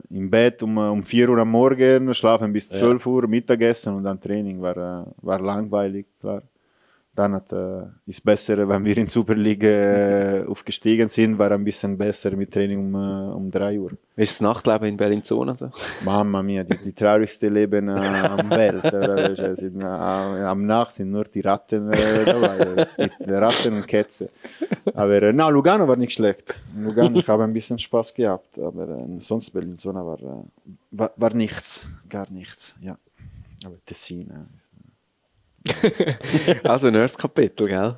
Im 0.10 0.30
Bett 0.30 0.62
um, 0.62 0.78
um 0.78 1.02
4 1.02 1.30
Uhr 1.30 1.38
am 1.38 1.52
Morgen, 1.52 2.14
schlafen 2.14 2.52
bis 2.52 2.70
12 2.70 3.06
Uhr, 3.06 3.26
Mittagessen 3.26 3.96
und 3.96 4.04
dann 4.04 4.20
Training. 4.20 4.62
War, 4.62 4.76
äh, 4.76 5.06
war 5.22 5.40
langweilig, 5.40 6.08
klar. 6.20 6.44
Dann 7.20 7.34
hat, 7.34 7.52
äh, 7.52 7.82
ist 8.06 8.24
besser, 8.24 8.56
wenn 8.70 8.86
wir 8.86 8.98
in 8.98 9.08
Super 9.08 9.36
League 9.36 9.66
äh, 9.66 10.46
aufgestiegen 10.48 11.10
sind, 11.10 11.38
war 11.38 11.52
ein 11.52 11.66
bisschen 11.66 11.98
besser 11.98 12.34
mit 12.34 12.54
Training 12.54 12.80
um, 12.80 12.96
äh, 12.96 13.34
um 13.34 13.52
3 13.52 13.78
Uhr. 13.78 13.92
Wie 14.16 14.24
ist 14.24 14.36
das 14.36 14.40
Nachtleben 14.40 14.88
in 14.88 14.96
Bellinzona 14.96 15.54
so? 15.54 15.70
Mamma 16.06 16.42
mia, 16.42 16.64
die, 16.64 16.78
die 16.78 16.94
traurigste 16.94 17.50
Leben 17.50 17.90
äh, 17.90 17.92
am 17.92 18.50
Welt. 18.50 18.86
Es 18.86 19.60
Sind, 19.60 19.82
äh, 19.82 19.84
am 19.84 20.66
Nacht 20.66 20.94
sind 20.94 21.12
nur 21.12 21.26
die 21.26 21.42
Ratten 21.42 21.92
äh, 21.92 22.24
dabei. 22.24 22.58
Es 22.78 22.96
gibt 22.96 23.28
Ratten 23.28 23.74
und 23.74 23.86
Kätze. 23.86 24.30
Aber 24.94 25.22
äh, 25.22 25.34
na, 25.34 25.50
Lugano 25.50 25.86
war 25.90 25.98
nicht 25.98 26.14
schlecht. 26.14 26.56
In 26.74 26.86
Lugano, 26.86 27.20
ich 27.20 27.28
habe 27.28 27.44
ein 27.44 27.52
bisschen 27.52 27.78
Spaß 27.78 28.14
gehabt. 28.14 28.58
Aber 28.60 28.88
äh, 28.88 29.20
sonst 29.20 29.50
Bellinzona 29.50 30.06
war, 30.06 30.20
äh, 30.20 30.72
war, 30.92 31.12
war 31.18 31.34
nichts. 31.34 31.86
Gar 32.08 32.32
nichts. 32.32 32.76
Ja. 32.80 32.98
Aber 33.66 33.76
Tessin. 33.86 34.30
Äh. 34.30 34.69
Also, 36.64 36.88
ein 36.88 36.96
erstes 36.96 37.18
Kapitel, 37.22 37.68
gell? 37.68 37.96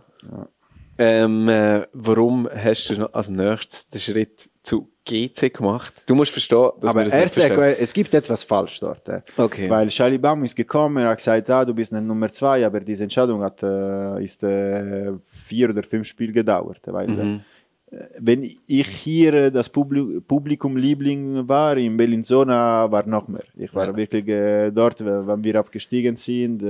Ähm, 0.98 1.50
äh, 1.50 1.82
warum 1.94 2.48
hast 2.54 2.90
du 2.90 3.06
als 3.14 3.30
nächstes 3.30 3.90
den 3.90 4.00
Schritt 4.00 4.50
zu 4.62 4.90
GC 5.06 5.52
gemacht? 5.52 5.94
Du 6.06 6.14
musst 6.14 6.32
verstehen, 6.32 6.70
dass 6.80 6.90
Aber 6.92 7.06
das 7.06 7.14
äh, 7.14 7.28
verstehen. 7.48 7.76
es 7.80 7.92
gibt 7.94 8.14
etwas 8.14 8.44
falsch 8.44 8.80
dort. 8.82 9.08
Äh. 9.10 9.22
Okay. 9.36 9.68
Weil 9.70 9.88
Charlie 9.88 10.20
Baum 10.20 10.44
ist 10.44 10.56
gekommen, 10.56 10.98
er 10.98 11.10
hat 11.10 11.18
gesagt, 11.18 11.50
ah, 11.50 11.66
du 11.66 11.74
bist 11.74 11.92
eine 11.92 12.06
Nummer 12.06 12.30
zwei, 12.32 12.64
aber 12.66 12.82
diese 12.82 13.04
Entscheidung 13.04 13.42
hat 13.42 13.64
äh, 13.64 14.24
ist 14.24 14.44
äh, 14.44 15.14
vier 15.26 15.70
oder 15.72 15.82
fünf 15.82 16.06
Spiele 16.08 16.34
gedauert. 16.34 16.82
Weil, 16.86 17.08
Mhm. 17.08 17.42
äh, 17.90 17.98
wenn 18.20 18.44
ich 18.44 18.88
hier 18.90 19.34
äh, 19.34 19.52
das 19.52 19.70
Publi 19.70 20.22
Publikum 20.22 20.78
Liebling 20.78 21.48
war, 21.50 21.78
in 21.78 21.98
Bellinzona 21.98 22.92
war 22.92 23.08
noch 23.08 23.28
mehr. 23.28 23.42
Ich 23.56 23.74
war 23.74 23.96
wirklich 23.96 24.28
äh, 24.28 24.70
dort, 24.70 25.04
wenn 25.04 25.44
wir 25.44 25.60
aufgestiegen 25.60 26.16
sind. 26.16 26.62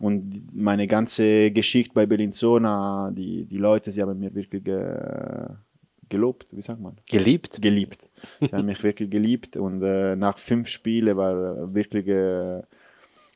Und 0.00 0.54
meine 0.54 0.86
ganze 0.86 1.50
Geschichte 1.50 1.92
bei 1.92 2.06
Bellinzona, 2.06 3.10
die, 3.12 3.44
die 3.44 3.56
Leute, 3.56 3.90
sie 3.90 4.00
haben 4.00 4.18
mir 4.18 4.32
wirklich 4.32 4.64
äh, 4.66 5.48
gelobt, 6.08 6.46
wie 6.52 6.62
sagt 6.62 6.80
man? 6.80 6.96
Geliebt? 7.06 7.60
geliebt. 7.60 8.00
Sie 8.40 8.46
haben 8.52 8.66
mich 8.66 8.82
wirklich 8.82 9.10
geliebt 9.10 9.56
und 9.56 9.82
äh, 9.82 10.14
nach 10.14 10.38
fünf 10.38 10.68
Spielen 10.68 11.16
war 11.16 11.32
äh, 11.32 11.74
wirklich 11.74 12.06
äh, 12.06 12.62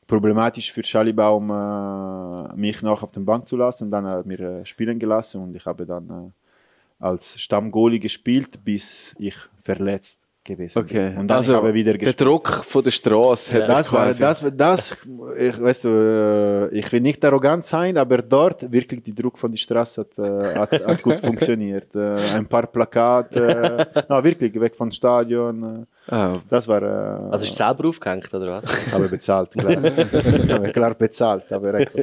problematisch 0.07 0.71
für 0.71 0.81
Charlie 0.81 1.13
Baum, 1.13 1.49
äh, 1.49 2.55
mich 2.55 2.81
noch 2.81 3.03
auf 3.03 3.11
der 3.11 3.21
Bank 3.21 3.47
zu 3.47 3.57
lassen. 3.57 3.91
Dann 3.91 4.05
hat 4.05 4.23
er 4.23 4.27
mir 4.27 4.39
äh, 4.39 4.65
spielen 4.65 4.99
gelassen 4.99 5.43
und 5.43 5.55
ich 5.55 5.65
habe 5.65 5.85
dann 5.85 6.09
äh, 6.09 7.03
als 7.03 7.39
Stammgoalie 7.41 7.99
gespielt, 7.99 8.63
bis 8.63 9.13
ich 9.19 9.35
verletzt 9.59 10.22
gewesen 10.43 10.79
Okay. 10.79 11.09
bin. 11.09 11.17
Und 11.19 11.27
dann 11.27 11.37
also, 11.37 11.53
ich 11.53 11.57
habe 11.57 11.73
wieder 11.73 11.93
der. 11.97 12.13
Druck 12.13 12.49
von 12.63 12.83
der 12.83 12.91
Straße 12.91 13.53
hat 13.53 13.69
Das 13.69 13.91
war, 13.91 14.07
das, 14.07 14.43
das, 14.55 14.97
ich, 15.37 15.61
weißt 15.61 15.83
du, 15.85 16.69
äh, 16.71 16.77
ich 16.77 16.91
will 16.91 17.01
nicht 17.01 17.23
arrogant 17.25 17.63
sein, 17.63 17.97
aber 17.97 18.21
dort 18.21 18.71
wirklich 18.71 19.01
die 19.03 19.13
Druck 19.15 19.37
von 19.37 19.51
der 19.51 19.57
Straße 19.57 20.01
hat, 20.01 20.17
äh, 20.19 20.59
hat, 20.59 20.71
hat 20.85 21.03
gut 21.03 21.19
funktioniert. 21.29 21.95
Äh, 21.95 22.17
ein 22.35 22.45
paar 22.45 22.67
Plakate, 22.67 23.87
no, 24.09 24.23
wirklich 24.23 24.53
weg 24.59 24.75
vom 24.75 24.91
Stadion. 24.91 25.87
Ah, 26.07 26.37
das 26.49 26.67
war, 26.67 26.81
äh, 26.81 27.31
Also 27.31 27.45
ist 27.45 27.55
selber 27.55 27.87
aufgehängt, 27.87 28.33
oder 28.33 28.61
was? 28.61 28.65
habe 28.91 29.07
bezahlt, 29.07 29.51
klar. 29.51 29.75
habe 29.75 30.71
klar 30.71 30.93
bezahlt, 30.95 31.51
aber 31.51 31.73
ecco, 31.75 32.01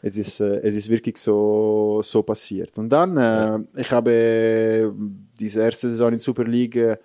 es 0.00 0.16
ist, 0.18 0.40
äh, 0.40 0.60
es 0.62 0.74
ist 0.76 0.88
wirklich 0.90 1.16
so, 1.18 2.00
so 2.02 2.22
passiert. 2.22 2.76
Und 2.78 2.88
dann, 2.88 3.16
äh, 3.16 3.58
ich 3.80 3.90
habe 3.90 4.92
diese 5.38 5.60
erste 5.62 5.88
Saison 5.90 6.12
in 6.12 6.18
Super 6.18 6.44
League 6.44 6.98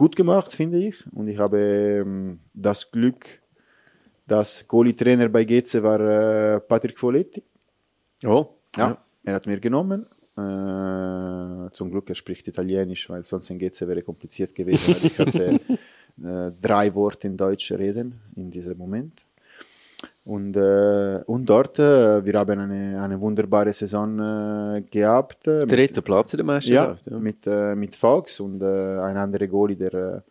gut 0.00 0.16
gemacht, 0.16 0.50
finde 0.50 0.78
ich. 0.78 1.04
Und 1.12 1.28
ich 1.28 1.38
habe 1.38 1.58
ähm, 1.58 2.40
das 2.54 2.90
Glück, 2.90 3.42
dass 4.26 4.66
Goalie-Trainer 4.66 5.28
bei 5.28 5.44
GC 5.44 5.82
war 5.82 6.00
äh, 6.00 6.60
Patrick 6.60 6.98
Folletti. 6.98 7.42
oh. 8.24 8.46
Ja, 8.76 8.96
er 9.24 9.34
hat 9.34 9.46
mir 9.46 9.60
genommen. 9.60 10.06
Äh, 10.38 11.70
zum 11.72 11.90
Glück, 11.90 12.08
er 12.08 12.14
spricht 12.14 12.48
Italienisch, 12.48 13.10
weil 13.10 13.24
sonst 13.24 13.50
in 13.50 13.58
GC 13.58 13.80
wäre 13.88 14.02
kompliziert 14.02 14.54
gewesen. 14.54 14.96
ich 15.02 15.18
hatte 15.18 15.60
äh, 16.24 16.50
drei 16.58 16.94
Worte 16.94 17.26
in 17.28 17.36
Deutsch 17.36 17.70
reden 17.72 18.20
in 18.36 18.48
diesem 18.48 18.78
Moment. 18.78 19.26
Und, 20.24 20.54
äh, 20.56 21.22
und 21.26 21.46
dort, 21.48 21.78
äh, 21.78 22.24
wir 22.24 22.34
haben 22.38 22.58
eine, 22.58 23.00
eine 23.02 23.20
wunderbare 23.20 23.72
Saison 23.72 24.18
äh, 24.76 24.82
gehabt. 24.82 25.46
äh, 25.48 25.60
Dritter 25.66 26.02
Platz 26.02 26.34
in 26.34 26.38
der 26.38 26.46
ja, 26.46 26.52
Meisterschaft. 26.52 27.06
Ja. 27.10 27.18
mit, 27.18 27.46
äh, 27.46 27.74
mit 27.74 27.96
Fox 27.96 28.38
und 28.40 28.62
äh, 28.62 28.66
ein 29.00 29.16
anderer 29.16 29.46
Goalie, 29.46 29.76
der 29.76 30.22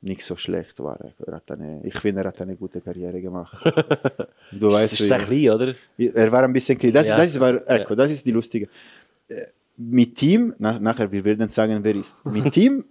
nicht 0.00 0.22
so 0.24 0.36
schlecht 0.36 0.80
war. 0.80 0.98
Er 1.26 1.34
hat 1.34 1.50
eine, 1.50 1.80
ich 1.82 1.94
finde, 1.98 2.22
er 2.22 2.28
hat 2.28 2.40
eine 2.40 2.56
gute 2.56 2.80
Karriere 2.80 3.20
gemacht. 3.20 3.56
du 4.52 4.70
weißt, 4.72 5.00
ist 5.00 5.08
sehr 5.08 5.18
klein, 5.18 5.50
oder? 5.50 5.74
er 5.98 6.32
war 6.32 6.42
ein 6.44 6.52
bisschen 6.52 6.78
klein. 6.78 6.92
Das, 6.92 7.08
Ja. 7.08 7.16
das, 7.16 7.26
ist, 7.28 7.40
war, 7.40 7.54
ecco, 7.68 7.94
das 7.94 8.10
ist 8.10 8.24
die 8.26 8.32
lustige. 8.32 8.68
Mit 9.76 10.14
Team, 10.14 10.54
na, 10.58 10.78
nachher, 10.78 11.10
wir 11.10 11.24
werden 11.24 11.48
sagen, 11.48 11.80
wer 11.82 11.94
ist. 11.96 12.24
Mit 12.26 12.50
Team, 12.52 12.84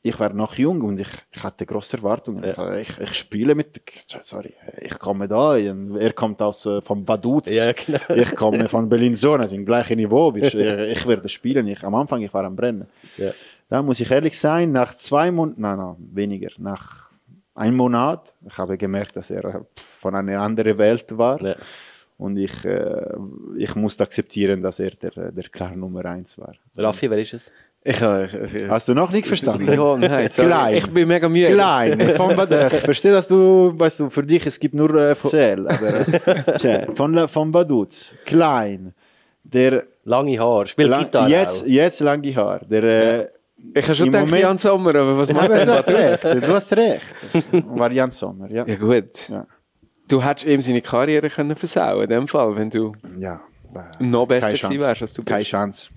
ich 0.00 0.18
war 0.20 0.32
noch 0.32 0.54
jung 0.54 0.80
und 0.82 1.00
ich, 1.00 1.08
ich 1.30 1.42
hatte 1.42 1.66
große 1.66 1.96
Erwartungen. 1.96 2.44
Ich, 2.78 2.98
ich 2.98 3.14
spiele 3.14 3.54
mit, 3.54 3.80
sorry, 4.20 4.54
ich 4.80 4.98
komme 4.98 5.26
da, 5.26 5.56
er 5.56 6.12
kommt 6.12 6.40
aus 6.40 6.66
äh, 6.66 6.80
vom 6.80 7.06
Vaduz, 7.06 7.54
Ja, 7.54 7.72
genau. 7.72 7.98
ich 8.14 8.34
komme 8.36 8.68
von 8.68 8.88
Bellinzona, 8.88 9.46
sind 9.46 9.64
gleiche 9.64 9.96
Niveau. 9.96 10.34
Wir, 10.34 10.44
ich 10.88 11.06
werde 11.06 11.28
spielen. 11.28 11.66
Ich, 11.66 11.82
am 11.82 11.94
Anfang, 11.94 12.22
ich 12.22 12.32
war 12.32 12.44
am 12.44 12.54
Brennen. 12.54 12.86
Ja. 13.16 13.32
Da 13.68 13.82
muss 13.82 14.00
ich 14.00 14.10
ehrlich 14.10 14.38
sein, 14.38 14.72
nach 14.72 14.94
zwei 14.94 15.30
Monaten, 15.30 15.60
nein, 15.60 15.78
nein, 15.78 15.96
weniger, 16.12 16.50
nach 16.58 17.10
einem 17.54 17.76
Monat, 17.76 18.32
ich 18.48 18.56
habe 18.56 18.78
gemerkt, 18.78 19.16
dass 19.16 19.30
er 19.30 19.44
äh, 19.44 19.60
von 19.74 20.14
einer 20.14 20.40
anderen 20.40 20.78
Welt 20.78 21.18
war. 21.18 21.42
Ja. 21.42 21.56
Und 22.16 22.36
ich, 22.36 22.64
äh, 22.64 23.14
ich 23.56 23.74
musste 23.76 24.02
akzeptieren, 24.04 24.62
dass 24.62 24.80
er 24.80 24.90
der, 24.90 25.32
der 25.32 25.44
klare 25.44 25.76
Nummer 25.76 26.04
eins 26.04 26.36
war. 26.38 26.54
Raffi, 26.76 27.08
wer 27.10 27.18
ist 27.18 27.34
es? 27.34 27.52
Ich, 27.90 28.02
habe- 28.02 28.28
ich, 28.46 28.54
ich, 28.62 28.68
Hast 28.68 28.88
du 28.88 28.94
noch 28.94 29.10
nicht 29.12 29.26
verstanden? 29.26 29.66
Ja, 29.72 29.96
nein, 29.96 30.28
sorry. 30.32 30.48
Klein. 30.48 30.74
Ich 30.76 30.86
bin 30.90 31.08
mega 31.08 31.28
müde. 31.28 31.52
Klein. 31.54 32.10
Von, 32.16 32.36
Bad- 32.36 32.72
ich 32.72 32.80
verstehe, 32.80 33.12
dass 33.12 33.28
du, 33.28 33.72
weißt 33.74 34.00
du, 34.00 34.10
für 34.10 34.22
dich, 34.22 34.44
es 34.46 34.58
gibt 34.60 34.74
nur 34.74 34.94
äh, 34.94 35.14
FCL. 35.14 35.66
Aber, 35.68 36.26
äh, 36.26 36.52
tja, 36.58 36.86
von, 36.94 37.26
von 37.28 37.54
Vaduz. 37.54 38.12
Klein. 38.26 38.94
Der, 39.44 39.84
Lange 40.04 40.38
Haar, 40.38 40.66
spielt 40.66 40.88
lang, 40.88 41.04
Gitarre 41.04 41.28
jetzt, 41.30 41.62
auch. 41.62 41.66
jetzt 41.66 42.00
lange 42.00 42.34
Haar. 42.36 42.60
Der, 42.68 42.82
äh, 43.22 43.28
Ich 43.74 43.84
habe 43.84 43.94
schon 43.94 44.06
gedacht, 44.06 44.24
Moment- 44.26 44.42
Jan 44.42 44.58
Sommer, 44.58 44.94
aber 44.94 45.18
was 45.18 45.30
aber 45.30 45.48
der 45.48 45.66
du 45.66 45.72
hast 45.74 45.88
recht. 45.90 46.24
Du 46.24 46.54
hast 46.54 46.76
recht. 46.76 47.02
War 47.52 47.92
Jan 47.92 48.10
Sommer, 48.10 48.50
ja. 48.50 48.64
Ja 48.66 48.74
gut. 48.76 49.28
Ja. 49.28 49.46
Du 50.08 50.22
hättest 50.24 50.46
ihm 50.46 50.60
seine 50.62 50.80
Karriere 50.80 51.28
können 51.28 51.54
versauen 51.56 52.04
in 52.04 52.08
dem 52.10 52.28
Fall, 52.28 52.56
wenn 52.56 52.70
du 52.70 52.92
Ja. 53.18 53.40
äh, 53.74 54.02
noch 54.04 54.26
besser 54.26 54.46
keine 54.46 54.58
gewesen 54.58 54.80
wärst, 54.80 55.02
als 55.02 55.12
du 55.14 55.22
Keine 55.22 55.40
bist. 55.40 55.50
Chance. 55.50 55.88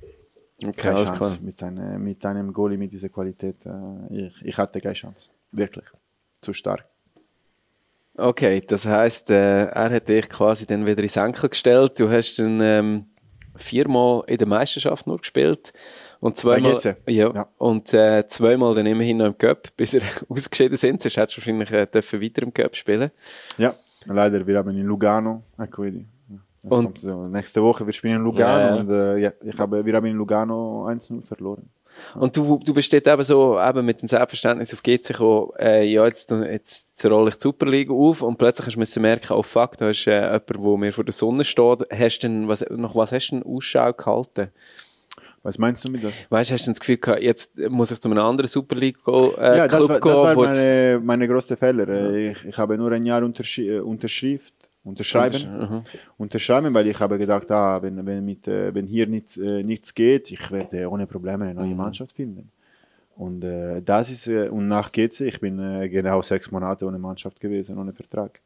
Keine 0.77 1.03
Chance. 1.03 1.13
klar. 1.13 1.37
Mit, 1.41 1.63
einem, 1.63 2.03
mit 2.03 2.25
einem 2.25 2.53
Goalie 2.53 2.77
mit 2.77 2.91
dieser 2.91 3.09
Qualität. 3.09 3.57
Äh, 3.65 4.27
ich, 4.27 4.33
ich 4.43 4.57
hatte 4.57 4.79
keine 4.81 4.93
Chance. 4.93 5.29
Wirklich. 5.51 5.85
Zu 6.41 6.53
stark. 6.53 6.85
Okay, 8.17 8.61
das 8.67 8.85
heisst, 8.85 9.31
äh, 9.31 9.65
er 9.67 9.89
hat 9.89 10.07
dich 10.09 10.29
quasi 10.29 10.65
dann 10.67 10.85
wieder 10.85 11.01
ins 11.01 11.15
Enkel 11.15 11.49
gestellt. 11.49 11.99
Du 11.99 12.09
hast 12.09 12.37
dann 12.37 12.59
ähm, 12.61 13.05
viermal 13.55 14.23
in 14.27 14.37
der 14.37 14.47
Meisterschaft 14.47 15.07
nur 15.07 15.17
gespielt. 15.19 15.71
Und 16.19 16.35
zweimal, 16.37 16.77
ja, 17.07 17.33
Ja. 17.33 17.47
und 17.57 17.93
äh, 17.93 18.27
zweimal 18.27 18.75
dann 18.75 18.85
immerhin 18.85 19.17
noch 19.17 19.27
im 19.27 19.37
Cup, 19.37 19.69
bis 19.77 19.93
er 19.95 20.03
ausgeschieden 20.29 20.77
sind. 20.77 21.01
Sonst 21.01 21.17
hättest 21.17 21.37
du 21.37 21.41
wahrscheinlich 21.41 21.71
äh, 21.71 21.87
dürfen 21.87 22.21
weiter 22.21 22.43
im 22.43 22.53
Cup 22.53 22.75
spielen 22.75 23.09
Ja, 23.57 23.73
leider. 24.05 24.45
Wir 24.45 24.57
haben 24.59 24.69
in 24.77 24.85
Lugano. 24.85 25.43
Ecco, 25.57 25.83
vedi. 25.83 26.05
Das 26.63 26.77
Und- 26.77 26.99
so. 26.99 27.27
Nächste 27.27 27.61
Woche 27.63 27.85
wir 27.85 27.93
spielen 27.93 28.17
in 28.17 28.23
Lugano 28.23 28.59
Ja, 28.59 28.75
ja. 28.75 28.75
und 28.81 28.89
äh, 28.89 29.17
ja, 29.17 29.31
ich 29.43 29.57
habe, 29.57 29.83
wir 29.85 29.93
haben 29.95 30.05
in 30.05 30.15
Lugano 30.17 30.85
1-0 30.87 31.21
verloren. 31.23 31.69
Und 32.15 32.35
du, 32.37 32.57
du 32.63 32.73
bist 32.73 32.91
dort 32.93 33.05
eben 33.07 33.23
so 33.23 33.59
eben 33.59 33.85
mit 33.85 34.01
dem 34.01 34.07
Selbstverständnis 34.07 34.73
auf 34.73 34.81
GC 34.81 35.07
gekommen, 35.09 35.49
äh, 35.59 35.83
ja, 35.85 36.03
jetzt, 36.05 36.31
jetzt 36.31 37.05
rolle 37.05 37.29
ich 37.29 37.35
die 37.35 37.41
Superliga 37.41 37.93
auf 37.93 38.21
und 38.21 38.37
plötzlich 38.37 38.67
hast 38.67 38.75
du 38.75 38.79
müssen 38.79 39.01
merken, 39.01 39.33
oh 39.33 39.43
fuck, 39.43 39.77
da 39.77 39.89
ist 39.89 40.07
äh, 40.07 40.21
jemand, 40.23 40.49
der 40.49 40.77
mir 40.77 40.93
vor 40.93 41.03
der 41.03 41.13
Sonne 41.13 41.43
steht. 41.43 41.85
Hast 41.91 42.19
du 42.19 42.27
denn, 42.27 42.47
was, 42.47 42.63
nach 42.69 42.95
was 42.95 43.11
hast 43.11 43.29
du 43.31 43.39
denn 43.39 43.45
Ausschau 43.45 43.91
gehalten? 43.93 44.49
Was 45.43 45.57
meinst 45.57 45.83
du 45.85 45.91
mit 45.91 46.03
das? 46.03 46.13
Weißt 46.29 46.51
du, 46.51 46.53
hast 46.53 46.67
du 46.67 46.71
das 46.71 46.79
Gefühl 46.79 46.97
gehabt, 46.97 47.21
jetzt 47.21 47.57
muss 47.69 47.91
ich 47.91 47.99
zu 47.99 48.09
einem 48.09 48.19
anderen 48.23 48.47
Superliga 48.47 48.99
go, 49.03 49.33
äh, 49.37 49.57
ja, 49.57 49.67
das 49.67 49.77
Club 49.85 49.89
war, 49.89 49.99
gehen, 49.99 50.09
das 50.11 50.19
war 50.21 50.29
jetzt- 50.29 50.37
meine, 50.59 50.99
meine 51.03 51.27
größte 51.27 51.57
Fehler. 51.57 51.87
Äh, 51.89 52.31
Ich, 52.31 52.45
ich 52.45 52.57
habe 52.57 52.77
nur 52.77 52.91
ein 52.91 53.05
Jahr 53.05 53.23
unterschri 53.23 53.79
Unterschrift, 53.79 54.53
unterschreiben, 54.83 55.41
Mhm. 55.59 55.81
unterschreiben, 56.17 56.73
weil 56.73 56.87
ich 56.87 56.99
habe 56.99 57.17
gedacht, 57.17 57.49
ah, 57.51 57.81
wenn, 57.81 58.03
wenn, 58.05 58.25
mit, 58.25 58.47
äh, 58.47 58.73
wenn 58.73 58.87
hier 58.87 59.07
nicht, 59.07 59.37
äh, 59.37 59.63
nichts 59.63 59.93
geht, 59.93 60.31
ich 60.31 60.49
werde 60.51 60.89
ohne 60.89 61.05
Probleme 61.07 61.45
eine 61.45 61.53
Mhm. 61.53 61.59
neue 61.59 61.75
Mannschaft 61.75 62.15
finden. 62.15 62.49
Und 63.15 63.43
äh, 63.43 63.81
das 63.83 64.09
ist, 64.09 64.27
äh, 64.27 64.47
und 64.49 64.67
nach 64.67 64.91
GC, 64.91 65.21
ich 65.27 65.39
bin 65.39 65.59
äh, 65.59 65.87
genau 65.89 66.21
sechs 66.21 66.49
Monate 66.51 66.85
ohne 66.85 66.97
Mannschaft 66.97 67.39
gewesen, 67.39 67.77
ohne 67.77 67.93
Vertrag. 67.93 68.41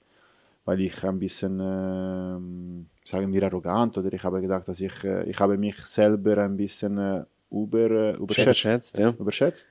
Weil 0.65 0.81
ich 0.81 1.03
ein 1.05 1.19
bisschen, 1.19 1.59
ähm, 1.61 2.87
sagen 3.05 3.31
wir, 3.31 3.43
arrogant 3.43 3.97
oder 3.97 4.11
ich 4.11 4.23
habe 4.23 4.41
gedacht, 4.41 4.67
dass 4.67 4.81
ich, 4.81 5.03
äh, 5.03 5.23
ich 5.29 5.39
habe 5.39 5.57
mich 5.57 5.77
selber 5.79 6.37
ein 6.39 6.57
bisschen 6.57 7.25
über, 7.51 8.15
überschätzt. 8.15 8.65
Überschätzt, 8.65 8.97
ja. 8.97 9.09
überschätzt. 9.11 9.67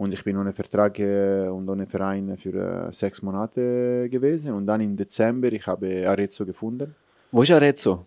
Und 0.00 0.14
ich 0.14 0.24
bin 0.24 0.34
ohne 0.38 0.54
Vertrag 0.54 0.98
äh, 0.98 1.46
und 1.48 1.68
ohne 1.68 1.86
Verein 1.86 2.34
für 2.38 2.88
äh, 2.88 2.90
sechs 2.90 3.20
Monate 3.20 4.08
gewesen. 4.08 4.54
Und 4.54 4.66
dann 4.66 4.80
im 4.80 4.96
Dezember, 4.96 5.52
ich 5.52 5.66
habe 5.66 6.08
Arezzo 6.08 6.46
gefunden, 6.46 6.94
Wo 7.30 7.42
ist 7.42 7.50
Arezzo? 7.50 8.06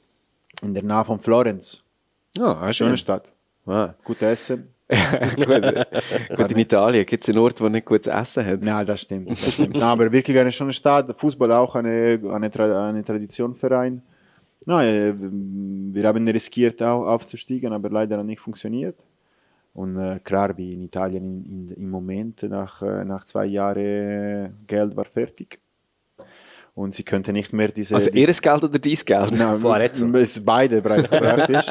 in 0.63 0.73
der 0.73 0.81
Nähe 0.81 1.05
von 1.05 1.19
Florenz. 1.19 1.83
Ah, 2.39 2.73
Schöne 2.73 2.89
schön. 2.89 2.97
Stadt. 2.97 3.31
Ah. 3.67 3.93
Gut 4.03 4.23
Essen. 4.23 4.69
gut. 5.35 5.47
gut, 6.35 6.51
in 6.51 6.57
Italien 6.57 7.05
gibt 7.05 7.21
es 7.21 7.29
einen 7.29 7.37
Ort, 7.37 7.61
wo 7.61 7.69
nicht 7.69 7.85
gutes 7.85 8.07
Essen 8.07 8.43
hat. 8.43 8.63
Ja, 8.63 8.83
das 8.83 9.01
stimmt. 9.01 9.29
Das 9.29 9.53
stimmt. 9.53 9.77
Na, 9.79 9.91
aber 9.91 10.11
wirklich 10.11 10.37
eine 10.39 10.51
schöne 10.51 10.73
Stadt. 10.73 11.15
Fußball 11.15 11.51
auch 11.51 11.75
eine, 11.75 12.19
eine, 12.31 12.49
Tra 12.49 12.89
eine 12.89 13.03
Traditionsverein. 13.03 14.01
Na, 14.65 14.83
äh, 14.83 15.13
wir 15.15 16.07
haben 16.07 16.27
riskiert 16.27 16.81
auch 16.81 17.05
aufzusteigen, 17.05 17.71
aber 17.71 17.91
leider 17.91 18.17
hat 18.17 18.25
nicht 18.25 18.41
funktioniert. 18.41 18.95
Und 19.73 19.97
äh, 19.97 20.19
klar, 20.23 20.55
wie 20.57 20.73
in 20.73 20.81
Italien 20.81 21.23
in, 21.45 21.67
in, 21.67 21.75
im 21.83 21.89
Moment, 21.89 22.43
nach, 22.43 22.81
äh, 22.83 23.03
nach 23.03 23.25
zwei 23.25 23.45
Jahren, 23.45 24.57
Geld 24.67 24.95
war 24.95 25.05
fertig. 25.05 25.59
Und 26.75 26.93
sie 26.93 27.03
könnte 27.03 27.31
nicht 27.33 27.53
mehr 27.53 27.67
diese... 27.67 27.93
Also 27.95 28.09
ihres 28.11 28.41
Geld 28.41 28.63
oder 28.63 28.79
dein 28.79 28.93
Geld? 29.05 29.31
Nein, 29.31 29.61
es 30.15 30.37
ist 30.37 30.45
beide 30.45 30.79
pra- 30.79 31.07
praktisch. 31.07 31.67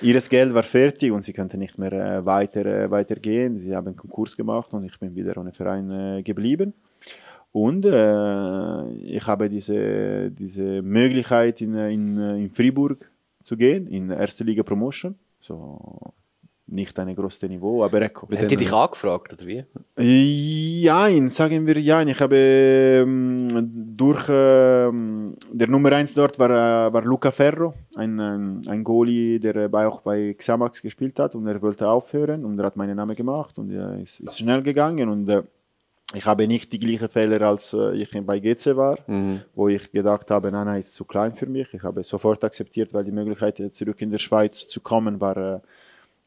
Ihres 0.00 0.28
Geld 0.30 0.54
war 0.54 0.62
fertig 0.62 1.12
und 1.12 1.22
sie 1.22 1.34
konnte 1.34 1.58
nicht 1.58 1.76
mehr 1.76 1.92
äh, 1.92 2.24
weiter, 2.24 2.64
äh, 2.64 2.90
weitergehen. 2.90 3.58
Sie 3.58 3.74
haben 3.74 3.88
einen 3.88 3.96
Konkurs 3.96 4.34
gemacht 4.36 4.72
und 4.72 4.84
ich 4.84 4.98
bin 4.98 5.14
wieder 5.14 5.36
ohne 5.36 5.52
Verein 5.52 5.90
äh, 5.90 6.22
geblieben. 6.22 6.72
Und 7.52 7.84
äh, 7.84 8.92
ich 8.92 9.26
habe 9.26 9.48
diese, 9.50 10.30
diese 10.30 10.80
Möglichkeit 10.82 11.60
in, 11.60 11.74
äh, 11.74 11.90
in, 11.90 12.18
äh, 12.18 12.36
in 12.38 12.50
Fribourg 12.50 13.10
zu 13.42 13.56
gehen, 13.56 13.86
in 13.88 14.10
erste 14.10 14.44
Liga 14.44 14.62
Promotion. 14.62 15.16
So 15.40 16.14
nicht 16.70 16.98
ein 16.98 17.14
großes 17.14 17.48
Niveau, 17.48 17.84
aber 17.84 18.02
ecco. 18.02 18.28
Hat 18.30 18.50
die 18.50 18.56
dich 18.56 18.72
angefragt, 18.72 19.32
oder 19.32 19.46
wie? 19.46 19.64
Ja, 19.96 21.08
sagen 21.28 21.66
wir 21.66 21.78
ja. 21.78 22.02
Ich 22.02 22.20
habe 22.20 22.36
ähm, 22.36 23.48
durch 23.96 24.24
ähm, 24.28 25.36
der 25.52 25.68
Nummer 25.68 25.92
1 25.92 26.14
dort 26.14 26.38
war, 26.38 26.50
äh, 26.50 26.92
war 26.92 27.02
Luca 27.02 27.30
Ferro, 27.30 27.74
ein, 27.96 28.18
ein, 28.20 28.62
ein 28.66 28.84
Goalie, 28.84 29.38
der 29.38 29.56
äh, 29.56 29.68
bei, 29.68 29.86
auch 29.86 30.00
bei 30.00 30.34
Xamax 30.34 30.82
gespielt 30.82 31.18
hat 31.18 31.34
und 31.34 31.46
er 31.46 31.60
wollte 31.60 31.88
aufhören 31.88 32.44
und 32.44 32.58
er 32.58 32.66
hat 32.66 32.76
meinen 32.76 32.96
Namen 32.96 33.16
gemacht 33.16 33.58
und 33.58 33.70
er 33.70 33.98
ist, 33.98 34.20
ist 34.20 34.38
schnell 34.38 34.62
gegangen 34.62 35.08
und 35.08 35.28
äh, 35.28 35.42
ich 36.12 36.26
habe 36.26 36.48
nicht 36.48 36.72
die 36.72 36.78
gleichen 36.78 37.08
Fehler, 37.08 37.40
als 37.42 37.72
äh, 37.72 37.94
ich 37.94 38.10
bei 38.26 38.40
GC 38.40 38.76
war, 38.76 38.98
wo 39.54 39.68
ich 39.68 39.92
gedacht 39.92 40.30
habe, 40.30 40.50
nein, 40.50 40.66
nein, 40.66 40.80
ist 40.80 40.94
zu 40.94 41.04
klein 41.04 41.34
für 41.34 41.46
mich. 41.46 41.72
Ich 41.72 41.82
habe 41.84 42.02
sofort 42.02 42.42
akzeptiert, 42.42 42.92
weil 42.92 43.04
die 43.04 43.12
Möglichkeit, 43.12 43.60
äh, 43.60 43.70
zurück 43.70 44.00
in 44.02 44.10
der 44.10 44.18
Schweiz 44.18 44.66
zu 44.66 44.80
kommen, 44.80 45.20
war, 45.20 45.36
äh, 45.36 45.60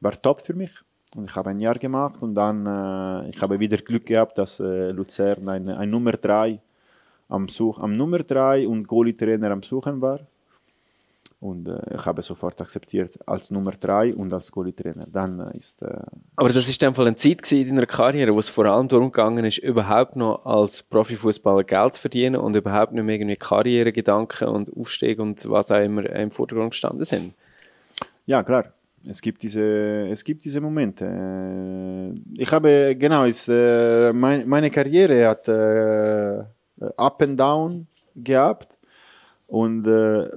war 0.03 0.21
top 0.21 0.41
für 0.41 0.53
mich. 0.53 0.71
Und 1.15 1.27
ich 1.29 1.35
habe 1.35 1.51
ein 1.51 1.59
Jahr 1.59 1.75
gemacht 1.75 2.21
und 2.21 2.33
dann, 2.33 2.65
äh, 2.65 3.29
ich 3.29 3.41
habe 3.41 3.59
wieder 3.59 3.77
Glück 3.77 4.05
gehabt, 4.05 4.37
dass 4.37 4.59
äh, 4.59 4.91
Luzern 4.91 5.47
ein, 5.47 5.69
ein 5.69 5.89
Nummer 5.89 6.13
3 6.13 6.59
am, 7.29 7.47
Such, 7.49 7.79
am 7.79 7.95
Nummer 7.95 8.19
3 8.19 8.67
und 8.67 8.87
Goalie-Trainer 8.87 9.51
am 9.51 9.63
Suchen 9.63 10.01
war. 10.01 10.21
Und 11.39 11.67
äh, 11.67 11.95
ich 11.95 12.05
habe 12.05 12.21
sofort 12.21 12.59
akzeptiert 12.61 13.19
als 13.27 13.51
Nummer 13.51 13.71
3 13.71 14.15
und 14.15 14.33
als 14.33 14.51
Goalie-Trainer. 14.51 15.05
Dann 15.11 15.39
äh, 15.39 15.57
ist... 15.57 15.83
Äh, 15.83 16.01
Aber 16.37 16.49
das 16.49 16.69
ist 16.69 16.81
dann 16.81 16.95
eine 16.95 17.15
Zeit 17.15 17.51
in 17.51 17.67
deiner 17.67 17.85
Karriere, 17.85 18.33
wo 18.33 18.39
es 18.39 18.49
vor 18.49 18.65
allem 18.65 18.87
darum 18.87 19.11
gegangen 19.11 19.43
ist, 19.45 19.57
überhaupt 19.57 20.15
noch 20.15 20.45
als 20.45 20.81
Profifußballer 20.83 21.65
Geld 21.65 21.95
zu 21.95 22.01
verdienen 22.01 22.37
und 22.37 22.55
überhaupt 22.55 22.93
nicht 22.93 23.03
mehr 23.03 23.15
irgendwie 23.15 23.35
Karrieregedanken 23.35 24.47
und 24.47 24.75
Aufstieg 24.75 25.19
und 25.19 25.47
was 25.49 25.69
auch 25.69 25.83
immer 25.83 26.09
im 26.09 26.31
Vordergrund 26.31 26.71
gestanden 26.71 27.03
sind. 27.03 27.33
Ja, 28.25 28.41
klar. 28.41 28.71
Es 29.07 29.21
gibt 29.21 29.43
diese, 29.43 30.07
es 30.09 30.23
gibt 30.23 30.45
diese 30.45 30.61
Momente. 30.61 31.05
Äh, 31.05 32.41
Ich 32.41 32.51
habe, 32.51 32.95
genau, 32.97 33.25
ist, 33.25 33.49
äh, 33.49 34.13
mein, 34.13 34.47
meine 34.47 34.69
Karriere 34.69 35.27
hat 35.27 35.47
äh, 35.47 36.43
Up 36.97 37.21
and 37.21 37.39
Down 37.39 37.87
gehabt 38.15 38.77
und 39.47 39.85
äh, 39.85 40.29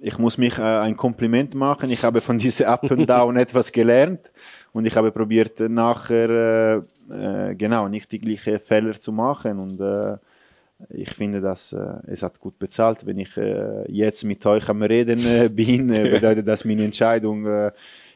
ich 0.00 0.18
muss 0.18 0.38
mich 0.38 0.58
äh, 0.58 0.62
ein 0.62 0.96
Kompliment 0.96 1.54
machen. 1.54 1.90
Ich 1.90 2.02
habe 2.04 2.20
von 2.20 2.38
diesem 2.44 2.66
Up 2.66 2.90
and 2.90 3.08
Down 3.08 3.36
etwas 3.36 3.72
gelernt 3.72 4.30
und 4.72 4.86
ich 4.86 4.96
habe 4.96 5.10
probiert 5.10 5.60
nachher, 5.60 6.82
genau, 7.56 7.86
nicht 7.88 8.10
die 8.10 8.18
gleichen 8.18 8.58
Fehler 8.58 8.98
zu 8.98 9.12
machen 9.12 9.58
und 9.58 9.80
ich 10.90 11.10
finde, 11.10 11.40
dass 11.40 11.72
äh, 11.72 11.78
es 12.06 12.22
hat 12.22 12.40
gut 12.40 12.58
bezahlt. 12.58 13.06
Wenn 13.06 13.18
ich 13.18 13.36
äh, 13.36 13.90
jetzt 13.90 14.24
mit 14.24 14.44
euch 14.44 14.68
am 14.68 14.82
Reden 14.82 15.24
äh, 15.24 15.48
bin, 15.48 15.86
bedeutet 16.16 16.46
das 16.46 16.64
meine 16.64 16.84
Entscheidung 16.84 17.46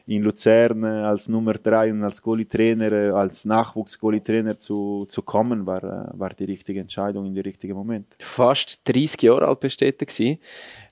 in 0.09 0.23
Luzern 0.23 0.83
als 0.83 1.29
Nummer 1.29 1.53
3 1.53 1.91
und 1.91 2.03
als 2.03 2.21
Goalie-Trainer, 2.21 2.91
äh, 2.91 3.09
als 3.09 3.45
Nachwuchs-Goalie-Trainer 3.45 4.57
zu, 4.57 5.05
zu 5.07 5.21
kommen, 5.21 5.67
war, 5.67 5.83
äh, 5.83 6.19
war 6.19 6.29
die 6.31 6.45
richtige 6.45 6.79
Entscheidung 6.79 7.27
in 7.27 7.35
den 7.35 7.43
richtigen 7.43 7.75
Moment. 7.75 8.15
Fast 8.19 8.81
30 8.85 9.21
Jahre 9.21 9.47
alt 9.47 9.59
bist 9.59 9.81
du 9.81 9.91
gewesen. 9.91 10.39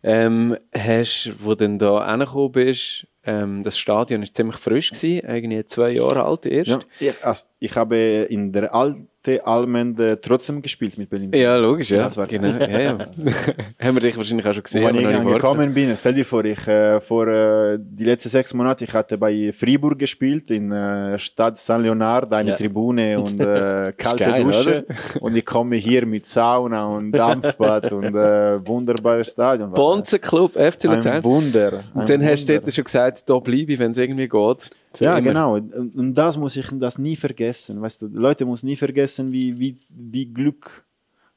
Ähm, 0.04 0.56
hast, 0.72 1.34
wo 1.40 1.50
du 1.50 1.56
dann 1.56 1.80
da 1.80 1.98
angekommen 1.98 2.52
bist, 2.52 3.08
ähm, 3.24 3.64
das 3.64 3.80
Stadion 3.80 4.22
ist 4.22 4.36
ziemlich 4.36 4.58
frisch 4.58 4.92
gewesen, 4.92 5.28
irgendwie 5.28 5.66
zwei 5.66 5.90
Jahre 5.90 6.24
alt 6.24 6.46
erst. 6.46 6.70
Ja, 6.70 6.80
ich, 7.00 7.26
also, 7.26 7.44
ich 7.60 7.76
habe 7.76 7.98
in 8.30 8.54
der 8.54 8.74
alten 8.74 9.10
Allmende 9.44 10.20
trotzdem 10.22 10.62
gespielt 10.62 10.98
mit 10.98 11.10
Berlin. 11.10 11.32
Ja, 11.34 11.56
logisch, 11.58 11.90
ja. 11.92 11.98
Das 12.04 12.18
war- 12.18 12.28
genau, 12.28 12.48
ja, 12.60 12.80
ja. 12.80 12.98
Haben 13.80 13.96
wir 13.96 14.02
dich 14.02 14.18
wahrscheinlich 14.18 14.46
auch 14.48 14.54
schon 14.54 14.64
gesehen. 14.64 14.86
Wenn 14.86 14.96
ich 15.10 15.16
angekommen 15.16 15.74
bin, 15.74 15.96
stell 15.96 16.14
dir 16.14 16.26
vor, 16.26 16.44
ich 16.46 16.66
äh, 16.68 17.00
vor 17.02 17.28
äh, 17.28 17.78
die 17.80 18.06
letzten 18.06 18.30
sechs 18.30 18.54
Monate, 18.54 18.86
ich 18.86 18.94
hatte 18.94 19.18
bei 19.18 19.52
Fribourg 19.54 19.98
gespielt, 20.00 20.50
in 20.52 20.72
äh, 20.72 21.18
Stadt 21.20 21.58
San 21.58 21.84
Leonard, 21.84 22.32
eine 22.34 22.52
Ja. 22.52 22.56
Tribune 22.56 23.20
und 23.20 23.40
äh, 23.40 23.94
kalte 23.98 24.24
geil, 24.24 24.44
Dusche. 24.44 24.86
Und 25.22 25.36
ich 25.36 25.46
komme 25.46 25.76
hier 25.76 26.06
mit 26.06 26.26
Sauna 26.26 26.86
und 26.86 27.12
Dampfbad 27.12 27.92
und 27.92 28.06
äh, 28.16 28.66
wunderbares 28.66 29.30
Stadion. 29.32 29.72
War 29.72 29.76
Bonzenclub, 29.76 30.54
FC 30.54 30.86
Ein 30.86 30.96
Luzern. 30.96 31.24
Wunder. 31.24 31.80
ein 31.94 32.02
Und 32.02 32.10
dann 32.10 32.24
hast 32.26 32.46
du 32.48 32.54
Wunder. 32.54 32.62
dort 32.66 32.74
schon 32.76 32.84
gesagt, 32.84 33.30
da 33.30 33.40
bleibe 33.40 33.74
ich, 33.74 33.80
wenn 33.80 33.92
es 33.92 33.98
irgendwie 33.98 34.28
geht. 34.28 34.70
Für 34.94 35.06
Ja, 35.06 35.18
immer. 35.18 35.28
genau. 35.28 35.56
Und, 35.56 36.14
das 36.14 36.38
muss 36.38 36.56
ich 36.56 36.68
das 36.74 36.98
nie 36.98 37.16
vergessen. 37.16 37.82
Weißt 37.82 38.02
du, 38.02 38.08
Leute 38.08 38.46
muss 38.46 38.64
nie 38.64 38.76
vergessen, 38.76 39.32
wie, 39.32 39.58
wie, 39.58 39.78
wie 39.90 40.26
Glück, 40.26 40.86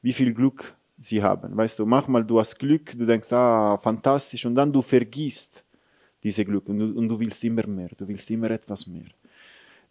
wie 0.01 0.13
viel 0.13 0.33
Glück 0.33 0.75
sie 0.97 1.21
haben. 1.21 1.55
Weißt 1.55 1.79
du, 1.79 1.85
manchmal 1.85 2.23
du 2.23 2.39
hast 2.39 2.57
Glück, 2.57 2.97
du 2.97 3.05
denkst, 3.05 3.31
ah, 3.33 3.77
fantastisch, 3.77 4.45
und 4.45 4.55
dann 4.55 4.71
du 4.71 4.81
vergisst 4.81 5.63
diese 6.23 6.45
Glück 6.45 6.69
und 6.69 6.79
du, 6.79 6.85
und 6.97 7.07
du 7.07 7.19
willst 7.19 7.43
immer 7.43 7.65
mehr, 7.67 7.89
du 7.97 8.07
willst 8.07 8.29
immer 8.29 8.51
etwas 8.51 8.85
mehr. 8.87 9.05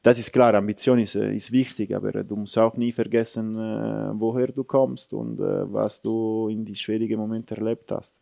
das 0.02 0.18
ist 0.18 0.32
klar, 0.32 0.54
Ambition 0.54 0.98
ist, 0.98 1.14
äh, 1.14 1.34
ist 1.34 1.52
wichtig, 1.52 1.94
aber 1.94 2.14
äh, 2.14 2.24
du 2.24 2.36
musst 2.36 2.56
auch 2.58 2.76
nie 2.76 2.92
vergessen, 2.92 3.56
äh, 3.56 4.10
woher 4.14 4.48
du 4.48 4.64
kommst 4.64 5.12
und 5.12 5.38
was 5.38 6.00
du 6.00 6.48
in 6.48 6.64
die 6.64 6.74
schwierigen 6.74 7.18
Momente 7.18 7.56
erlebt 7.56 7.92
hast. 7.92 8.16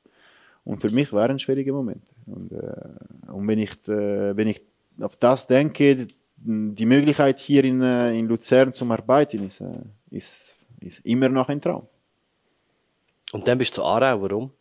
Und 0.64 0.80
für 0.80 0.90
mich 0.90 1.12
waren 1.12 1.38
schwierige 1.38 1.72
Momente. 1.72 2.06
Und, 2.26 2.52
und 2.52 3.48
wenn, 3.48 3.58
ich, 3.58 3.70
wenn 3.86 4.48
ich 4.48 4.60
auf 5.00 5.16
das 5.16 5.46
denke, 5.46 6.08
die 6.36 6.86
Möglichkeit 6.86 7.38
hier 7.38 7.64
in, 7.64 7.82
in 7.82 8.26
Luzern 8.26 8.72
zu 8.72 8.90
arbeiten, 8.90 9.44
ist, 9.44 9.62
ist, 10.10 10.56
ist 10.80 11.04
immer 11.04 11.28
noch 11.28 11.48
ein 11.48 11.60
Traum. 11.60 11.86
Und 13.32 13.46
dann 13.46 13.58
bist 13.58 13.72
du 13.72 13.82
zu 13.82 13.84
Aarau, 13.84 14.22
warum? 14.22 14.52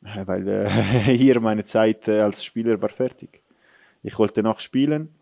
Weil 0.00 0.46
äh, 0.46 0.68
hier 1.16 1.40
meine 1.40 1.64
Zeit 1.64 2.06
äh, 2.08 2.20
als 2.20 2.44
Spieler 2.44 2.80
war 2.80 2.88
fertig. 2.88 3.42
Ich 4.02 4.18
wollte 4.18 4.42
noch 4.42 4.60
spielen 4.60 5.14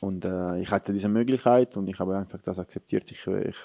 und 0.00 0.24
äh, 0.24 0.60
ich 0.60 0.70
hatte 0.70 0.92
diese 0.92 1.08
Möglichkeit 1.08 1.76
und 1.76 1.88
ich 1.88 1.98
habe 1.98 2.16
einfach 2.16 2.40
das 2.42 2.58
akzeptiert. 2.58 3.10
Ich, 3.10 3.26
ich, 3.26 3.56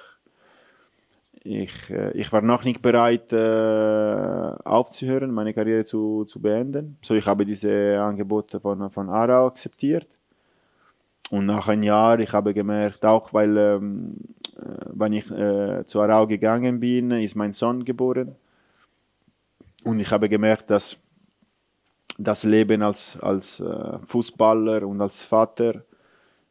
ich, 1.43 1.89
äh, 1.89 2.11
ich 2.11 2.31
war 2.31 2.41
noch 2.41 2.63
nicht 2.63 2.81
bereit 2.81 3.33
äh, 3.33 4.55
aufzuhören, 4.63 5.31
meine 5.31 5.53
Karriere 5.53 5.83
zu, 5.83 6.25
zu 6.25 6.41
beenden. 6.41 6.97
So, 7.01 7.13
ich 7.15 7.25
habe 7.25 7.45
diese 7.45 7.99
Angebote 8.01 8.59
von, 8.59 8.89
von 8.89 9.09
Aarau 9.09 9.47
akzeptiert. 9.47 10.07
Und 11.29 11.45
nach 11.45 11.67
einem 11.67 11.83
Jahr, 11.83 12.19
ich 12.19 12.31
habe 12.33 12.53
gemerkt, 12.53 13.05
auch 13.05 13.33
weil, 13.33 13.57
ähm, 13.57 14.15
äh, 14.55 14.85
wenn 14.93 15.13
ich 15.13 15.29
äh, 15.31 15.83
zu 15.85 16.01
Aarau 16.01 16.27
gegangen 16.27 16.79
bin, 16.79 17.11
ist 17.11 17.35
mein 17.35 17.53
Sohn 17.53 17.83
geboren. 17.83 18.35
Und 19.83 19.99
ich 19.99 20.11
habe 20.11 20.29
gemerkt, 20.29 20.69
dass 20.69 20.97
das 22.17 22.43
Leben 22.43 22.81
als, 22.81 23.19
als 23.19 23.59
äh, 23.59 23.97
Fußballer 24.05 24.87
und 24.87 25.01
als 25.01 25.23
Vater 25.23 25.83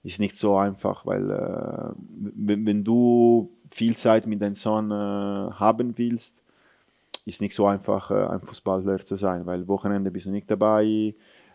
ist 0.03 0.18
nicht 0.18 0.36
so 0.36 0.57
einfach, 0.57 1.07
weil 1.07 1.30
äh, 1.30 1.93
wenn, 2.34 2.82
du 2.82 3.51
viel 3.73 3.97
Zeit 3.97 4.27
mit 4.27 4.41
deinem 4.43 4.55
Sohn 4.55 4.91
äh, 4.91 4.95
haben 4.95 5.97
willst, 5.97 6.43
ist 7.25 7.41
nicht 7.41 7.55
so 7.55 7.66
einfach, 7.66 8.11
äh, 8.11 8.27
ein 8.27 8.41
Fußballer 8.41 8.99
zu 9.05 9.16
sein, 9.16 9.47
weil 9.47 9.66
Wochenende 9.68 10.11
bist 10.11 10.27
du 10.27 10.31
nicht 10.31 10.51
dabei. 10.51 11.14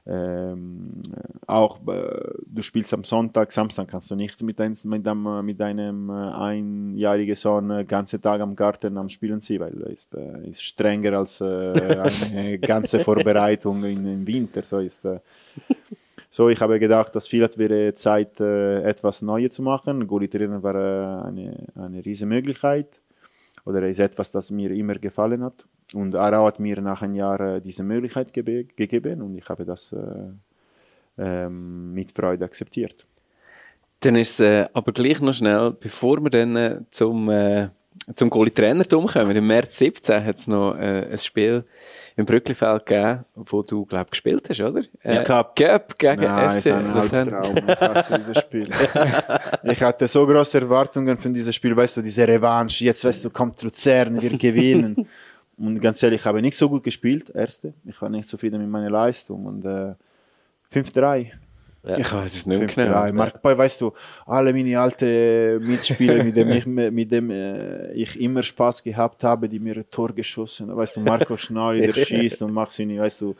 Ähm, 0.09 1.03
auch 1.47 1.79
äh, 1.87 2.31
du 2.45 2.61
spielst 2.61 2.93
am 2.93 3.03
Sonntag, 3.03 3.51
Samstag 3.51 3.89
kannst 3.89 4.09
du 4.09 4.15
nicht 4.15 4.41
mit, 4.41 4.57
dein, 4.57 4.73
mit, 4.85 5.05
deinem, 5.05 5.45
mit 5.45 5.59
deinem 5.59 6.09
äh, 6.09 6.13
einjährigen 6.13 7.35
Sohn 7.35 7.67
den 7.67 7.85
ganzen 7.85 8.21
Tag 8.21 8.39
am 8.39 8.55
Garten 8.55 8.97
am 8.97 9.09
Spielen 9.09 9.41
sein, 9.41 9.59
weil 9.59 9.81
er 9.81 9.89
ist, 9.89 10.13
äh, 10.15 10.47
ist 10.47 10.63
strenger 10.63 11.17
als 11.17 11.41
eine 11.41 12.57
ganze 12.59 13.01
Vorbereitung 13.01 13.83
in, 13.83 14.05
im 14.07 14.25
Winter. 14.25 14.63
So 14.63 14.79
ist, 14.79 15.05
so, 16.29 16.49
ich 16.49 16.59
habe 16.59 16.79
gedacht, 16.79 17.15
dass 17.15 17.27
vielleicht 17.27 17.57
wäre 17.57 17.93
Zeit, 17.93 18.39
äh, 18.41 18.81
etwas 18.83 19.21
Neues 19.21 19.55
zu 19.55 19.61
machen. 19.61 20.07
Goalie 20.07 20.29
Trainer 20.29 20.61
war 20.61 20.75
äh, 20.75 21.27
eine, 21.27 21.67
eine 21.75 22.05
riesige 22.05 22.27
Möglichkeit. 22.27 22.99
Oder 23.65 23.87
ist 23.87 23.99
etwas, 23.99 24.31
das 24.31 24.51
mir 24.51 24.71
immer 24.71 24.95
gefallen 24.95 25.43
hat. 25.43 25.65
Und 25.93 26.15
Arau 26.15 26.45
hat 26.45 26.59
mir 26.59 26.81
nach 26.81 27.01
einem 27.01 27.15
Jahr 27.15 27.39
äh, 27.39 27.61
diese 27.61 27.83
Möglichkeit 27.83 28.33
ge 28.33 28.65
gegeben 28.75 29.21
und 29.21 29.35
ich 29.35 29.47
habe 29.47 29.65
das 29.65 29.93
äh, 29.93 29.97
ähm, 31.17 31.93
mit 31.93 32.11
Freude 32.11 32.45
akzeptiert. 32.45 33.05
Dann 34.01 34.15
ist 34.15 34.39
es 34.39 34.39
äh, 34.41 34.67
aber 34.73 34.91
gleich 34.91 35.21
noch 35.21 35.33
schnell, 35.33 35.75
bevor 35.79 36.21
wir 36.21 36.29
dann 36.29 36.55
äh, 36.55 36.79
zum, 36.89 37.31
zum 38.15 38.29
Goalie-Trainertum 38.29 39.07
kommen. 39.07 39.35
Im 39.35 39.47
März 39.47 39.77
17 39.77 40.23
hat 40.23 40.37
es 40.37 40.47
noch 40.47 40.73
ein 40.73 41.17
Spiel 41.17 41.63
im 42.17 42.25
Brücklifeld 42.25 42.85
gegeben, 42.85 43.25
wo 43.35 43.61
du, 43.61 43.85
glaube 43.85 44.09
gespielt 44.09 44.49
hast, 44.49 44.59
oder? 44.59 44.81
Äh, 45.03 45.23
Cup. 45.23 45.55
Cup 45.55 45.97
gegen 45.99 46.23
Nein, 46.23 46.59
FC 46.59 46.65
Luzern. 46.65 47.43
Ich 47.67 47.79
hasse 47.79 48.17
dieses 48.17 48.39
Spiel. 48.39 48.69
ich 49.63 49.81
hatte 49.83 50.07
so 50.07 50.25
große 50.25 50.59
Erwartungen 50.59 51.15
von 51.15 51.31
diesem 51.31 51.53
Spiel, 51.53 51.77
weißt 51.77 51.97
du, 51.97 52.01
diese 52.01 52.27
Revanche. 52.27 52.85
Jetzt, 52.85 53.05
weißt 53.05 53.25
du, 53.25 53.29
kommt 53.29 53.61
Luzern, 53.61 54.19
wir 54.19 54.35
gewinnen. 54.35 55.07
und 55.57 55.79
ganz 55.79 56.01
ehrlich, 56.01 56.21
ich 56.21 56.25
habe 56.25 56.41
nicht 56.41 56.57
so 56.57 56.67
gut 56.67 56.83
gespielt, 56.83 57.29
erste. 57.29 57.75
Ich 57.85 58.01
war 58.01 58.09
nicht 58.09 58.27
zufrieden 58.27 58.61
mit 58.61 58.69
meiner 58.69 58.89
Leistung 58.89 59.45
und 59.45 59.63
äh, 59.63 59.93
5-3. 60.73 61.33
Ja. 61.87 61.97
Ich 61.97 62.11
weiß 62.11 62.35
es 62.35 62.45
nicht 62.45 62.59
mehr 62.59 62.67
genau. 62.67 63.13
Mark 63.13 63.41
Boy, 63.41 63.57
weißt 63.57 63.79
du, 63.79 63.93
alle 64.25 64.51
meine 64.51 64.77
alten 64.77 65.59
Mitspieler, 65.65 66.21
mit 66.21 66.35
dem 66.35 66.49
ich, 66.51 66.65
mit 66.65 67.11
dem, 67.11 67.31
äh, 67.31 67.93
ich 67.93 68.19
immer 68.19 68.43
Spaß 68.43 68.83
gehabt 68.83 69.23
habe, 69.23 69.47
die 69.47 69.59
mir 69.59 69.77
ein 69.77 69.85
Tor 69.89 70.13
geschossen 70.13 70.75
Weißt 70.75 70.97
du, 70.97 70.99
Marco 70.99 71.37
Schnalli, 71.37 71.87
der 71.87 71.93
schießt 72.05 72.41
und 72.41 72.53
macht 72.53 72.73
seine, 72.73 72.99
weißt 72.99 73.21
du, 73.21 73.35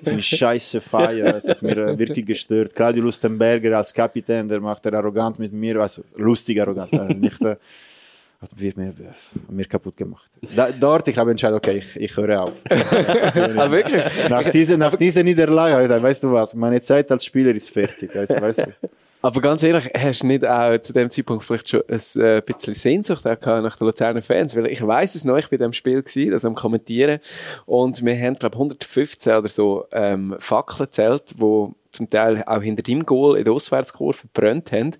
seine 0.00 0.22
scheiße 0.22 0.80
Feier. 0.80 1.32
Das 1.32 1.48
hat 1.48 1.60
mir 1.60 1.76
äh, 1.76 1.98
wirklich 1.98 2.24
gestört. 2.24 2.74
Claudio 2.74 3.02
Lustenberger 3.02 3.76
als 3.76 3.92
Kapitän, 3.92 4.48
der 4.48 4.60
macht 4.60 4.86
er 4.86 4.94
arrogant 4.94 5.38
mit 5.38 5.52
mir, 5.52 5.78
weißt 5.78 5.98
du, 5.98 6.02
lustig 6.16 6.60
arrogant. 6.60 6.92
Äh, 6.92 7.14
nicht, 7.14 7.42
äh, 7.42 7.56
hat 8.50 8.60
mir, 8.60 8.74
mir, 8.76 9.14
mir 9.48 9.64
kaputt 9.66 9.96
gemacht. 9.96 10.30
Da, 10.56 10.70
dort 10.72 11.06
ich 11.06 11.16
habe 11.16 11.30
entschieden, 11.30 11.54
okay, 11.54 11.78
ich, 11.78 11.96
ich 11.96 12.16
höre 12.16 12.42
auf. 12.42 12.52
ah, 12.70 13.70
wirklich? 13.70 14.02
Nach 14.28 14.48
dieser, 14.50 14.76
nach 14.76 14.96
dieser 14.96 15.22
Niederlage 15.22 15.74
habe 15.74 15.82
ich 15.82 15.88
gesagt, 15.88 16.02
weißt 16.02 16.24
du 16.24 16.32
was, 16.32 16.54
meine 16.54 16.80
Zeit 16.80 17.10
als 17.12 17.24
Spieler 17.24 17.54
ist 17.54 17.70
fertig. 17.70 18.14
Weißt, 18.14 18.40
weißt 18.40 18.58
du? 18.58 18.88
Aber 19.24 19.40
ganz 19.40 19.62
ehrlich, 19.62 19.88
hast 19.96 20.22
du 20.22 20.26
nicht 20.26 20.44
auch 20.44 20.76
zu 20.78 20.92
dem 20.92 21.08
Zeitpunkt 21.08 21.44
vielleicht 21.44 21.68
schon 21.68 21.82
ein 21.88 22.20
äh, 22.20 22.42
bisschen 22.44 22.74
Sehnsucht 22.74 23.24
nach 23.24 23.36
den 23.76 23.86
Luzerner 23.86 24.20
Fans? 24.20 24.56
Weil 24.56 24.66
ich 24.66 24.84
weiß 24.84 25.14
es 25.14 25.24
noch, 25.24 25.36
ich 25.36 25.44
war 25.44 25.52
in 25.52 25.58
dem 25.58 25.72
Spiel 25.72 26.02
gewesen, 26.02 26.32
das 26.32 26.44
am 26.44 26.56
Kommentieren. 26.56 27.20
Und 27.64 28.04
wir 28.04 28.18
haben, 28.18 28.34
glaube 28.34 28.56
115 28.56 29.34
oder 29.34 29.48
so 29.48 29.86
ähm, 29.92 30.34
Fackeln 30.40 30.90
zählt, 30.90 31.34
wo 31.36 31.72
zum 31.92 32.10
Teil 32.10 32.42
auch 32.46 32.62
hinter 32.62 32.82
dem 32.82 33.06
Goal 33.06 33.38
in 33.38 33.44
der 33.44 33.52
Auswärtskurve 33.52 34.26
brennt 34.32 34.72
haben. 34.72 34.96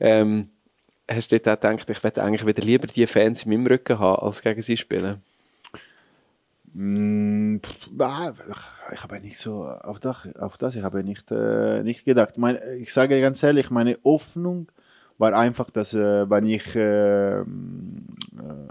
Ähm, 0.00 0.48
hast 1.10 1.32
du 1.32 1.40
dort 1.40 1.64
auch 1.64 1.70
gedacht, 1.70 1.90
ich 1.90 2.04
werde 2.04 2.22
eigentlich 2.22 2.46
wieder 2.46 2.62
lieber 2.62 2.86
die 2.86 3.06
Fans 3.06 3.44
in 3.44 3.50
meinem 3.50 3.66
Rücken 3.66 3.98
haben, 3.98 4.22
als 4.22 4.42
gegen 4.42 4.62
sie 4.62 4.76
spielen? 4.76 5.20
Mm, 6.72 7.56
ich 7.56 9.02
habe 9.02 9.20
nicht 9.20 9.38
so 9.38 9.64
auf 9.64 9.98
das, 9.98 10.34
auf 10.36 10.56
das 10.56 10.76
ich 10.76 10.82
habe 10.82 11.02
nicht, 11.02 11.30
äh, 11.32 11.82
nicht 11.82 12.04
gedacht. 12.04 12.38
Mein, 12.38 12.58
ich 12.78 12.92
sage 12.92 13.20
ganz 13.20 13.42
ehrlich, 13.42 13.70
meine 13.70 13.96
Hoffnung 14.04 14.70
war 15.18 15.34
einfach, 15.34 15.70
dass 15.70 15.94
äh, 15.94 16.30
wenn 16.30 16.46
ich, 16.46 16.76
äh, 16.76 17.40
äh 17.40 17.44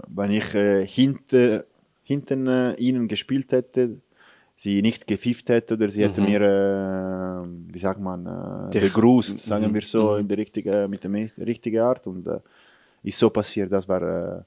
wenn 0.08 0.30
ich 0.30 0.54
äh, 0.54 0.86
hinter, 0.86 1.64
hinten 2.02 2.46
äh, 2.46 2.74
ihnen 2.74 3.06
gespielt 3.06 3.52
hätte, 3.52 4.00
sie 4.60 4.82
nicht 4.82 5.06
gefifft 5.06 5.48
hätte 5.48 5.72
oder 5.74 5.88
sie 5.88 6.04
hätte 6.04 6.20
mhm. 6.20 6.26
mir, 6.26 6.40
äh, 6.42 7.72
wie 7.72 7.78
sagt 7.78 7.98
man, 7.98 8.26
äh, 8.70 8.78
begrüßt, 8.78 9.38
sagen 9.42 9.68
mhm. 9.68 9.74
wir 9.74 9.80
so, 9.80 10.12
mhm. 10.12 10.20
in 10.20 10.28
der 10.28 10.36
richtige, 10.36 10.86
mit 10.86 11.02
der 11.02 11.46
richtigen 11.46 11.80
Art. 11.80 12.06
Und 12.06 12.26
äh, 12.26 12.40
ist 13.02 13.18
so 13.18 13.30
passiert, 13.30 13.72
das 13.72 13.88
war, 13.88 14.02
äh, 14.02 14.42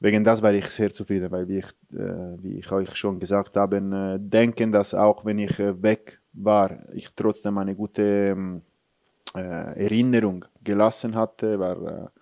wegen 0.00 0.22
das 0.22 0.42
war 0.42 0.52
ich 0.52 0.66
sehr 0.66 0.92
zufrieden, 0.92 1.30
weil 1.30 1.48
wie 1.48 1.58
ich, 1.58 1.68
äh, 1.94 2.42
wie 2.42 2.58
ich 2.58 2.70
euch 2.70 2.94
schon 2.94 3.18
gesagt 3.18 3.56
habe, 3.56 3.78
äh, 3.78 4.18
denken, 4.18 4.70
dass 4.70 4.92
auch 4.92 5.24
wenn 5.24 5.38
ich 5.38 5.58
äh, 5.58 5.82
weg 5.82 6.20
war, 6.34 6.80
ich 6.92 7.08
trotzdem 7.16 7.56
eine 7.56 7.74
gute 7.74 8.02
ähm, 8.02 8.60
Erinnerung 9.32 10.44
gelassen 10.62 11.14
hatte, 11.16 11.58
war 11.58 12.12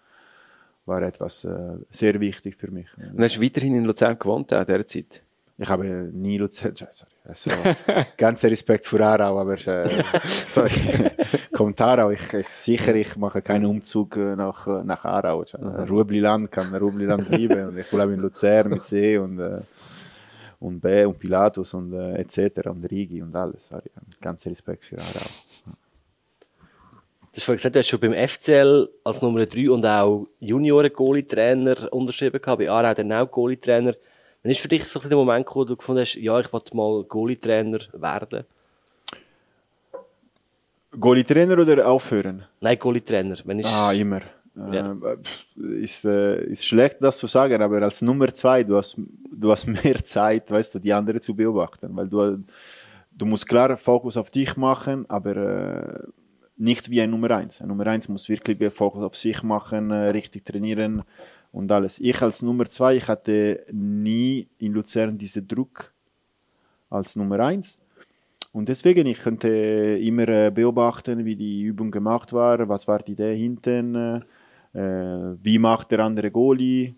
war 0.85 1.03
etwas 1.03 1.47
sehr 1.91 2.19
wichtig 2.19 2.57
für 2.57 2.71
mich. 2.71 2.89
Und 2.97 3.23
hast 3.23 3.37
du 3.37 3.43
weiterhin 3.43 3.77
in 3.77 3.85
Luzern 3.85 4.19
gewohnt, 4.19 4.53
auch 4.53 4.65
dieser 4.65 4.87
Zeit? 4.87 5.23
Ich 5.63 5.69
habe 5.69 5.85
nie 6.13 6.39
Luzern, 6.39 6.75
sorry, 6.75 7.13
also, 7.25 7.51
ganzer 8.17 8.51
Respekt 8.51 8.85
für 8.85 9.01
Aarau, 9.01 9.39
aber 9.39 9.55
äh, 9.55 10.03
sorry, 10.25 10.71
kommt 11.53 11.81
Aarau, 11.81 12.11
ich, 12.11 12.33
ich, 12.33 12.49
sicher, 12.49 12.97
ich 12.97 13.17
mache 13.17 13.43
keinen 13.43 13.67
Umzug 13.67 14.17
nach, 14.17 14.67
nach 14.85 15.05
Aarau. 15.05 15.45
Mhm. 15.57 15.69
Rubliland 15.85 16.51
kann 16.51 16.75
Rubliland 16.75 17.29
bleiben 17.29 17.67
und 17.69 17.79
ich 17.79 17.89
bleibe 17.89 18.13
in 18.13 18.21
Luzern 18.21 18.71
mit 18.71 18.83
See 18.83 19.17
und, 19.19 19.39
äh, 19.39 19.61
und 20.59 20.81
B 20.81 21.05
und 21.05 21.19
Pilatus 21.21 21.75
und 21.75 21.93
äh, 21.93 22.17
etc. 22.17 22.67
und 22.67 22.85
Rigi 22.91 23.23
und 23.23 23.35
alles. 23.37 23.69
Sorry, 23.69 23.91
ganzer 24.21 24.51
Respekt 24.51 24.85
für 24.85 24.99
Aarau. 24.99 25.31
Du 27.33 27.37
hast 27.37 27.45
vorhin 27.45 27.59
gesagt, 27.59 27.77
du 27.77 27.79
hast 27.79 27.89
schon 27.89 28.01
beim 28.01 28.29
FCL 28.29 28.89
als 29.05 29.23
Nummer 29.23 29.47
3 29.47 29.71
und 29.71 29.87
auch 29.87 30.27
Junioren-Goalie-Trainer 30.41 31.93
unterschrieben 31.93 32.43
gehabt, 32.43 32.59
bei 32.59 32.69
Aarau 32.69 32.93
dann 32.95 33.13
auch 33.13 33.31
Goalie-Trainer. 33.31 33.95
Wann 34.43 34.51
ist 34.51 34.61
für 34.61 34.69
dich 34.69 34.85
so 34.85 34.99
der 34.99 35.17
Moment 35.17 35.47
gekommen, 35.47 35.67
wo 35.67 35.69
du 35.69 35.77
gefunden 35.77 36.01
hast, 36.01 36.17
ja, 36.17 36.39
ich 36.41 36.53
wollte 36.53 36.77
mal 36.77 37.05
Goalie-Trainer 37.05 37.79
werden? 37.93 38.45
Goalie-Trainer 40.99 41.59
oder 41.59 41.87
aufhören? 41.87 42.45
Nein, 42.61 42.79
Goalie-Trainer. 42.79 43.37
Ah, 43.65 43.93
immer. 43.93 44.21
Ja. 44.55 44.93
Äh, 44.93 45.83
ist, 45.83 46.05
äh, 46.05 46.45
ist 46.45 46.67
schlecht, 46.67 46.97
das 47.01 47.19
zu 47.19 47.27
sagen, 47.27 47.63
aber 47.63 47.81
als 47.83 48.03
Nummer 48.03 48.33
zwei, 48.35 48.63
du 48.65 48.77
hast, 48.77 48.99
du 49.31 49.51
hast 49.51 49.67
mehr 49.85 50.05
Zeit, 50.05 50.51
weißt 50.51 50.75
du, 50.75 50.79
die 50.79 50.93
anderen 50.93 51.21
zu 51.21 51.35
beobachten, 51.35 51.97
weil 51.97 52.09
du, 52.09 52.45
du 53.13 53.27
musst 53.27 53.49
klar 53.49 53.77
Fokus 53.77 54.17
auf 54.17 54.31
dich 54.31 54.57
machen, 54.57 55.09
aber 55.09 55.37
äh, 55.37 56.07
nicht 56.57 56.91
wie 56.91 57.01
ein 57.01 57.11
Nummer 57.11 57.31
eins. 57.31 57.63
Ein 57.63 57.69
Nummer 57.69 57.87
eins 57.87 58.09
muss 58.09 58.29
wirklich 58.29 58.73
Fokus 58.73 59.03
auf 59.03 59.17
sich 59.17 59.43
machen, 59.43 59.91
äh, 59.91 60.11
richtig 60.11 60.45
trainieren, 60.45 61.03
und 61.53 61.71
alles. 61.71 62.01
Ich 62.01 62.21
als 62.23 62.43
Nummer 62.43 62.67
zwei, 62.69 62.97
ich 62.97 63.09
hatte 63.09 63.59
nie 63.73 64.49
in 64.59 64.73
Luzern 64.73 65.17
diesen 65.17 65.47
Druck 65.47 65.93
als 66.91 67.15
Nummer 67.15 67.41
eins. 67.41 67.77
Und 68.53 68.69
deswegen, 68.69 69.07
ich 69.07 69.19
könnte 69.19 69.49
immer 69.49 70.29
äh, 70.29 70.51
beobachten, 70.51 71.25
wie 71.25 71.37
die 71.37 71.63
Übung 71.63 71.91
gemacht 71.91 72.33
war, 72.33 72.69
was 72.69 72.87
war 72.87 72.99
die 72.99 73.13
Idee 73.13 73.35
hinten, 73.35 73.95
äh, 74.75 74.81
wie 75.43 75.59
macht 75.59 75.91
der 75.91 76.01
andere 76.01 76.31
Goalie. 76.31 76.95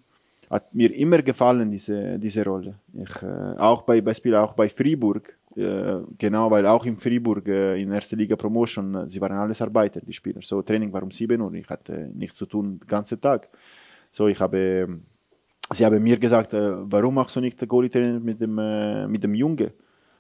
Hat 0.51 0.75
mir 0.75 0.95
immer 0.95 1.23
gefallen, 1.23 1.71
diese, 1.71 2.19
diese 2.19 2.45
Rolle. 2.45 2.75
Ich, 2.93 3.23
äh, 3.23 3.57
auch 3.57 3.83
bei 3.83 4.01
Beispiel 4.01 4.35
auch 4.35 4.53
bei 4.53 4.69
Fribourg, 4.69 5.37
genau, 6.19 6.51
weil 6.51 6.67
auch 6.67 6.85
in 6.85 6.97
Fribourg 6.97 7.47
in 7.47 7.93
erster 7.93 8.17
Liga 8.17 8.35
Promotion, 8.35 9.09
sie 9.09 9.21
waren 9.21 9.37
alles 9.37 9.63
Arbeiter, 9.63 10.01
die 10.01 10.13
Spieler. 10.13 10.41
So, 10.43 10.63
Training 10.63 10.93
war 10.93 11.05
um 11.05 11.13
7 11.13 11.41
Uhr, 11.41 11.55
ich 11.55 11.69
hatte 11.69 12.11
nichts 12.13 12.39
zu 12.39 12.47
tun 12.47 12.81
den 12.81 12.89
ganzen 12.89 13.21
Tag. 13.21 13.49
So, 14.17 14.29
ich 14.29 14.41
habe, 14.41 15.01
sie 15.73 15.85
haben 15.85 16.01
mir 16.01 16.17
gesagt, 16.21 16.53
äh, 16.53 16.89
warum 16.89 17.17
machst 17.17 17.35
du 17.35 17.41
nicht 17.41 17.59
Goalie-Training 17.69 18.23
mit 18.23 18.41
dem, 18.41 18.57
äh, 18.59 19.09
mit 19.09 19.25
dem 19.25 19.35
Junge? 19.35 19.73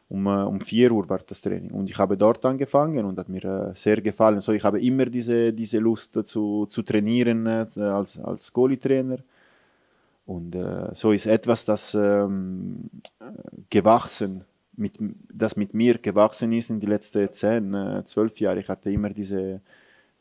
Um, 0.09 0.27
äh, 0.27 0.43
um 0.43 0.61
4 0.61 0.91
Uhr 0.91 1.09
war 1.09 1.21
das 1.25 1.41
Training. 1.41 1.71
Und 1.71 1.89
ich 1.89 1.97
habe 1.97 2.17
dort 2.17 2.45
angefangen 2.45 3.05
und 3.05 3.17
hat 3.17 3.29
mir 3.29 3.71
sehr 3.77 4.01
gefallen. 4.01 4.41
So, 4.41 4.51
ich 4.51 4.65
habe 4.65 4.81
immer 4.81 5.07
diese, 5.07 5.53
diese 5.53 5.79
Lust 5.79 6.19
zu, 6.27 6.67
zu 6.67 6.83
trainieren 6.83 7.47
als, 7.47 8.19
als 8.19 8.53
Goalie-Trainer. 8.53 9.19
Und 10.27 10.57
äh, 10.57 10.93
so 10.95 11.13
ist 11.13 11.27
etwas, 11.27 11.65
das 11.65 11.95
ähm, 11.95 12.91
äh, 13.21 13.27
gewachsen, 13.71 14.45
mit, 14.77 14.99
das 15.33 15.55
mit 15.55 15.73
mir 15.73 15.99
gewachsen 15.99 16.53
ist 16.53 16.71
in 16.71 16.81
die 16.81 16.87
letzten 16.87 17.33
10, 17.33 17.75
äh, 17.75 18.05
12 18.05 18.41
Jahre. 18.41 18.59
Ich 18.59 18.69
hatte 18.69 18.91
immer 18.91 19.11
diese, 19.11 19.61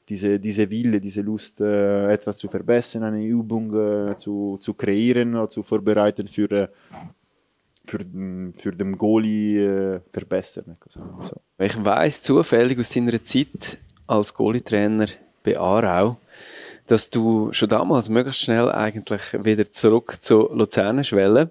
diese, 0.10 0.40
diese 0.40 0.70
Wille, 0.70 1.00
diese 1.00 1.22
Lust, 1.22 1.62
äh, 1.62 2.12
etwas 2.12 2.38
zu 2.38 2.48
verbessern, 2.48 3.04
eine 3.04 3.24
Übung 3.24 3.74
äh, 4.12 4.16
zu, 4.18 4.58
zu 4.60 4.74
kreieren 4.74 5.36
oder 5.36 5.50
zu 5.50 5.64
vorbereiten 5.64 6.28
für, 6.28 6.52
äh, 6.52 6.68
für, 7.86 8.00
den- 8.00 8.54
für 8.54 8.72
den 8.72 8.98
Goalie 8.98 9.60
äh, 9.96 10.00
verbessern. 10.12 10.78
So. 10.90 11.02
Ich 11.58 11.84
weiss 11.86 12.22
zufällig 12.22 12.80
aus 12.80 12.90
deiner 12.90 13.24
Zeit 13.24 13.78
als 14.08 14.34
Goalie-Trainer 14.34 15.08
bei 15.44 15.58
Aarau, 15.58 16.18
dass 16.88 17.10
du 17.10 17.52
schon 17.54 17.70
damals 17.70 18.10
möglichst 18.10 18.42
schnell 18.42 18.70
eigentlich 18.72 19.22
wieder 19.44 19.70
zurück 19.72 20.18
zu 20.22 20.50
Luzern 20.54 21.04
schwellen. 21.04 21.50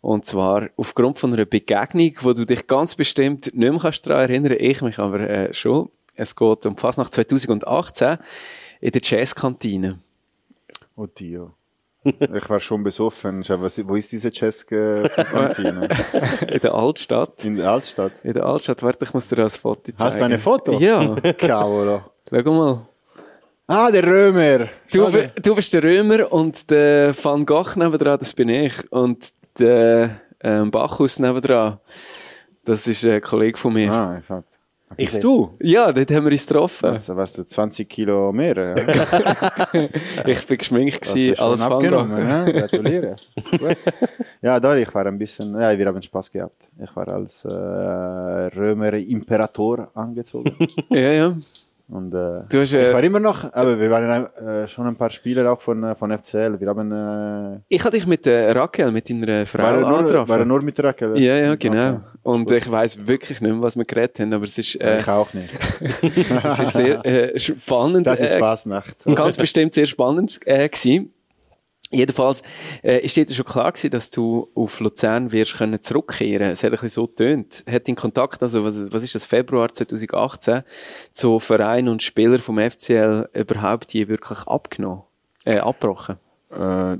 Und 0.00 0.26
zwar 0.26 0.68
aufgrund 0.76 1.18
von 1.18 1.32
einer 1.32 1.46
Begegnung, 1.46 2.12
wo 2.20 2.32
du 2.32 2.44
dich 2.44 2.66
ganz 2.66 2.94
bestimmt 2.94 3.46
nicht 3.46 3.54
mehr 3.56 3.78
kannst 3.80 4.06
daran 4.06 4.28
erinnern 4.28 4.56
ich 4.58 4.82
mich 4.82 4.98
aber 4.98 5.20
äh, 5.20 5.54
schon. 5.54 5.88
Es 6.16 6.34
geht 6.34 6.66
um 6.66 6.76
fast 6.76 6.98
nach 6.98 7.10
2018 7.10 8.18
in 8.80 8.92
der 8.92 9.00
Jazzkantine. 9.02 9.98
Oh 10.96 11.06
Dio. 11.06 11.54
Ich 12.04 12.50
war 12.50 12.60
schon 12.60 12.84
besoffen. 12.84 13.42
Was, 13.48 13.88
wo 13.88 13.96
ist 13.96 14.12
diese 14.12 14.30
Cesca-Kantine? 14.30 15.88
in 16.48 16.60
der 16.60 16.74
Altstadt. 16.74 17.44
In 17.44 17.56
der 17.56 17.70
Altstadt. 17.70 18.12
In 18.22 18.34
der 18.34 18.44
Altstadt. 18.44 18.82
Warte, 18.82 19.04
ich 19.04 19.14
muss 19.14 19.28
dir 19.28 19.36
das 19.36 19.56
Foto 19.56 19.84
zeigen. 19.84 19.98
Hast 20.00 20.20
du 20.20 20.24
ein 20.24 20.38
Foto? 20.38 20.78
Ja. 20.78 21.14
Cavolo. 21.32 22.02
Schau 22.30 22.52
mal. 22.52 22.86
Ah, 23.66 23.90
der 23.90 24.06
Römer. 24.06 24.68
Du, 24.92 25.10
du 25.40 25.54
bist 25.54 25.72
der 25.72 25.82
Römer 25.82 26.30
und 26.30 26.70
der 26.70 27.14
Van 27.16 27.46
Gogh 27.46 27.76
nebendran, 27.76 28.18
das 28.18 28.34
bin 28.34 28.50
ich. 28.50 28.92
Und 28.92 29.30
der 29.58 30.20
ähm, 30.40 30.70
Bacchus 30.70 31.18
nebendran, 31.18 31.80
das 32.64 32.86
ist 32.86 33.06
ein 33.06 33.22
Kollege 33.22 33.56
von 33.56 33.72
mir. 33.72 33.90
Ah, 33.90 34.20
ich 34.22 34.28
hab. 34.28 34.44
Ich 34.96 35.20
du? 35.20 35.56
Ja, 35.60 35.92
dort 35.92 36.10
haben 36.10 36.24
wir 36.24 36.32
uns 36.32 36.46
getroffen. 36.46 36.86
Also 36.86 37.16
warst 37.16 37.38
du 37.38 37.44
20 37.44 37.88
Kilo 37.88 38.32
mehr? 38.32 38.56
Ja? 38.56 38.74
Ich 40.26 40.48
war 40.50 40.56
geschminkt 40.56 41.00
gewesen 41.02 41.38
Van 41.38 41.60
abgenommen, 41.60 42.24
ne? 42.24 42.52
Gratuliere. 42.52 43.16
Gut. 43.50 43.76
ja, 44.42 44.60
doch, 44.60 44.74
ich 44.74 44.94
war 44.94 45.06
ein 45.06 45.18
bisschen, 45.18 45.58
ja, 45.58 45.76
wir 45.76 45.86
haben 45.86 46.02
Spaß 46.02 46.32
gehabt. 46.32 46.68
Ich 46.82 46.94
war 46.96 47.08
als 47.08 47.44
äh, 47.44 47.48
Römer 47.48 48.94
Imperator 48.94 49.90
angezogen. 49.94 50.56
Ja, 50.90 51.12
ja. 51.12 51.36
Und 51.88 52.14
äh, 52.14 52.40
hast, 52.52 52.72
äh, 52.72 52.86
ich 52.86 52.94
war 52.94 53.02
immer 53.02 53.20
noch, 53.20 53.44
aber 53.52 53.78
wir 53.78 53.90
waren 53.90 54.26
äh, 54.36 54.66
schon 54.66 54.86
ein 54.86 54.96
paar 54.96 55.10
Spieler 55.10 55.52
auch 55.52 55.60
von, 55.60 55.84
äh, 55.84 55.94
von 55.94 56.16
FCL. 56.16 56.58
Wir 56.58 56.68
haben, 56.68 56.90
äh, 56.90 57.60
Ich 57.68 57.84
habe 57.84 57.96
dich 57.96 58.06
mit 58.06 58.24
der 58.24 58.56
Raquel, 58.56 58.90
mit 58.90 59.08
deiner 59.10 59.44
Frau 59.44 59.62
war, 59.62 59.80
nur, 59.80 60.28
war 60.28 60.44
nur 60.44 60.62
mit 60.62 60.82
Rakel? 60.82 61.18
Ja, 61.18 61.36
ja, 61.36 61.54
genau. 61.56 61.90
Okay. 61.90 62.00
Und 62.24 62.50
ich 62.50 62.70
weiß 62.70 63.06
wirklich 63.06 63.42
nicht 63.42 63.52
mehr, 63.52 63.60
was 63.60 63.76
wir 63.76 63.84
geredet 63.84 64.18
haben, 64.18 64.32
aber 64.32 64.44
es 64.44 64.56
ist, 64.56 64.80
äh, 64.80 64.98
Ich 64.98 65.08
auch 65.08 65.34
nicht. 65.34 65.52
es 66.42 66.58
ist 66.58 66.72
sehr 66.72 67.04
äh, 67.04 67.38
spannend. 67.38 68.06
Das 68.06 68.20
ist 68.22 68.32
äh, 68.32 68.38
Fasnacht. 68.38 69.04
ganz 69.14 69.36
bestimmt 69.36 69.74
sehr 69.74 69.84
spannend 69.84 70.40
äh, 70.46 70.66
gewesen. 70.70 71.12
Jedenfalls 71.90 72.42
äh, 72.82 73.04
ist 73.04 73.14
dir 73.14 73.28
schon 73.28 73.44
klar 73.44 73.70
gewesen, 73.70 73.90
dass 73.90 74.08
du 74.08 74.48
auf 74.54 74.80
Luzern 74.80 75.32
wirst 75.32 75.58
können 75.58 75.82
zurückkehren. 75.82 76.50
Es 76.50 76.64
hat 76.64 76.70
ein 76.70 76.72
bisschen 76.72 76.88
so 76.88 77.06
getönt. 77.06 77.62
Hat 77.70 77.86
dein 77.86 77.94
Kontakt, 77.94 78.42
also 78.42 78.64
was, 78.64 78.90
was 78.90 79.02
ist 79.02 79.14
das, 79.14 79.26
Februar 79.26 79.70
2018, 79.70 80.62
zu 81.12 81.38
Verein 81.38 81.88
und 81.88 82.02
Spieler 82.02 82.38
vom 82.38 82.58
FCL 82.58 83.28
überhaupt 83.34 83.92
je 83.92 84.08
wirklich 84.08 84.38
abgenommen, 84.46 85.02
äh, 85.44 85.58
abgebrochen? 85.58 86.16
Äh, 86.50 86.96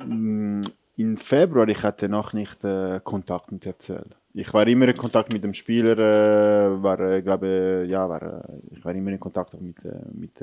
Im 0.00 1.16
Februar 1.18 1.68
ich 1.68 1.82
hatte 1.82 2.08
noch 2.08 2.32
nicht 2.32 2.64
äh, 2.64 3.00
Kontakt 3.04 3.52
mit 3.52 3.64
FCL. 3.64 4.06
Ich 4.36 4.52
war 4.52 4.66
immer 4.66 4.88
in 4.88 4.96
Kontakt 4.96 5.32
mit 5.32 5.44
dem 5.44 5.54
Spieler, 5.54 5.96
äh, 5.96 6.82
war, 6.82 6.98
äh, 6.98 7.22
glaube 7.22 7.46
äh, 7.46 7.84
ja, 7.84 8.08
war, 8.08 8.20
äh, 8.20 8.58
ich 8.72 8.84
war 8.84 8.92
immer 8.92 9.12
in 9.12 9.20
Kontakt 9.20 9.60
mit, 9.60 9.84
äh, 9.84 9.92
mit, 10.12 10.42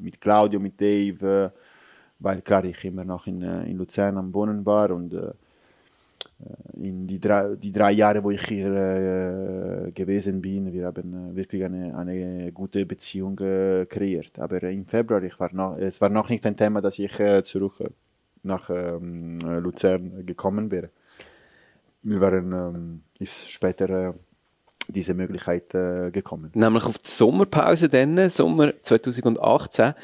mit 0.00 0.20
Claudio, 0.20 0.60
mit 0.60 0.80
Dave, 0.80 1.52
weil 2.20 2.42
klar 2.42 2.64
ich 2.64 2.84
immer 2.84 3.04
noch 3.04 3.26
in, 3.26 3.42
in 3.42 3.76
Luzern 3.76 4.18
am 4.18 4.32
Wohnen 4.32 4.64
war 4.64 4.90
und 4.92 5.12
in 6.74 7.06
die 7.06 7.18
drei, 7.18 7.56
die 7.56 7.72
drei 7.72 7.92
Jahre, 7.92 8.22
wo 8.22 8.30
ich 8.30 8.44
hier 8.46 9.90
gewesen 9.94 10.40
bin, 10.40 10.72
wir 10.72 10.86
haben 10.86 11.34
wirklich 11.34 11.64
eine, 11.64 11.96
eine 11.96 12.52
gute 12.52 12.86
Beziehung 12.86 13.36
kreiert. 13.36 14.38
Aber 14.38 14.62
im 14.62 14.84
Februar, 14.84 15.22
ich 15.22 15.38
war 15.40 15.52
noch, 15.52 15.78
es 15.78 16.00
war 16.00 16.08
noch 16.08 16.28
nicht 16.28 16.44
ein 16.46 16.56
Thema, 16.56 16.80
dass 16.80 16.98
ich 16.98 17.16
zurück 17.44 17.74
nach 18.44 18.70
ähm, 18.70 19.38
äh, 19.40 19.58
Luzern 19.58 20.24
gekommen 20.26 20.70
wäre. 20.70 20.90
Wir 22.02 22.20
waren, 22.20 22.52
ähm, 22.52 23.00
ist 23.18 23.50
später 23.50 23.88
äh, 23.90 24.12
diese 24.88 25.14
Möglichkeit 25.14 25.74
äh, 25.74 26.10
gekommen. 26.10 26.50
Nämlich 26.54 26.84
auf 26.84 26.98
die 26.98 27.08
Sommerpause 27.08 27.88
dann, 27.88 28.28
Sommer 28.30 28.72
2018. 28.82 29.94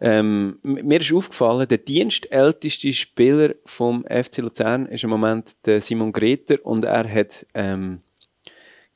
Ähm, 0.00 0.58
mir 0.62 1.00
ist 1.00 1.12
aufgefallen, 1.12 1.66
der 1.66 1.78
dienstälteste 1.78 2.92
Spieler 2.92 3.54
vom 3.64 4.04
FC 4.04 4.38
Luzern 4.38 4.86
ist 4.86 5.02
im 5.02 5.10
Moment 5.10 5.56
der 5.66 5.80
Simon 5.80 6.12
Greter 6.12 6.64
und 6.64 6.84
er 6.84 7.12
hat 7.12 7.46
ähm, 7.54 8.02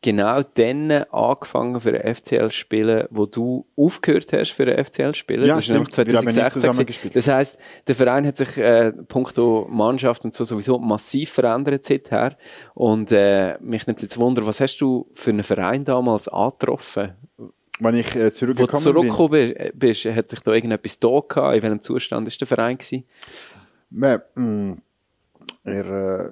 genau 0.03 0.43
dann 0.55 0.91
angefangen 0.91 1.81
für 1.81 1.93
den 1.93 2.15
FCL 2.15 2.51
zu 2.51 2.57
spielen, 2.57 3.07
wo 3.11 3.25
du 3.27 3.65
aufgehört 3.77 4.33
hast 4.33 4.51
für 4.51 4.67
den 4.67 4.85
FCL 4.85 5.13
zu 5.13 5.15
spielen. 5.15 5.47
Ja, 5.47 5.55
das 5.57 5.65
stimmt. 5.65 5.97
Wir 5.97 6.05
haben 6.17 6.25
nicht 6.27 6.35
2016. 6.35 6.61
zusammen 6.61 6.73
gewesen. 6.73 6.87
gespielt. 6.87 7.17
Das 7.17 7.29
heisst, 7.29 7.59
der 7.87 7.95
Verein 7.95 8.27
hat 8.27 8.37
sich 8.37 8.59
äh, 8.59 8.93
punkto 8.93 9.67
Mannschaft 9.71 10.25
und 10.25 10.35
so 10.35 10.45
sowieso 10.45 10.79
massiv 10.79 11.31
verändert 11.31 11.85
seither. 11.85 12.37
Und 12.75 13.13
äh, 13.13 13.57
mich 13.61 13.87
nimmt 13.87 14.03
jetzt 14.03 14.19
Wunder, 14.19 14.45
was 14.47 14.61
hast 14.61 14.77
du 14.79 15.07
für 15.15 15.31
einen 15.31 15.45
Verein 15.45 15.85
damals 15.85 16.29
angetroffen? 16.29 17.13
Wenn 17.79 17.97
ich 17.97 18.15
äh, 18.15 18.25
Wo 18.25 18.25
du 18.25 18.31
zurückgekommen 18.33 18.73
bin, 18.73 18.81
zurückgekommen 18.83 19.55
bi- 19.55 19.71
bist, 19.75 20.05
hat 20.05 20.29
sich 20.29 20.41
da 20.41 20.53
irgendetwas 20.53 20.99
da 20.99 21.21
gehabt? 21.27 21.57
In 21.57 21.63
welchem 21.63 21.81
Zustand 21.81 22.29
ist 22.29 22.41
der 22.41 22.49
Verein 22.49 22.77
gewesen? 22.77 23.05
Ja, 23.91 24.21
mm, 24.35 24.73
er, 25.65 25.87
äh, 26.27 26.31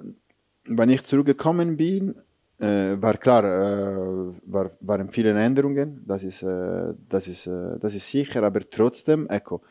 wenn 0.65 0.89
ich 0.89 1.03
zurückgekommen 1.03 1.77
bin, 1.77 2.15
äh, 2.61 3.01
war 3.01 3.17
klar, 3.17 3.43
äh, 3.43 4.33
war, 4.45 4.71
waren 4.81 5.09
viele 5.09 5.31
Änderungen, 5.33 6.03
das 6.05 6.23
ist, 6.23 6.43
äh, 6.43 6.93
das, 7.09 7.27
ist, 7.27 7.47
äh, 7.47 7.79
das 7.79 7.95
ist 7.95 8.07
sicher, 8.07 8.43
aber 8.43 8.61
trotzdem, 8.69 9.27
ecco, 9.27 9.61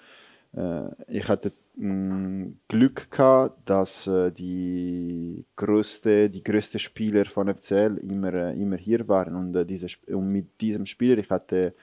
äh, 0.57 0.89
ich 1.07 1.29
hatte 1.29 1.53
mh, 1.77 2.53
Glück 2.69 3.11
gehabt, 3.11 3.69
dass 3.69 4.07
äh, 4.07 4.33
die 4.33 5.45
größte, 5.57 6.29
die 6.29 6.43
größte 6.43 6.79
Spieler 6.79 7.25
von 7.27 7.55
FCL 7.55 7.99
immer, 7.99 8.53
immer 8.53 8.77
hier 8.77 9.07
waren 9.09 9.37
und, 9.37 9.65
diese, 9.69 9.87
und 10.09 10.29
mit 10.29 10.61
diesem 10.61 10.85
Spieler 10.87 11.19
ich 11.19 11.31
hatte, 11.31 11.75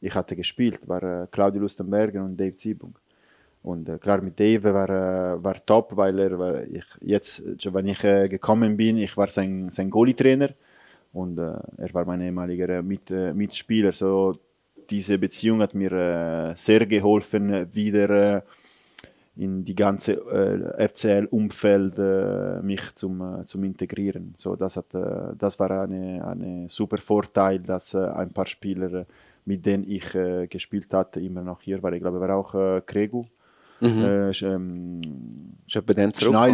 ich 0.00 0.14
hatte 0.14 0.36
gespielt, 0.36 0.80
war 0.88 1.26
Claudio 1.28 1.62
Lustenberger 1.62 2.24
und 2.24 2.36
Dave 2.36 2.56
Ziebung. 2.56 2.98
Und 3.62 3.88
äh, 3.88 3.98
klar, 3.98 4.20
mit 4.22 4.38
Dave 4.38 4.72
war, 4.72 4.88
äh, 4.88 5.42
war 5.42 5.64
top, 5.64 5.96
weil 5.96 6.18
er, 6.18 6.38
war, 6.38 6.62
ich, 6.62 6.84
jetzt, 7.00 7.42
wenn 7.72 7.86
ich 7.86 8.02
äh, 8.04 8.28
gekommen 8.28 8.76
bin, 8.76 8.98
ich 8.98 9.16
war 9.16 9.28
sein, 9.28 9.70
sein 9.70 9.90
Goalie-Trainer 9.90 10.50
und 11.12 11.38
äh, 11.38 11.58
er 11.76 11.94
war 11.94 12.04
mein 12.04 12.20
ehemaliger 12.20 12.68
äh, 12.68 12.82
Mit, 12.82 13.10
äh, 13.10 13.32
Mitspieler. 13.32 13.92
So, 13.92 14.34
diese 14.90 15.18
Beziehung 15.18 15.60
hat 15.60 15.74
mir 15.74 16.54
sehr 16.56 16.86
geholfen, 16.86 17.74
wieder 17.74 18.42
in 19.36 19.62
die 19.62 19.74
ganze 19.74 20.16
FCL-Umfeld 20.78 22.64
mich 22.64 22.94
zum, 22.94 23.42
zum 23.44 23.64
integrieren. 23.64 24.34
So, 24.38 24.56
das, 24.56 24.78
hat, 24.78 24.94
das 24.94 25.58
war 25.58 25.70
eine 25.82 26.64
super 26.70 26.96
Vorteil, 26.96 27.58
dass 27.58 27.94
ein 27.94 28.32
paar 28.32 28.46
Spieler, 28.46 29.04
mit 29.44 29.64
denen 29.64 29.84
ich 29.84 30.14
äh, 30.14 30.46
gespielt 30.46 30.92
hatte, 30.92 31.20
immer 31.20 31.42
noch 31.42 31.60
hier 31.62 31.82
waren. 31.82 31.94
Ich 31.94 32.00
glaube, 32.00 32.20
war 32.20 32.36
auch 32.36 32.54
äh, 32.54 32.82
Kregu. 32.84 33.24
Äh, 34.04 34.30
Sch- 34.30 34.46
ähm, 34.54 35.00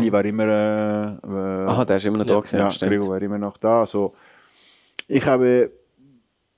Ist 0.08 0.12
war 0.12 0.24
immer. 0.24 0.44
Äh, 0.44 1.04
äh, 1.26 1.66
Aha, 1.68 1.84
der 1.84 1.96
ist 1.96 2.06
immer 2.06 2.18
noch 2.18 2.26
da 2.26 2.34
gewesen, 2.40 2.56
ja. 2.58 2.68
Gregor 2.88 3.08
war 3.08 3.22
immer 3.22 3.38
noch 3.38 3.56
da. 3.56 3.86
So, 3.86 4.14
ich 5.08 5.24
habe 5.26 5.70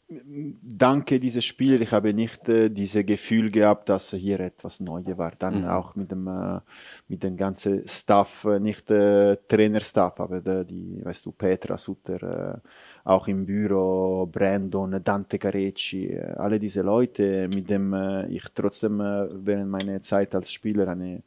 danke 0.09 1.18
diese 1.18 1.42
Spieler, 1.42 1.80
ich 1.80 1.90
habe 1.90 2.14
nicht 2.14 2.48
äh, 2.48 2.68
dieses 2.70 3.04
Gefühl 3.04 3.50
gehabt, 3.50 3.88
dass 3.88 4.11
hier 4.12 4.38
etwas 4.38 4.78
Neues 4.78 5.18
war. 5.18 5.32
Dann 5.36 5.62
Mhm. 5.62 5.64
auch 5.64 5.96
mit 5.96 6.12
dem, 6.12 6.28
äh, 6.28 6.61
mit 7.09 7.24
dem 7.24 7.36
ganzen 7.36 7.86
Staff, 7.88 8.44
äh, 8.44 8.61
nicht 8.61 8.88
äh, 8.90 9.36
Trainerstaff, 9.48 10.20
aber 10.20 10.40
der, 10.40 10.62
die, 10.64 11.04
weißt 11.04 11.26
du, 11.26 11.32
Petra 11.32 11.76
Sutter, 11.76 12.62
äh, 12.62 12.68
auch 13.09 13.26
im 13.26 13.46
Büro, 13.46 14.26
Brandon, 14.30 15.02
Dante 15.02 15.38
Carecci, 15.40 16.07
äh, 16.12 16.34
alle 16.36 16.59
diese 16.61 16.82
Leute, 16.82 17.48
mit 17.52 17.68
dem 17.68 17.92
ich 18.28 18.44
trotzdem 18.54 19.00
äh, 19.00 19.26
während 19.32 19.70
meiner 19.70 20.00
Zeit 20.02 20.34
als 20.36 20.52
Spieler 20.52 20.86
eine, 20.88 21.22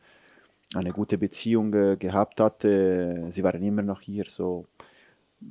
eine 0.75 0.91
gute 0.91 1.17
Beziehung 1.17 1.71
gehabt 1.99 2.39
hatte. 2.39 3.27
Sie 3.31 3.43
waren 3.43 3.63
immer 3.63 3.81
noch 3.81 4.01
hier, 4.01 4.25
so 4.27 4.65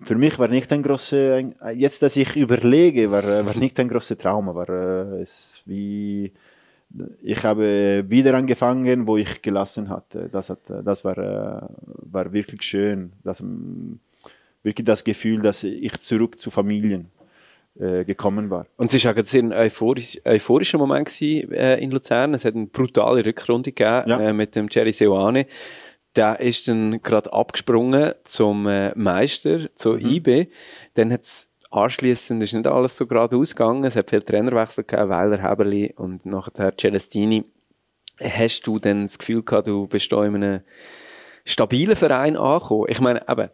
für 0.03 0.17
mich 0.17 0.39
war 0.39 0.49
nicht 0.49 0.73
ein 0.73 0.83
großer, 0.83 1.41
jetzt, 1.73 2.03
dass 2.03 2.17
ich 2.17 2.37
überlege, 2.37 3.11
war, 3.11 3.23
war 3.23 3.57
nicht 3.57 3.79
ein 3.81 3.89
großer 3.89 4.17
Trauma, 4.19 4.55
war 4.55 4.69
äh, 4.69 5.23
es 5.23 5.63
wie, 5.67 6.33
ich 7.23 7.45
habe 7.45 8.05
wieder 8.09 8.35
angefangen, 8.35 9.07
wo 9.07 9.17
ich 9.17 9.43
gelassen 9.43 9.89
hatte. 9.89 10.29
Das, 10.31 10.51
hat, 10.51 10.61
das 10.69 11.05
war, 11.05 11.19
äh, 11.19 11.63
war 12.11 12.33
wirklich 12.33 12.63
schön, 12.63 13.13
das, 13.25 13.41
ähm, 13.41 14.01
wirklich 14.63 14.85
das 14.87 15.05
Gefühl, 15.05 15.41
dass 15.41 15.65
ich 15.65 15.93
zurück 16.01 16.39
zu 16.39 16.51
Familien 16.51 17.09
äh, 17.79 18.05
gekommen 18.05 18.51
war. 18.51 18.67
Und 18.77 18.93
es 18.93 19.05
war 19.05 19.13
auch 19.13 19.35
ein 19.35 19.53
euphorisch, 19.53 20.21
euphorischer 20.25 20.79
Moment 20.79 21.07
gewesen, 21.09 21.53
äh, 21.53 21.79
in 21.79 21.91
Luzern. 21.91 22.35
Es 22.35 22.45
hat 22.45 22.55
eine 22.55 22.67
brutale 22.67 23.25
Rückrunde 23.25 23.73
gegeben 23.73 24.11
Ja. 24.11 24.21
äh, 24.21 24.33
mit 24.33 24.55
dem 24.57 24.67
Jerry 24.71 24.93
Seoane. 24.93 25.47
Der 26.19 26.41
ist 26.41 26.67
dann 26.67 27.01
gerade 27.01 27.33
abgesprungen 27.33 28.13
zum 28.25 28.67
äh, 28.67 28.93
Meister, 28.97 29.75
zu 29.77 29.97
IB. 29.97 30.49
Dann 30.95 31.13
hat 31.13 31.23
es 31.23 31.53
anschliessend 31.71 32.43
ist 32.43 32.53
nicht 32.55 32.67
alles 32.67 32.97
so 32.97 33.07
gerade 33.07 33.37
ausgegangen. 33.37 33.85
Es 33.85 33.95
hat 33.95 34.11
viele 34.11 34.25
Trainerwechsel 34.25 34.85
gegeben, 34.85 35.11
Weiler, 35.11 35.41
Heberli 35.41 35.95
und 35.97 36.27
nachher 36.27 36.77
Celestini. 36.77 37.45
Hast 38.21 38.67
du 38.67 38.81
dann 38.81 39.03
das 39.03 39.19
Gefühl 39.19 39.43
gehabt, 39.45 39.69
du 39.69 39.87
bist 39.87 40.11
da 40.11 40.25
in 40.25 40.35
einem 40.35 40.61
stabilen 41.45 41.95
Verein 41.95 42.37
angekommen? 42.37 42.87
Ich 42.89 43.01
meine, 43.01 43.23
eben, 43.29 43.49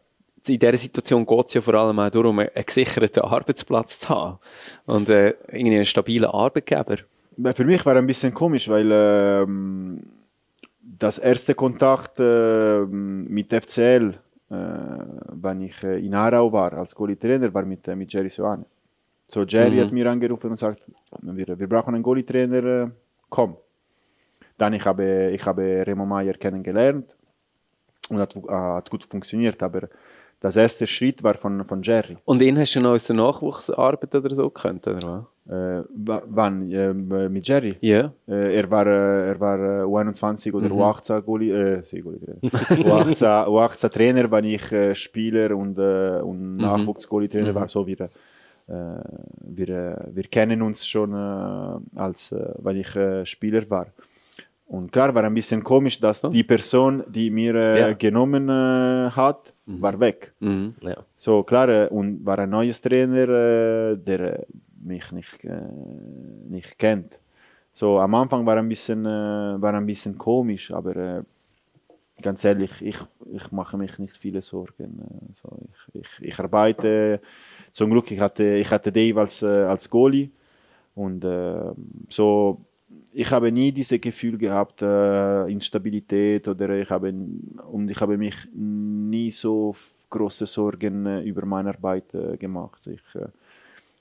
in 0.47 0.59
dieser 0.59 0.77
Situation 0.77 1.27
geht 1.27 1.47
es 1.47 1.55
ja 1.55 1.61
vor 1.61 1.75
allem 1.75 1.99
auch 1.99 2.11
darum, 2.11 2.39
einen 2.39 2.51
gesicherten 2.65 3.25
Arbeitsplatz 3.25 3.99
zu 3.99 4.09
haben 4.09 4.39
und 4.87 5.11
äh, 5.11 5.35
irgendwie 5.49 5.77
einen 5.77 5.85
stabilen 5.85 6.31
Arbeitgeber. 6.31 6.97
Weil 7.37 7.55
Für 7.55 7.65
mich 7.65 7.85
war 7.85 7.97
ein 7.97 8.07
bisschen 8.07 8.33
komisch, 8.33 8.69
weil 8.69 8.91
ähm, 8.91 10.03
das 10.99 11.19
erste 11.19 11.55
Kontakt 11.55 12.19
äh, 12.21 12.85
mit 12.87 13.53
FCL, 13.53 14.15
äh, 14.51 14.55
wenn 15.33 15.63
ich 15.63 15.83
äh, 15.83 16.05
in 16.05 16.15
Aarau 16.15 16.53
war, 16.53 16.73
als 16.75 16.95
Goalie-Trainer, 16.95 17.53
war 17.53 17.65
mit, 17.65 17.87
äh, 17.89 17.97
mit 17.97 18.13
Jerry 18.13 18.29
Soane. 18.29 18.65
So, 19.27 19.43
Jerry 19.45 19.79
hat 19.79 19.91
mir 19.91 20.11
angerufen 20.11 20.51
und 20.51 20.59
sagt, 20.59 20.83
wir, 21.23 21.59
wir 21.59 21.69
brauchen 21.69 21.95
einen 21.95 22.03
Goalie-Trainer, 22.03 22.65
äh, 22.65 22.91
komm. 23.29 23.57
Dann 24.57 24.75
ich 24.75 24.85
habe 24.85 25.31
ich 25.33 25.45
habe 25.45 25.85
Remo 25.85 26.07
Meier 26.07 26.35
kennengelernt 26.35 27.17
und 28.09 28.19
hat, 28.19 28.37
hat 28.49 28.89
gut 28.89 29.03
funktioniert, 29.03 29.61
aber 29.63 29.89
das 30.39 30.55
erste 30.55 30.87
Schritt 30.87 31.23
war 31.25 31.35
von, 31.35 31.65
von 31.65 31.83
Jerry. 31.83 32.19
Und 32.25 32.41
ihn 32.41 32.57
hast 32.59 32.77
du 32.77 32.81
noch 32.81 32.93
aus 32.93 33.07
der 33.07 33.17
Nachwuchsarbeit 33.17 34.15
oder 34.15 34.35
so 34.35 34.51
gekannt, 34.51 34.87
oder 34.87 35.03
was? 35.03 35.34
Äh, 35.47 35.83
wa- 35.95 36.23
wann? 36.27 36.71
Äh, 36.71 36.95
mit 37.29 37.47
Jerry? 37.47 37.77
Ja. 37.83 38.13
Äh, 38.27 38.57
er 38.57 38.71
war, 38.71 38.87
äh, 38.87 39.29
er 39.29 39.41
war 39.41 39.59
äh, 39.59 39.85
U21 39.85 40.55
oder 40.55 40.69
U18 40.69 41.21
Goalie, 41.21 41.53
äh, 41.53 41.83
sí, 41.85 42.01
Goalie 42.01 42.19
U18, 42.43 43.47
U18 43.47 43.91
Trainer, 43.91 44.31
wenn 44.31 44.45
ich 44.45 44.73
äh, 44.73 44.95
Spieler 44.95 45.55
und, 45.55 45.79
äh, 45.79 46.21
und 46.23 46.57
Nachwuchsgoalie 46.57 47.29
Trainer 47.29 47.55
war. 47.55 47.69
So 47.69 47.87
wir, 47.87 48.01
äh, 48.01 48.09
wir, 48.69 49.69
äh, 49.69 49.97
wir 50.15 50.23
kennen 50.31 50.63
uns 50.63 50.87
schon 50.87 51.13
äh, 51.13 51.99
als 51.99 52.33
äh, 52.33 52.55
wenn 52.63 52.77
ich 52.79 52.97
äh, 52.97 53.27
Spieler 53.27 53.69
war. 53.69 53.89
Und 54.67 54.91
klar 54.93 55.15
war 55.15 55.25
ein 55.25 55.35
bisschen 55.35 55.63
komisch, 55.63 56.01
dass 56.01 56.23
die 56.23 56.43
Person, 56.43 57.05
die 57.07 57.31
mir 57.31 57.55
äh, 57.55 57.81
Ja. 57.81 57.93
genommen 57.93 58.49
äh, 58.49 59.11
hat, 59.11 59.53
war 59.67 60.01
weg. 60.01 60.33
Mhm. 60.41 60.75
Ja. 60.81 60.97
So 61.17 61.43
klar, 61.43 61.69
äh, 61.69 61.89
und 61.89 62.25
war 62.25 62.39
ein 62.39 62.49
neues 62.49 62.81
Trainer, 62.81 63.29
äh, 63.29 63.97
der 63.99 64.21
äh, 64.41 64.43
mich 64.85 65.13
nicht, 65.13 65.45
äh, 65.45 65.61
nicht 66.49 66.79
kennt. 66.79 67.21
So 67.73 67.99
am 67.99 68.15
Anfang 68.15 68.47
war 68.47 68.57
ein 68.57 68.69
bisschen, 68.69 69.05
äh, 69.05 69.61
war 69.61 69.75
ein 69.75 69.87
bisschen 69.87 70.17
komisch, 70.17 70.71
aber 70.71 70.97
äh, 70.97 71.23
ganz 72.23 72.45
ehrlich, 72.45 72.71
ich, 72.81 72.99
ich 73.33 73.51
mache 73.51 73.77
mich 73.77 73.99
nicht 73.99 74.17
viele 74.17 74.43
Sorgen. 74.43 75.01
Äh, 75.01 75.33
so, 75.35 75.59
ich, 75.93 76.01
ich, 76.01 76.29
ich 76.29 76.39
arbeite, 76.39 77.21
zum 77.73 77.91
Glück, 77.91 78.11
ich 78.11 78.21
hatte, 78.21 78.45
ich 78.57 78.71
hatte 78.71 78.93
Dave 78.93 79.21
als, 79.21 79.43
äh, 79.43 79.47
als 79.47 79.91
Goalie 79.91 80.31
und 80.95 81.25
äh, 81.25 81.73
so, 82.09 82.61
ich 83.13 83.31
habe 83.31 83.51
nie 83.51 83.73
dieses 83.73 84.01
Gefühl 84.01 84.37
gehabt, 84.37 84.83
Instabilität 84.83 86.49
oder 86.49 86.71
ich 86.71 86.91
habe, 86.91 87.09
und 87.11 87.89
ich 87.89 88.01
habe 88.01 88.19
mich 88.19 88.35
nie 88.53 89.31
so 89.31 89.75
große 90.11 90.47
Sorgen 90.47 91.23
über 91.23 91.47
meine 91.47 91.71
Arbeit 91.71 92.07
gemacht. 92.41 92.85
Ich, 92.87 93.03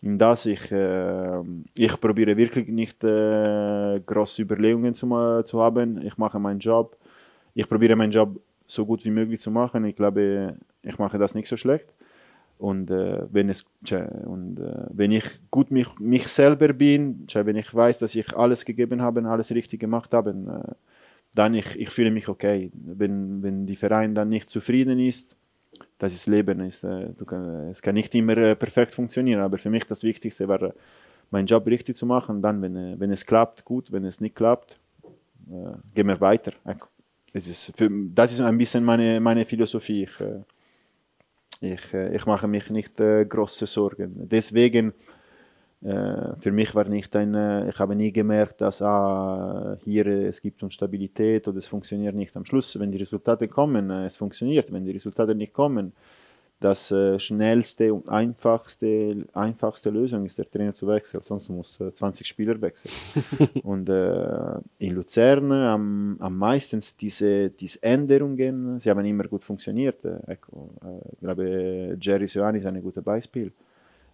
in 0.03 0.17
das 0.17 0.45
ich, 0.45 0.71
äh, 0.71 1.41
ich 1.77 1.99
probiere 1.99 2.35
wirklich 2.37 2.67
nicht 2.67 3.03
äh, 3.03 4.01
große 4.05 4.41
Überlegungen 4.43 4.93
zu, 4.93 5.07
ma- 5.07 5.43
zu 5.45 5.61
haben. 5.61 6.01
Ich 6.05 6.17
mache 6.17 6.39
meinen 6.39 6.59
Job. 6.59 6.97
Ich 7.55 7.67
probiere 7.67 7.95
meinen 7.95 8.11
Job 8.11 8.39
so 8.67 8.85
gut 8.85 9.05
wie 9.05 9.11
möglich 9.11 9.39
zu 9.39 9.49
machen. 9.51 9.85
Ich 9.85 9.95
glaube, 9.95 10.57
ich 10.83 10.99
mache 10.99 11.17
das 11.17 11.35
nicht 11.35 11.47
so 11.47 11.57
schlecht. 11.57 11.93
Und, 12.59 12.91
äh, 12.91 13.23
wenn, 13.31 13.49
es, 13.49 13.65
und 14.25 14.59
äh, 14.59 14.85
wenn 14.91 15.11
ich 15.11 15.25
gut 15.51 15.71
mich, 15.71 15.87
mich 15.99 16.27
selber 16.27 16.73
bin, 16.73 17.25
wenn 17.33 17.55
ich 17.55 17.73
weiß, 17.73 17.99
dass 17.99 18.15
ich 18.15 18.35
alles 18.35 18.65
gegeben 18.65 19.01
habe, 19.01 19.27
alles 19.27 19.51
richtig 19.51 19.79
gemacht 19.79 20.13
habe, 20.13 20.31
äh, 20.31 20.73
dann 21.35 21.53
ich, 21.55 21.79
ich 21.79 21.89
fühle 21.89 22.11
mich 22.11 22.27
okay. 22.29 22.71
Wenn, 22.73 23.41
wenn 23.41 23.65
die 23.65 23.75
Verein 23.75 24.15
dann 24.15 24.29
nicht 24.29 24.49
zufrieden 24.49 24.99
ist, 24.99 25.35
das 26.03 26.13
ist 26.13 26.27
Leben. 26.27 26.59
Ist, 26.59 26.83
äh, 26.83 27.07
kann, 27.25 27.69
es 27.69 27.81
kann 27.81 27.95
nicht 27.95 28.13
immer 28.13 28.35
äh, 28.37 28.55
perfekt 28.55 28.93
funktionieren, 28.93 29.39
aber 29.39 29.57
für 29.57 29.69
mich 29.69 29.85
das 29.85 30.03
Wichtigste 30.03 30.45
war, 30.49 30.61
äh, 30.61 30.73
meinen 31.31 31.45
Job 31.45 31.65
richtig 31.65 31.95
zu 31.95 32.05
machen. 32.05 32.41
Dann, 32.41 32.61
wenn, 32.61 32.99
wenn 32.99 33.09
es 33.09 33.25
klappt, 33.25 33.63
gut. 33.63 33.89
Wenn 33.89 34.03
es 34.03 34.19
nicht 34.19 34.35
klappt, 34.35 34.77
gehen 35.95 36.07
wir 36.07 36.19
weiter. 36.19 36.51
Es 37.31 37.47
ist 37.47 37.71
für, 37.75 37.89
das 38.13 38.33
ist 38.33 38.41
ein 38.41 38.57
bisschen 38.57 38.83
meine, 38.83 39.21
meine 39.21 39.45
Philosophie. 39.45 40.03
Ich, 40.03 40.19
ich, 41.61 41.93
ich 41.93 42.25
mache 42.25 42.49
mich 42.49 42.69
nicht 42.69 42.99
äh, 42.99 43.23
große 43.25 43.65
Sorgen. 43.65 44.27
Deswegen, 44.29 44.93
für 46.39 46.51
mich 46.51 46.73
war 46.75 46.87
nicht 46.87 47.15
ein, 47.15 47.33
äh, 47.35 47.69
ich 47.69 47.77
habe 47.79 47.95
nie 47.95 48.11
gemerkt, 48.11 48.61
dass 48.61 48.81
ah, 48.81 49.77
hier 49.83 50.05
äh, 50.05 50.27
es 50.27 50.41
gibt 50.41 50.63
Instabilität 50.63 51.47
oder 51.47 51.57
es 51.57 51.67
funktioniert 51.67 52.15
nicht. 52.15 52.35
Am 52.37 52.45
Schluss, 52.45 52.79
wenn 52.79 52.91
die 52.91 52.99
Resultate 52.99 53.47
kommen, 53.47 53.89
äh, 53.89 54.05
es 54.05 54.15
funktioniert. 54.15 54.71
Wenn 54.71 54.85
die 54.85 54.91
Resultate 54.91 55.35
nicht 55.35 55.53
kommen, 55.53 55.93
das 56.63 56.91
äh, 56.91 57.19
schnellste 57.19 57.93
und 57.93 58.07
einfachste, 58.07 59.25
einfachste 59.33 59.89
Lösung 59.89 60.23
ist, 60.25 60.37
der 60.37 60.49
Trainer 60.49 60.73
zu 60.73 60.87
wechseln. 60.87 61.21
Sonst 61.21 61.49
muss 61.49 61.79
äh, 61.81 61.93
20 61.93 62.25
Spieler 62.25 62.61
wechseln. 62.61 62.93
und 63.63 63.89
äh, 63.89 64.59
in 64.79 64.95
Luzern 64.95 65.51
am, 65.51 66.15
am 66.19 66.37
meisten 66.37 66.79
diese, 67.01 67.49
diese 67.49 67.83
Änderungen, 67.83 68.79
sie 68.79 68.89
haben 68.89 69.03
immer 69.03 69.25
gut 69.25 69.43
funktioniert. 69.43 70.05
Äh, 70.05 70.19
äh, 70.27 70.37
ich 71.11 71.19
glaube, 71.19 71.97
Jerry 71.99 72.27
Sioani 72.27 72.59
ist 72.59 72.65
ein 72.65 72.81
gutes 72.81 73.03
Beispiel. 73.03 73.51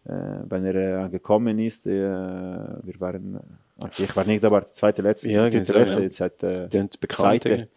Äh, 0.10 0.44
wenn 0.50 0.66
er 0.66 1.06
äh, 1.06 1.10
gekommen 1.10 1.60
ist, 1.60 1.86
äh, 1.86 1.92
wir 1.92 3.00
waren, 3.00 3.36
äh, 3.36 3.88
ich 4.00 4.16
war 4.16 4.26
nicht 4.26 4.44
dabei, 4.44 4.62
zweite, 4.72 5.04
letzte, 5.04 5.30
Ja, 5.30 5.48
genau, 5.50 5.74
letzte, 5.74 6.00
ja. 6.00 6.04
jetzt 6.04 6.20
hat, 6.20 6.42
äh, 6.42 6.68
Der. 6.68 6.90
Zweite. 6.90 7.68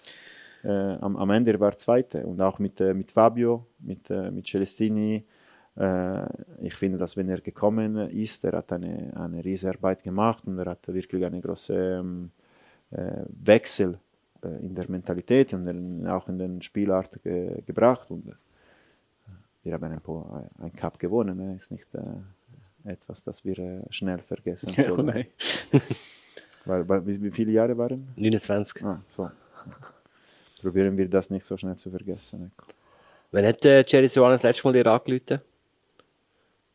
äh, 0.64 0.68
am, 0.68 1.16
am 1.16 1.30
Ende 1.30 1.60
war 1.60 1.76
Zweite 1.76 2.24
und 2.24 2.40
auch 2.40 2.58
mit, 2.58 2.80
mit 2.80 3.10
Fabio, 3.10 3.66
mit, 3.80 4.08
mit 4.08 4.46
Celestini. 4.46 5.24
Äh, 5.76 6.26
ich 6.62 6.74
finde, 6.74 6.96
dass 6.96 7.18
wenn 7.18 7.28
er 7.28 7.40
gekommen 7.40 7.96
ist, 7.96 8.44
er 8.44 8.52
hat 8.58 8.72
eine, 8.72 9.12
eine 9.14 9.44
riesige 9.44 9.72
Arbeit 9.74 10.02
gemacht 10.02 10.44
und 10.46 10.58
er 10.58 10.70
hat 10.70 10.88
wirklich 10.88 11.24
eine 11.26 11.40
große 11.40 11.74
ähm, 12.00 12.30
äh, 12.92 13.24
Wechsel 13.44 13.98
in 14.60 14.74
der 14.74 14.90
Mentalität 14.90 15.54
und 15.54 16.06
auch 16.08 16.28
in 16.28 16.36
den 16.36 16.62
Spielart 16.62 17.22
ge 17.22 17.62
gebracht. 17.64 18.10
Und 18.10 18.34
wir 19.64 19.74
haben 19.74 19.84
ein, 19.84 20.00
paar, 20.00 20.48
ein 20.60 20.72
Cup 20.74 20.98
gewonnen, 20.98 21.36
ne? 21.36 21.56
ist 21.56 21.70
nicht 21.70 21.86
äh, 21.94 22.90
etwas, 22.90 23.22
das 23.22 23.44
wir 23.44 23.58
äh, 23.58 23.80
schnell 23.90 24.18
vergessen 24.18 24.72
Ja, 24.76 24.84
sollen. 24.84 25.06
nein. 25.06 25.26
weil, 26.64 26.88
weil, 26.88 27.06
wie, 27.06 27.22
wie 27.22 27.30
viele 27.30 27.52
Jahre 27.52 27.76
waren? 27.76 28.08
29. 28.16 28.84
Ah, 28.84 29.00
so. 29.08 29.30
Probieren 30.60 30.96
wir 30.96 31.08
das 31.08 31.30
nicht 31.30 31.44
so 31.44 31.56
schnell 31.56 31.76
zu 31.76 31.90
vergessen. 31.90 32.52
Wann 33.32 33.46
hat 33.46 33.64
äh, 33.64 33.84
Jerry 33.86 34.08
Soane 34.08 34.34
das 34.34 34.42
letzte 34.42 34.66
Mal 34.66 34.72
dir 34.72 34.86
angerufen? 34.86 35.40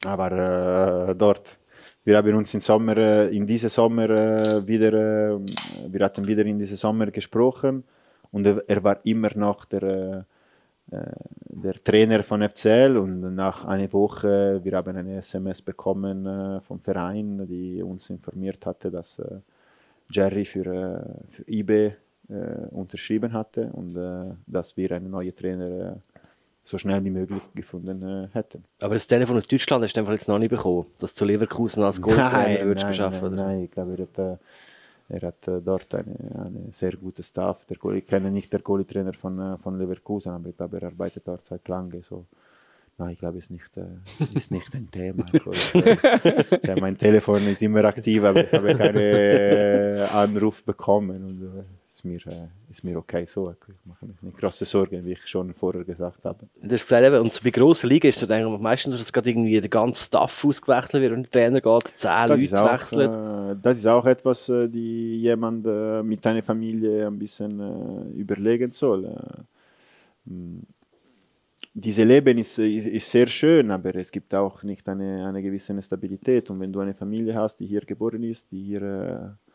Aber 0.05 1.09
äh, 1.09 1.15
dort, 1.15 1.57
wir 2.03 2.17
haben 2.17 2.35
uns 2.35 2.53
im 2.53 2.59
Sommer, 2.59 2.97
äh, 2.97 3.35
in 3.35 3.45
diesem 3.45 3.69
Sommer 3.69 4.09
äh, 4.09 4.67
wieder, 4.67 4.93
äh, 4.93 5.39
wir 5.87 6.05
hatten 6.05 6.27
wieder 6.27 6.45
in 6.45 6.57
diesem 6.59 6.77
Sommer 6.77 7.07
gesprochen 7.11 7.83
und 8.31 8.45
er, 8.45 8.63
er 8.67 8.83
war 8.83 8.99
immer 9.05 9.31
noch 9.35 9.65
der, 9.65 9.83
äh, 9.83 10.17
äh, 10.19 10.23
der 10.89 11.73
Trainer 11.83 12.23
von 12.23 12.47
FCL 12.47 12.97
und 12.97 13.35
nach 13.35 13.65
einer 13.65 13.91
Woche, 13.91 14.59
wir 14.63 14.71
haben 14.73 14.95
eine 14.95 15.17
SMS 15.17 15.61
bekommen 15.61 16.25
äh, 16.25 16.61
vom 16.61 16.79
Verein, 16.79 17.45
die 17.47 17.81
uns 17.81 18.09
informiert 18.09 18.65
hatte, 18.65 18.89
dass 18.91 19.19
äh, 19.19 19.39
Jerry 20.09 20.45
für, 20.45 20.65
äh, 20.65 21.27
für 21.27 21.43
IB 21.49 21.71
äh, 21.81 21.93
unterschrieben 22.71 23.33
hatte 23.33 23.69
und 23.73 23.95
äh, 23.95 24.33
dass 24.45 24.77
wir 24.77 24.91
einen 24.91 25.11
neuen 25.11 25.35
Trainer 25.35 25.97
so 26.63 26.77
schnell 26.77 27.03
wie 27.03 27.09
möglich 27.09 27.41
gefunden 27.55 28.29
hätten. 28.33 28.63
Aber 28.81 28.93
das 28.93 29.07
Telefon 29.07 29.37
aus 29.37 29.47
Deutschland 29.47 29.83
hast 29.83 29.95
du 29.95 30.01
jetzt 30.01 30.27
noch 30.27 30.39
nicht 30.39 30.49
bekommen, 30.49 30.85
das 30.99 31.13
zu 31.13 31.25
Leverkusen 31.25 31.81
als 31.83 32.01
Goldtrainer 32.01 32.65
würdest 32.65 32.83
nein, 32.83 32.91
geschaffen 32.91 33.35
nein, 33.35 33.45
nein, 33.45 33.63
ich 33.63 33.71
glaube, 33.71 33.95
er 33.97 34.03
hat, 34.03 34.39
er 35.09 35.21
hat 35.21 35.47
dort 35.47 35.95
eine, 35.95 36.15
eine 36.45 36.67
sehr 36.71 36.93
gute 36.97 37.23
Staff. 37.23 37.65
Der 37.65 37.77
ich 37.93 38.05
kenne 38.05 38.29
nicht 38.31 38.51
den 38.51 38.63
Goalie-Trainer 38.63 39.13
von, 39.13 39.57
von 39.57 39.77
Leverkusen, 39.77 40.31
aber 40.31 40.49
ich 40.49 40.57
glaube, 40.57 40.81
er 40.81 40.87
arbeitet 40.87 41.27
dort 41.27 41.45
seit 41.45 41.67
langem. 41.67 42.03
So. 42.03 42.25
Nein, 42.97 43.11
ich 43.11 43.19
glaube, 43.19 43.37
es 43.37 43.45
ist 43.45 43.51
nicht, 43.51 43.77
äh, 43.77 44.37
ist 44.37 44.51
nicht 44.51 44.73
ein 44.73 44.89
Thema. 44.89 45.25
Ich, 45.33 45.75
äh, 45.75 46.75
mein 46.79 46.97
Telefon 46.97 47.47
ist 47.47 47.61
immer 47.61 47.85
aktiv, 47.85 48.23
aber 48.23 48.43
ich 48.43 48.51
habe 48.51 48.75
keinen 48.75 48.97
äh, 48.97 50.07
Anruf 50.11 50.63
bekommen. 50.63 51.23
Und 51.23 51.41
äh, 51.43 51.63
ist, 51.97 52.05
mir, 52.05 52.19
äh, 52.27 52.47
ist 52.69 52.83
mir 52.83 52.97
okay 52.97 53.25
so. 53.25 53.49
Ich 53.51 53.57
mache 53.85 54.05
mir 54.05 54.13
nicht 54.21 54.37
große 54.37 54.65
Sorgen, 54.65 55.03
wie 55.05 55.13
ich 55.13 55.25
schon 55.27 55.53
vorher 55.53 55.83
gesagt 55.83 56.23
habe. 56.25 56.47
Du 56.61 56.73
hast 56.73 56.83
gesagt, 56.83 57.05
eben, 57.05 57.19
und 57.21 57.43
bei 57.43 57.49
grossen 57.49 57.89
Ligen 57.89 58.07
ist 58.07 58.21
es 58.21 58.29
eigentlich 58.29 58.59
meistens 58.59 58.93
so, 58.93 58.99
dass 58.99 59.11
gerade 59.11 59.29
irgendwie 59.29 59.59
der 59.59 59.69
ganze 59.69 60.03
Staff 60.05 60.45
ausgewechselt 60.45 61.01
wird 61.01 61.13
und 61.13 61.23
der 61.23 61.31
Trainer 61.31 61.61
geht, 61.61 61.97
zehn 61.97 62.27
das 62.27 62.51
Leute 62.51 62.61
auch, 62.61 62.73
wechselt. 62.73 63.13
Äh, 63.13 63.55
das 63.61 63.77
ist 63.77 63.87
auch 63.87 64.05
etwas, 64.05 64.49
äh, 64.49 64.69
die 64.69 65.21
jemand 65.21 65.65
äh, 65.65 66.03
mit 66.03 66.23
seiner 66.23 66.43
Familie 66.43 67.07
ein 67.07 67.17
bisschen 67.17 68.13
überlegen 68.13 68.71
soll 68.71 69.15
diese 71.79 72.03
Leben 72.03 72.39
ist, 72.39 72.57
ist, 72.57 73.11
sehr 73.11 73.27
schön, 73.27 73.69
aber 73.69 73.93
es 73.95 74.11
gibt 74.11 74.33
auch 74.33 74.63
nicht 74.63 74.89
eine, 74.89 75.27
eine 75.27 75.43
gewisse 75.43 75.79
Stabilität. 75.79 76.49
Und 76.49 76.59
wenn 76.59 76.73
du 76.73 76.79
eine 76.79 76.95
Familie 76.95 77.35
hast, 77.35 77.59
die 77.59 77.67
hier 77.67 77.81
geboren 77.81 78.23
ist, 78.23 78.51
die 78.51 78.63
hier 78.63 78.81
äh, 78.81 79.46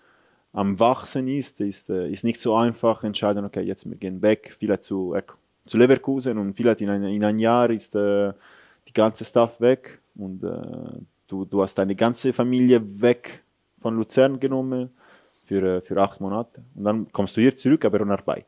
am 0.52 0.78
Wachsen 0.78 1.28
ist, 1.28 1.60
ist, 1.60 1.90
äh, 1.90 2.10
ist 2.10 2.24
nicht 2.24 2.40
so 2.40 2.54
einfach 2.54 3.04
entscheiden, 3.04 3.44
okay, 3.44 3.62
jetzt 3.62 3.88
wir 3.88 3.96
gehen 3.96 4.20
weg, 4.22 4.54
vielleicht 4.58 4.84
zu, 4.84 5.14
äh, 5.14 5.22
zu 5.66 5.78
Leverkusen 5.78 6.38
und 6.38 6.54
vielleicht 6.54 6.80
in 6.80 6.90
ein, 6.90 7.04
in 7.04 7.24
ein 7.24 7.38
Jahr 7.38 7.70
ist 7.70 7.94
äh, 7.94 8.32
die 8.86 8.92
ganze 8.92 9.24
Staff 9.24 9.60
weg 9.60 10.00
und 10.14 10.42
äh, 10.44 11.00
du, 11.26 11.44
du 11.44 11.62
hast 11.62 11.74
deine 11.74 11.94
ganze 11.94 12.32
Familie 12.32 12.80
weg 13.00 13.42
von 13.80 13.96
Luzern 13.96 14.38
genommen 14.38 14.90
für, 15.44 15.76
äh, 15.76 15.80
für 15.80 15.96
acht 16.00 16.20
Monate. 16.20 16.62
Und 16.74 16.84
dann 16.84 17.12
kommst 17.12 17.36
du 17.36 17.40
hier 17.40 17.56
zurück, 17.56 17.84
aber 17.84 18.00
ohne 18.00 18.12
Arbeit. 18.12 18.46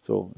So, 0.00 0.32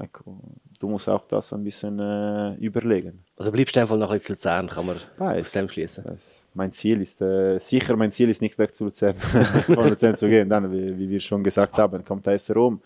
du 0.79 0.87
musst 0.87 1.09
auch 1.09 1.25
das 1.25 1.51
ein 1.53 1.63
bisschen 1.63 1.99
äh, 1.99 2.53
überlegen. 2.55 3.24
Also 3.37 3.51
bleibst 3.51 3.75
du 3.75 3.81
einfach 3.81 3.97
noch 3.97 4.11
ein 4.11 4.17
bisschen 4.17 4.37
zu 4.37 4.49
Luzern, 4.49 4.69
kann 4.69 4.85
man 4.85 5.01
weiß, 5.17 5.41
aus 5.41 5.51
dem 5.51 5.67
schließen. 5.67 6.05
Mein 6.53 6.71
Ziel 6.71 7.01
ist, 7.01 7.21
äh, 7.21 7.57
sicher 7.59 7.97
mein 7.97 8.11
Ziel 8.11 8.29
ist 8.29 8.41
nicht 8.41 8.57
weg 8.57 8.73
zu 8.73 8.85
Luzern, 8.85 9.15
von 9.15 9.89
Luzern 9.89 10.15
zu 10.15 10.29
gehen. 10.29 10.47
Dann, 10.47 10.71
wie, 10.71 10.97
wie, 10.97 11.09
wir 11.09 11.19
schon 11.19 11.43
gesagt 11.43 11.77
haben, 11.77 12.05
kommt 12.05 12.27
AS 12.27 12.53
Rom. 12.55 12.81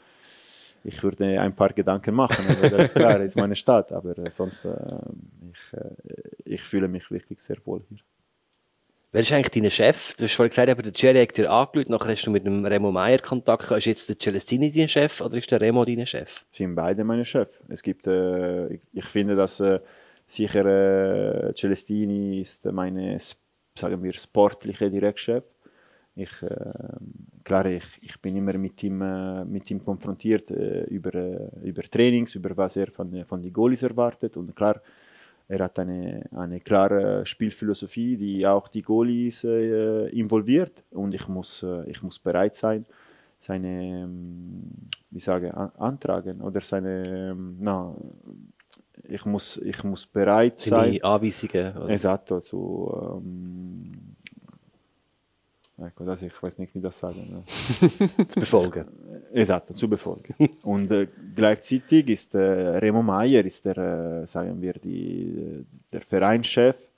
Ich 0.83 1.03
würde 1.03 1.39
ein 1.39 1.53
paar 1.53 1.69
Gedanken 1.69 2.15
machen, 2.15 2.45
aber 2.49 2.69
das 2.69 2.85
ist 2.85 2.95
klar, 2.95 3.21
ist 3.21 3.35
meine 3.35 3.55
Stadt, 3.55 3.91
aber 3.91 4.17
äh, 4.17 4.31
sonst, 4.31 4.65
äh, 4.65 4.71
ich, 5.51 5.77
äh, 5.77 5.89
ich 6.45 6.61
fühle 6.61 6.87
mich 6.87 7.11
wirklich 7.11 7.41
sehr 7.41 7.57
wohl 7.65 7.83
hier. 7.89 7.99
Wer 9.11 9.21
ist 9.21 9.31
eigentlich 9.31 9.63
dein 9.63 9.71
Chef? 9.71 10.15
Du 10.15 10.25
hast 10.25 10.35
vorhin 10.35 10.51
gesagt, 10.51 10.69
aber 10.69 10.83
der 10.83 10.91
Jerry 10.95 11.25
hat 11.25 11.35
dir 11.35 11.51
angeschaut, 11.51 11.89
nachher 11.89 12.11
hast 12.11 12.27
du 12.27 12.31
mit 12.31 12.45
dem 12.45 12.63
Remo 12.63 12.91
Meier 12.91 13.17
Kontakt 13.17 13.63
gehabt. 13.63 13.79
Ist 13.79 13.85
jetzt 13.85 14.09
der 14.09 14.19
Celestini 14.19 14.71
dein 14.71 14.87
Chef 14.87 15.21
oder 15.21 15.37
ist 15.37 15.51
der 15.51 15.59
Remo 15.59 15.83
dein 15.83 16.05
Chef? 16.05 16.45
Sind 16.51 16.75
beide 16.75 17.03
meine 17.03 17.25
Chef. 17.25 17.59
Es 17.69 17.81
gibt, 17.81 18.05
äh, 18.05 18.67
ich, 18.67 18.81
ich, 18.93 19.05
finde, 19.05 19.35
dass 19.35 19.59
äh, 19.61 19.79
sicher 20.29 20.65
äh, 20.65 21.53
Celestini 21.53 22.41
ist 22.41 22.65
meine, 22.65 23.17
sagen 23.75 24.03
wir, 24.03 24.13
sportliche 24.13 24.89
Direktchef. 24.89 25.43
Ich, 26.15 26.41
äh, 26.43 26.73
klar, 27.43 27.65
ich, 27.65 27.85
ich 28.01 28.21
bin 28.21 28.35
immer 28.35 28.57
mit 28.57 28.83
ihm, 28.83 29.01
äh, 29.01 29.45
mit 29.45 29.69
ihm 29.71 29.83
konfrontiert 29.83 30.51
äh, 30.51 30.83
über, 30.83 31.13
äh, 31.15 31.49
über 31.63 31.83
Trainings, 31.83 32.35
über 32.35 32.55
was 32.57 32.75
er 32.75 32.91
von, 32.91 33.25
von 33.25 33.41
den 33.41 33.53
Goalies 33.53 33.83
erwartet 33.83 34.35
und 34.37 34.55
klar, 34.55 34.81
er 35.47 35.63
hat 35.63 35.79
eine, 35.79 36.29
eine 36.31 36.59
klare 36.59 37.25
Spielphilosophie, 37.25 38.17
die 38.17 38.45
auch 38.45 38.67
die 38.67 38.83
Goalies 38.83 39.43
äh, 39.43 40.07
involviert. 40.09 40.83
Und 40.91 41.15
ich 41.15 41.27
muss, 41.27 41.63
äh, 41.63 41.89
ich 41.89 42.03
muss 42.03 42.19
bereit 42.19 42.53
sein, 42.53 42.85
seine, 43.39 44.03
ähm, 44.03 44.69
wie 45.09 45.19
sage, 45.19 45.51
antragen 45.55 46.41
oder 46.41 46.61
seine, 46.61 47.31
ähm, 47.31 47.57
na, 47.59 47.95
ich 49.03 49.25
muss, 49.25 49.57
ich 49.57 49.83
muss 49.83 50.05
bereit 50.05 50.59
Seine 50.59 50.99
sein. 50.99 51.03
Anweisungen. 51.03 51.77
Oder? 51.77 51.89
Esatto, 51.89 52.41
zu, 52.41 53.19
ähm, 53.23 54.15
Ecco, 55.81 56.03
das, 56.03 56.21
ich 56.21 56.43
weiß 56.43 56.57
nicht, 56.57 56.75
wie 56.75 56.81
das 56.81 56.99
sagen. 56.99 57.27
Ne? 57.31 58.27
zu 58.27 58.39
befolgen. 58.39 58.85
Esatto, 59.31 59.73
zu 59.73 59.89
befolgen. 59.89 60.35
Und 60.63 60.91
äh, 60.91 61.07
gleichzeitig 61.35 62.09
ist 62.09 62.35
äh, 62.35 62.39
Remo 62.39 63.01
Meier, 63.01 63.45
ist 63.45 63.65
der, 63.65 63.77
äh, 63.77 64.27
sagen 64.27 64.61
wir, 64.61 64.73
die, 64.73 65.65
der 65.91 66.01
Vereinschef, 66.01 66.88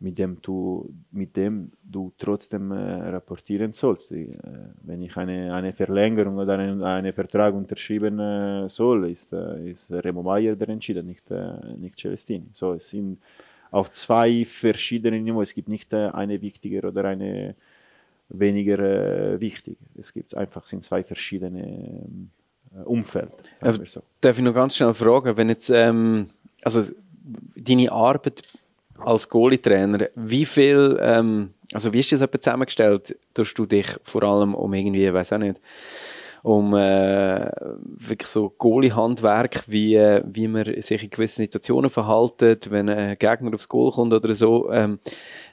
mit 0.00 0.18
dem 0.18 0.40
du, 0.40 0.92
mit 1.12 1.36
dem 1.36 1.70
du 1.82 2.12
trotzdem 2.16 2.72
äh, 2.72 3.10
rapportieren 3.10 3.72
sollst. 3.72 4.12
Äh, 4.12 4.38
wenn 4.82 5.02
ich 5.02 5.16
eine, 5.16 5.54
eine 5.54 5.72
Verlängerung 5.74 6.38
oder 6.38 6.58
einen, 6.58 6.82
einen 6.82 7.12
Vertrag 7.12 7.54
unterschreiben 7.54 8.18
äh, 8.18 8.68
soll, 8.68 9.10
ist, 9.10 9.32
ist 9.32 9.90
Remo 9.92 10.22
Meier 10.22 10.56
der 10.56 10.70
entschieden, 10.70 11.06
nicht, 11.06 11.30
nicht 11.78 11.98
Celestini. 11.98 12.48
So, 12.52 12.72
es 12.72 12.88
sind 12.88 13.18
auf 13.70 13.90
zwei 13.90 14.44
verschiedenen 14.46 15.22
Niveaus. 15.22 15.48
Es 15.48 15.54
gibt 15.54 15.68
nicht 15.68 15.92
eine 15.92 16.40
wichtiger 16.40 16.88
oder 16.88 17.04
eine 17.04 17.54
weniger 18.30 18.78
äh, 18.78 19.40
wichtig. 19.40 19.76
Es 19.98 20.12
gibt 20.12 20.34
einfach 20.34 20.66
sind 20.66 20.82
zwei 20.82 21.04
verschiedene 21.04 22.06
äh, 22.74 22.82
Umfelder. 22.84 23.32
So. 23.84 24.02
Darf 24.20 24.38
ich 24.38 24.44
noch 24.44 24.54
ganz 24.54 24.76
schnell 24.76 24.94
fragen, 24.94 25.36
wenn 25.36 25.50
jetzt 25.50 25.68
ähm, 25.70 26.28
also 26.62 26.90
deine 27.54 27.92
Arbeit 27.92 28.42
als 29.04 29.28
Goalie-Trainer, 29.28 30.08
wie 30.14 30.46
viel, 30.46 30.98
ähm, 31.00 31.54
also 31.72 31.92
wie 31.92 32.00
ist 32.00 32.12
das 32.12 32.20
etwa 32.20 32.40
zusammengestellt? 32.40 33.16
Tust 33.34 33.58
du 33.58 33.66
dich 33.66 33.86
vor 34.02 34.22
allem 34.22 34.54
um 34.54 34.72
irgendwie, 34.74 35.12
weiß 35.12 35.32
auch 35.32 35.38
nicht, 35.38 35.60
um 36.42 36.74
äh, 36.74 37.50
wirklich 37.82 38.28
so 38.28 38.50
Goalie-Handwerk, 38.50 39.64
wie, 39.66 39.96
wie 40.24 40.48
man 40.48 40.64
sich 40.82 41.02
in 41.02 41.10
gewissen 41.10 41.42
Situationen 41.42 41.90
verhaltet, 41.90 42.70
wenn 42.70 42.88
ein 42.88 43.18
Gegner 43.18 43.54
aufs 43.54 43.68
Goal 43.68 43.92
kommt 43.92 44.12
oder 44.12 44.34
so. 44.34 44.70
Ähm, 44.70 44.98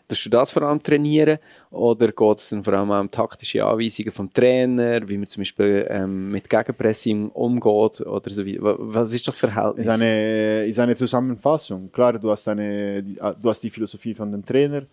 Tust 0.08 0.26
du 0.26 0.30
das 0.30 0.52
vor 0.52 0.64
allem 0.64 0.82
trainieren 0.82 1.38
oder 1.70 2.14
geht 2.14 2.38
es 2.38 2.50
dann 2.50 2.64
vor 2.64 2.74
allem 2.74 2.90
um 2.92 3.12
taktische 3.12 3.66
Anweisungen 3.66 4.14
vom 4.14 4.32
Trainer, 4.32 5.08
wie 5.10 5.18
man 5.18 5.26
zum 5.26 5.42
Beispiel 5.42 5.86
ähm, 5.90 6.32
mit 6.32 6.50
Gegenpressing 6.50 7.30
umgeht 7.32 8.00
oder 8.02 8.30
so 8.30 8.44
Was 8.46 9.12
ist 9.12 9.28
das 9.28 9.38
Verhältnis? 9.38 9.86
Ist 9.86 9.94
eine, 9.94 10.66
ist 10.66 10.80
eine 10.80 10.96
Zusammenfassung. 10.96 11.92
Klar, 11.92 12.14
du 12.14 12.32
hast, 12.32 12.48
eine, 12.48 13.04
du 13.04 13.50
hast 13.50 13.62
die 13.62 13.70
Philosophie 13.70 14.14
von 14.14 14.32
dem 14.32 14.46
Trainer. 14.46 14.84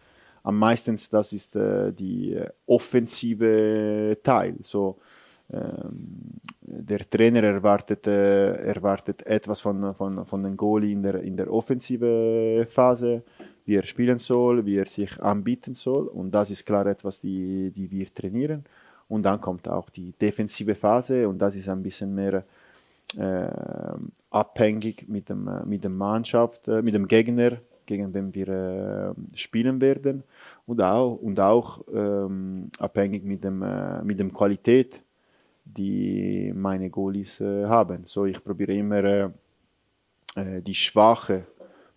Am 0.42 0.58
meisten 0.58 0.98
das 1.12 1.32
ist 1.32 1.54
äh, 1.54 1.92
die 1.92 2.32
äh, 2.32 2.48
offensive 2.66 4.18
Teil. 4.20 4.56
So, 4.62 4.98
der 5.48 7.10
Trainer 7.10 7.42
erwartet, 7.42 8.06
erwartet 8.06 9.26
etwas 9.26 9.60
von, 9.60 9.94
von, 9.94 10.24
von 10.24 10.42
den 10.42 10.56
Goalie 10.56 10.92
in 10.92 11.02
der, 11.02 11.16
in 11.22 11.36
der 11.36 11.52
offensive 11.52 12.64
Phase 12.66 13.22
wie 13.64 13.76
er 13.76 13.86
spielen 13.86 14.18
soll, 14.18 14.64
wie 14.66 14.76
er 14.76 14.86
sich 14.86 15.20
anbieten 15.22 15.74
soll. 15.74 16.06
Und 16.06 16.32
das 16.32 16.50
ist 16.50 16.64
klar 16.64 16.86
etwas, 16.86 17.20
die, 17.20 17.70
die 17.70 17.90
wir 17.90 18.12
trainieren. 18.12 18.64
Und 19.08 19.22
dann 19.24 19.40
kommt 19.40 19.68
auch 19.68 19.90
die 19.90 20.12
defensive 20.12 20.74
Phase 20.74 21.28
und 21.28 21.40
das 21.40 21.56
ist 21.56 21.68
ein 21.68 21.82
bisschen 21.82 22.14
mehr 22.14 22.44
äh, 23.18 23.48
abhängig 24.30 25.06
mit 25.08 25.28
dem, 25.28 25.48
mit 25.66 25.84
dem 25.84 25.96
Mannschaft, 25.96 26.68
äh, 26.68 26.82
mit 26.82 26.94
dem 26.94 27.06
Gegner, 27.06 27.58
gegen 27.86 28.12
den 28.12 28.34
wir 28.34 28.48
äh, 28.48 29.36
spielen 29.36 29.80
werden. 29.80 30.24
Und 30.66 30.80
auch, 30.80 31.16
und 31.16 31.38
auch 31.38 31.84
ähm, 31.92 32.70
abhängig 32.78 33.24
mit 33.24 33.44
dem, 33.44 33.62
äh, 33.62 34.02
mit 34.02 34.18
dem 34.18 34.32
Qualität, 34.32 35.02
die 35.64 36.52
meine 36.54 36.90
Goalies 36.90 37.40
äh, 37.40 37.64
haben. 37.64 38.04
So, 38.04 38.26
ich 38.26 38.42
probiere 38.42 38.74
immer 38.74 39.32
äh, 40.34 40.62
die 40.62 40.74
Schwache 40.74 41.46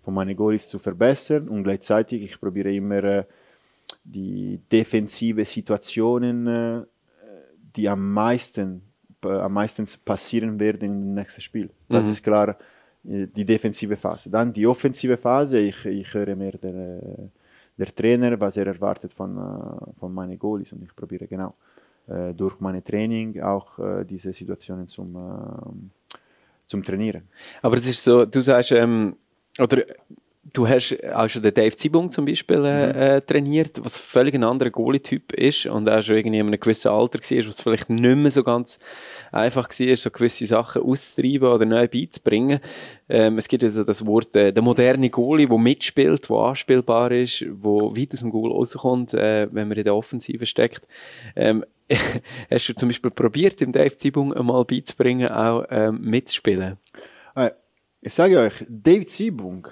von 0.02 0.14
meinen 0.14 0.36
Goalies 0.36 0.70
zu 0.70 0.80
verbessern 0.80 1.50
und 1.50 1.64
gleichzeitig 1.64 2.24
ich 2.24 2.40
probiere 2.40 2.74
immer 2.74 3.04
äh, 3.04 3.24
die 4.04 4.60
defensive 4.72 5.44
Situationen, 5.46 6.48
äh, 6.48 6.86
die 7.76 7.90
am 7.90 8.14
meisten, 8.14 8.82
äh, 9.26 9.28
am 9.28 9.54
meisten 9.54 9.86
passieren 10.06 10.60
werden 10.60 10.84
im 10.86 11.14
nächsten 11.14 11.42
Spiel. 11.42 11.70
Das 11.90 12.06
mhm. 12.06 12.12
ist 12.12 12.24
klar 12.24 12.58
äh, 13.04 13.28
die 13.28 13.46
defensive 13.46 13.98
Phase. 13.98 14.30
Dann 14.30 14.54
die 14.54 14.66
offensive 14.66 15.18
Phase, 15.18 15.60
ich, 15.60 15.86
ich 15.86 16.14
höre 16.14 16.36
mehr 16.36 16.54
der, 16.54 17.04
äh, 17.04 17.30
der 17.78 17.94
Trainer, 17.94 18.40
was 18.40 18.56
er 18.58 18.68
erwartet 18.68 19.14
von, 19.14 19.38
äh, 19.38 20.00
von 20.00 20.14
meinen 20.14 20.40
Goalies 20.40 20.72
und 20.72 20.84
ich 20.84 20.96
probiere 20.96 21.28
genau 21.28 21.54
durch 22.36 22.60
mein 22.62 22.84
Training 22.84 23.42
auch 23.42 23.80
diese 24.06 24.32
Situationen 24.32 24.88
zum 24.88 25.92
zum 26.68 26.84
Trainieren. 26.84 27.24
Aber 27.62 27.76
es 27.76 27.88
ist 27.88 28.04
so, 28.04 28.26
du 28.26 28.42
sagst, 28.42 28.72
ähm, 28.74 29.16
oder 29.58 29.84
du 30.54 30.68
hast 30.68 30.96
auch 31.14 31.28
schon 31.28 31.42
den 31.42 31.54
Dave 31.54 31.76
Zibung 31.76 32.12
zum 32.12 32.26
Beispiel 32.26 32.64
äh, 32.66 32.88
Mhm. 32.88 33.00
äh, 33.00 33.22
trainiert, 33.22 33.84
was 33.84 33.98
völlig 33.98 34.34
ein 34.34 34.44
anderer 34.44 34.70
Goalie-Typ 34.70 35.34
ist 35.34 35.66
und 35.66 35.90
auch 35.90 36.02
schon 36.02 36.16
irgendwie 36.18 36.38
in 36.40 36.48
einem 36.48 36.60
gewissen 36.60 36.90
Alter 36.90 37.20
war, 37.20 37.48
was 37.48 37.62
vielleicht 37.62 37.90
nicht 37.90 38.16
mehr 38.16 38.32
so 38.32 38.44
ganz 38.44 38.80
einfach 39.32 39.70
war, 39.70 39.96
so 39.96 40.12
gewisse 40.12 40.46
Sachen 40.46 40.82
auszutreiben 40.84 41.48
oder 41.48 41.66
neu 41.66 41.88
beizubringen. 41.88 42.60
Ähm, 43.10 43.38
es 43.38 43.48
gibt 43.48 43.64
also 43.64 43.84
das 43.84 44.06
Wort, 44.06 44.36
äh, 44.36 44.52
der 44.54 44.64
moderne 44.64 45.10
Goalie, 45.10 45.48
der 45.48 45.58
mitspielt, 45.58 46.30
der 46.30 46.38
anspielbar 46.38 47.12
ist, 47.12 47.42
der 47.42 47.48
weit 47.50 48.14
aus 48.14 48.20
dem 48.20 48.30
Goal 48.32 48.52
rauskommt, 48.52 49.14
äh, 49.14 49.48
wenn 49.52 49.68
man 49.68 49.78
in 49.78 49.84
der 49.84 49.96
Offensive 49.96 50.46
steckt. 50.46 50.88
Ähm, 51.36 51.64
hast 52.52 52.68
du 52.68 52.74
zum 52.74 52.90
Beispiel 52.90 53.12
probiert, 53.12 53.60
dem 53.62 53.72
Dave 53.72 53.96
Zibung 53.96 54.34
einmal 54.34 54.66
beizubringen, 54.66 55.30
auch 55.30 55.66
ähm, 55.70 56.02
mitzuspielen? 56.02 56.78
Äh, 57.36 57.52
Ich 58.02 58.14
sage 58.14 58.40
euch, 58.40 58.66
David 58.70 59.10
Siebung 59.10 59.68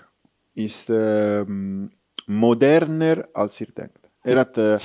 ist 0.56 0.90
ähm, 0.90 1.91
moderner, 2.27 3.27
als 3.34 3.61
ihr 3.61 3.68
denkt. 3.68 3.99
Er 4.23 4.40
hat, 4.40 4.57
äh, 4.57 4.80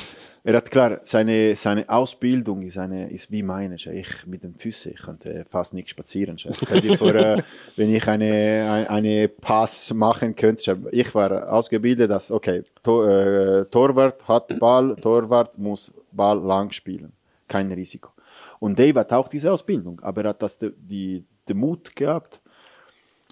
er 0.44 0.56
hat 0.56 0.70
klar, 0.70 1.00
seine, 1.02 1.56
seine 1.56 1.88
Ausbildung 1.88 2.60
ist, 2.62 2.76
eine, 2.76 3.10
ist 3.10 3.30
wie 3.30 3.42
meine. 3.42 3.76
Ich 3.76 4.26
mit 4.26 4.42
den 4.42 4.54
Füßen, 4.54 4.92
ich 4.92 5.00
konnte 5.00 5.46
fast 5.48 5.72
nicht 5.72 5.88
spazieren. 5.88 6.36
Stell 6.36 6.80
dir 6.82 6.98
vor, 6.98 7.14
äh, 7.14 7.42
wenn 7.76 7.94
ich 7.94 8.06
eine, 8.06 8.68
ein- 8.70 8.86
eine 8.88 9.28
Pass 9.28 9.94
machen 9.94 10.36
könnte. 10.36 10.78
Ich 10.90 11.14
war 11.14 11.50
ausgebildet, 11.50 12.10
dass, 12.10 12.30
okay, 12.30 12.62
Tor, 12.82 13.08
äh, 13.08 13.64
Torwart 13.66 14.28
hat 14.28 14.58
Ball, 14.58 14.94
Torwart 14.96 15.56
muss 15.56 15.90
Ball 16.12 16.38
lang 16.38 16.70
spielen. 16.70 17.12
Kein 17.48 17.72
Risiko. 17.72 18.10
Und 18.58 18.78
Dave 18.78 19.00
hat 19.00 19.12
auch 19.14 19.28
diese 19.28 19.50
Ausbildung, 19.50 20.00
aber 20.00 20.22
er 20.24 20.28
hat 20.30 20.42
das, 20.42 20.58
die, 20.58 20.70
die, 20.76 21.24
den 21.48 21.56
Mut 21.56 21.96
gehabt, 21.96 22.40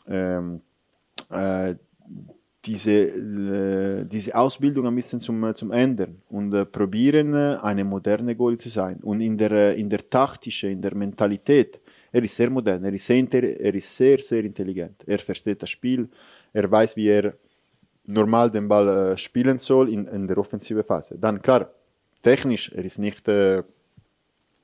ähm, 0.09 0.63
äh, 1.31 1.75
diese, 2.65 2.91
äh, 2.91 4.05
diese 4.05 4.35
Ausbildung 4.35 4.87
ein 4.87 4.95
bisschen 4.95 5.21
zum, 5.21 5.43
äh, 5.45 5.55
zum 5.55 5.71
ändern 5.71 6.21
und 6.29 6.53
äh, 6.53 6.65
probieren, 6.65 7.35
äh, 7.35 7.57
eine 7.63 7.85
moderne 7.85 8.35
Goalie 8.35 8.59
zu 8.59 8.69
sein. 8.69 8.99
Und 9.03 9.21
in 9.21 9.37
der, 9.37 9.75
in 9.77 9.89
der 9.89 10.09
taktischen, 10.09 10.71
in 10.71 10.83
der 10.83 10.95
Mentalität, 10.95 11.81
er 12.11 12.23
ist 12.23 12.35
sehr 12.35 12.51
modern, 12.51 12.85
er 12.85 12.93
ist 12.93 13.07
sehr, 13.07 13.61
er 13.61 13.75
ist 13.75 13.97
sehr, 13.97 14.19
sehr 14.19 14.45
intelligent. 14.45 15.05
Er 15.07 15.19
versteht 15.19 15.63
das 15.63 15.71
Spiel, 15.71 16.09
er 16.53 16.71
weiß, 16.71 16.97
wie 16.97 17.09
er 17.09 17.35
normal 18.07 18.51
den 18.51 18.67
Ball 18.67 19.17
spielen 19.17 19.59
soll 19.59 19.91
in, 19.91 20.07
in 20.07 20.27
der 20.27 20.39
offensiven 20.39 20.83
Phase. 20.83 21.19
Dann 21.19 21.41
klar, 21.41 21.71
technisch, 22.23 22.73
er 22.73 22.85
ist 22.85 22.99
nicht 22.99 23.29
äh, 23.29 23.63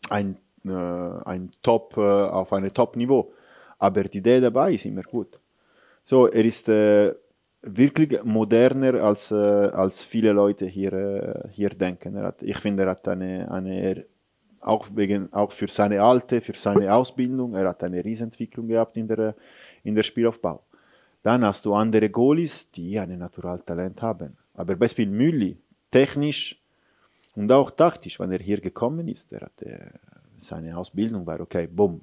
ein, 0.08 0.36
äh, 0.64 0.70
ein 0.70 1.50
Top 1.62 1.96
auf 1.96 2.52
einem 2.52 2.72
Top-Niveau, 2.72 3.32
aber 3.78 4.04
die 4.04 4.18
Idee 4.18 4.40
dabei 4.40 4.72
ist 4.72 4.86
immer 4.86 5.02
gut. 5.02 5.38
So, 6.04 6.26
er 6.26 6.44
ist 6.44 6.68
wirklich 7.64 8.22
moderner 8.24 9.02
als, 9.02 9.30
äh, 9.30 9.34
als 9.34 10.02
viele 10.02 10.32
Leute 10.32 10.66
hier, 10.66 10.92
äh, 10.92 11.48
hier 11.50 11.70
denken. 11.70 12.16
Hat, 12.18 12.42
ich 12.42 12.58
finde, 12.58 12.84
er 12.84 12.90
hat 12.90 13.08
eine, 13.08 13.50
eine 13.50 14.04
auch, 14.60 14.88
wegen, 14.94 15.32
auch 15.32 15.52
für 15.52 15.68
seine 15.68 16.02
Alte, 16.02 16.40
für 16.40 16.54
seine 16.54 16.92
Ausbildung, 16.92 17.54
er 17.54 17.68
hat 17.68 17.82
eine 17.82 18.04
Riesentwicklung 18.04 18.66
gehabt 18.68 18.96
in 18.96 19.06
der, 19.06 19.34
in 19.82 19.94
der 19.94 20.02
Spielaufbau. 20.02 20.62
Dann 21.22 21.44
hast 21.44 21.64
du 21.64 21.74
andere 21.74 22.10
Goalies, 22.10 22.70
die 22.70 22.98
ein 22.98 23.18
Naturaltalent 23.18 24.00
haben. 24.02 24.36
Aber 24.54 24.76
Beispiel 24.76 25.08
Mülli, 25.08 25.56
technisch 25.90 26.60
und 27.34 27.50
auch 27.50 27.70
taktisch, 27.70 28.20
wenn 28.20 28.30
er 28.30 28.38
hier 28.38 28.60
gekommen 28.60 29.08
ist, 29.08 29.32
er 29.32 29.40
hatte 29.40 29.92
seine 30.38 30.76
Ausbildung 30.76 31.26
war 31.26 31.40
okay, 31.40 31.66
bumm, 31.66 32.00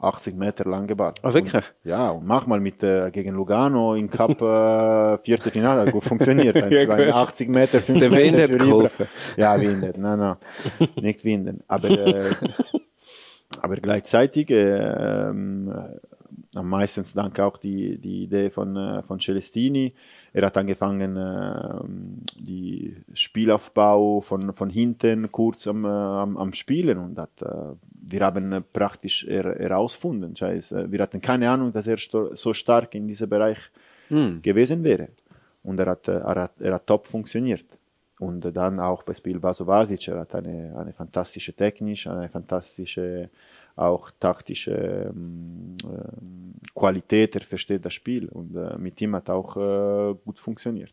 80 0.00 0.34
Meter 0.36 0.64
lange 0.68 0.96
Ball. 0.96 1.14
Ah, 1.22 1.32
wirklich? 1.32 1.54
Und, 1.54 1.90
ja, 1.90 2.10
und 2.10 2.26
mach 2.26 2.46
mal 2.46 2.60
mit 2.60 2.82
äh, 2.82 3.10
gegen 3.10 3.34
Lugano 3.34 3.94
im 3.94 4.10
Cup 4.10 4.40
äh, 4.42 5.18
vierte 5.18 5.50
Finale, 5.50 5.90
gut 5.90 6.04
funktioniert. 6.04 6.56
Ein, 6.62 6.72
Ja, 6.72 6.84
gut. 6.84 6.94
ein 6.94 7.12
80 7.12 7.48
Meter, 7.48 7.80
5 7.80 7.98
Der 7.98 8.10
Wind 8.10 8.36
Meter 8.36 8.58
geholfen. 8.58 9.06
Ja, 9.36 9.60
Wind, 9.60 9.98
nein, 9.98 10.18
nein, 10.18 10.36
nicht 11.00 11.24
Winden. 11.24 11.62
Aber, 11.68 11.90
äh, 11.90 12.30
aber 13.62 13.76
gleichzeitig 13.76 14.50
äh, 14.50 15.28
ähm, 15.28 15.72
am 16.54 16.68
meisten 16.68 17.04
dank 17.14 17.38
auch 17.40 17.56
die, 17.56 17.98
die 17.98 18.24
Idee 18.24 18.50
von, 18.50 18.76
äh, 18.76 19.02
von 19.02 19.20
Celestini. 19.20 19.94
Er 20.32 20.46
hat 20.46 20.56
angefangen, 20.56 21.16
ähm, 21.16 22.22
die 22.38 22.96
Spielaufbau 23.14 24.20
von, 24.20 24.52
von 24.54 24.70
hinten 24.70 25.30
kurz 25.32 25.66
am, 25.66 25.84
äh, 25.84 25.88
am, 25.88 26.36
am 26.36 26.52
Spielen 26.52 26.98
und 26.98 27.18
hat, 27.18 27.42
äh, 27.42 27.74
wir 27.90 28.20
haben 28.20 28.52
äh, 28.52 28.60
praktisch 28.60 29.24
er, 29.24 29.56
herausgefunden. 29.58 30.34
Das 30.34 30.48
heißt, 30.48 30.72
äh, 30.72 30.92
wir 30.92 31.00
hatten 31.00 31.20
keine 31.20 31.50
Ahnung, 31.50 31.72
dass 31.72 31.86
er 31.86 31.98
so 31.98 32.54
stark 32.54 32.94
in 32.94 33.08
diesem 33.08 33.28
Bereich 33.28 33.58
gewesen 34.42 34.82
wäre. 34.82 35.08
Und 35.62 35.78
er 35.78 35.86
hat, 35.86 36.08
äh, 36.08 36.18
er 36.18 36.42
hat, 36.42 36.60
er 36.60 36.74
hat 36.74 36.86
top 36.86 37.06
funktioniert. 37.06 37.66
Und 38.18 38.44
äh, 38.44 38.52
dann 38.52 38.80
auch 38.80 39.02
bei 39.02 39.14
Spiel 39.14 39.38
Baso 39.38 39.66
Vasic, 39.66 40.08
er 40.08 40.20
hat 40.20 40.34
eine, 40.34 40.76
eine 40.76 40.92
fantastische 40.92 41.54
Technik, 41.54 42.06
eine 42.06 42.28
fantastische 42.28 43.30
auch 43.76 44.10
taktische 44.18 45.10
ähm, 45.10 45.76
ähm, 45.84 46.54
Qualität, 46.74 47.34
er 47.34 47.42
versteht 47.42 47.84
das 47.84 47.94
Spiel 47.94 48.28
und 48.28 48.54
äh, 48.54 48.76
mit 48.78 49.00
ihm 49.00 49.14
hat 49.16 49.30
auch 49.30 49.56
äh, 49.56 50.14
gut 50.24 50.38
funktioniert. 50.38 50.92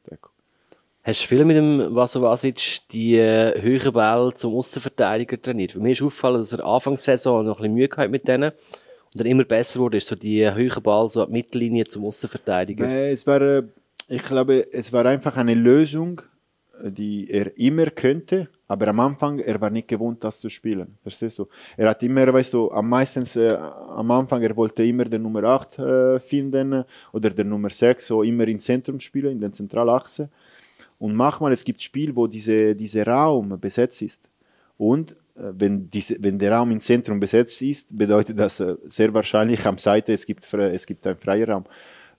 Hast 1.04 1.24
du 1.24 1.28
viel 1.28 1.46
mit 1.46 1.56
dem 1.56 1.96
Vaso 1.96 2.22
Vasic 2.22 2.82
die 2.92 3.18
äh, 3.18 3.62
höheren 3.62 3.94
Bälle 3.94 4.34
zum 4.34 4.56
Außenverteidiger 4.56 5.42
trainiert? 5.42 5.72
Für 5.72 5.80
mich 5.80 6.00
ist 6.00 6.02
aufgefallen, 6.02 6.40
dass 6.40 6.54
er 6.54 6.66
Anfangssaison 6.66 7.46
noch 7.46 7.60
ein 7.60 7.62
bisschen 7.62 7.74
Mühe 7.76 7.88
gehabt 7.88 8.12
mit 8.12 8.28
denen 8.28 8.52
und 8.52 9.20
dann 9.20 9.28
immer 9.28 9.46
besser 9.46 9.80
wurde, 9.80 9.98
ist 9.98 10.08
so 10.08 10.16
die 10.16 10.50
höheren 10.50 10.84
Ball 10.84 11.08
so 11.08 11.26
die 11.26 11.32
Mittellinie 11.32 11.86
zum 11.86 12.06
Außenverteidiger. 12.06 12.88
Äh, 12.88 13.12
es 13.12 13.26
war, 13.26 13.42
äh, 13.42 13.64
ich 14.10 14.24
glaube, 14.24 14.68
es 14.74 14.92
war 14.92 15.06
einfach 15.06 15.38
eine 15.38 15.54
Lösung, 15.54 16.22
äh, 16.22 16.37
die 16.84 17.30
er 17.30 17.58
immer 17.58 17.88
könnte, 17.88 18.50
aber 18.68 18.90
am 18.90 19.00
Anfang, 19.00 19.40
er 19.40 19.60
war 19.62 19.70
nicht 19.70 19.88
gewohnt, 19.88 20.24
das 20.24 20.40
zu 20.40 20.50
spielen. 20.50 20.98
Verstehst 21.02 21.40
du? 21.40 21.48
Er 21.78 21.90
hat 21.90 22.04
immer, 22.04 22.32
weißt 22.34 22.54
du, 22.54 22.72
am 22.72 22.90
meisten, 22.90 23.24
äh, 23.40 23.56
am 23.56 24.12
Anfang, 24.12 24.42
er 24.42 24.56
wollte 24.56 24.84
immer 24.84 25.06
den 25.06 25.22
Nummer 25.22 25.44
8 25.44 25.80
äh, 25.80 26.20
finden 26.20 26.74
äh, 26.74 26.84
oder 27.14 27.30
der 27.30 27.46
Nummer 27.46 27.70
6, 27.70 28.06
so 28.06 28.24
immer 28.24 28.48
im 28.48 28.60
Zentrum 28.60 29.00
spielen, 29.00 29.34
in 29.34 29.40
der 29.40 29.54
Zentralachse. 29.54 30.30
Und 31.00 31.16
manchmal, 31.16 31.54
es 31.54 31.64
gibt 31.64 31.82
Spiele, 31.82 32.16
wo 32.16 32.28
diese, 32.28 32.76
dieser 32.76 33.06
Raum 33.08 33.60
besetzt 33.60 34.02
ist. 34.02 34.30
Und 34.78 35.12
äh, 35.12 35.52
wenn, 35.54 35.90
diese, 35.90 36.18
wenn 36.20 36.38
der 36.38 36.52
Raum 36.52 36.72
im 36.72 36.80
Zentrum 36.80 37.20
besetzt 37.20 37.62
ist, 37.62 37.98
bedeutet 37.98 38.38
das 38.38 38.60
äh, 38.60 38.76
sehr 38.86 39.14
wahrscheinlich 39.14 39.66
am 39.66 39.78
Seite, 39.78 40.14
es 40.14 40.26
gibt, 40.26 40.52
es 40.54 40.86
gibt 40.86 41.06
einen 41.08 41.18
freien 41.18 41.50
Raum. 41.50 41.64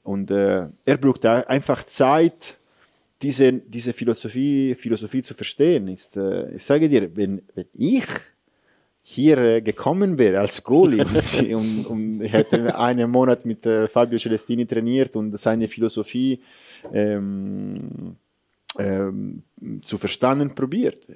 Und 0.03 0.31
äh, 0.31 0.67
er 0.85 0.97
braucht 0.97 1.27
einfach 1.27 1.85
Zeit, 1.85 2.58
diese, 3.23 3.53
diese 3.53 3.93
Philosophie, 3.93 4.75
Philosophie 4.75 5.23
zu 5.23 5.35
verstehen. 5.35 5.89
Ist, 5.89 6.17
äh, 6.17 6.55
ich 6.55 6.63
sage 6.63 6.89
dir, 6.89 7.15
wenn, 7.17 7.43
wenn 7.55 7.67
ich 7.75 8.07
hier 9.01 9.39
äh, 9.39 9.63
gekommen 9.63 10.19
wäre 10.19 10.41
als 10.41 10.63
Goalie 10.63 11.03
und, 11.03 11.55
und, 11.55 11.87
und 11.87 12.21
hätte 12.21 12.79
einen 12.79 13.11
Monat 13.11 13.45
mit 13.47 13.65
äh, 13.67 13.89
Fabio 13.89 14.19
Celestini 14.19 14.67
trainiert 14.67 15.17
und 15.17 15.39
seine 15.39 15.67
Philosophie 15.69 16.41
ähm, 16.93 18.17
ähm, 18.79 19.43
zu 19.83 19.99
verstanden 19.99 20.55
probiert. 20.55 21.07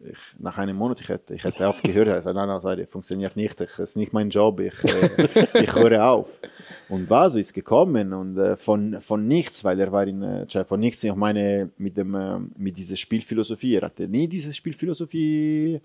Ich, 0.00 0.18
nach 0.38 0.58
einem 0.58 0.76
Monat, 0.76 1.00
ich 1.00 1.08
hätte, 1.08 1.34
ich 1.34 1.44
hätte 1.44 1.68
aufgehört, 1.68 2.08
ich 2.08 2.14
hätte, 2.14 2.34
nein, 2.34 2.48
nein, 2.48 2.78
das 2.78 2.90
funktioniert 2.90 3.36
nicht, 3.36 3.60
ich, 3.60 3.70
das 3.70 3.78
ist 3.78 3.96
nicht 3.96 4.12
mein 4.12 4.30
Job, 4.30 4.60
ich, 4.60 4.74
äh, 4.84 5.38
ich 5.62 5.74
höre 5.74 6.04
auf. 6.04 6.40
Und 6.88 7.08
Vaso 7.08 7.38
ist 7.38 7.52
gekommen 7.52 8.12
und 8.12 8.36
äh, 8.36 8.56
von, 8.56 9.00
von 9.00 9.26
nichts, 9.26 9.64
weil 9.64 9.80
er 9.80 9.92
war 9.92 10.06
in, 10.06 10.22
äh, 10.22 10.64
von 10.64 10.80
nichts, 10.80 11.04
ich 11.04 11.14
meine, 11.14 11.70
mit, 11.78 11.96
dem, 11.96 12.14
äh, 12.14 12.38
mit 12.56 12.76
dieser 12.76 12.96
Spielphilosophie, 12.96 13.76
er 13.76 13.82
hatte 13.82 14.08
nie 14.08 14.28
diese 14.28 14.52
Spielphilosophie 14.52 15.80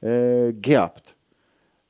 äh, 0.00 0.52
gehabt. 0.52 1.16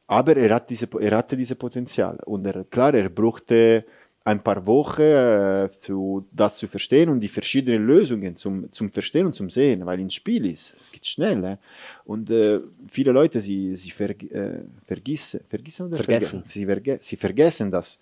Aber 0.06 0.36
er, 0.36 0.54
hat 0.54 0.68
diese, 0.68 0.88
er 1.00 1.16
hatte 1.16 1.36
diese 1.36 1.54
Potenzial. 1.54 2.18
Und 2.24 2.44
er, 2.44 2.64
klar, 2.64 2.92
er 2.94 3.08
brauchte 3.08 3.84
ein 4.24 4.40
paar 4.42 4.66
Wochen, 4.66 5.00
äh, 5.02 5.68
zu, 5.70 6.26
das 6.30 6.56
zu 6.56 6.66
verstehen 6.68 7.08
und 7.08 7.20
die 7.20 7.28
verschiedenen 7.28 7.86
Lösungen 7.86 8.36
zum, 8.36 8.70
zum 8.70 8.90
Verstehen 8.90 9.26
und 9.26 9.32
zum 9.34 9.48
Sehen, 9.48 9.84
weil 9.86 9.98
ein 9.98 10.10
Spiel 10.10 10.44
ist, 10.46 10.76
es 10.80 10.92
geht 10.92 11.06
schnell. 11.06 11.42
Äh? 11.44 11.56
Und 12.04 12.28
äh, 12.30 12.60
viele 12.88 13.12
Leute, 13.12 13.40
sie, 13.40 13.74
sie 13.76 13.90
ver, 13.90 14.10
äh, 14.10 14.62
vergissen, 14.84 15.40
vergissen 15.48 15.86
oder 15.86 15.96
Vergessen. 15.96 16.42
verge- 16.44 16.52
sie, 16.52 16.66
verge 16.66 16.98
sie 17.00 17.16
vergessen 17.16 17.70
das. 17.70 17.98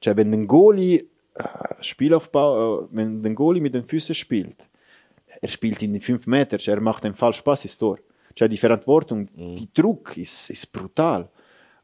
Cioè, 0.00 0.16
wenn 0.16 0.32
ein 0.32 0.46
Goalie 0.46 1.06
äh, 1.34 1.42
Spielaufbau, 1.80 2.82
äh, 2.84 2.88
wenn 2.92 3.24
ein 3.26 3.34
Goalie 3.34 3.60
mit 3.60 3.74
den 3.74 3.82
Füßen 3.84 4.14
spielt, 4.14 4.68
er 5.40 5.48
spielt 5.48 5.82
in 5.82 5.92
die 5.92 6.00
5 6.00 6.26
Meter, 6.28 6.56
cioè, 6.58 6.76
er 6.76 6.80
macht 6.80 7.04
einen 7.04 7.14
Falschpass 7.14 7.64
ins 7.64 7.76
Tor. 7.76 7.98
Cioè, 8.36 8.48
die 8.48 8.56
Verantwortung, 8.58 9.28
die 9.34 9.68
Druck 9.74 10.16
ist, 10.16 10.50
ist 10.50 10.72
brutal. 10.72 11.28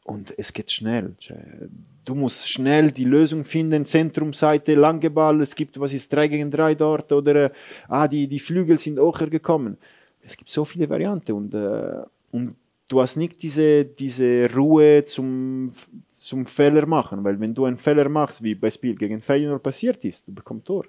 Und 0.05 0.33
es 0.39 0.53
geht 0.53 0.71
schnell. 0.71 1.15
Cioè, 1.21 1.37
du 2.09 2.15
musst 2.15 2.49
schnell 2.49 2.91
die 2.91 3.05
Lösung 3.05 3.45
finden, 3.45 3.85
Zentrumseite, 3.85 4.75
lange 4.75 5.11
Ball, 5.11 5.43
es 5.43 5.55
gibt, 5.55 5.79
was 5.79 5.93
ist 5.93 6.11
3 6.13 6.29
gegen 6.29 6.51
3 6.51 6.75
dort, 6.75 7.13
oder 7.13 7.35
äh, 7.45 7.51
ah, 7.89 8.09
die, 8.09 8.27
die 8.27 8.39
Flügel 8.39 8.79
sind 8.79 8.99
auch 8.99 9.19
gekommen. 9.19 9.77
Es 10.23 10.37
gibt 10.37 10.51
so 10.51 10.65
viele 10.65 10.89
Varianten 10.89 11.33
und, 11.33 11.55
äh, 11.55 12.03
und 12.33 12.57
du 12.89 13.03
hast 13.03 13.17
nicht 13.17 13.43
diese, 13.43 13.85
diese 13.85 14.49
Ruhe 14.55 15.05
zum, 15.05 15.71
zum 16.11 16.47
Fehler 16.47 16.87
machen, 16.87 17.23
weil 17.25 17.39
wenn 17.39 17.55
du 17.55 17.67
einen 17.67 17.77
Fehler 17.77 18.09
machst, 18.09 18.43
wie 18.43 18.55
bei 18.55 18.71
Spiel 18.71 18.95
gegen 18.95 19.21
Feyenoord 19.21 19.63
passiert 19.63 20.03
ist, 20.05 20.27
du 20.27 20.33
bekommst 20.33 20.67
Tor. 20.67 20.87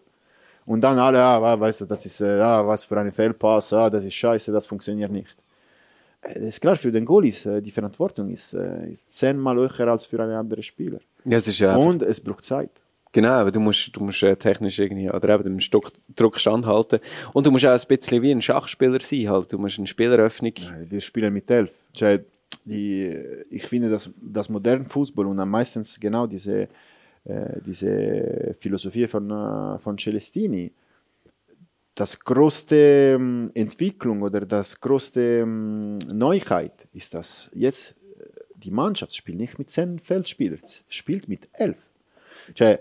Und 0.65 0.81
dann 0.81 0.99
alle, 0.99 1.21
ah, 1.21 1.59
weißt 1.59 1.81
du, 1.81 1.85
das 1.85 2.05
ist, 2.05 2.21
äh, 2.21 2.39
ah, 2.39 2.65
was 2.65 2.85
für 2.85 2.97
ein 2.97 3.11
Fehlpass, 3.11 3.73
ah, 3.73 3.89
das 3.89 4.05
ist 4.05 4.13
scheiße, 4.15 4.53
das 4.53 4.67
funktioniert 4.67 5.11
nicht. 5.11 5.35
Äh, 6.21 6.35
Das 6.35 6.43
ist 6.43 6.61
klar, 6.61 6.77
für 6.77 6.91
den 6.91 7.05
Goal 7.05 7.25
ist 7.25 7.45
die 7.45 7.71
Verantwortung 7.71 8.29
ist, 8.29 8.53
ist 8.53 9.11
zehnmal 9.11 9.57
höher 9.57 9.87
als 9.87 10.05
für 10.05 10.21
einen 10.21 10.33
anderen 10.33 10.63
Spieler. 10.63 10.99
Ja, 11.25 11.37
es 11.37 11.47
ist 11.47 11.59
ja 11.59 11.75
Und 11.75 12.01
es 12.01 12.21
braucht 12.21 12.45
Zeit. 12.45 12.71
Genau, 13.11 13.29
aber 13.29 13.51
du 13.51 13.59
musst, 13.59 13.95
du 13.95 14.03
musst 14.03 14.21
äh, 14.21 14.35
technisch 14.35 14.77
irgendwie, 14.77 15.09
oder 15.09 15.33
eben 15.33 15.43
dem 15.43 15.59
Stock, 15.59 15.91
Druck 16.15 16.39
standhalten. 16.39 16.99
Und 17.33 17.45
du 17.45 17.51
musst 17.51 17.65
auch 17.65 17.71
ein 17.71 17.87
bisschen 17.87 18.21
wie 18.21 18.31
ein 18.31 18.41
Schachspieler 18.41 18.99
sein, 18.99 19.29
halt. 19.29 19.51
Du 19.51 19.57
musst 19.57 19.79
eine 19.79 19.87
Spieleröffnung. 19.87 20.53
Wir 20.83 21.01
spielen 21.01 21.33
mit 21.33 21.49
elf. 21.49 21.73
Die, 22.65 23.17
ich 23.49 23.65
finde, 23.65 23.89
dass 23.89 24.11
das 24.21 24.49
moderne 24.49 24.85
Fußball 24.85 25.25
und 25.25 25.39
am 25.39 25.49
meistens 25.49 25.99
genau 25.99 26.27
diese, 26.27 26.67
äh, 27.23 27.61
diese 27.65 28.55
Philosophie 28.59 29.07
von, 29.07 29.31
äh, 29.31 29.79
von 29.79 29.97
Celestini, 29.97 30.71
das 31.95 32.19
größte 32.19 33.15
ähm, 33.15 33.49
Entwicklung 33.55 34.21
oder 34.21 34.41
das 34.41 34.79
größte 34.79 35.39
ähm, 35.39 35.97
Neuigkeit 36.07 36.87
ist, 36.93 37.13
dass 37.13 37.49
jetzt 37.53 37.98
die 38.63 38.71
Mannschaft 38.71 39.15
spielt 39.15 39.37
nicht 39.39 39.57
mit 39.59 39.69
zehn 39.69 39.99
Feldspielern, 39.99 40.59
spielt 40.89 41.27
mit 41.27 41.49
elf. 41.53 41.89
Cioè, 42.55 42.73
äh, 42.73 42.79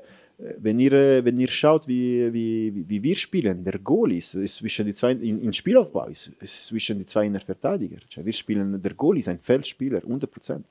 wenn 0.59 0.79
ihr, 0.79 0.93
äh, 0.93 1.25
wenn 1.25 1.39
ihr 1.39 1.49
schaut, 1.49 1.87
wie, 1.89 2.33
wie, 2.33 2.73
wie- 2.89 3.03
wir 3.03 3.17
spielen, 3.17 3.65
der 3.65 3.79
Goal 3.79 4.13
ist, 4.13 4.35
ist 4.35 4.57
zwischen 4.57 4.87
die 4.87 4.95
zwei, 4.95 5.13
in, 5.13 5.41
in 5.43 5.53
Spielaufbau 5.53 6.07
ist, 6.07 6.29
ist 6.41 6.67
zwischen 6.67 6.99
die 6.99 7.07
zwei 7.07 7.27
Innenverteidiger. 7.27 7.99
Cioè, 8.11 8.25
wir 8.25 8.33
spielen, 8.33 8.81
der 8.83 8.95
Goal 8.95 9.19
ist 9.19 9.29
ein 9.29 9.41
Feldspieler, 9.41 10.01
100%. 10.01 10.63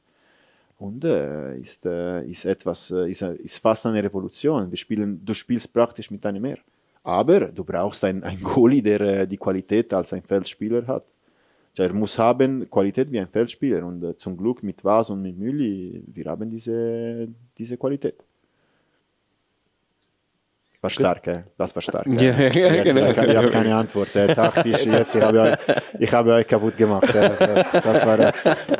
Und 0.80 1.04
äh, 1.06 1.58
ist, 1.58 1.86
äh, 1.88 2.24
ist 2.26 2.46
etwas, 2.46 2.92
äh, 2.92 3.10
ist, 3.10 3.22
ist 3.24 3.58
fast 3.58 3.86
eine 3.88 4.04
Revolution. 4.04 4.70
Wir 4.70 4.78
spielen, 4.78 5.22
du 5.26 5.34
spielst 5.34 5.74
praktisch 5.74 6.12
mit 6.12 6.24
einem 6.26 6.42
mehr. 6.44 6.60
Aber 7.04 7.40
du 7.48 7.64
brauchst 7.64 8.04
einen, 8.04 8.22
einen 8.24 8.42
Goalie, 8.44 8.82
der 8.84 9.02
äh, 9.02 9.28
die 9.28 9.38
Qualität 9.38 9.92
als 9.94 10.14
ein 10.14 10.22
Feldspieler 10.22 10.86
hat. 10.86 11.04
Er 11.80 11.94
muss 11.94 12.18
haben 12.18 12.70
Qualität 12.70 13.12
wie 13.12 13.20
ein 13.20 13.28
Feldspieler. 13.28 13.86
Und 13.86 14.04
äh, 14.04 14.18
zum 14.18 14.38
Glück 14.38 14.64
mit 14.64 14.84
Vaz 14.84 15.10
und 15.10 15.22
mit 15.22 15.38
Mülli, 15.38 16.04
wir 16.08 16.26
haben 16.26 16.50
diese, 16.50 17.28
diese 17.58 17.78
Qualität. 17.78 18.24
War 20.80 20.92
stark, 20.92 21.28
äh? 21.28 21.44
das 21.58 21.76
war 21.76 21.82
stark. 21.82 22.06
Ja, 22.06 22.32
äh. 22.32 22.50
ja, 22.60 22.74
Jetzt, 22.76 22.94
genau. 22.94 23.10
Ich, 23.10 23.36
habe 23.36 23.50
keine 23.50 23.76
Antwort. 23.76 24.10
Taktisch, 24.14 24.86
jetzt, 24.86 25.16
ich, 25.16 25.22
habe 25.22 25.42
euch, 25.42 25.58
ich 25.98 26.14
habe 26.14 26.34
euch 26.34 26.48
kaputt 26.48 26.78
gemacht. 26.78 27.14
Das, 27.14 27.72
das 27.72 28.06
war 28.06 28.32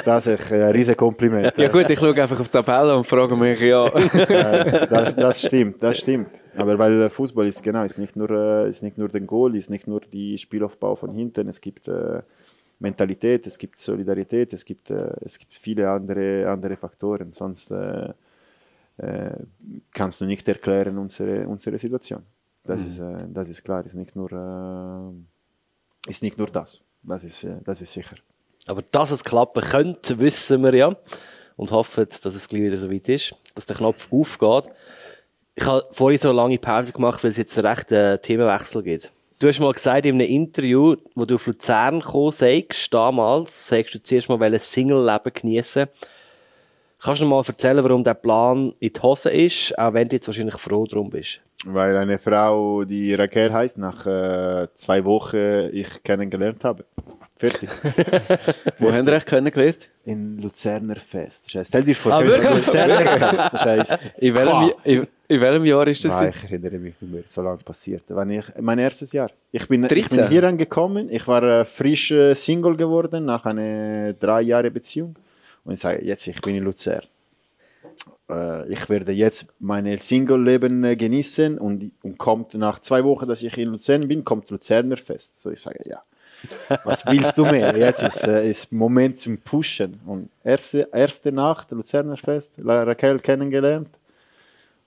das 0.06 0.28
ist 0.28 0.54
ein 0.54 0.62
riesiges 0.70 0.96
Kompliment. 0.96 1.58
Ja 1.58 1.70
gut, 1.70 1.90
ich 1.90 1.98
schaue 1.98 2.22
einfach 2.22 2.40
auf 2.40 2.48
die 2.48 2.52
Tabelle 2.52 2.96
und 2.96 3.04
frage 3.06 3.36
mich, 3.36 3.60
ja. 3.62 3.90
Das, 3.90 5.16
das 5.16 5.42
stimmt, 5.42 5.82
das 5.82 5.98
stimmt. 5.98 6.30
Aber 6.56 6.78
weil 6.78 7.10
Fußball 7.10 7.48
ist 7.48 7.64
genau, 7.64 7.84
ist 7.84 7.98
nicht 7.98 8.16
nur, 8.16 8.68
ist 8.68 8.84
nicht 8.84 9.00
nur 9.00 9.10
den 9.10 9.26
Goal, 9.26 9.56
ist 9.56 9.70
nicht 9.72 9.88
nur 9.88 10.02
die 10.02 10.38
Spielaufbau 10.38 10.96
von 10.96 11.12
hinten, 11.14 11.48
es 11.48 11.62
gibt 11.62 11.90
Mentalität, 12.80 13.48
es 13.48 13.58
gibt 13.58 13.80
Solidarität, 13.80 14.54
es 14.54 14.64
gibt, 14.64 14.92
äh, 14.92 15.16
es 15.22 15.40
gibt 15.40 15.54
viele 15.58 15.90
andere, 15.90 16.50
andere 16.50 16.78
Faktoren. 16.78 17.34
Sonst 17.34 17.72
äh, 17.72 18.14
äh, 18.98 19.32
kannst 19.94 20.22
du 20.22 20.26
nicht 20.26 20.48
erklären 20.48 20.98
unsere, 20.98 21.48
unsere 21.48 21.78
Situation. 21.78 22.24
Das, 22.64 22.84
ist, 22.84 23.00
äh, 23.00 23.26
das 23.30 23.50
ist 23.50 23.64
klar, 23.64 23.86
ist 23.86 23.96
nicht 23.96 24.16
nur, 24.16 24.32
äh, 24.32 26.10
ist 26.10 26.22
nicht 26.22 26.38
nur 26.38 26.48
das. 26.48 26.82
Das 27.04 27.24
ist, 27.24 27.48
das 27.64 27.82
ist 27.82 27.94
sicher. 27.94 28.16
Aber 28.68 28.82
dass 28.92 29.12
es 29.12 29.24
klappen 29.24 29.64
könnte, 29.64 30.20
wissen 30.20 30.62
wir 30.64 30.76
ja. 30.76 30.96
Und 31.56 31.72
hoffen, 31.72 32.06
dass 32.08 32.36
es 32.36 32.48
gleich 32.48 32.64
wieder 32.64 32.78
so 32.78 32.92
weit 32.92 33.10
ist, 33.10 33.34
dass 33.56 33.66
der 33.66 33.78
Knopf 33.78 34.12
aufgeht. 34.14 34.72
Ich 35.56 35.66
habe 35.66 35.88
vorhin 35.90 36.20
so 36.20 36.30
eine 36.30 36.38
lange 36.38 36.60
Pause 36.60 36.92
gemacht, 36.92 37.24
weil 37.24 37.32
es 37.32 37.38
jetzt 37.38 37.58
einen 37.58 37.68
rechten 37.68 38.22
Themenwechsel 38.22 38.84
gibt. 38.84 39.12
Du 39.40 39.48
hast 39.48 39.60
mal 39.60 39.72
gesagt 39.72 40.06
in 40.08 40.16
einem 40.16 40.28
Interview, 40.28 40.96
wo 41.14 41.26
du 41.26 41.36
auf 41.36 41.46
Luzern 41.46 42.00
gekommen 42.00 42.32
sagst, 42.32 42.92
damals, 42.92 43.68
sagst 43.68 43.94
du 43.94 44.02
zuerst 44.02 44.30
mal, 44.30 44.42
ein 44.42 44.60
Single-Leben 44.60 45.32
geniessen. 45.34 45.86
Kannst 47.00 47.22
du 47.22 47.26
noch 47.26 47.44
mal 47.44 47.44
erzählen, 47.48 47.84
warum 47.84 48.04
der 48.04 48.16
Plan 48.16 48.74
in 48.80 48.92
die 48.92 49.00
Hose 49.00 49.30
ist, 49.30 49.78
auch 49.78 49.94
wenn 49.94 50.10
du 50.10 50.16
jetzt 50.16 50.26
wahrscheinlich 50.28 50.56
froh 50.56 50.86
drum 50.88 51.12
bist? 51.12 51.40
Weil 51.66 51.96
eine 51.98 52.18
Frau, 52.18 52.84
die 52.84 53.14
Raquel 53.14 53.54
heißt, 53.54 53.78
nach 53.78 54.08
äh, 54.08 54.68
zwei 54.74 55.06
Wochen 55.06 55.70
ich 55.72 56.02
kennengelernt 56.04 56.64
habe. 56.64 56.84
Fertig. 57.38 57.70
Wo 58.80 58.92
haben 58.92 59.06
wir 59.06 59.14
euch 59.14 59.26
kennengelernt? 59.26 59.92
In 60.06 60.40
Luzerner 60.42 60.96
Fest. 60.96 61.46
Das 61.46 61.56
heisst, 61.56 61.70
stell 61.70 61.84
dir 61.84 61.96
vor, 61.96 62.14
Ah? 62.14 62.20
Luzerner 62.22 63.08
Fest. 63.08 63.50
Das 63.54 63.66
heisst, 63.66 64.14
In 64.18 64.36
welchem, 64.36 64.72
in, 64.84 65.08
in 65.30 65.42
welchem 65.42 65.66
Jahr 65.66 65.88
ist 65.88 66.06
das? 66.06 66.14
Nein, 66.14 66.32
denn? 66.32 66.34
ich 66.36 66.44
erinnere 66.52 66.80
mich 66.80 67.02
nicht 67.02 67.12
mehr, 67.12 67.24
so 67.26 67.42
lange 67.42 67.58
passiert. 67.58 68.06
Wann 68.08 68.30
ich, 68.30 68.46
mein 68.62 68.80
erstes 68.80 69.12
Jahr. 69.12 69.30
Ich 69.52 69.68
bin, 69.68 69.84
ich 69.84 69.90
13? 69.90 70.18
bin 70.20 70.28
hier 70.30 70.44
angekommen, 70.44 71.10
ich 71.12 71.28
war 71.28 71.44
äh, 71.44 71.66
frisch 71.66 72.12
äh, 72.12 72.34
Single 72.34 72.76
geworden 72.76 73.26
nach 73.26 73.46
einer 73.46 74.14
drei 74.14 74.42
Jahre 74.42 74.72
Beziehung. 74.72 75.16
Und 75.66 75.74
ich 75.74 75.80
sage, 75.82 76.06
jetzt, 76.06 76.26
ich 76.28 76.40
bin 76.42 76.56
in 76.56 76.64
Luzern. 76.64 77.02
Äh, 78.30 78.72
ich 78.72 78.88
werde 78.90 79.12
jetzt 79.12 79.48
mein 79.60 80.00
Single-Leben 80.00 80.98
genießen 80.98 81.58
und, 81.58 81.92
und 82.04 82.18
kommt 82.18 82.54
nach 82.54 82.80
zwei 82.80 83.04
Wochen, 83.04 83.28
dass 83.28 83.42
ich 83.42 83.58
in 83.58 83.70
Luzern 83.70 84.08
bin, 84.08 84.24
kommt 84.24 84.50
Luzerner 84.50 84.98
Fest. 84.98 85.40
So, 85.42 85.52
ich 85.52 85.62
sage, 85.62 85.80
ja. 85.86 86.02
Was 86.86 87.06
willst 87.06 87.38
du 87.38 87.46
mehr? 87.46 87.76
Jetzt 87.76 88.04
ist, 88.04 88.24
äh, 88.26 88.50
ist 88.50 88.72
Moment 88.72 89.18
zum 89.18 89.40
Pushen. 89.40 90.00
Und 90.06 90.30
erste, 90.44 90.88
erste 90.94 91.34
Nacht, 91.34 91.72
Luzerner 91.72 92.16
Fest, 92.16 92.54
Raquel 92.64 93.20
kennengelernt 93.20 93.90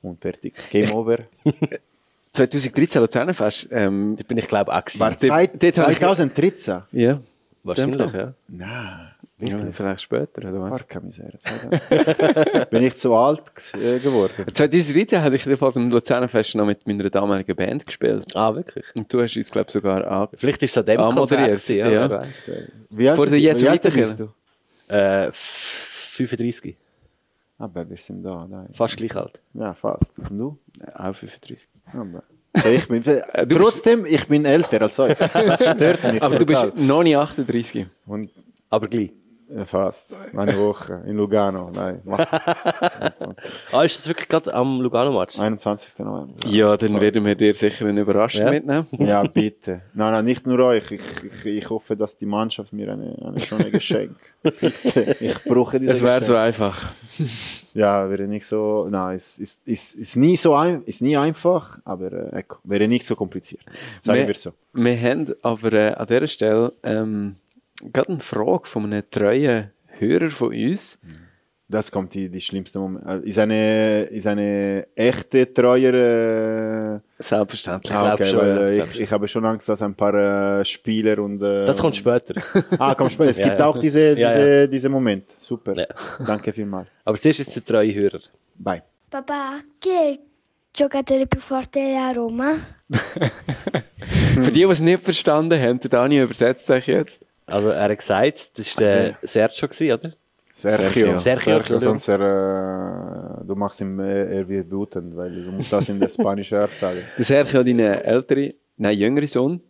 und 0.02 0.20
fertig. 0.20 0.54
Game 0.70 0.90
over. 0.92 1.18
2013 2.32 3.02
Luzernenfest. 3.02 3.68
Ähm, 3.70 4.16
Da 4.16 4.22
bin 4.26 4.38
ich, 4.38 4.46
glaube 4.48 4.70
ich, 4.70 4.76
auch 4.76 4.84
gewesen. 4.84 5.00
War 5.00 5.18
zwei, 5.18 5.46
dort 5.46 5.78
habe 5.78 5.92
ich- 5.92 5.98
2013? 5.98 6.82
ja. 6.92 7.20
Wahrscheinlich, 7.62 8.12
ja. 8.14 8.32
Nein, 8.48 9.10
ja. 9.40 9.58
Vielleicht 9.70 10.00
später, 10.02 10.38
oder 10.48 10.62
was? 10.62 10.78
Porca 10.78 10.98
Misere. 11.00 11.38
2000. 11.38 12.70
Bin 12.70 12.82
ich 12.84 12.96
zu 12.96 13.14
alt 13.14 13.42
äh, 13.74 13.98
geworden? 13.98 14.46
2013 14.50 15.20
hatte 15.20 15.36
ich 15.36 15.44
jedenfalls 15.44 15.76
am 15.76 15.90
Luzernenfest 15.90 16.54
noch 16.54 16.64
mit 16.64 16.86
meiner 16.86 17.10
damaligen 17.10 17.54
Band 17.54 17.84
gespielt. 17.84 18.24
Ah, 18.34 18.54
wirklich? 18.54 18.86
Und 18.96 19.12
du 19.12 19.20
hast 19.20 19.36
uns, 19.36 19.50
glaube 19.50 19.66
ich, 19.68 19.72
sogar 19.74 20.06
an 20.10 20.28
Vielleicht 20.38 20.62
ist 20.62 20.70
es 20.70 20.78
an 20.78 20.86
dem 20.86 20.96
Konzert 21.14 21.68
ja, 21.68 21.88
ja. 21.90 22.22
Wie 22.88 23.08
alt 23.10 23.16
Vor 23.16 23.26
der 23.26 23.38
Jesu 23.38 23.60
wie 23.64 23.68
alt 23.68 23.84
Weiterkirche. 23.84 24.08
bist 24.08 24.20
du? 24.20 24.94
Äh, 24.94 25.26
f- 25.26 26.12
35. 26.14 26.76
Aber 27.60 27.88
wir 27.88 27.96
sind 27.98 28.22
da. 28.22 28.46
Nein. 28.48 28.68
Fast 28.72 28.96
gleich 28.96 29.14
alt. 29.14 29.38
Ja, 29.54 29.74
fast. 29.74 30.18
Und 30.18 30.38
du? 30.38 30.58
auch 30.94 31.14
35. 31.14 31.58
Aber. 31.92 32.22
So, 32.56 32.68
ich 32.68 32.88
bin, 32.88 33.02
bist- 33.02 33.22
trotzdem, 33.50 34.04
ich 34.06 34.26
bin 34.26 34.44
älter 34.44 34.80
als 34.82 34.98
euch. 34.98 35.14
Das 35.18 35.60
stört 35.68 36.02
mich. 36.12 36.22
Aber 36.22 36.36
du 36.36 36.46
bist 36.46 36.74
noch 36.76 37.02
nicht 37.02 37.16
38. 37.16 37.86
Und, 38.06 38.30
Aber 38.70 38.88
gleich. 38.88 39.12
Äh, 39.54 39.64
fast. 39.64 40.16
Eine 40.36 40.56
Woche 40.58 41.02
in 41.06 41.16
Lugano. 41.16 41.70
Nein, 41.74 42.00
mach. 42.04 42.26
Ah, 43.72 43.84
ist 43.84 43.98
das 43.98 44.08
wirklich 44.08 44.28
gerade 44.28 44.52
am 44.52 44.80
Lugano-Match? 44.80 45.38
21. 45.38 45.98
November. 46.04 46.34
Ja, 46.46 46.76
dann 46.76 47.00
werden 47.00 47.24
wir 47.24 47.34
dir 47.34 47.54
sicher 47.54 47.86
eine 47.86 48.00
Überraschung 48.00 48.42
Ja. 48.46 48.50
mitnehmen. 48.50 48.86
Ja, 48.98 49.22
bitte. 49.34 49.82
Nein, 49.94 50.12
nein, 50.12 50.24
nicht 50.24 50.46
nur 50.46 50.58
euch. 50.60 50.90
Ich, 50.90 51.00
ich, 51.24 51.46
ich 51.46 51.70
hoffe, 51.70 51.96
dass 51.96 52.16
die 52.16 52.26
Mannschaft 52.26 52.72
mir 52.72 52.92
eine, 52.92 53.16
eine 53.24 53.38
schöne 53.40 53.70
Geschenk. 53.70 54.16
Bitte. 54.42 55.16
Ich 55.20 55.42
brauche 55.44 55.78
dieses 55.78 55.98
Es 55.98 56.02
wäre 56.02 56.22
so 56.22 56.34
einfach. 56.36 56.90
Ja, 57.74 58.08
wäre 58.10 58.26
nicht 58.26 58.46
so, 58.46 58.86
nein, 58.90 59.14
es 59.16 59.38
ist, 59.38 59.66
ist, 59.68 59.94
ist, 59.94 60.16
nie 60.16 60.36
so 60.36 60.54
ein, 60.54 60.82
ist 60.82 61.02
nie 61.02 61.16
einfach, 61.16 61.78
aber 61.84 62.32
äh, 62.32 62.42
wäre 62.64 62.88
nicht 62.88 63.06
so 63.06 63.14
kompliziert. 63.14 63.62
Sagen 64.00 64.26
wir 64.26 64.34
so. 64.34 64.52
Wir 64.72 64.98
haben 65.00 65.32
aber 65.42 65.72
äh, 65.72 65.92
an 65.94 66.06
dieser 66.06 66.26
Stelle 66.26 66.72
ähm, 66.82 67.36
gerade 67.92 68.10
eine 68.10 68.20
Frage 68.20 68.66
von 68.66 68.84
einem 68.84 69.02
treuen 69.10 69.70
Hörer 69.98 70.30
von 70.30 70.48
uns. 70.54 70.98
Das 71.68 71.92
kommt 71.92 72.14
die, 72.14 72.28
die 72.28 72.40
schlimmste 72.40 72.80
Moment. 72.80 73.06
Äh, 73.06 73.28
Ist 73.28 73.38
eine, 73.38 74.02
ist 74.10 74.26
eine 74.26 74.88
echte, 74.96 75.54
treuer, 75.54 77.00
Selbstverständlich. 77.20 77.92
äh, 77.92 77.96
ah, 77.96 78.02
glaub 78.02 78.14
okay, 78.14 78.24
schon, 78.28 78.38
weil 78.40 78.74
ja, 78.76 78.82
äh, 78.82 78.86
ich, 78.88 79.00
ich 79.02 79.12
habe 79.12 79.28
schon 79.28 79.44
Angst, 79.44 79.68
dass 79.68 79.80
ein 79.82 79.94
paar 79.94 80.58
äh, 80.60 80.64
Spieler 80.64 81.20
und, 81.20 81.40
äh, 81.40 81.66
Das 81.66 81.78
kommt 81.78 81.94
später. 81.94 82.34
Ah, 82.78 82.96
kommt 82.96 83.12
später. 83.12 83.30
Es 83.30 83.38
Ja, 83.38 83.46
gibt 83.46 83.60
ja. 83.60 83.66
auch 83.66 83.78
diese, 83.78 84.18
Ja, 84.18 84.28
diese, 84.30 84.68
diese 84.68 84.88
Moment. 84.88 85.24
Super. 85.38 85.76
Ja. 85.76 85.86
Danke 86.26 86.52
vielmals. 86.52 86.88
Aber 87.04 87.16
zuerst 87.16 87.38
ist 87.40 87.54
der 87.54 87.64
treue 87.64 87.94
Hörer. 87.94 88.20
Bye. 88.56 88.82
È 89.12 90.10
il 90.10 90.18
giocatore 90.72 91.26
più 91.28 91.40
forte 91.40 91.80
della 91.80 92.10
Roma? 92.12 92.54
Für 94.34 94.50
die, 94.50 94.52
die 94.52 94.62
es 94.64 94.80
nicht 94.80 95.02
verstanden 95.04 95.60
haben, 95.60 95.78
der 95.80 95.90
Dani 95.90 96.18
übersetzt 96.20 96.66
sich 96.66 96.86
jetzt. 96.88 97.24
Also, 97.50 97.68
er 97.70 97.82
hat 97.90 97.98
gesagt, 97.98 98.58
das 98.58 98.76
war 98.76 98.84
der 98.84 99.16
Sergio, 99.22 99.68
gewesen, 99.68 99.92
oder? 99.92 100.12
Sergio. 100.52 101.18
Sergio, 101.18 101.56
Entschuldigung. 101.56 101.80
sonst 101.98 102.08
er, 102.08 103.40
äh, 103.40 103.44
du 103.46 103.54
machst 103.54 103.80
ihm, 103.80 103.98
äh, 104.00 104.36
er 104.38 104.48
wird 104.48 104.70
wütend, 104.70 105.16
weil 105.16 105.32
du 105.32 105.50
musst 105.52 105.72
das 105.72 105.88
in 105.88 105.98
der 105.98 106.08
spanischen 106.08 106.58
Art 106.58 106.74
sagen. 106.74 107.00
Der 107.16 107.24
Sergio, 107.24 107.62
dein 107.62 107.78
ältere, 107.80 108.50
nein, 108.76 108.98
jüngere 108.98 109.26
Sohn, 109.26 109.60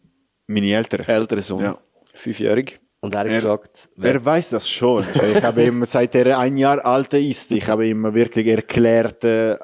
Meine 0.48 0.72
Eltern. 0.74 1.04
älterer 1.06 1.42
Sohn, 1.42 1.60
Ja. 1.62 1.78
fünfjährig. 2.14 2.80
Und 3.02 3.14
er 3.14 3.20
hat 3.20 3.26
Er- 3.28 3.40
gefragt, 3.40 3.88
wer, 3.96 4.12
Wer 4.14 4.24
weiß 4.26 4.50
das 4.50 4.68
schon? 4.68 5.04
Ich 5.34 5.42
habe 5.42 5.62
ihm, 5.68 5.84
seit 5.86 6.14
er 6.14 6.38
ein 6.38 6.58
Jahr 6.58 6.84
alt 6.84 7.14
ist, 7.14 7.50
ich 7.50 7.66
habe 7.66 7.86
ihm 7.86 8.12
wirklich 8.12 8.46
erklärt, 8.46 9.24
äh, 9.24 9.56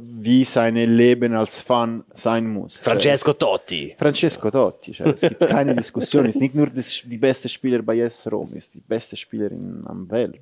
wie 0.00 0.42
sein 0.44 0.74
Leben 0.74 1.32
als 1.34 1.60
Fan 1.60 2.02
sein 2.12 2.48
muss. 2.48 2.78
Francesco 2.78 3.34
Totti. 3.34 3.94
Francesco 3.96 4.50
Totti, 4.50 4.96
es 5.04 5.20
gibt 5.20 5.38
keine 5.48 5.76
Diskussion. 5.76 6.26
Ist 6.26 6.40
nicht 6.40 6.56
nur 6.56 6.66
das, 6.68 7.02
die 7.04 7.18
beste 7.18 7.48
Spieler 7.48 7.82
bei 7.82 8.04
AS 8.04 8.26
Rom, 8.32 8.50
ist 8.54 8.74
die 8.74 8.80
beste 8.80 9.14
Spielerin 9.16 9.84
am 9.86 10.10
Welt. 10.10 10.40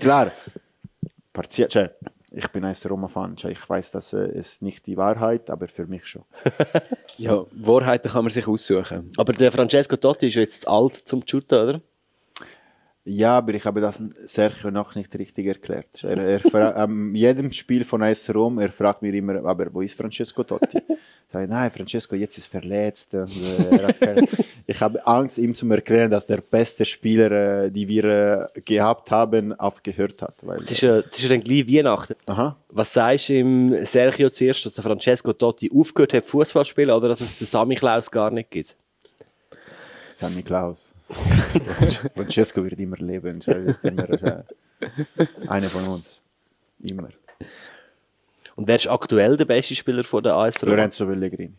Klar, 0.00 0.32
partiell, 1.32 1.94
ich 2.32 2.48
bin 2.48 2.64
AS 2.64 2.88
Roma-Fan, 2.88 3.36
cioè, 3.36 3.52
ich 3.52 3.68
weiß, 3.68 3.90
dass 3.90 4.12
äh, 4.12 4.18
es 4.18 4.62
nicht 4.62 4.86
die 4.86 4.96
Wahrheit, 4.96 5.50
aber 5.50 5.68
für 5.68 5.86
mich 5.86 6.06
schon. 6.06 6.24
Ja, 7.16 7.44
Wahrheiten 7.52 8.10
kann 8.10 8.24
man 8.24 8.30
sich 8.30 8.48
aussuchen. 8.48 9.12
Aber 9.18 9.34
der 9.34 9.52
Francesco 9.52 9.94
Totti 9.96 10.28
ist 10.28 10.36
ja 10.36 10.40
jetzt 10.40 10.62
zu 10.62 10.70
alt 10.70 10.94
zum 10.94 11.22
Shooten, 11.26 11.58
oder? 11.58 11.80
Ja, 13.12 13.38
aber 13.38 13.54
ich 13.54 13.64
habe 13.64 13.80
das 13.80 14.00
Sergio 14.26 14.70
noch 14.70 14.94
nicht 14.94 15.12
richtig 15.18 15.46
erklärt. 15.46 16.04
Er, 16.04 16.16
er 16.18 16.76
am 16.76 17.14
jedem 17.14 17.50
Spiel 17.50 17.82
von 17.84 18.02
AS 18.02 18.32
Rom, 18.32 18.58
er 18.60 18.70
fragt 18.70 19.02
mir 19.02 19.12
immer, 19.14 19.44
aber 19.44 19.66
wo 19.74 19.80
ist 19.82 19.96
Francesco 19.98 20.44
Totti? 20.44 20.78
Ich 21.30 21.32
sage, 21.34 21.46
nein, 21.46 21.70
Francesco 21.70 22.16
jetzt 22.16 22.36
ist 22.38 22.48
verletzt. 22.48 23.14
Und, 23.14 23.30
äh, 23.30 23.76
er 23.76 23.92
keine- 23.92 24.26
ich 24.66 24.80
habe 24.80 25.06
Angst, 25.06 25.38
ihm 25.38 25.54
zu 25.54 25.70
erklären, 25.70 26.10
dass 26.10 26.26
der 26.26 26.38
beste 26.40 26.84
Spieler, 26.84 27.30
äh, 27.66 27.70
die 27.70 27.86
wir 27.86 28.50
äh, 28.52 28.60
gehabt 28.62 29.12
haben, 29.12 29.52
aufgehört 29.56 30.22
hat. 30.22 30.34
Weil, 30.42 30.58
Das 30.58 30.72
ist 30.72 30.80
ja, 30.80 31.00
das 31.00 31.16
ist 31.18 31.22
ja 31.22 31.28
dann 31.28 31.40
gleich 31.40 31.68
Weihnachten. 31.68 32.16
Aha. 32.26 32.56
Was 32.70 32.92
sagst 32.92 33.28
du 33.28 33.38
im 33.38 33.86
Sergio 33.86 34.28
zuerst, 34.30 34.66
dass 34.66 34.74
der 34.74 34.82
Francesco 34.82 35.32
Totti 35.32 35.70
aufgehört 35.72 36.14
hat, 36.14 36.26
Fußball 36.26 36.64
zu 36.64 36.70
spielen, 36.70 36.90
oder 36.90 37.06
dass 37.08 37.20
es 37.20 37.38
den 37.38 37.46
Sammy 37.46 37.76
Klaus 37.76 38.10
gar 38.10 38.32
nicht 38.32 38.50
gibt? 38.50 38.74
Sammy 40.14 40.42
Klaus. 40.42 40.89
Francesco 42.14 42.62
wird 42.64 42.78
immer 42.80 42.96
leben. 42.96 43.40
Er 43.46 43.66
wird 43.66 43.84
immer, 43.84 44.10
äh, 44.10 44.42
einer 45.48 45.68
von 45.68 45.84
uns. 45.88 46.22
Immer. 46.80 47.08
Und 48.56 48.68
wer 48.68 48.76
ist 48.76 48.86
aktuell 48.88 49.36
der 49.36 49.44
beste 49.44 49.74
Spieler 49.74 50.04
von 50.04 50.22
der 50.22 50.34
AS 50.34 50.62
Roma? 50.62 50.76
Lorenzo 50.76 51.06
Pellegrini. 51.06 51.52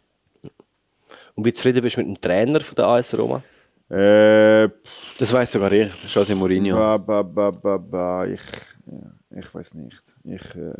Und 1.35 1.45
wie 1.45 1.53
zufrieden 1.53 1.81
bist 1.81 1.97
du 1.97 2.01
mit 2.01 2.07
dem 2.15 2.21
Trainer 2.21 2.61
von 2.61 2.75
der 2.75 2.85
AS 2.87 3.17
Roma? 3.17 3.41
Äh, 3.89 4.69
Das 5.17 5.33
weiß 5.33 5.51
sogar 5.51 5.71
ich, 5.71 5.91
José 6.07 6.33
Mourinho. 6.35 6.75
Ba, 6.75 6.97
ba, 6.97 7.21
ba, 7.21 7.51
ba, 7.51 7.77
ba. 7.77 8.25
Ich, 8.25 8.41
ja, 8.85 9.39
ich 9.39 9.53
weiß 9.53 9.73
nicht. 9.75 10.03
Ich, 10.23 10.55
äh, 10.55 10.73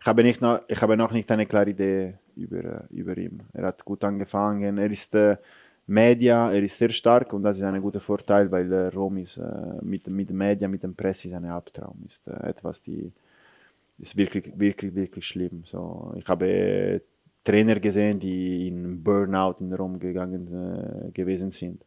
ich, 0.00 0.06
habe 0.06 0.22
nicht 0.22 0.40
noch, 0.40 0.60
ich 0.68 0.80
habe 0.80 0.96
noch 0.96 1.12
nicht 1.12 1.30
eine 1.30 1.46
klare 1.46 1.70
Idee 1.70 2.14
über, 2.34 2.64
äh, 2.64 2.82
über 2.90 3.16
ihn. 3.16 3.42
Er 3.52 3.66
hat 3.66 3.84
gut 3.84 4.02
angefangen. 4.04 4.78
Er 4.78 4.90
ist 4.90 5.14
äh, 5.14 5.36
Media, 5.90 6.52
er 6.52 6.62
ist 6.62 6.78
sehr 6.78 6.90
stark 6.90 7.32
und 7.32 7.42
das 7.42 7.58
ist 7.58 7.62
ein 7.64 7.80
guter 7.82 8.00
Vorteil, 8.00 8.50
weil 8.50 8.72
äh, 8.72 8.86
Rom 8.88 9.18
ist 9.18 9.36
äh, 9.38 9.44
mit, 9.82 10.08
mit 10.08 10.30
Media, 10.32 10.68
mit 10.68 10.82
dem 10.82 10.94
Presse 10.94 11.28
ist 11.28 11.34
ein 11.34 11.44
Albtraum. 11.44 12.02
Ist 12.06 12.28
äh, 12.28 12.48
etwas, 12.48 12.82
die 12.82 13.12
ist 13.98 14.16
wirklich, 14.16 14.52
wirklich, 14.56 14.94
wirklich 14.94 15.26
schlimm. 15.26 15.62
So, 15.66 16.14
ich 16.16 16.26
habe 16.26 17.02
Trainer 17.44 17.78
gesehen, 17.78 18.18
die 18.18 18.68
in 18.68 19.02
Burnout 19.02 19.56
in 19.60 19.72
Rom 19.72 19.98
gegangen 19.98 20.46
äh, 20.48 21.10
gewesen 21.12 21.50
sind 21.50 21.84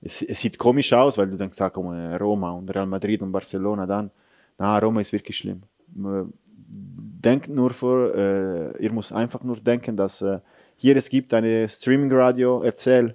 es, 0.00 0.22
es 0.22 0.40
sieht 0.40 0.58
komisch 0.58 0.92
aus, 0.92 1.18
weil 1.18 1.28
du 1.28 1.36
denkst, 1.36 1.60
ah, 1.60 1.70
komm, 1.70 1.92
äh, 1.92 2.16
Roma 2.16 2.52
und 2.52 2.74
Real 2.74 2.86
Madrid 2.86 3.22
und 3.22 3.32
Barcelona 3.32 3.86
dann. 3.86 4.10
Na, 4.58 4.78
Roma 4.78 5.00
ist 5.00 5.12
wirklich 5.12 5.36
schlimm. 5.36 5.62
Denkt 5.92 7.48
nur 7.48 7.70
vor, 7.70 8.14
äh, 8.14 8.82
ihr 8.82 8.92
müsst 8.92 9.12
einfach 9.12 9.42
nur 9.42 9.56
denken, 9.56 9.96
dass 9.96 10.22
äh, 10.22 10.40
hier 10.76 10.96
es 10.96 11.08
gibt 11.08 11.34
eine 11.34 11.68
Streaming-Radio, 11.68 12.62
erzähl, 12.62 13.14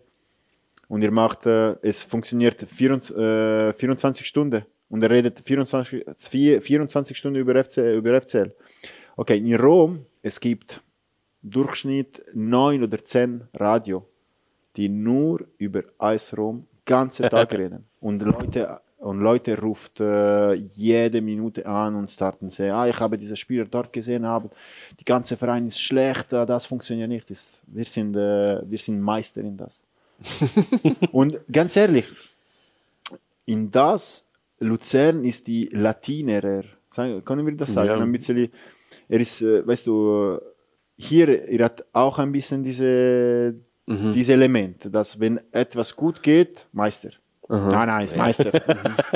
und 0.88 1.02
ihr 1.02 1.12
macht, 1.12 1.46
äh, 1.46 1.76
es 1.82 2.04
funktioniert 2.04 2.62
24, 2.62 3.16
äh, 3.18 3.74
24 3.74 4.26
Stunden 4.28 4.66
und 4.90 5.04
er 5.04 5.10
redet 5.10 5.40
24, 5.40 6.06
vier- 6.18 6.62
24 6.62 7.18
Stunden 7.18 7.40
über, 7.40 7.64
FC, 7.64 7.78
über 7.96 8.22
FCL. 8.22 8.54
Okay, 9.18 9.38
in 9.38 9.56
Rom, 9.56 10.06
es 10.22 10.40
gibt 10.40 10.82
Durchschnitt 11.42 12.24
9 12.34 12.84
oder 12.84 13.04
10 13.04 13.48
Radio 13.56 14.08
die 14.76 14.90
nur 14.90 15.46
über 15.58 15.84
Eis 15.98 16.36
Rom 16.38 16.68
ganze 16.86 17.28
Tag 17.30 17.52
reden. 17.58 17.86
Und 18.00 18.22
Leute, 18.22 18.80
und 18.98 19.20
Leute 19.20 19.60
ruft 19.60 20.00
äh, 20.00 20.54
jede 20.54 21.22
Minute 21.22 21.66
an 21.66 21.96
und 21.96 22.10
starten 22.12 22.50
sie, 22.50 22.70
ah, 22.70 22.88
ich 22.88 23.00
habe 23.00 23.18
diese 23.18 23.36
Spieler 23.36 23.66
dort 23.66 23.92
gesehen, 23.94 24.26
aber 24.26 24.50
die 25.00 25.06
ganze 25.06 25.38
Verein 25.38 25.68
ist 25.68 25.82
schlecht, 25.82 26.34
äh, 26.34 26.46
das 26.46 26.66
funktioniert 26.66 27.10
nicht. 27.10 27.30
Das, 27.30 27.60
wir, 27.68 27.86
sind, 27.86 28.16
äh, 28.16 28.62
wir 28.70 28.78
sind 28.78 29.00
Meister 29.02 29.42
in 29.42 29.58
das. 29.58 29.84
Und 31.12 31.40
ganz 31.52 31.76
ehrlich, 31.76 32.06
in 33.46 33.70
das, 33.72 34.28
Luzern 34.60 35.24
ist 35.24 35.48
die 35.48 35.70
Latinerer. 35.72 36.64
Können 36.90 37.46
wir 37.46 37.56
das 37.56 37.74
sagen? 37.74 37.90
Ja. 37.90 37.98
Ein 37.98 38.12
bisschen, 38.12 38.50
er 39.10 39.20
ist, 39.20 39.42
äh, 39.42 39.68
weißt 39.68 39.88
du, 39.88 40.40
hier, 40.98 41.48
er 41.50 41.66
hat 41.66 41.86
auch 41.92 42.20
ein 42.20 42.32
bisschen 42.32 42.64
diese, 42.64 43.54
diese 43.86 44.34
Elemente, 44.34 44.90
dass 44.90 45.20
wenn 45.20 45.40
etwas 45.52 45.96
gut 45.96 46.24
geht, 46.24 46.68
Meister. 46.72 47.10
Nein, 47.48 47.88
nein, 47.88 48.06
ist 48.06 48.18
Meister. 48.18 48.52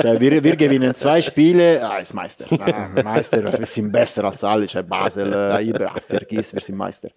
Ja, 0.02 0.20
wir, 0.20 0.44
wir 0.44 0.54
gewinnen 0.54 0.94
zwei 0.94 1.20
Spiele, 1.20 1.80
ah, 1.82 1.98
ist 1.98 2.14
Meister. 2.14 2.46
Nein, 2.56 3.02
Meister, 3.02 3.58
wir 3.58 3.66
sind 3.66 3.90
besser 3.90 4.24
als 4.24 4.44
alle. 4.44 4.66
Basel, 4.84 5.32
äh, 5.32 5.64
Ibe, 5.64 5.90
ah, 5.90 6.00
vergiss, 6.00 6.54
wir 6.54 6.60
sind 6.60 6.76
Meister. 6.76 7.10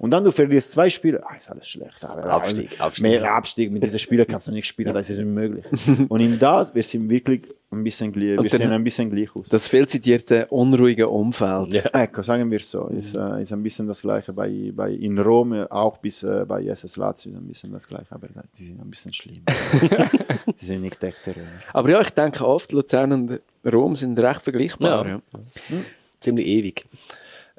Und 0.00 0.10
dann 0.12 0.24
du 0.24 0.30
verlierst 0.32 0.72
zwei 0.72 0.88
Spiele, 0.88 1.20
ah, 1.28 1.34
ist 1.36 1.50
alles 1.50 1.68
schlecht. 1.68 2.02
Aber, 2.06 2.24
Abstieg, 2.24 2.80
Abstieg. 2.80 3.02
Mehr 3.02 3.32
Abstieg, 3.34 3.70
mit 3.70 3.82
diesen 3.82 3.98
Spielen 3.98 4.26
kannst 4.26 4.48
du 4.48 4.52
nicht 4.52 4.66
spielen, 4.66 4.94
das 4.94 5.10
ist 5.10 5.18
unmöglich. 5.18 5.64
Und 6.08 6.20
in 6.20 6.38
das, 6.38 6.74
wir 6.74 6.82
sind 6.82 7.10
wirklich 7.10 7.42
ein 7.70 7.84
bisschen, 7.84 8.10
gleich- 8.10 8.42
wir 8.42 8.48
sehen 8.50 8.72
ein 8.72 8.82
bisschen 8.82 9.10
gleich 9.10 9.28
aus. 9.36 9.50
Das 9.50 9.68
viel 9.68 9.86
zitierte 9.86 10.46
unruhige 10.46 11.06
Umfeld. 11.06 11.84
Ecco, 11.92 12.22
sagen 12.22 12.50
wir 12.50 12.60
so. 12.60 12.86
Ist, 12.88 13.14
äh, 13.14 13.42
ist 13.42 13.52
ein 13.52 13.62
bisschen 13.62 13.86
das 13.88 14.00
Gleiche 14.00 14.32
bei, 14.32 14.72
bei 14.74 14.90
in 14.90 15.18
Rom, 15.18 15.52
auch 15.68 15.98
bis 15.98 16.22
äh, 16.22 16.46
bei 16.48 16.64
SS 16.64 16.96
Lazio 16.96 17.32
ist 17.32 17.38
ein 17.38 17.46
bisschen 17.46 17.70
das 17.72 17.86
Gleiche, 17.86 18.06
aber 18.10 18.28
die 18.58 18.64
sind 18.64 18.80
ein 18.80 18.88
bisschen 18.88 19.12
schlimm. 19.12 19.36
die 20.60 20.64
sind 20.64 20.80
nicht 20.80 21.04
echte 21.04 21.36
Römer. 21.36 21.46
Aber 21.74 21.90
ja, 21.90 22.00
ich 22.00 22.10
denke 22.10 22.46
oft, 22.46 22.72
Luzern 22.72 23.12
und 23.12 23.40
Rom 23.70 23.94
sind 23.94 24.18
recht 24.18 24.40
vergleichbar. 24.40 25.06
Ja. 25.06 25.12
Ja. 25.34 25.76
Ziemlich 26.20 26.46
ewig. 26.46 26.86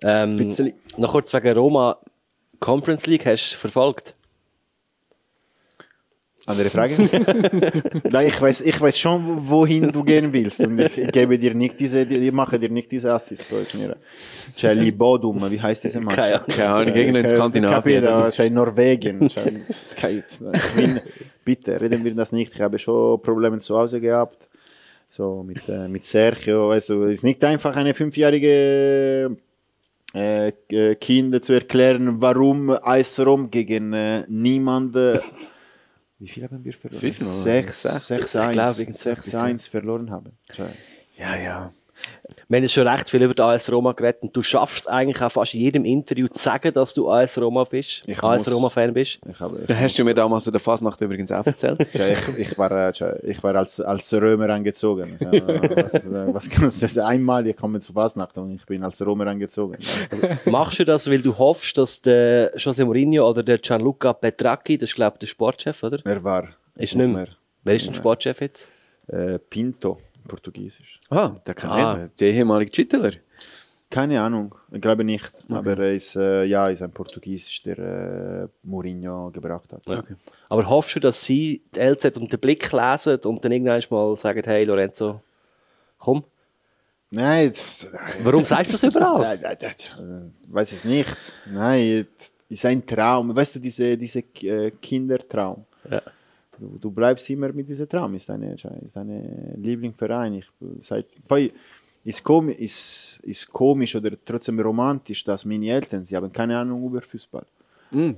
Ähm, 0.03 0.51
noch 0.97 1.11
kurz 1.11 1.31
wegen 1.35 1.55
Roma. 1.55 1.97
Conference 2.61 3.05
League 3.07 3.25
hast 3.25 3.51
du 3.53 3.57
verfolgt? 3.57 4.13
Andere 6.47 6.69
Frage? 6.71 6.95
Nein, 8.11 8.27
ich 8.27 8.41
weiß, 8.41 8.61
ich 8.61 8.79
weiß 8.81 8.97
schon, 8.97 9.23
wo- 9.25 9.49
wohin 9.59 9.91
du 9.91 10.03
gehen 10.03 10.33
willst. 10.33 10.59
Und 10.61 10.79
ich 10.79 10.95
gebe 11.11 11.38
dir 11.38 11.53
nicht 11.53 11.79
diese, 11.79 12.01
ich 12.01 12.31
mache 12.31 12.57
dir 12.57 12.69
nicht 12.69 12.91
diese 12.91 13.13
Assist. 13.13 13.47
So 13.49 13.57
ist 13.59 13.75
mir. 13.75 13.95
Cioè, 14.57 14.91
Bodum, 14.91 15.39
wie 15.51 15.61
heißt 15.61 15.83
diese 15.83 15.99
Mannschaft? 16.01 16.29
Keine 16.31 16.39
Ahnung. 16.39 16.47
Keine 16.57 16.69
Ahnung, 16.69 16.95
irgendein 16.95 17.23
Skandinavien. 17.35 18.03
Cioè 18.31 18.49
Norwegen. 18.49 19.19
Bitte, 21.45 21.79
reden 21.79 22.03
wir 22.03 22.15
das 22.15 22.31
nicht. 22.31 22.53
Ich 22.55 22.61
habe 22.61 22.79
schon 22.79 23.21
Probleme 23.21 23.59
zu 23.59 23.77
Hause 23.77 24.01
gehabt. 24.01 24.49
So 25.09 25.43
mit, 25.43 25.67
äh, 25.69 25.88
mit 25.88 26.03
Sergio. 26.05 26.71
Also, 26.71 27.05
es 27.05 27.15
ist 27.19 27.23
nicht 27.23 27.43
einfach 27.43 27.75
eine 27.75 27.93
fünfjährige 27.93 29.38
äh, 30.13 30.49
äh, 30.69 30.95
Kinder 30.95 31.41
zu 31.41 31.53
erklären, 31.53 32.21
warum 32.21 32.69
Eis 32.69 33.19
Rom 33.19 33.49
gegen 33.49 33.93
äh, 33.93 34.25
niemand. 34.27 34.95
Äh, 34.95 35.19
wie 36.19 36.27
viel 36.27 36.43
haben 36.43 36.63
wir 36.63 36.73
verloren? 36.73 36.99
Fünf, 36.99 37.17
oder? 37.17 37.25
Sechs, 37.25 37.81
Sechs. 37.83 38.07
sechs, 38.07 38.25
Ich 38.35 38.41
glaube, 38.41 38.47
eins, 38.61 38.79
irgend 38.79 38.95
so 38.95 39.09
sechs, 39.09 39.27
etwas, 39.27 39.41
eins 39.41 39.67
verloren 39.67 40.11
haben. 40.11 40.38
Ja, 41.17 41.35
ja. 41.35 41.73
Wir 42.51 42.57
haben 42.57 42.63
jetzt 42.63 42.73
schon 42.73 42.85
recht 42.85 43.09
viel 43.09 43.23
über 43.23 43.33
die 43.33 43.41
AS 43.41 43.71
Roma 43.71 43.93
geredet 43.93 44.23
und 44.23 44.35
du 44.35 44.43
schaffst 44.43 44.79
es 44.79 44.87
eigentlich 44.87 45.21
auch 45.21 45.31
fast 45.31 45.53
in 45.53 45.61
jedem 45.61 45.85
Interview 45.85 46.27
zu 46.27 46.37
sagen, 46.43 46.73
dass 46.73 46.93
du 46.93 47.09
AS 47.09 47.39
Roma 47.39 47.63
bist, 47.63 48.03
Ich 48.07 48.21
AS. 48.21 48.51
Roma-Fan 48.53 48.93
bist. 48.93 49.19
Ich 49.25 49.39
habe, 49.39 49.59
ich 49.61 49.67
Da 49.67 49.75
hast 49.79 49.97
du 49.97 50.03
mir 50.03 50.13
das- 50.13 50.25
damals 50.25 50.47
in 50.47 50.51
der 50.51 50.59
Fasnacht 50.59 50.99
übrigens 50.99 51.31
auch 51.31 51.45
erzählt. 51.45 51.79
Ich, 51.93 52.37
ich 52.49 52.57
war, 52.57 52.69
äh, 52.89 52.91
ich 53.23 53.41
war 53.41 53.55
als, 53.55 53.79
als 53.79 54.13
Römer 54.13 54.49
angezogen. 54.49 55.15
Was, 55.17 55.93
äh, 55.93 56.33
was 56.33 56.49
kannst 56.49 56.97
du? 56.97 57.05
Einmal, 57.05 57.47
ich 57.47 57.55
komme 57.55 57.79
zu 57.79 57.93
Fasnacht 57.93 58.37
und 58.37 58.55
ich 58.55 58.65
bin 58.65 58.83
als 58.83 59.01
Römer 59.05 59.27
angezogen. 59.27 59.77
Machst 60.47 60.77
du 60.79 60.83
das, 60.83 61.09
weil 61.09 61.21
du 61.21 61.37
hoffst, 61.37 61.77
dass 61.77 62.01
der 62.01 62.53
José 62.57 62.83
Mourinho 62.83 63.29
oder 63.29 63.43
der 63.43 63.59
Gianluca 63.59 64.11
Petracchi, 64.11 64.77
das 64.77 64.89
ist 64.89 64.95
glaube 64.95 65.15
ich 65.15 65.19
der 65.19 65.27
Sportchef, 65.27 65.81
oder? 65.83 65.99
Er 66.03 66.21
war. 66.21 66.49
Ist 66.75 66.95
nicht 66.97 67.07
mehr. 67.07 67.29
Wer 67.63 67.75
ist 67.75 67.85
denn 67.87 67.93
Sportchef 67.93 68.41
jetzt? 68.41 68.67
Äh, 69.07 69.39
Pinto, 69.39 69.99
Portugiesisch. 70.27 70.99
Ah, 71.10 71.30
der 71.45 71.53
kann 71.53 71.69
Ah. 71.72 72.10
Der 72.19 72.30
ehemalige 72.30 72.72
Titeler. 72.72 73.14
Keine 73.89 74.22
Ahnung, 74.22 74.56
ich 74.72 74.80
glaube 74.80 75.03
nicht. 75.03 75.30
Aber 75.49 75.77
er 75.77 75.93
ist, 75.93 76.15
äh, 76.15 76.45
ja, 76.45 76.69
ist 76.69 76.81
ein 76.81 76.91
Portugiesisch, 76.91 77.61
der 77.64 77.77
äh, 77.77 78.48
Mourinho 78.64 79.30
gebracht 79.31 79.73
hat. 79.73 79.85
Ja. 79.85 80.02
Aber 80.48 80.69
hoffst 80.69 80.95
du, 80.95 81.02
dass 81.02 81.26
sie 81.26 81.61
die 81.76 81.80
LZ 81.80 82.18
und 82.18 82.31
den 82.31 82.39
Blick 82.39 82.72
lesen 82.72 83.18
und 83.26 83.43
dann 83.43 83.52
irgendwann 83.52 83.81
mal 83.89 84.18
sagen, 84.18 84.41
hey 84.45 84.64
Lorenzo, 84.64 85.22
komm? 85.98 86.23
Nein, 87.10 87.52
Warum 88.23 88.45
sagst 88.45 88.69
du 88.69 88.72
das 88.77 88.84
überall? 88.84 89.19
Nein, 89.39 89.39
nein, 89.41 89.57
nein, 89.98 90.31
äh, 90.49 90.53
weiß 90.53 90.72
es 90.72 90.85
nicht. 90.85 91.18
Nein, 91.52 92.07
es 92.18 92.31
ist 92.48 92.65
ein 92.65 92.85
Traum. 92.85 93.35
Weißt 93.35 93.56
du, 93.57 93.60
diese, 93.60 93.98
diese 93.98 94.19
äh, 94.19 94.72
Kindertraum. 94.81 95.65
Ja. 95.89 96.02
Du, 96.57 96.77
du 96.79 96.91
bleibst 96.91 97.29
immer 97.29 97.51
mit 97.51 97.67
diesem 97.67 97.87
Traum. 97.87 98.15
Ist 98.15 98.29
deine, 98.29 98.53
ist 98.53 98.95
deine 98.95 99.53
Lieblingsverein. 99.57 100.35
Ich, 100.35 100.47
seit, 100.79 101.07
ist, 102.03 102.23
komisch, 102.23 102.57
ist, 102.57 103.19
ist 103.23 103.51
komisch 103.51 103.95
oder 103.95 104.11
trotzdem 104.23 104.59
romantisch, 104.59 105.23
dass 105.23 105.45
meine 105.45 105.69
Eltern, 105.69 106.05
sie 106.05 106.15
haben 106.15 106.31
keine 106.31 106.57
Ahnung 106.57 106.85
über 106.85 107.01
Fußball. 107.01 107.45
Mm. 107.91 108.11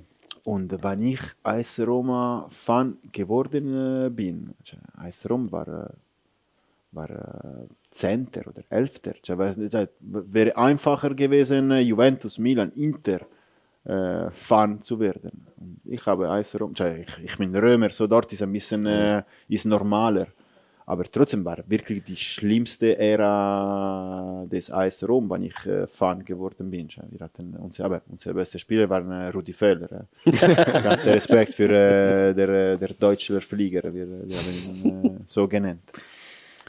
Und 0.46 0.84
wenn 0.84 1.02
ich 1.02 1.22
AS 1.44 1.80
Roma 1.80 2.48
Fan 2.50 2.98
geworden 3.12 4.06
äh, 4.06 4.10
bin, 4.10 4.54
AS 4.98 5.30
Rom 5.30 5.50
war, 5.52 5.68
äh, 5.68 5.90
war 6.92 7.10
äh, 7.10 7.68
Zehnter 7.90 8.48
oder 8.48 8.64
Elfter. 8.70 9.14
Es 9.22 9.88
wäre 10.02 10.58
einfacher 10.58 11.14
gewesen, 11.16 11.72
Juventus, 11.80 12.38
Milan, 12.40 12.72
Inter 12.72 13.22
äh, 13.86 14.30
Fan 14.32 14.82
zu 14.82 15.00
werden. 15.00 15.46
Und 15.58 15.80
ich 15.86 16.06
habe 16.06 16.30
AS 16.30 16.60
Rom, 16.60 16.74
ich, 16.74 17.24
ich 17.24 17.38
bin 17.38 17.56
Römer, 17.56 17.90
so 17.90 18.08
dort 18.08 18.32
ist 18.34 18.42
ein 18.42 18.52
bisschen 18.52 18.86
äh, 18.86 19.24
ist 19.48 19.66
normaler. 19.66 20.28
Aber 20.86 21.04
trotzdem 21.06 21.46
war 21.46 21.64
wirklich 21.68 22.04
die 22.04 22.16
schlimmste 22.16 22.98
Ära 22.98 24.46
des 24.52 24.70
AS 24.70 25.08
Rom, 25.08 25.30
wenn 25.30 25.44
ich 25.44 25.66
äh, 25.66 25.88
Fan 25.88 26.26
geworden 26.26 26.70
bin. 26.70 26.90
Wir 27.10 27.22
hatten, 27.22 27.56
unser, 27.56 27.86
aber 27.86 28.02
unser 28.10 28.34
bester 28.34 28.60
Spieler 28.60 28.90
war 28.90 29.02
äh, 29.10 29.30
Rudi 29.30 29.54
Völler. 29.54 30.08
Äh. 30.26 30.32
Ganz 30.84 31.08
Respekt 31.08 31.54
für 31.54 31.70
äh, 31.70 32.34
der, 32.34 32.78
der 32.78 32.90
deutsche 32.90 33.40
Flieger, 33.40 33.84
wir, 33.94 34.08
wir 34.28 34.38
haben 34.38 34.84
ihn 34.84 35.06
äh, 35.06 35.20
so 35.26 35.48
genannt. 35.48 35.92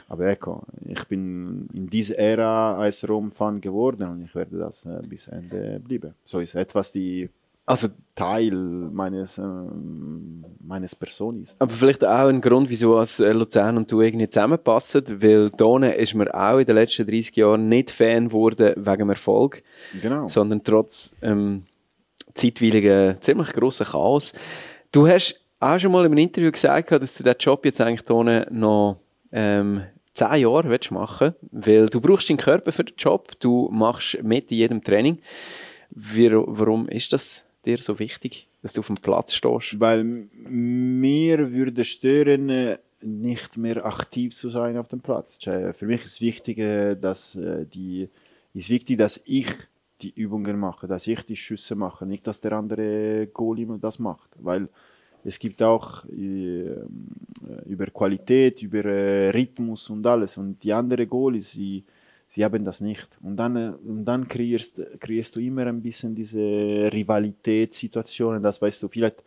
Aber 0.07 0.27
ecco, 0.27 0.63
ich 0.85 1.03
bin 1.07 1.67
in 1.73 1.87
dieser 1.87 2.17
Ära 2.19 2.79
AS 2.83 3.07
Rom 3.09 3.31
Fan 3.31 3.59
geworden 3.59 4.07
und 4.09 4.21
ich 4.23 4.35
werde 4.35 4.57
das 4.57 4.85
äh, 4.85 5.01
bis 5.07 5.27
Ende 5.27 5.79
bleiben. 5.79 6.13
So 6.23 6.39
ist 6.39 6.53
etwas 6.55 6.91
die 6.91 7.29
Also, 7.65 7.87
Teil 8.13 8.51
meines, 8.53 9.39
ähm, 9.39 10.45
meines 10.59 10.95
Person 10.95 11.41
ist. 11.41 11.59
aber 11.59 11.71
vielleicht 11.71 12.05
auch 12.05 12.27
ein 12.27 12.39
Grund, 12.39 12.69
wieso 12.69 12.97
als 12.97 13.19
äh, 13.19 13.31
Luzern 13.31 13.77
und 13.77 13.91
du 13.91 14.01
irgendwie 14.01 14.27
zusammenpassen, 14.27 15.03
weil 15.23 15.49
Tone 15.49 15.95
ist 15.95 16.13
mir 16.13 16.31
auch 16.33 16.59
in 16.59 16.65
den 16.65 16.75
letzten 16.75 17.07
30 17.07 17.35
Jahren 17.37 17.67
nicht 17.67 17.89
Fan 17.89 18.29
geworden 18.29 18.73
wegen 18.77 18.99
dem 18.99 19.09
Erfolg, 19.09 19.63
Genau. 19.99 20.27
sondern 20.27 20.63
trotz 20.63 21.15
ähm, 21.23 21.63
zeitweiligen, 22.35 23.19
ziemlich 23.21 23.53
grossen 23.53 23.85
Chaos. 23.87 24.33
Du 24.91 25.07
hast 25.07 25.41
auch 25.59 25.79
schon 25.79 25.91
mal 25.91 26.01
in 26.05 26.11
einem 26.11 26.17
Interview 26.19 26.51
gesagt, 26.51 26.91
dass 26.91 27.15
du 27.17 27.23
diesen 27.23 27.37
Job 27.39 27.65
jetzt 27.65 27.81
eigentlich 27.81 28.03
Tone 28.03 28.47
noch 28.51 28.97
ähm, 29.31 29.81
zehn 30.15 30.41
Jahre 30.41 30.69
willst 30.69 30.91
machen 30.91 31.35
weil 31.51 31.85
du 31.85 32.01
brauchst 32.01 32.29
deinen 32.29 32.37
Körper 32.37 32.71
für 32.71 32.83
den 32.83 32.95
Job, 32.97 33.39
du 33.39 33.69
machst 33.71 34.23
mit 34.23 34.51
in 34.51 34.57
jedem 34.57 34.83
Training. 34.83 35.19
Wie, 35.91 36.31
warum 36.31 36.87
ist 36.89 37.13
das 37.13 37.45
dir 37.65 37.77
so 37.77 37.99
wichtig, 37.99 38.47
dass 38.61 38.73
du 38.73 38.79
auf 38.79 38.87
dem 38.87 38.97
Platz 38.97 39.33
stehst? 39.33 39.79
Weil 39.79 40.03
mir 40.03 41.51
würde 41.51 41.85
stören, 41.85 42.77
nicht 43.01 43.57
mehr 43.57 43.85
aktiv 43.85 44.35
zu 44.35 44.49
sein 44.49 44.77
auf 44.77 44.87
dem 44.87 45.01
Platz. 45.01 45.37
Für 45.43 45.85
mich 45.85 46.03
ist 46.05 46.21
wichtig, 46.21 46.57
dass 46.99 47.35
äh, 47.35 47.65
die 47.65 48.09
ist 48.53 48.69
wichtig, 48.69 48.97
dass 48.97 49.21
ich 49.25 49.47
die 50.01 50.13
Übungen 50.13 50.59
mache, 50.59 50.87
dass 50.87 51.07
ich 51.07 51.21
die 51.23 51.35
Schüsse 51.35 51.75
mache, 51.75 52.05
nicht 52.05 52.25
dass 52.27 52.41
der 52.41 52.53
andere 52.53 53.27
Goalie 53.27 53.67
das 53.79 53.99
macht, 53.99 54.29
weil 54.39 54.69
es 55.25 55.39
gibt 55.39 55.61
auch 55.61 56.05
äh, 56.05 56.75
über 57.65 57.87
Qualität, 57.87 58.63
über 58.63 58.85
äh, 58.85 59.31
Rhythmus 59.31 59.89
und 59.89 60.05
alles 60.05 60.37
und 60.37 60.63
die 60.63 60.71
anderen 60.71 61.09
Goalies, 61.09 61.51
sie 61.51 61.83
sie 62.27 62.43
haben 62.43 62.63
das 62.63 62.81
nicht. 62.81 63.17
Und 63.21 63.37
dann, 63.37 63.55
äh, 63.55 63.73
und 63.87 64.05
dann 64.05 64.27
kreierst, 64.27 64.81
kreierst 64.99 65.35
du 65.35 65.39
immer 65.39 65.65
ein 65.67 65.81
bisschen 65.81 66.15
diese 66.15 66.39
Rivalitätssituationen, 66.39 68.41
das 68.41 68.61
weißt 68.61 68.83
du, 68.83 68.87
vielleicht 68.87 69.23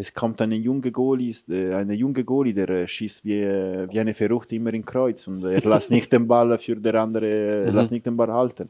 es 0.00 0.14
kommt 0.14 0.40
eine 0.40 0.54
junge 0.54 0.92
Goalie, 0.92 1.34
äh, 1.48 1.74
eine 1.74 1.94
junge 1.94 2.24
Goalie, 2.24 2.54
der 2.54 2.68
äh, 2.68 2.86
schießt 2.86 3.24
wie, 3.24 3.42
äh, 3.42 3.88
wie 3.90 3.98
eine 3.98 4.14
Verrückte 4.14 4.54
immer 4.54 4.72
in 4.72 4.84
Kreuz 4.84 5.26
und 5.26 5.44
er 5.44 5.60
lässt 5.68 5.90
nicht 5.90 6.12
den 6.12 6.28
Ball 6.28 6.56
für 6.58 6.76
der 6.76 6.94
andere, 6.94 7.66
mhm. 7.66 7.74
lässt 7.74 7.90
nicht 7.90 8.06
den 8.06 8.16
Ball 8.16 8.32
halten. 8.32 8.68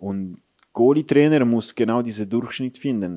Und 0.00 0.38
Goalie-Trainer 0.74 1.44
muss 1.44 1.74
genau 1.74 2.02
diesen 2.02 2.28
Durchschnitt 2.28 2.76
finden. 2.76 3.16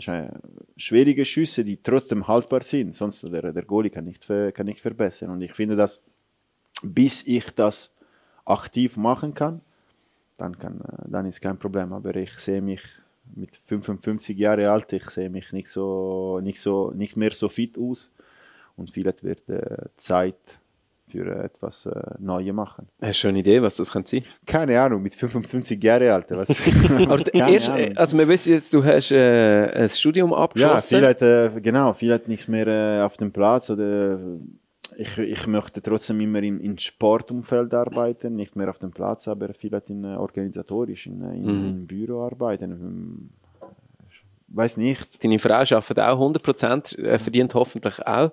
Schwierige 0.78 1.26
Schüsse, 1.26 1.66
die 1.66 1.82
trotzdem 1.82 2.28
haltbar 2.28 2.62
sind, 2.62 2.96
sonst 2.96 3.24
der, 3.24 3.52
der 3.52 3.64
Goalie 3.64 3.90
kann 3.90 4.06
nicht, 4.06 4.26
kann 4.28 4.66
nicht 4.66 4.80
verbessern. 4.80 5.32
Und 5.32 5.42
ich 5.42 5.54
finde, 5.54 5.76
dass 5.76 6.02
bis 6.84 7.26
ich 7.28 7.50
das 7.52 7.96
aktiv 8.46 8.98
machen 8.98 9.34
kann, 9.34 9.62
dann, 10.38 10.58
kann, 10.58 10.82
äh, 10.82 11.10
dann 11.10 11.26
ist 11.26 11.42
kein 11.42 11.58
Problem. 11.58 11.94
Aber 11.94 12.16
ich 12.16 12.38
sehe 12.38 12.62
mich 12.62 12.82
mit 13.36 13.56
55 13.56 14.38
Jahren 14.38 14.66
alt, 14.66 14.94
ich 14.94 15.10
sehe 15.10 15.30
mich 15.30 15.52
nicht, 15.52 15.70
so, 15.70 16.40
nicht, 16.42 16.62
so, 16.62 16.92
nicht 16.92 17.18
mehr 17.18 17.32
so 17.32 17.50
fit 17.50 17.78
aus. 17.78 18.12
Und 18.76 18.92
vielleicht 18.92 19.24
wird 19.24 19.50
äh, 19.50 19.88
Zeit 19.98 20.60
für 21.10 21.26
äh, 21.26 21.46
etwas 21.46 21.86
äh, 21.86 21.92
Neues 22.20 22.54
machen. 22.54 22.88
Hast 23.02 23.10
du 23.10 23.14
schon 23.14 23.30
eine 23.30 23.40
Idee, 23.40 23.62
was 23.62 23.78
das 23.78 23.92
könnte 23.92 24.10
sein? 24.10 24.24
Keine 24.46 24.80
Ahnung, 24.80 25.02
mit 25.02 25.16
55 25.16 25.82
Jahren 25.84 26.08
alt. 26.10 26.32
Was, 26.32 26.50
erst, 27.34 27.70
also 27.98 28.18
wir 28.18 28.28
wissen 28.28 28.54
jetzt, 28.54 28.74
du 28.74 28.84
hast 28.84 29.12
äh, 29.12 29.72
ein 29.84 29.90
Studium 29.90 30.32
Ja, 30.32 30.38
abgeschlossen. 30.38 30.98
vielleicht, 30.98 31.22
äh, 31.22 31.52
genau, 31.62 31.94
vielleicht 31.94 32.28
nicht 32.28 32.48
mehr 32.48 32.68
äh, 32.68 33.02
auf 33.04 33.18
dem 33.18 33.32
Platz 33.32 33.70
oder 33.70 34.20
ich, 35.00 35.18
ich 35.18 35.46
möchte 35.48 35.82
trotzdem 35.82 36.20
immer 36.22 36.42
im, 36.42 36.60
im 36.60 36.78
Sportumfeld 36.78 37.74
arbeiten, 37.74 38.36
nicht 38.36 38.56
mehr 38.56 38.70
auf 38.70 38.80
dem 38.80 38.92
Platz, 38.92 39.28
aber 39.28 39.54
vielleicht 39.54 39.90
in, 39.92 40.04
äh, 40.04 40.16
organisatorisch, 40.16 41.08
in, 41.08 41.22
äh, 41.22 41.36
in, 41.36 41.44
Mhm. 41.46 41.68
im 41.68 41.88
Büro 41.88 42.24
arbeiten. 42.26 43.30
Weiß 44.50 44.78
nicht, 44.78 45.22
Deine 45.24 45.40
Frau 45.40 45.56
arbeitet 45.56 46.00
auch 46.00 46.18
100%, 46.20 46.98
äh, 47.00 47.20
verdient 47.20 47.54
hoffentlich 47.54 48.06
auch. 48.08 48.32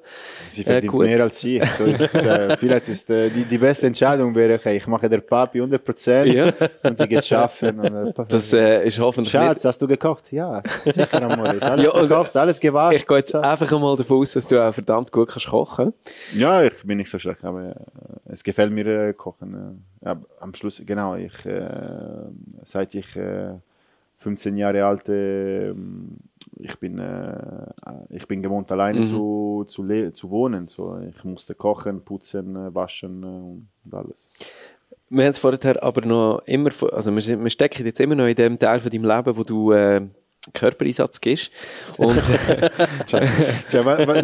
sie 0.48 0.62
Äh, 0.62 0.64
verdient 0.64 0.92
gut. 0.92 1.06
mehr 1.06 1.20
als 1.22 1.42
ich. 1.42 1.60
So 1.76 1.84
ist, 1.84 2.14
äh, 2.14 2.56
vielleicht 2.60 2.88
ist 2.88 3.10
äh, 3.10 3.30
die, 3.30 3.44
die 3.44 3.58
beste 3.58 3.88
Entscheidung 3.88 4.32
wäre, 4.32 4.54
okay, 4.54 4.76
ich 4.76 4.86
mache 4.86 5.08
der 5.08 5.18
Papi 5.18 5.60
100% 5.60 6.24
Ja. 6.26 6.52
und 6.84 6.96
sie 6.96 7.08
geht 7.08 7.24
schaffen. 7.24 7.80
Und, 7.80 8.16
äh, 8.16 8.24
Das 8.28 8.52
äh, 8.52 8.86
ist 8.86 8.98
hoffentlich 9.00 9.32
Schatz, 9.32 9.64
hast 9.64 9.82
du 9.82 9.88
gekocht? 9.88 10.30
Ja, 10.30 10.62
sicher, 10.84 11.20
Amore. 11.20 11.56
Ist 11.56 11.64
alles 11.64 11.84
Ja, 11.86 11.90
und- 11.92 12.06
gekocht, 12.06 12.36
alles 12.36 12.60
gewaschen. 12.60 12.96
Ich 12.96 13.06
gehe 13.06 13.16
jetzt 13.16 13.34
einfach 13.34 13.72
einmal 13.72 13.96
davon 13.96 14.18
aus, 14.18 14.32
dass 14.32 14.46
du 14.46 14.64
auch 14.64 14.72
verdammt 14.72 15.10
gut 15.10 15.28
kannst 15.30 15.48
kochen 15.48 15.92
Ja, 16.36 16.62
ich 16.62 16.74
bin 16.84 16.98
nicht 16.98 17.10
so 17.10 17.18
schlecht, 17.18 17.44
aber 17.44 17.70
äh, 17.70 17.74
es 18.26 18.44
gefällt 18.44 18.70
mir 18.72 18.86
äh, 18.86 19.12
Kochen. 19.14 19.82
Äh, 20.02 20.06
ja, 20.06 20.16
am 20.40 20.54
Schluss, 20.54 20.80
genau, 20.86 21.16
ich, 21.16 21.44
äh, 21.44 21.66
seit 22.62 22.94
ich 22.94 23.16
äh, 23.16 23.54
15 24.24 24.56
Jahre 24.56 24.84
alt 24.84 25.08
äh, 25.08 25.70
ich 26.56 26.78
bin, 26.78 26.98
äh, 26.98 27.36
ich 28.10 28.26
bin 28.26 28.42
gewohnt, 28.42 28.70
alleine 28.72 29.00
Mhm. 29.00 29.04
zu, 29.04 29.64
zu, 29.68 30.10
zu 30.12 30.30
wohnen. 30.30 30.66
So, 30.68 30.98
ich 31.14 31.24
musste 31.24 31.54
kochen, 31.54 32.00
putzen, 32.02 32.56
äh, 32.56 32.74
waschen 32.74 33.22
äh, 33.22 33.26
und 33.86 33.94
alles. 33.94 34.30
Wir 35.10 35.24
haben 35.24 35.30
es 35.30 35.38
vorher 35.38 35.82
aber 35.82 36.02
noch 36.06 36.40
immer, 36.46 36.70
also 36.92 37.12
wir, 37.14 37.22
sind- 37.22 37.42
wir 37.42 37.50
stecken 37.50 37.84
jetzt 37.86 38.00
immer 38.00 38.14
noch 38.14 38.26
in 38.26 38.34
dem 38.34 38.58
Teil 38.58 38.80
von 38.80 38.90
deinem 38.90 39.04
Leben, 39.04 39.36
wo 39.36 39.42
du 39.44 39.72
äh, 39.72 40.00
Körpereinsatz 40.52 41.20
gibst. 41.20 41.50
Und 41.98 42.16
Nein, 43.12 43.28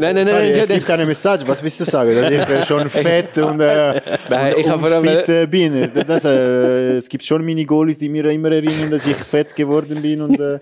nein, 0.00 0.14
nein, 0.14 0.26
sorry, 0.26 0.50
nein, 0.50 0.58
es 0.60 0.68
gibt 0.68 0.90
eine 0.90 1.06
Message. 1.06 1.44
Was 1.46 1.62
willst 1.62 1.80
du 1.80 1.84
sagen? 1.84 2.14
Dass 2.14 2.30
ich 2.30 2.40
äh, 2.40 2.64
schon 2.64 2.90
fett 2.90 3.38
und, 3.38 3.60
äh, 3.60 4.00
Nein, 4.28 4.54
und 4.54 4.60
ich 4.60 4.66
vor 4.66 4.82
allem- 4.84 4.98
unfit 5.06 5.28
äh, 5.28 5.46
bin. 5.46 5.90
Das, 6.06 6.24
äh, 6.24 6.96
es 6.96 7.08
gibt 7.08 7.24
schon 7.24 7.44
Mini-Goalies, 7.44 7.98
die 7.98 8.08
mir 8.08 8.24
immer 8.26 8.50
erinnern, 8.50 8.90
dass 8.90 9.06
ich 9.06 9.16
fett 9.16 9.54
geworden 9.54 10.02
bin 10.02 10.20
und, 10.22 10.38
äh, 10.40 10.58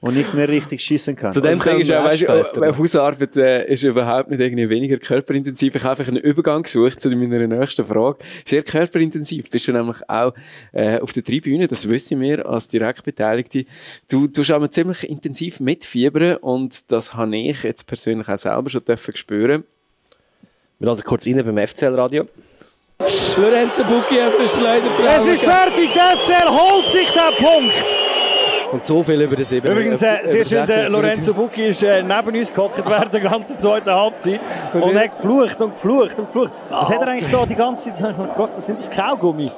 und 0.00 0.14
nicht 0.16 0.32
mehr 0.34 0.48
richtig 0.48 0.80
schießen 0.82 1.16
kann. 1.16 1.32
Zu 1.32 1.40
dem 1.40 1.54
Und 1.54 1.64
Ding 1.64 1.80
ist 1.80 1.92
auch, 1.92 2.04
weißt, 2.04 2.22
später. 2.22 2.50
du, 2.54 2.78
Hausarbeit 2.78 3.36
äh, 3.36 3.66
ist 3.72 3.82
überhaupt 3.82 4.30
nicht 4.30 4.40
irgendwie 4.40 4.68
weniger 4.68 4.98
körperintensiv. 4.98 5.74
Ich 5.74 5.82
habe 5.82 5.90
einfach 5.98 6.08
einen 6.08 6.22
Übergang 6.22 6.62
gesucht 6.62 7.00
zu 7.00 7.10
meiner 7.10 7.46
nächsten 7.46 7.84
Frage. 7.84 8.18
Sehr 8.46 8.62
körperintensiv. 8.62 9.50
Bist 9.50 9.68
du 9.68 9.72
nämlich 9.72 9.96
auch 10.08 10.32
äh, 10.72 10.98
auf 11.00 11.12
der 11.12 11.24
Tribüne, 11.24 11.66
das 11.66 11.88
wissen 11.88 12.20
wir 12.20 12.46
als 12.46 12.68
Direktbeteiligte. 12.68 13.64
Du 14.10 14.26
tust 14.28 14.50
aber 14.50 14.70
ziemlich 14.86 15.10
intensiv 15.10 15.60
mitfiebern 15.60 16.36
und 16.36 16.90
das 16.90 17.14
habe 17.14 17.36
ich 17.36 17.62
jetzt 17.62 17.86
persönlich 17.86 18.28
auch 18.28 18.38
selber 18.38 18.70
schon 18.70 18.84
dürfen 18.84 19.16
spüren. 19.16 19.64
Wir 20.78 20.86
lassen 20.86 21.04
kurz 21.04 21.26
rein 21.26 21.42
beim 21.44 21.66
FCL-Radio. 21.66 22.26
Lorenzo 23.36 23.84
Bucchi 23.84 24.16
hat 24.16 24.38
einen 24.38 24.48
Schleuder 24.48 25.16
Es 25.16 25.26
ist 25.26 25.42
fertig, 25.42 25.92
der 25.92 26.16
FCL 26.16 26.48
holt 26.48 26.88
sich 26.90 27.10
den 27.10 27.44
Punkt. 27.44 27.84
Und 28.72 28.84
so 28.84 29.02
viel 29.02 29.20
über 29.20 29.36
das 29.36 29.50
Sieben. 29.50 29.70
Übrigens, 29.70 30.02
äh, 30.02 30.18
sehr 30.24 30.44
schön, 30.44 30.66
der 30.66 30.90
Lorenzo 30.90 31.34
Bucchi 31.34 31.68
ist 31.68 31.82
äh, 31.82 32.02
neben 32.02 32.36
uns 32.36 32.52
gehockt 32.52 32.88
während 32.88 33.12
der 33.12 33.20
ganzen 33.20 33.58
zweiten 33.58 33.90
Halbzeit 33.90 34.40
und 34.72 34.94
hat 34.94 35.16
geflucht 35.16 35.60
und 35.60 35.72
geflucht 35.72 36.18
und 36.18 36.26
geflucht. 36.26 36.52
Was 36.70 36.88
hat 36.88 37.00
er 37.02 37.08
eigentlich 37.08 37.30
da 37.30 37.46
die 37.46 37.54
ganze 37.54 37.92
Zeit? 37.92 37.94
Das 37.94 38.02
habe 38.02 38.12
ich 38.12 38.18
mich 38.18 38.28
gefragt, 38.28 38.52
was 38.56 38.66
sind 38.66 38.78
das 38.78 38.90
Kaugummi? 38.90 39.50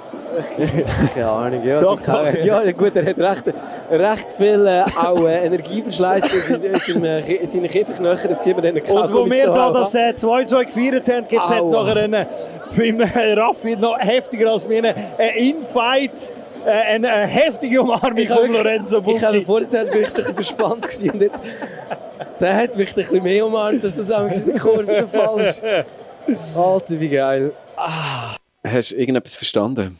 Keine 1.14 1.28
Ahnung, 1.28 1.64
ja. 1.64 1.80
Doch, 1.80 2.00
doch. 2.00 2.34
ja, 2.44 2.72
gut, 2.72 2.96
er 2.96 3.06
hat 3.06 3.18
recht, 3.18 3.54
recht 3.90 4.26
viel 4.36 4.66
äh, 4.66 4.82
auch 4.96 5.20
äh, 5.26 5.46
Energieverschleiß 5.46 6.50
in, 6.50 6.62
in, 6.62 7.24
in 7.26 7.48
seinen 7.48 7.68
Kieferknöchern. 7.68 8.28
Das 8.28 8.42
sieht 8.42 8.56
man 8.56 8.64
dann 8.64 8.76
Und 8.76 9.12
wo 9.12 9.26
wir 9.26 9.46
da 9.46 9.70
das 9.72 9.94
äh, 9.94 10.12
2-2 10.16 10.64
gefeiert 10.66 11.08
haben, 11.08 11.28
gibt 11.28 11.44
es 11.44 11.50
jetzt 11.50 11.70
nachher 11.70 11.96
einen, 11.96 12.26
beim 12.76 13.00
äh, 13.00 13.32
Raffi 13.34 13.76
noch 13.76 13.98
heftiger 13.98 14.52
als 14.52 14.68
mir 14.68 14.84
einen 14.84 15.36
Infight 15.36 16.32
äh, 16.66 16.70
eine, 16.70 17.10
eine 17.10 17.26
heftige 17.26 17.82
Umarmung 17.82 18.16
Ich 18.16 18.28
von 18.28 18.52
Lorenzo 18.52 19.02
Ich 19.06 19.22
habe 19.22 19.40
Bucchi. 19.40 19.44
vorher 19.44 19.84
bin 19.84 20.02
ich 20.02 20.08
schon 20.10 20.34
verspannt 20.34 20.82
gewesen 20.82 21.10
und 21.10 21.22
jetzt... 21.22 21.42
Der 22.40 22.54
hat 22.56 22.76
mich 22.76 22.88
ein 22.90 22.94
bisschen 22.94 23.22
mehr 23.22 23.46
umarmt, 23.46 23.82
als 23.82 23.96
das 23.96 24.12
auch 24.12 24.26
in 24.26 24.46
der 24.46 24.58
Kurve 24.60 24.84
der 24.84 25.08
Fall 25.08 25.40
ist. 25.40 25.62
Alter, 26.54 27.00
wie 27.00 27.08
geil. 27.08 27.52
Hast 28.64 28.90
du 28.90 28.96
irgendetwas 28.96 29.34
verstanden? 29.34 29.98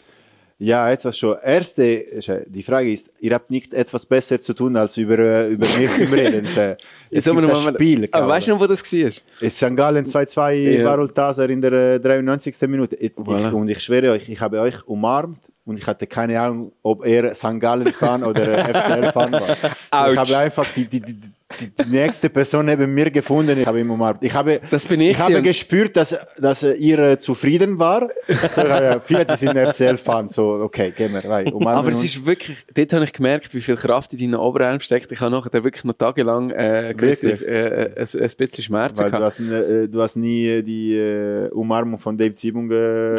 Ja, 0.60 0.90
etwas 0.90 1.16
schon. 1.16 1.36
Erste, 1.40 1.84
äh, 1.84 2.44
die 2.48 2.64
Frage 2.64 2.90
ist, 2.92 3.12
ihr 3.20 3.32
habt 3.32 3.48
nicht 3.48 3.72
etwas 3.74 4.04
besser 4.06 4.40
zu 4.40 4.54
tun, 4.54 4.76
als 4.76 4.96
über, 4.96 5.16
äh, 5.18 5.50
über 5.50 5.66
mich 5.78 5.94
zu 5.94 6.04
reden. 6.10 6.46
Äh, 6.56 6.76
Jetzt 7.10 7.28
haben 7.28 7.36
wir 7.36 7.42
noch 7.42 7.64
mal- 7.64 7.74
Spiel. 7.74 7.98
Aber 8.04 8.08
glaube 8.10 8.28
weißt 8.32 8.48
du 8.48 8.50
noch, 8.52 8.60
wo 8.60 8.66
das 8.66 8.82
war? 8.92 9.10
Es 9.40 9.56
St. 9.56 9.76
Gallen 9.76 10.04
2-2 10.04 10.52
Ja. 10.78 10.84
war 10.84 10.98
Ultaser 10.98 11.48
in 11.48 11.60
der 11.60 11.72
äh, 11.72 12.00
93. 12.00 12.60
Minute. 12.68 12.96
Ich, 12.96 13.12
Voilà. 13.12 13.52
und 13.52 13.68
ich 13.68 13.80
schwöre 13.80 14.10
euch, 14.10 14.28
ich 14.28 14.40
habe 14.40 14.60
euch 14.60 14.84
umarmt 14.88 15.38
und 15.68 15.78
ich 15.78 15.86
hatte 15.86 16.06
keine 16.06 16.40
Ahnung, 16.40 16.72
ob 16.82 17.04
er 17.04 17.34
St. 17.34 17.60
Gallen-Fan 17.60 18.24
oder 18.24 18.68
äh, 18.68 18.80
FCL-Fan 18.82 19.32
war. 19.32 19.48
So, 19.56 20.12
ich 20.12 20.18
habe 20.18 20.38
einfach 20.38 20.66
die, 20.74 20.86
die, 20.86 21.00
die, 21.00 21.14
die, 21.14 21.70
die 21.84 21.88
nächste 21.90 22.28
Person 22.30 22.66
neben 22.66 22.92
mir 22.92 23.10
gefunden, 23.10 23.58
ich 23.58 23.66
habe 23.66 23.80
ihn 23.80 23.88
umarmt. 23.90 24.22
Ich 24.22 24.34
habe, 24.34 24.60
Das 24.70 24.86
bin 24.86 25.00
ich 25.00 25.10
ich 25.10 25.18
habe 25.18 25.40
gespürt, 25.42 25.96
dass, 25.96 26.18
dass 26.38 26.62
äh, 26.62 26.72
ihr 26.72 26.98
äh, 26.98 27.18
zufrieden 27.18 27.78
war. 27.78 28.08
So, 28.54 28.60
ja, 28.62 29.00
viele 29.00 29.36
sind 29.36 29.56
FCL-Fan, 29.56 30.28
so, 30.28 30.60
okay, 30.62 30.90
gehen 30.96 31.12
wir 31.12 31.24
rein. 31.24 31.52
umarmen 31.52 31.78
Aber 31.78 31.90
es 31.90 32.02
ist 32.04 32.24
wirklich, 32.26 32.64
dort 32.74 32.92
habe 32.94 33.04
ich 33.04 33.12
gemerkt, 33.12 33.54
wie 33.54 33.60
viel 33.60 33.76
Kraft 33.76 34.12
in 34.14 34.18
deinen 34.18 34.34
Oberarm 34.36 34.80
steckt. 34.80 35.12
Ich 35.12 35.20
habe 35.20 35.30
nachher 35.30 35.52
wirklich 35.64 35.84
noch 35.84 35.94
tagelang 35.94 36.50
äh, 36.50 36.94
Wirklich? 36.96 37.46
äh, 37.46 37.90
ein, 37.96 38.20
ein 38.22 38.30
bisschen 38.36 38.64
Schmerzen 38.64 38.98
Weil 38.98 39.10
du 39.10 39.18
gehabt. 39.18 39.24
hast, 39.24 39.40
äh, 39.40 39.88
du 39.88 40.02
hast 40.02 40.16
nie 40.16 40.46
äh, 40.46 40.62
die 40.62 40.96
äh, 40.96 41.48
Umarmung 41.50 41.98
von 41.98 42.16
Dave 42.16 42.34
Zibung 42.34 42.70
äh, 42.70 43.14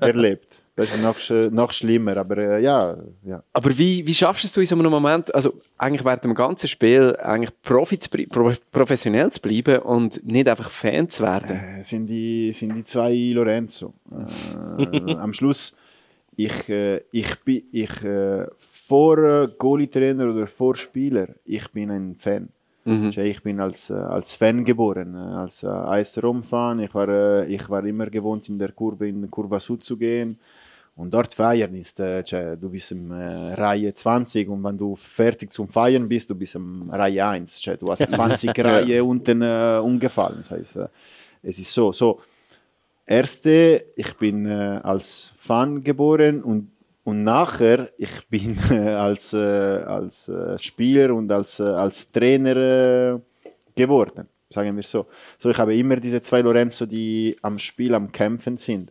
erlebt. 0.00 0.63
Das 0.76 0.92
ist 0.92 1.02
noch, 1.02 1.16
noch 1.52 1.70
schlimmer, 1.70 2.16
aber 2.16 2.36
äh, 2.38 2.62
ja, 2.62 2.96
ja. 3.24 3.42
Aber 3.52 3.78
wie, 3.78 4.04
wie 4.04 4.14
schaffst 4.14 4.42
du 4.42 4.48
es 4.48 4.56
in 4.56 4.66
so 4.66 4.74
einem 4.74 4.90
Moment, 4.90 5.32
also 5.32 5.54
eigentlich 5.78 6.04
während 6.04 6.24
dem 6.24 6.34
ganzen 6.34 6.66
Spiel, 6.66 7.14
eigentlich 7.22 7.52
Profi 7.62 7.96
zu, 7.96 8.10
professionell 8.72 9.30
zu 9.30 9.40
bleiben 9.40 9.78
und 9.82 10.24
nicht 10.26 10.48
einfach 10.48 10.68
Fan 10.68 11.08
zu 11.08 11.22
werden? 11.22 11.78
Äh, 11.78 11.84
sind, 11.84 12.08
die, 12.08 12.52
sind 12.52 12.74
die 12.74 12.82
zwei 12.82 13.30
Lorenzo. 13.32 13.94
Äh, 14.10 15.14
am 15.14 15.32
Schluss, 15.32 15.76
ich, 16.34 16.68
äh, 16.68 17.02
ich 17.12 17.36
bin 17.44 17.62
ich, 17.70 18.02
äh, 18.02 18.46
vor 18.58 19.18
äh, 19.18 19.48
Goalie-Trainer 19.56 20.28
oder 20.28 20.48
vor 20.48 20.74
Spieler, 20.74 21.28
ich 21.44 21.70
bin 21.70 21.92
ein 21.92 22.16
Fan. 22.16 22.48
Also 22.86 23.22
Ich 23.22 23.42
bin 23.42 23.60
als, 23.60 23.90
als 23.90 24.34
Fan 24.34 24.62
geboren, 24.62 25.14
als 25.14 25.64
AS 25.64 26.22
Rom-Fan. 26.22 26.80
Ich 26.80 26.94
war, 26.94 27.46
ich 27.46 27.70
war 27.70 27.82
immer 27.86 28.10
gewohnt, 28.10 28.46
in 28.50 28.58
der 28.58 28.72
Kurve, 28.72 29.08
in 29.08 29.30
Kurva 29.30 29.58
Sud 29.58 29.82
zu 29.82 29.96
gehen. 29.96 30.38
Und 30.96 31.12
dort 31.12 31.34
feiern 31.34 31.74
ist, 31.74 31.98
äh, 31.98 32.22
du 32.56 32.70
bist 32.70 32.92
in 32.92 33.10
äh, 33.10 33.54
Reihe 33.54 33.92
20 33.92 34.48
und 34.48 34.62
wenn 34.62 34.78
du 34.78 34.94
fertig 34.94 35.50
zum 35.50 35.66
Feiern 35.66 36.08
bist, 36.08 36.30
du 36.30 36.36
bist 36.36 36.54
in 36.54 36.88
Reihe 36.88 37.26
1. 37.26 37.60
Tja, 37.60 37.76
du 37.76 37.90
hast 37.90 38.08
20 38.12 38.56
Reihe 38.64 39.02
unten 39.02 39.42
äh, 39.42 39.80
umgefallen. 39.82 40.38
Das 40.38 40.52
heißt, 40.52 40.76
äh, 40.76 40.88
es 41.42 41.58
ist 41.58 41.72
so. 41.72 41.90
so 41.90 42.20
Erste, 43.06 43.84
ich 43.96 44.16
bin 44.16 44.46
äh, 44.46 44.80
als 44.82 45.32
Fan 45.36 45.82
geboren 45.82 46.42
und, 46.42 46.70
und 47.02 47.24
nachher, 47.24 47.90
ich 47.98 48.26
bin 48.28 48.56
äh, 48.70 48.90
als, 48.90 49.32
äh, 49.32 49.36
als 49.36 50.30
Spieler 50.56 51.12
und 51.12 51.30
als, 51.30 51.60
als 51.60 52.10
Trainer 52.12 53.20
geworden, 53.74 54.28
sagen 54.48 54.74
wir 54.76 54.82
so. 54.84 55.06
So, 55.38 55.50
ich 55.50 55.58
habe 55.58 55.74
immer 55.74 55.96
diese 55.96 56.20
zwei 56.22 56.40
Lorenzo, 56.40 56.86
die 56.86 57.36
am 57.42 57.58
Spiel 57.58 57.94
am 57.94 58.10
Kämpfen 58.10 58.56
sind. 58.56 58.90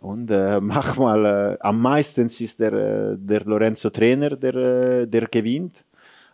Und 0.00 0.30
äh, 0.30 0.60
manchmal, 0.74 1.24
äh, 1.24 1.58
am 1.60 1.80
meisten 1.80 2.26
ist 2.26 2.60
der, 2.60 2.72
äh, 2.72 3.16
der 3.16 3.44
Lorenzo 3.44 3.90
Trainer, 3.90 4.36
der, 4.36 4.54
äh, 4.54 5.06
der 5.06 5.26
gewinnt. 5.28 5.84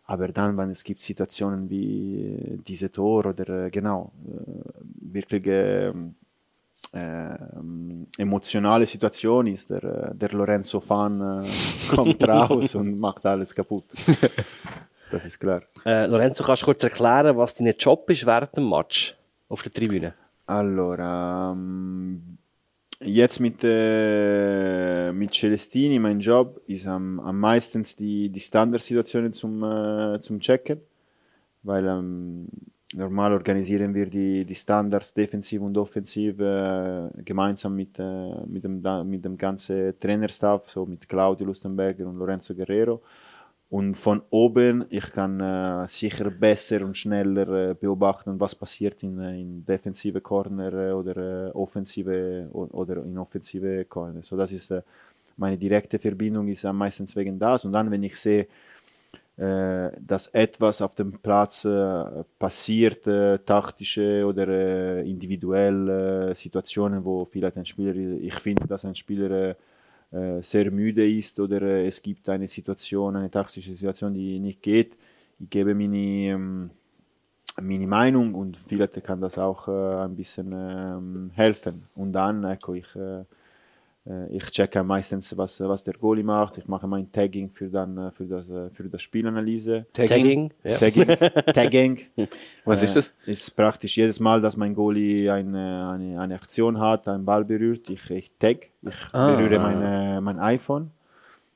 Aber 0.05 0.29
dann, 0.29 0.57
wenn 0.57 0.71
es 0.71 0.85
gibt 0.85 1.03
Situationen 1.03 1.69
wie 1.69 2.61
diese 2.67 2.91
Tor 2.91 3.27
oder 3.27 3.67
äh, 3.67 3.71
genau, 3.71 4.13
äh, 4.25 5.13
wirklich 5.13 5.45
ähm, 5.47 6.15
ähm, 6.93 8.07
emotionale 8.17 8.87
Situation 8.87 9.49
ist, 9.49 9.71
der, 9.71 10.15
der 10.15 10.31
Lorenzo-Fan 10.31 11.45
äh, 11.45 11.49
kommt 11.95 12.27
raus 12.27 12.75
und 12.77 12.99
macht 12.99 13.27
alles 13.27 13.55
kaputt. 13.55 13.85
Das 15.09 15.25
ist 15.25 15.39
klar. 15.39 15.63
Äh, 15.85 16.07
Lorenzo, 16.07 16.43
kannst 16.43 16.63
du 16.63 16.67
kurz 16.67 16.83
erklären, 16.83 17.37
was 17.37 17.55
dein 17.55 17.73
Job 17.79 18.11
ist 18.11 18.27
während 18.27 18.57
dem 18.57 18.69
Match 18.69 19.17
auf 19.49 19.63
der 19.63 19.73
Tribüne? 19.73 20.15
Allora, 20.47 21.53
ähm, 21.53 22.36
jetzt 23.01 23.41
mit, 23.41 23.63
äh, 23.63 25.13
mit 25.13 25.35
Celestini, 25.35 25.99
mein 25.99 26.21
Job 26.21 26.61
ist 26.67 26.87
am, 26.87 27.21
am 27.21 27.39
meisten 27.39 27.83
die, 27.99 28.29
die 28.29 28.41
Standardsituationen 28.41 29.33
zum, 29.33 29.63
äh, 29.63 30.21
zum 30.21 30.41
Checken, 30.41 30.81
weil 31.63 31.87
ähm, 31.87 32.47
normal 32.95 33.33
organisieren 33.33 33.95
wir 33.95 34.07
die, 34.07 34.45
die 34.45 34.55
Standards 34.55 35.13
defensiv 35.13 35.61
und 35.61 35.77
offensiv 35.77 36.39
äh, 36.41 37.09
gemeinsam 37.25 37.77
mit, 37.77 37.99
äh, 37.99 38.47
mit, 38.47 38.65
dem, 38.65 38.83
mit 39.09 39.25
dem 39.25 39.37
ganzen 39.37 39.99
Trainerstaff, 39.99 40.69
so 40.71 40.87
mit 40.87 41.09
Claudio 41.09 41.47
Lustenberger 41.47 42.07
und 42.07 42.19
Lorenzo 42.19 42.55
Guerrero. 42.55 43.03
Und 43.69 43.97
von 43.97 44.23
oben, 44.31 44.85
ich 44.91 45.11
kann 45.13 45.41
äh, 45.41 45.89
sicher 45.89 46.31
besser 46.31 46.85
und 46.85 46.97
schneller 46.97 47.71
äh, 47.71 47.75
beobachten, 47.75 48.39
was 48.39 48.55
passiert 48.55 49.03
in, 49.03 49.19
äh, 49.19 49.41
in 49.41 49.65
defensive 49.65 50.21
Corner 50.21 50.73
äh, 50.73 50.93
oder 50.93 51.49
äh, 51.49 51.51
offensive 51.51 52.49
oder 52.53 52.99
in 52.99 53.19
offensive 53.19 53.85
Corner. 53.87 54.23
So 54.23 54.37
das 54.37 54.53
ist 54.53 54.71
äh, 54.71 54.83
meine 55.37 55.59
direkte 55.59 55.99
Verbindung 55.99 56.47
ist 56.47 56.65
am 56.65 56.79
meisten 56.79 57.07
wegen 57.17 57.39
das. 57.41 57.65
Und 57.65 57.73
dann, 57.73 57.91
wenn 57.91 58.03
ich 58.03 58.17
sehe, 58.17 58.47
dass 59.39 60.29
etwas 60.29 60.81
auf 60.81 60.95
dem 60.95 61.13
Platz 61.13 61.69
passiert, 62.39 63.05
taktische 63.45 64.25
oder 64.25 65.03
individuelle 65.03 66.35
Situationen, 66.35 67.05
wo 67.05 67.27
vielleicht 67.27 67.59
ein 67.59 67.67
Spieler, 67.67 67.95
ich 67.95 68.35
finde, 68.37 68.67
dass 68.67 68.87
ein 68.87 68.95
Spieler 68.95 69.55
sehr 70.43 70.71
müde 70.71 71.09
ist 71.09 71.39
oder 71.41 71.63
äh, 71.63 71.87
es 71.87 72.03
gibt 72.03 72.29
eine 72.29 72.49
Situation, 72.49 73.17
eine 73.17 73.31
taktische 73.31 73.75
Situation, 73.75 74.15
die 74.15 74.39
nicht 74.39 74.63
geht. 74.63 74.97
Ich 75.39 75.51
gebe 75.51 75.75
meine, 75.75 75.97
ähm, 75.97 76.71
meine 77.61 77.87
Meinung 77.87 78.35
und 78.35 78.57
vielleicht 78.57 79.03
kann 79.05 79.21
das 79.21 79.39
auch 79.39 79.69
äh, 79.69 80.05
ein 80.05 80.17
bisschen 80.17 80.53
ähm, 80.53 81.31
helfen. 81.35 81.85
Und 81.95 82.13
dann, 82.13 82.45
ich, 82.79 82.87
ich 84.31 84.45
checke 84.51 84.83
meistens, 84.85 85.37
was, 85.37 85.61
was 85.61 85.83
der 85.85 85.95
Goalie 85.95 86.23
macht. 86.23 86.59
Ich 86.59 86.69
mache 86.69 86.87
mein 86.87 87.11
Tagging 87.11 87.51
für, 87.51 87.69
dann, 87.69 87.99
äh, 87.99 88.11
für, 88.13 88.25
das, 88.25 88.49
äh, 88.49 88.71
für 88.71 88.85
das 88.89 89.03
Spielanalyse. 89.03 89.87
Tagging? 89.93 90.53
Ja. 90.63 90.77
Tagging. 90.77 91.07
Tagging. 91.53 92.01
Was 92.65 92.83
ist 92.83 92.95
das? 92.97 93.15
Äh, 93.27 93.33
ist 93.33 93.51
praktisch 93.57 93.97
jedes 93.97 94.21
Mal, 94.21 94.41
dass 94.41 94.57
mein 94.57 94.75
Goalie 94.75 95.31
eine, 95.33 95.91
eine, 95.91 96.21
eine 96.21 96.35
Aktion 96.37 96.79
hat, 96.79 97.09
einen 97.09 97.25
Ball 97.25 97.45
berührt, 97.45 97.91
ich, 97.91 98.09
ich 98.11 98.33
tag, 98.39 98.69
ich 98.83 98.95
Ah. 99.13 99.35
berühre 99.35 99.59
meine, 99.59 100.21
mein 100.21 100.39
iPhone 100.39 100.91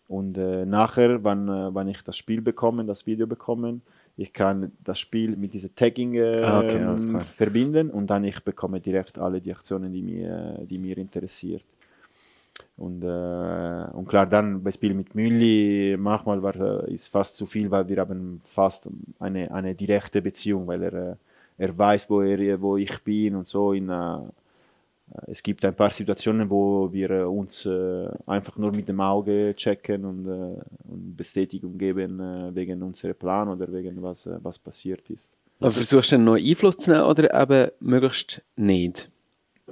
und 0.09 0.37
äh, 0.37 0.67
nachher, 0.67 1.23
wenn, 1.23 1.47
äh, 1.49 1.73
wenn 1.75 1.87
ich 1.89 2.03
das 2.03 2.17
Spiel 2.17 2.41
bekomme, 2.41 2.85
das 2.85 3.07
Video 3.07 3.27
bekomme, 3.29 3.81
ich 4.17 4.33
kann 4.33 4.73
das 4.83 4.99
Spiel 4.99 5.37
mit 5.37 5.55
dieser 5.55 5.73
Tagging 5.75 6.15
äh, 6.15 6.43
Ah, 6.43 6.59
okay, 6.61 7.21
verbinden 7.21 7.91
und 7.91 8.09
dann 8.11 8.25
ich 8.25 8.41
bekomme 8.41 8.81
direkt 8.81 9.19
alle 9.19 9.41
die 9.41 9.53
Aktionen, 9.53 9.93
die 9.93 10.03
mir, 10.03 10.59
die 10.69 10.79
mir 10.79 10.99
interessiert. 10.99 11.63
Und, 12.81 13.03
äh, 13.03 13.93
und 13.93 14.09
klar, 14.09 14.27
dann 14.27 14.63
bei 14.63 14.73
Spiel 14.73 14.95
mit 14.95 15.15
Mülli, 15.15 15.97
manchmal 15.99 16.43
war, 16.43 16.57
äh, 16.57 16.95
ist 16.95 17.09
fast 17.09 17.37
zu 17.37 17.45
viel, 17.45 17.71
weil 17.71 17.87
wir 17.87 17.99
haben 17.99 18.41
fast 18.43 18.89
eine, 19.19 19.53
eine 19.53 19.75
direkte 19.75 20.23
Beziehung, 20.23 20.67
weil 20.67 20.85
er, 20.85 20.95
äh, 20.95 21.17
er 21.59 21.77
weiß, 21.77 22.09
wo, 22.09 22.23
er, 22.23 22.59
wo 22.59 22.79
ich 22.79 22.99
bin 23.05 23.37
und 23.37 23.47
so. 23.47 23.75
In, 23.75 23.91
äh, 23.91 24.21
es 25.27 25.43
gibt 25.43 25.63
ein 25.67 25.75
paar 25.75 25.91
Situationen, 25.91 26.49
wo 26.49 26.91
wir 26.91 27.11
äh, 27.11 27.23
uns 27.25 27.67
äh, 27.67 28.09
einfach 28.25 28.57
nur 28.57 28.73
mit 28.73 28.89
dem 28.89 29.01
Auge 29.03 29.53
checken 29.55 30.07
und, 30.07 30.27
und 30.27 31.17
Bestätigung 31.19 31.77
geben 31.77 32.19
wegen 32.55 32.83
unserem 32.83 33.15
Plan 33.15 33.49
oder 33.51 33.71
wegen 33.71 34.03
was, 34.03 34.27
was 34.43 34.59
passiert 34.59 35.11
ist. 35.11 35.35
Aber 35.59 35.71
versuchst 35.71 36.13
du 36.13 36.17
dann 36.17 36.25
noch 36.25 36.37
Einfluss 36.37 36.79
zu 36.79 36.93
nehmen 36.93 37.05
oder 37.05 37.43
eben 37.43 37.71
möglichst 37.81 38.41
nicht? 38.57 39.11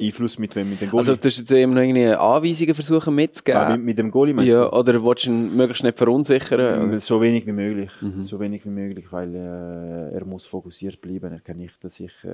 Einfluss 0.01 0.39
mit 0.39 0.55
wem? 0.57 0.71
Mit 0.71 0.81
dem 0.81 0.91
Goalie? 0.91 0.99
Also, 1.01 1.17
du 1.17 1.25
hast 1.25 1.39
jetzt 1.39 1.51
eben 1.53 1.75
noch 1.75 1.81
irgendwie 1.83 2.07
Anweisungen 2.07 2.75
versuchen 2.75 3.15
mitzugeben. 3.15 3.61
ah, 3.61 3.71
mit, 3.77 3.83
mit 3.85 3.99
dem 3.99 4.11
Goalie 4.11 4.35
meinst 4.35 4.53
ja, 4.53 4.65
du? 4.65 4.73
oder 4.73 5.05
willst 5.05 5.27
du 5.27 5.31
ihn 5.31 5.57
möglichst 5.57 5.85
nicht 5.85 5.99
verunsichern? 5.99 6.93
Äh, 6.93 7.01
So 7.01 7.21
wenig 7.21 7.47
wie 7.47 7.53
möglich. 7.53 7.91
Mhm. 8.01 8.23
So 8.23 8.39
wenig 8.41 8.65
wie 8.65 8.71
möglich, 8.71 9.07
weil 9.11 9.35
äh, 9.35 10.15
er 10.15 10.25
muss 10.25 10.47
fokussiert 10.47 11.01
bleiben. 11.01 11.33
Er 11.33 11.41
kann 11.41 11.57
nicht, 11.59 11.83
dass 11.83 11.99
ich 12.01 12.13
äh, 12.25 12.29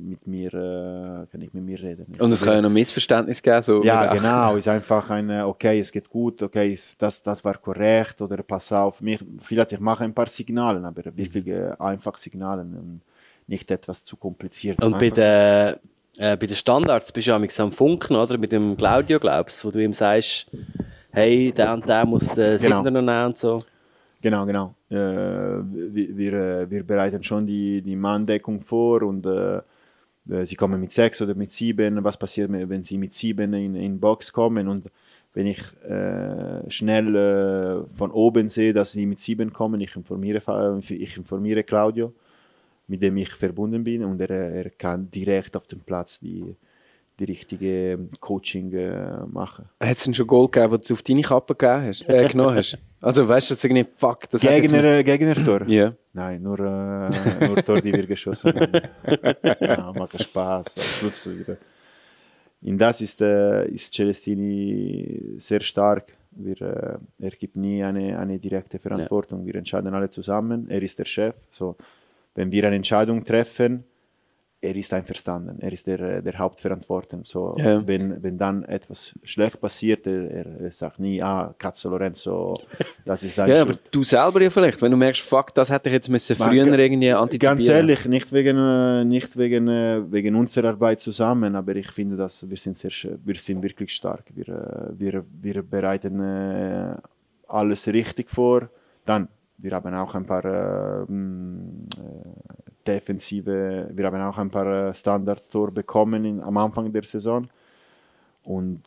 mit 0.00 0.26
mir, 0.26 0.52
äh, 0.54 1.26
kann 1.30 1.40
nicht 1.40 1.54
mit 1.54 1.64
mir 1.64 1.80
reden. 1.82 2.06
Und 2.18 2.32
es 2.32 2.42
kann 2.42 2.54
ja 2.54 2.62
noch 2.62 2.70
Missverständnis 2.70 3.42
geben. 3.42 3.62
So 3.62 3.82
ja, 3.84 4.12
genau. 4.14 4.56
Ist 4.56 4.68
einfach 4.68 5.08
ein, 5.10 5.30
äh, 5.30 5.42
okay, 5.42 5.78
es 5.80 5.90
geht 5.92 6.08
gut, 6.08 6.42
okay, 6.42 6.78
das, 6.98 7.22
das 7.22 7.44
war 7.44 7.54
korrekt 7.58 8.20
oder 8.20 8.38
pass 8.42 8.72
auf. 8.72 9.00
Mich, 9.00 9.20
vielleicht 9.38 9.72
ich 9.72 9.80
mache 9.80 10.04
ein 10.04 10.14
paar 10.14 10.26
Signalen, 10.26 10.84
aber 10.84 11.04
wirklich 11.16 11.46
Mhm. 11.46 11.52
äh, 11.52 11.70
einfach 11.78 12.16
Signalen 12.16 12.74
und 12.76 13.00
nicht 13.46 13.70
etwas 13.70 14.04
zu 14.04 14.16
kompliziert. 14.16 14.82
Und 14.82 14.98
bei 14.98 15.10
den, 15.10 15.76
äh, 16.18 16.36
bei 16.36 16.46
den 16.46 16.56
Standards 16.56 17.12
bist 17.12 17.26
du 17.26 17.30
ja 17.32 17.36
am 17.36 17.72
Funken, 17.72 18.16
oder? 18.16 18.38
Mit 18.38 18.52
dem 18.52 18.76
Claudio, 18.76 19.18
glaubst 19.18 19.62
du, 19.62 19.68
wo 19.68 19.72
du 19.72 19.82
ihm 19.82 19.92
sagst, 19.92 20.50
hey, 21.10 21.52
der 21.52 21.72
und 21.74 21.88
der 21.88 22.06
muss 22.06 22.28
den 22.28 22.58
Genau. 22.58 22.82
Siebner 22.82 22.90
noch 22.90 23.02
nehmen 23.02 23.26
und 23.26 23.38
so. 23.38 23.64
Genau, 24.22 24.44
genau. 24.44 24.74
Äh, 24.90 24.96
wir, 24.96 26.16
wir, 26.16 26.32
äh, 26.78 26.82
bereiten 26.82 27.22
schon 27.22 27.46
die, 27.46 27.80
die 27.80 27.96
Manndeckung 27.96 28.60
vor 28.60 29.02
und 29.02 29.24
äh, 29.24 29.58
äh, 30.28 30.44
sie 30.44 30.56
kommen 30.56 30.80
mit 30.80 30.92
sechs 30.92 31.22
oder 31.22 31.34
mit 31.34 31.50
sieben. 31.50 32.04
Was 32.04 32.18
passiert, 32.18 32.50
wenn 32.52 32.82
sie 32.82 32.98
mit 32.98 33.14
sieben 33.14 33.54
in 33.54 33.74
in 33.74 33.98
Box 33.98 34.32
kommen? 34.32 34.68
Und 34.68 34.90
wenn 35.32 35.46
ich 35.46 35.60
äh, 35.84 36.68
schnell 36.68 37.86
von 37.94 38.10
oben 38.10 38.48
sehe, 38.50 38.74
dass 38.74 38.92
sie 38.92 39.06
mit 39.06 39.20
sieben 39.20 39.52
kommen, 39.52 39.80
ich 39.80 39.96
informiere, 39.96 40.42
ich 40.80 41.16
informiere 41.16 41.62
Claudio, 41.62 42.12
mit 42.90 43.02
dem 43.02 43.16
ich 43.16 43.30
verbunden 43.30 43.84
bin, 43.84 44.04
und 44.04 44.20
er, 44.20 44.30
er 44.30 44.70
kann 44.70 45.08
direkt 45.10 45.56
auf 45.56 45.68
dem 45.68 45.78
Platz 45.78 46.18
die, 46.18 46.56
die 47.20 47.24
richtige 47.24 48.00
Coaching 48.18 48.72
äh, 48.72 49.24
machen. 49.26 49.66
Hat 49.78 49.96
es 49.96 50.02
denn 50.02 50.12
schon 50.12 50.26
Goal 50.26 50.48
gegeben, 50.48 50.76
das 50.76 50.88
du 50.88 50.94
auf 50.94 51.02
deine 51.02 51.22
Kappe 51.22 51.54
gegeben 51.54 51.86
hast, 51.86 52.08
äh, 52.08 52.26
genommen 52.26 52.56
hast? 52.56 52.76
Also 53.02 53.26
weißt 53.26 53.48
du, 53.48 53.54
dass 53.54 53.64
irgendwie, 53.64 53.86
fuck, 53.94 54.28
das 54.28 54.44
hat 54.44 54.50
jetzt 54.50 54.72
Gegner, 54.72 55.02
Gegner-Tor? 55.02 55.66
Ja. 55.68 55.94
Nein, 56.12 56.42
nur, 56.42 56.58
äh, 56.58 57.46
nur 57.48 57.64
Tor, 57.64 57.80
die 57.80 57.94
wir 57.94 58.06
geschossen 58.06 58.52
haben. 58.52 58.82
ja, 59.60 59.90
macht 59.96 60.22
Spaß. 60.22 60.76
Am 60.76 60.82
Schluss 60.82 61.30
wieder. 61.30 61.56
In 62.60 62.76
das 62.76 63.00
ist, 63.00 63.22
äh, 63.22 63.66
ist 63.68 63.94
Celestini 63.94 65.36
sehr 65.38 65.60
stark. 65.60 66.14
Wir, 66.32 66.60
äh, 66.60 67.24
er 67.24 67.30
gibt 67.30 67.56
nie 67.56 67.82
eine, 67.82 68.18
eine 68.18 68.38
direkte 68.38 68.78
Verantwortung. 68.78 69.46
Wir 69.46 69.54
entscheiden 69.54 69.94
alle 69.94 70.10
zusammen. 70.10 70.68
Er 70.68 70.82
ist 70.82 70.98
der 70.98 71.06
Chef. 71.06 71.36
So, 71.50 71.76
wenn 72.34 72.50
wir 72.52 72.64
eine 72.66 72.76
Entscheidung 72.76 73.24
treffen, 73.24 73.84
er 74.62 74.76
ist 74.76 74.92
einverstanden. 74.92 75.58
Er 75.60 75.72
ist 75.72 75.86
der, 75.86 76.20
der 76.20 76.38
Hauptverantwortliche. 76.38 77.22
So, 77.24 77.54
Ja. 77.56 77.86
wenn, 77.88 78.22
wenn 78.22 78.36
dann 78.36 78.62
etwas 78.64 79.14
schlecht 79.24 79.58
passiert, 79.58 80.06
er, 80.06 80.44
er 80.60 80.70
sagt 80.70 80.98
nie, 81.00 81.22
ah, 81.22 81.54
Cazzo 81.56 81.88
Lorenzo, 81.88 82.54
das 83.06 83.22
ist 83.22 83.38
dein 83.38 83.48
Ja, 83.48 83.56
Schuld. 83.62 83.68
aber 83.78 83.88
du 83.90 84.02
selber 84.02 84.42
ja 84.42 84.50
vielleicht, 84.50 84.82
wenn 84.82 84.90
du 84.90 84.98
merkst, 84.98 85.22
fuck, 85.22 85.54
das 85.54 85.70
hätte 85.70 85.88
ich 85.88 85.94
jetzt 85.94 86.10
müssen 86.10 86.36
Man, 86.38 86.50
früher 86.50 86.66
ga- 86.66 86.76
irgendwie 86.76 87.10
antizipieren. 87.10 87.56
Ganz 87.56 87.68
ehrlich, 87.70 88.04
nicht 88.04 88.30
wegen, 88.34 88.58
äh, 88.58 89.02
nicht 89.06 89.34
wegen, 89.38 89.66
äh, 89.68 90.02
wegen 90.12 90.34
unserer 90.34 90.68
Arbeit 90.68 91.00
zusammen, 91.00 91.56
aber 91.56 91.74
ich 91.76 91.90
finde, 91.90 92.16
dass 92.18 92.46
wir 92.46 92.56
sind 92.58 92.76
sehr, 92.76 92.90
wir 93.24 93.36
sind 93.36 93.62
wirklich 93.62 93.94
stark. 93.94 94.24
Wir, 94.34 94.48
äh, 94.48 94.90
wir, 94.98 95.24
wir 95.40 95.62
bereiten 95.62 96.20
alles 97.48 97.86
richtig 97.88 98.28
vor. 98.28 98.68
Dann, 99.06 99.28
wir 99.62 99.72
haben 99.72 99.94
auch 99.94 100.14
ein 100.14 100.24
paar 100.24 100.44
äh, 100.44 101.04
mh, 101.06 101.86
äh, 101.96 102.86
defensive, 102.86 103.90
wir 103.92 104.06
haben 104.06 104.20
auch 104.22 104.38
ein 104.38 104.50
paar 104.50 104.88
äh, 104.88 104.94
Standardtor 104.94 105.70
bekommen 105.70 106.24
in, 106.24 106.40
am 106.40 106.56
Anfang 106.56 106.92
der 106.92 107.04
Saison. 107.04 107.48
Und 108.44 108.82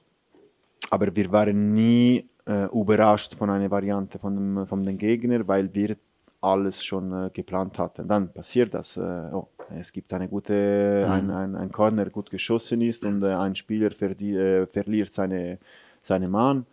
aber 0.89 1.15
wir 1.15 1.31
waren 1.31 1.73
nie 1.73 2.29
äh, 2.45 2.65
überrascht 2.65 3.35
von 3.35 3.49
einer 3.49 3.69
Variante 3.69 4.19
von 4.19 4.35
dem, 4.35 4.67
von 4.67 4.83
dem 4.83 4.97
Gegner, 4.97 5.47
weil 5.47 5.73
wir 5.73 5.95
alles 6.41 6.83
schon 6.83 7.11
äh, 7.13 7.29
geplant 7.31 7.79
hatten. 7.79 8.07
Dann 8.07 8.31
passiert 8.33 8.73
das. 8.73 8.97
Äh, 8.97 9.29
oh, 9.31 9.47
es 9.69 9.91
gibt 9.91 10.13
eine 10.13 10.27
gute, 10.27 11.07
ein, 11.09 11.31
ein, 11.31 11.55
ein 11.55 11.71
Corner 11.71 12.09
gut 12.09 12.29
geschossen 12.29 12.81
ist 12.81 13.05
und 13.05 13.23
äh, 13.23 13.33
ein 13.33 13.55
Spieler 13.55 13.91
äh, 13.91 14.65
verliert 14.67 15.13
seine, 15.13 15.59
seine 16.01 16.27
Mann. 16.27 16.65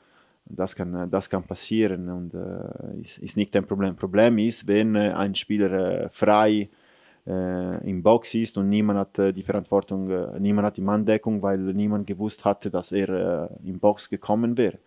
Das 0.56 0.74
kann, 0.74 1.10
das 1.10 1.28
kann 1.30 1.42
passieren 1.42 2.08
und 2.08 2.34
äh, 2.34 3.00
ist, 3.00 3.18
ist 3.18 3.36
nicht 3.36 3.54
ein 3.56 3.64
Problem. 3.64 3.96
Problem 3.96 4.38
ist, 4.38 4.66
wenn 4.66 4.94
äh, 4.94 5.12
ein 5.12 5.34
Spieler 5.34 5.72
äh, 6.04 6.08
frei 6.10 6.68
äh, 7.26 7.88
im 7.88 8.02
Box 8.02 8.34
ist 8.34 8.58
und 8.58 8.68
niemand 8.68 8.98
hat 8.98 9.18
äh, 9.18 9.32
die 9.32 9.42
Verantwortung, 9.42 10.08
niemand 10.40 10.66
hat 10.66 10.76
die 10.76 10.82
Manndeckung, 10.82 11.40
weil 11.42 11.58
niemand 11.58 12.06
gewusst 12.06 12.44
hatte, 12.44 12.70
dass 12.70 12.92
er 12.92 13.08
äh, 13.08 13.68
im 13.68 13.78
Box 13.78 14.08
gekommen 14.08 14.56
wäre. 14.56 14.78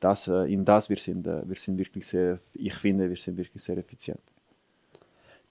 Das, 0.00 0.28
äh, 0.28 0.52
in 0.52 0.64
das 0.64 0.88
wir 0.88 0.98
sind, 0.98 1.26
wir 1.26 1.56
sind 1.56 1.78
wirklich 1.78 2.06
sehr, 2.06 2.38
ich 2.54 2.74
finde, 2.74 3.08
wir 3.08 3.16
sind 3.16 3.36
wirklich 3.36 3.62
sehr 3.62 3.78
effizient. 3.78 4.20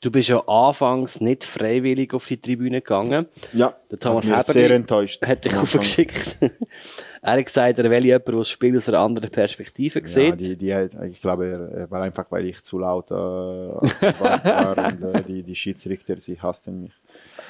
Du 0.04 0.12
bist 0.12 0.28
ja 0.28 0.40
anfangs 0.48 1.22
nicht 1.22 1.46
freiwillig 1.46 2.14
auf 2.14 2.26
die 2.26 2.36
Tribüne 2.36 2.82
gegangen. 2.82 3.26
Ja, 3.54 3.74
Der 3.90 3.98
Thomas 3.98 4.26
hat 4.30 4.32
mich 4.32 4.48
Heberli 4.50 4.68
sehr 4.68 4.76
enttäuscht. 4.76 5.26
Hat 5.26 5.46
dich 5.46 5.56
aufgeschickt. 5.56 6.36
er 7.22 7.32
hat 7.38 7.46
gesagt, 7.46 7.80
er 7.80 7.90
will 7.90 8.04
jemanden, 8.04 8.26
der 8.26 8.36
das 8.36 8.50
Spiel 8.50 8.76
aus 8.76 8.90
einer 8.90 9.00
anderen 9.00 9.30
Perspektive 9.30 10.00
Ja, 10.02 10.06
sieht. 10.06 10.40
die, 10.42 10.58
die, 10.58 10.76
hat- 10.76 10.92
ich 11.10 11.22
glaube, 11.22 11.70
er, 11.74 11.90
war 11.90 12.02
einfach, 12.02 12.26
weil 12.32 12.48
ich 12.48 12.62
zu 12.62 12.80
laut 12.80 13.12
äh, 13.12 13.14
war 13.14 14.78
und 14.90 15.04
äh, 15.06 15.24
die, 15.24 15.42
die 15.42 15.56
Schiedsrichter, 15.56 16.20
sie 16.20 16.38
hassten 16.38 16.82
mich. 16.82 16.92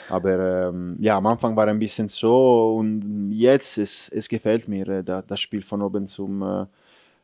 Aber 0.10 0.68
ähm, 0.70 0.96
ja, 1.00 1.18
am 1.18 1.26
Anfang 1.26 1.56
war 1.56 1.68
ein 1.68 1.80
bisschen 1.80 2.08
so 2.08 2.76
und 2.78 3.32
jetzt, 3.32 3.80
es, 3.80 4.10
es 4.10 4.30
gefällt 4.30 4.68
mir, 4.68 4.88
äh, 4.90 5.04
da, 5.04 5.24
das 5.24 5.40
Spiel 5.40 5.64
von 5.64 5.82
oben 5.82 6.06
zum, 6.08 6.44
äh, 6.44 6.66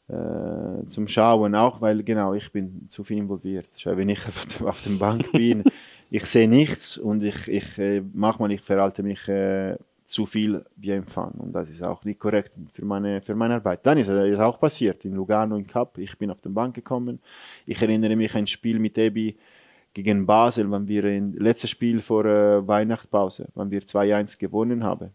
äh, 0.09 0.85
zum 0.87 1.07
Schauen, 1.07 1.55
auch 1.55 1.79
weil, 1.81 2.03
genau, 2.03 2.33
ich 2.33 2.51
bin 2.51 2.87
zu 2.89 3.03
viel 3.03 3.17
involviert. 3.19 3.67
Schau, 3.75 3.95
Wenn 3.95 4.09
ich 4.09 4.19
auf 4.63 4.81
der- 4.81 4.91
Bank 4.97 5.31
bin, 5.33 5.63
ich 6.09 6.25
sehe 6.25 6.47
nichts 6.49 6.97
und 6.97 7.23
ich, 7.23 7.47
ich 7.47 7.77
äh, 7.77 8.01
manchmal 8.13 8.51
ich 8.51 8.61
verhalte 8.61 9.03
mich 9.03 9.27
äh, 9.27 9.77
zu 10.03 10.25
viel 10.25 10.65
wie 10.75 10.91
ein 10.93 11.03
Fan 11.05 11.31
und 11.37 11.53
das 11.53 11.69
ist 11.69 11.85
auch 11.85 12.03
nicht 12.03 12.19
korrekt 12.19 12.51
für 12.73 12.83
meine, 12.83 13.21
für 13.21 13.35
meine 13.35 13.55
Arbeit. 13.55 13.85
Dann 13.85 13.99
ist 13.99 14.07
es 14.07 14.39
auch 14.39 14.59
passiert 14.59 15.05
in 15.05 15.13
Lugano 15.13 15.55
im 15.55 15.67
Cup. 15.67 15.99
Ich 15.99 16.17
bin 16.17 16.31
auf 16.31 16.41
den 16.41 16.53
Bank 16.55 16.73
gekommen. 16.73 17.19
Ich 17.67 17.79
erinnere 17.79 18.15
mich 18.15 18.33
an 18.33 18.39
ein 18.39 18.47
Spiel 18.47 18.79
mit 18.79 18.97
Ebi 18.97 19.37
gegen 19.93 20.25
Basel, 20.25 20.71
wenn 20.71 20.87
wir 20.87 21.03
in 21.05 21.33
letztes 21.33 21.69
Spiel 21.69 22.01
vor 22.01 22.25
äh, 22.25 22.67
Weihnachtspause, 22.67 23.49
wenn 23.53 23.69
wir 23.69 23.81
2-1 23.83 24.39
gewonnen 24.39 24.83
haben. 24.83 25.11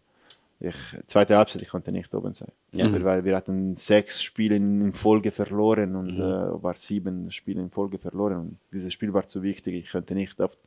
Ich, 0.59 0.75
zweite 1.07 1.35
Halbzeit, 1.35 1.61
ich 1.61 1.67
konnte 1.67 1.91
nicht 1.91 2.13
oben 2.13 2.33
sein. 2.33 2.47
Ja. 2.71 2.91
Weil 3.03 3.25
wir 3.25 3.35
hatten 3.35 3.75
sechs 3.75 4.23
Spiele 4.23 4.55
in 4.55 4.93
Folge 4.93 5.31
verloren 5.31 5.95
und 5.95 6.17
äh, 6.17 6.63
war 6.63 6.75
sieben 6.75 7.29
Spiele 7.31 7.61
in 7.61 7.69
Folge 7.69 7.97
verloren. 7.97 8.37
Und 8.37 8.57
dieses 8.71 8.93
Spiel 8.93 9.13
war 9.13 9.27
zu 9.27 9.43
wichtig. 9.43 9.75
Ich 9.75 9.91
konnte 9.91 10.15
nicht 10.15 10.39
auf. 10.39 10.57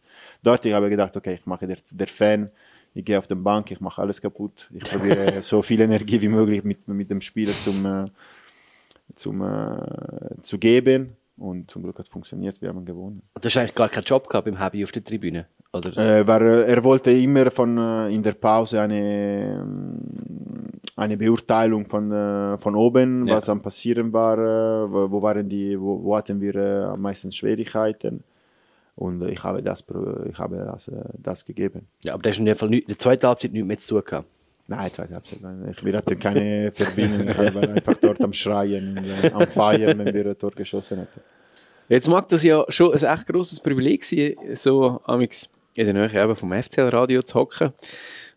Dort 0.42 0.66
ich 0.66 0.74
habe 0.74 0.90
gedacht, 0.90 1.16
okay, 1.16 1.34
ich 1.34 1.46
mache 1.46 1.66
der, 1.66 1.78
der 1.90 2.06
Fan. 2.06 2.50
Ich 2.94 3.04
gehe 3.04 3.18
auf 3.18 3.26
die 3.26 3.34
Bank, 3.34 3.70
ich 3.70 3.80
mache 3.80 4.02
alles 4.02 4.20
kaputt. 4.20 4.68
Ich 4.74 4.84
probiere 4.84 5.40
so 5.42 5.62
viel 5.62 5.80
Energie 5.80 6.20
wie 6.20 6.28
möglich 6.28 6.64
mit, 6.64 6.86
mit 6.88 7.10
dem 7.10 7.20
Spieler 7.20 7.52
zum, 7.52 7.86
äh, 7.86 8.06
zum, 9.14 9.42
äh, 9.42 10.42
zu 10.42 10.58
geben. 10.58 11.16
Und 11.38 11.70
zum 11.70 11.82
Glück 11.84 11.98
hat 11.98 12.06
es 12.06 12.12
funktioniert, 12.12 12.60
wir 12.60 12.68
haben 12.68 12.84
gewonnen. 12.84 13.22
Du 13.40 13.44
hast 13.46 13.56
eigentlich 13.56 13.74
gar 13.74 13.88
keinen 13.88 14.04
Job 14.04 14.28
gehabt 14.28 14.46
beim 14.46 14.58
Habi 14.58 14.82
auf 14.84 14.92
der 14.92 15.04
Tribüne. 15.04 15.46
Oder? 15.72 15.90
Äh, 15.96 16.26
war, 16.26 16.40
äh, 16.40 16.64
er 16.70 16.82
wollte 16.82 17.10
immer 17.12 17.50
von, 17.50 17.76
äh, 17.78 18.08
in 18.08 18.22
der 18.22 18.32
Pause 18.32 18.80
eine, 18.80 19.64
eine 20.96 21.16
Beurteilung 21.16 21.84
von, 21.84 22.10
äh, 22.10 22.58
von 22.58 22.74
oben, 22.74 23.26
Ja. 23.26 23.36
was 23.36 23.48
am 23.48 23.60
passieren 23.62 24.12
war, 24.12 24.36
wo, 24.90 25.22
waren 25.22 25.48
die, 25.48 25.78
wo, 25.80 26.02
wo 26.02 26.16
hatten 26.16 26.40
wir 26.40 26.56
am 26.92 27.00
meisten 27.02 27.30
Schwierigkeiten. 27.30 28.24
Und 28.96 29.22
ich 29.28 29.44
habe 29.44 29.62
das, 29.62 29.84
ich 30.28 30.38
habe 30.38 30.56
das, 30.56 30.90
das 31.18 31.44
gegeben. 31.44 31.86
Ja, 32.02 32.14
aber 32.14 32.22
du 32.22 32.30
hast 32.30 32.38
in 32.38 32.46
dem 32.46 32.56
Fall 32.56 32.68
nicht, 32.70 32.82
in 32.82 32.88
der 32.88 32.98
zweiten 32.98 33.26
Halbzeit 33.28 33.52
nichts 33.52 33.68
mehr 33.68 33.78
zu 33.78 33.94
tun 33.94 34.04
gehabt. 34.04 34.28
Nein, 34.70 34.92
zweite 34.92 35.14
Halbzeit. 35.14 35.40
wir 35.40 35.96
hatten 35.96 36.18
keine 36.18 36.70
Verbindung. 36.70 37.28
Ich 37.28 37.38
war 37.38 37.68
einfach 37.68 37.96
dort 38.00 38.22
am 38.22 38.34
Schreien, 38.34 39.02
äh, 39.22 39.30
am 39.30 39.46
Feiern, 39.46 39.98
wenn 39.98 40.14
wir 40.14 40.26
ein 40.26 40.38
Tor 40.38 40.50
geschossen 40.50 40.98
hätten. 40.98 41.20
Jetzt 41.88 42.06
mag 42.06 42.28
das 42.28 42.42
ja 42.42 42.66
schon 42.68 42.92
ein 42.92 43.02
echt 43.02 43.26
grosses 43.26 43.60
Privileg 43.60 44.04
sein, 44.04 44.36
so 44.54 45.00
amix 45.04 45.48
in 45.74 45.86
der 45.86 45.94
Nähe 45.94 46.22
eben 46.22 46.36
vom 46.36 46.52
FCL-Radio 46.52 47.22
zu 47.22 47.38
hocken 47.38 47.72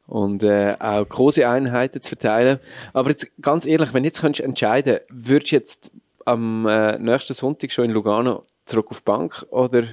und 0.08 0.42
äh, 0.44 0.78
auch 0.80 1.08
große 1.08 1.48
Einheiten 1.48 2.02
zu 2.02 2.10
verteilen. 2.10 2.60
Aber 2.94 3.10
jetzt 3.10 3.28
ganz 3.42 3.66
ehrlich, 3.66 3.94
wenn 3.94 4.04
du 4.04 4.08
jetzt 4.08 4.22
könntest 4.22 4.46
entscheiden, 4.46 5.00
würdest 5.10 5.52
du 5.52 5.56
jetzt 5.58 5.92
am 6.24 6.66
äh, 6.66 6.98
nächsten 6.98 7.34
Sonntag 7.34 7.74
schon 7.74 7.86
in 7.86 7.92
Lugano 7.92 8.46
zurück 8.64 8.88
auf 8.90 9.02
die 9.02 9.06
Bank 9.06 9.46
oder 9.50 9.84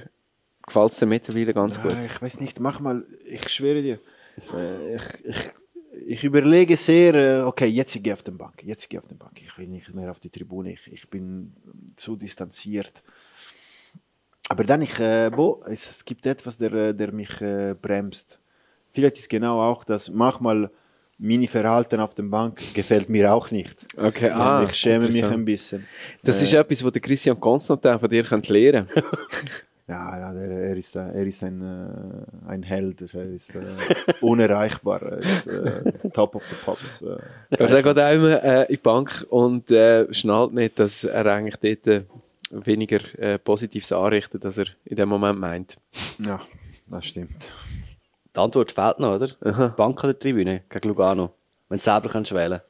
gefällt 0.65 0.91
es 0.91 0.99
dir 0.99 1.05
mittlerweile 1.05 1.53
ganz 1.53 1.81
gut? 1.81 1.93
Ah, 1.93 2.05
ich 2.05 2.21
weiß 2.21 2.39
nicht, 2.39 2.61
manchmal, 2.61 3.03
ich 3.25 3.49
schwöre 3.49 3.81
dir, 3.81 3.99
äh, 4.55 4.95
ich, 4.95 5.25
ich, 5.25 5.37
ich 6.07 6.23
überlege 6.23 6.77
sehr, 6.77 7.15
äh, 7.15 7.41
okay, 7.43 7.67
jetzt 7.67 7.93
gehe 7.93 8.11
ich 8.11 8.13
auf 8.13 8.23
die 8.23 8.31
Bank, 8.31 8.61
jetzt 8.63 8.89
gehe 8.89 8.99
ich 8.99 9.03
auf 9.03 9.07
die 9.07 9.15
Bank, 9.15 9.41
ich 9.41 9.57
will 9.57 9.67
nicht 9.67 9.93
mehr 9.93 10.11
auf 10.11 10.19
die 10.19 10.29
Tribüne, 10.29 10.73
ich, 10.73 10.91
ich 10.91 11.09
bin 11.09 11.53
zu 11.95 12.15
distanziert. 12.15 13.03
Aber 14.49 14.63
dann, 14.63 14.81
ich, 14.81 14.99
äh, 14.99 15.29
boah, 15.29 15.59
es, 15.67 15.89
es 15.89 16.05
gibt 16.05 16.25
etwas, 16.25 16.57
der, 16.57 16.73
äh, 16.73 16.93
der 16.95 17.11
mich 17.11 17.39
äh, 17.41 17.75
bremst. 17.79 18.39
Vielleicht 18.89 19.17
ist 19.17 19.29
genau 19.29 19.61
auch, 19.61 19.83
dass 19.83 20.09
manchmal 20.09 20.71
meine 21.19 21.47
Verhalten 21.47 21.99
auf 21.99 22.15
der 22.15 22.23
Bank 22.23 22.61
gefällt 22.73 23.09
mir 23.09 23.31
auch 23.33 23.51
nicht. 23.51 23.85
Okay, 23.97 24.29
ah, 24.29 24.63
ich 24.63 24.73
schäme 24.73 25.07
mich 25.07 25.23
ein 25.23 25.45
bisschen. 25.45 25.85
Das 26.23 26.41
ist 26.41 26.53
etwas, 26.53 26.83
was 26.83 26.91
der 26.93 27.01
Christian 27.01 27.39
Constantin 27.39 27.99
von 27.99 28.09
dir 28.09 28.23
könnte 28.23 28.53
lernen 28.53 28.87
Ja, 28.95 29.03
ja 29.89 30.31
er, 30.31 30.35
er, 30.35 30.77
ist, 30.77 30.95
er 30.95 31.25
ist 31.25 31.43
ein, 31.43 31.61
äh, 31.61 32.49
ein 32.49 32.63
Held, 32.63 33.01
also 33.01 33.19
er 33.19 33.29
ist 33.31 33.55
äh, 33.55 33.61
unerreichbar, 34.21 35.01
er 35.01 35.17
ist 35.17 35.47
äh, 35.47 36.09
top 36.13 36.35
of 36.35 36.43
the 36.49 36.55
pops. 36.63 37.01
Äh, 37.01 37.17
Aber 37.51 37.67
der 37.67 37.83
geht 37.83 37.99
auch 37.99 38.13
immer 38.13 38.43
äh, 38.43 38.61
in 38.61 38.67
die 38.69 38.77
Bank 38.77 39.25
und 39.29 39.71
äh, 39.71 40.11
schnallt 40.13 40.53
nicht, 40.53 40.79
dass 40.79 41.03
er 41.03 41.25
eigentlich 41.25 41.57
dort 41.57 41.87
äh, 41.87 42.03
weniger 42.51 42.99
äh, 43.19 43.39
Positives 43.39 43.91
anrichtet, 43.91 44.45
als 44.45 44.59
er 44.59 44.67
in 44.85 44.95
dem 44.95 45.09
Moment 45.09 45.39
meint. 45.39 45.77
ja, 46.25 46.39
das 46.87 47.05
stimmt. 47.05 47.45
Die 48.35 48.39
Antwort 48.39 48.71
fehlt 48.71 48.99
noch, 48.99 49.15
oder? 49.15 49.29
Aha. 49.41 49.67
Bank 49.69 50.03
oder 50.03 50.17
Tribüne 50.17 50.61
gegen 50.69 50.87
Lugano? 50.87 51.33
Wenn 51.67 51.79
du 51.79 51.83
selber 51.83 52.09
kannst 52.09 52.33
wählen 52.33 52.61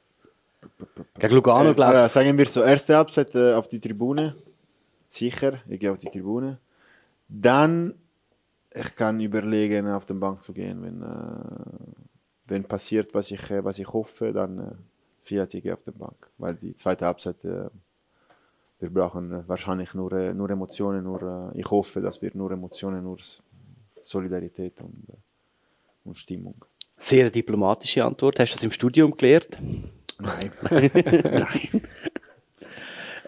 Gegen 1.17 1.35
Lugano, 1.35 1.73
glaube 1.73 1.97
ich. 1.97 2.03
Äh, 2.05 2.09
sagen 2.09 2.37
wir 2.37 2.45
so, 2.45 2.63
erste 2.63 2.95
Halbzeit 2.95 3.35
äh, 3.35 3.53
auf 3.53 3.67
die 3.67 3.79
Tribüne. 3.79 4.35
Sicher, 5.07 5.59
ich 5.67 5.79
gehe 5.79 5.91
auf 5.91 5.97
die 5.97 6.09
Tribüne. 6.09 6.59
Dann, 7.29 7.93
ich 8.73 8.95
kann 8.95 9.19
überlegen, 9.19 9.87
auf 9.87 10.05
den 10.05 10.19
Bank 10.19 10.41
zu 10.41 10.51
gehen. 10.51 10.81
Wenn, 10.81 11.01
äh, 11.03 12.05
wenn 12.47 12.63
passiert, 12.63 13.13
was 13.13 13.29
ich, 13.31 13.49
äh, 13.51 13.63
was 13.63 13.77
ich 13.77 13.87
hoffe, 13.87 14.33
dann 14.33 14.59
äh, 14.59 15.45
ich 15.53 15.71
auf 15.71 15.83
den 15.83 15.97
Bank. 15.97 16.27
Weil 16.39 16.55
die 16.55 16.75
zweite 16.75 17.05
Halbzeit, 17.05 17.45
äh, 17.45 17.69
wir 18.79 18.89
brauchen 18.89 19.31
äh, 19.31 19.47
wahrscheinlich 19.47 19.93
nur, 19.93 20.11
äh, 20.13 20.33
nur 20.33 20.49
Emotionen. 20.49 21.03
Nur, 21.03 21.51
ich 21.55 21.69
hoffe, 21.69 22.01
dass 22.01 22.19
wir 22.21 22.31
nur 22.33 22.51
Emotionen, 22.51 23.03
nur 23.03 23.19
Solidarität 24.01 24.81
und, 24.81 25.05
und 26.03 26.17
Stimmung. 26.17 26.65
Sehr 26.97 27.29
diplomatische 27.29 28.03
Antwort. 28.03 28.39
Hast 28.39 28.53
du 28.53 28.55
das 28.55 28.63
im 28.63 28.71
Studium 28.71 29.15
gelernt? 29.15 29.59
Nein. 30.19 30.51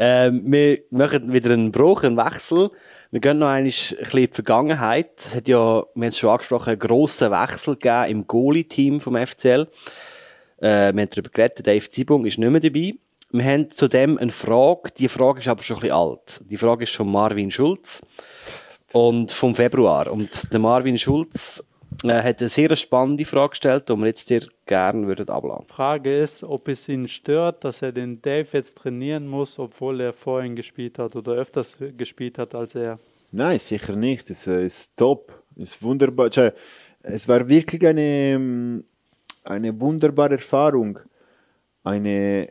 Ähm, 0.03 0.51
wir 0.51 0.79
machen 0.89 1.31
wieder 1.31 1.51
einen 1.51 1.71
Bruch, 1.71 2.01
einen 2.01 2.17
Wechsel. 2.17 2.71
Wir 3.11 3.19
gehen 3.19 3.39
noch 3.39 3.49
ein 3.49 3.65
bisschen 3.65 3.97
in 3.97 4.25
die 4.25 4.33
Vergangenheit. 4.33 5.11
Es 5.17 5.35
hat 5.35 5.49
ja, 5.49 5.57
wir 5.57 5.85
haben 5.93 6.03
es 6.03 6.17
schon 6.17 6.29
angesprochen, 6.29 6.69
einen 6.69 6.79
grossen 6.79 7.29
Wechsel 7.29 7.75
gegeben 7.75 8.09
im 8.09 8.25
Goalie-Team 8.25 9.01
vom 9.01 9.17
FCL. 9.17 9.67
Äh, 10.59 10.93
wir 10.93 11.01
haben 11.01 11.09
darüber 11.09 11.29
geredet, 11.29 11.67
Dave 11.67 11.89
Zibung 11.89 12.25
ist 12.25 12.37
nicht 12.37 12.49
mehr 12.49 12.61
dabei. 12.61 12.93
Wir 13.31 13.43
haben 13.43 13.69
zudem 13.69 14.17
eine 14.17 14.31
Frage, 14.31 14.91
die 14.97 15.09
Frage 15.09 15.39
ist 15.39 15.49
aber 15.49 15.61
schon 15.61 15.77
ein 15.77 15.81
bisschen 15.81 15.95
alt. 15.95 16.41
Die 16.49 16.55
Frage 16.55 16.83
ist 16.85 16.95
von 16.95 17.11
Marvin 17.11 17.51
Schulz 17.51 18.01
und 18.93 19.31
vom 19.33 19.55
Februar. 19.55 20.09
Und 20.09 20.53
der 20.53 20.59
Marvin 20.61 20.97
Schulz 20.97 21.65
äh, 22.03 22.23
hat 22.23 22.39
eine 22.39 22.49
sehr 22.49 22.75
spannende 22.75 23.25
Frage 23.25 23.49
gestellt, 23.49 23.89
die 23.89 23.95
wir 23.95 24.07
jetzt 24.07 24.27
sehr 24.27 24.41
gerne 24.65 25.07
würden 25.07 25.29
abladen. 25.29 25.65
Frage 25.67 26.19
ist, 26.19 26.43
ob 26.43 26.67
es 26.67 26.87
ihn 26.89 27.07
stört, 27.07 27.63
dass 27.63 27.81
er 27.81 27.91
den 27.91 28.21
Dave 28.21 28.47
jetzt 28.53 28.77
trainieren 28.77 29.27
muss, 29.27 29.59
obwohl 29.59 30.01
er 30.01 30.13
vorhin 30.13 30.55
gespielt 30.55 30.99
hat 30.99 31.15
oder 31.15 31.33
öfters 31.33 31.77
gespielt 31.97 32.37
hat 32.37 32.55
als 32.55 32.75
er. 32.75 32.99
Nein, 33.31 33.59
sicher 33.59 33.95
nicht. 33.95 34.29
Es 34.29 34.47
äh, 34.47 34.65
ist 34.65 34.97
top. 34.97 35.43
Es 35.55 35.75
ist 35.75 35.83
wunderbar. 35.83 36.29
Es 37.03 37.27
war 37.27 37.47
wirklich 37.47 37.85
eine, 37.85 38.01
ähm, 38.01 38.83
eine 39.43 39.79
wunderbare 39.79 40.33
Erfahrung, 40.33 40.99
eine 41.83 42.49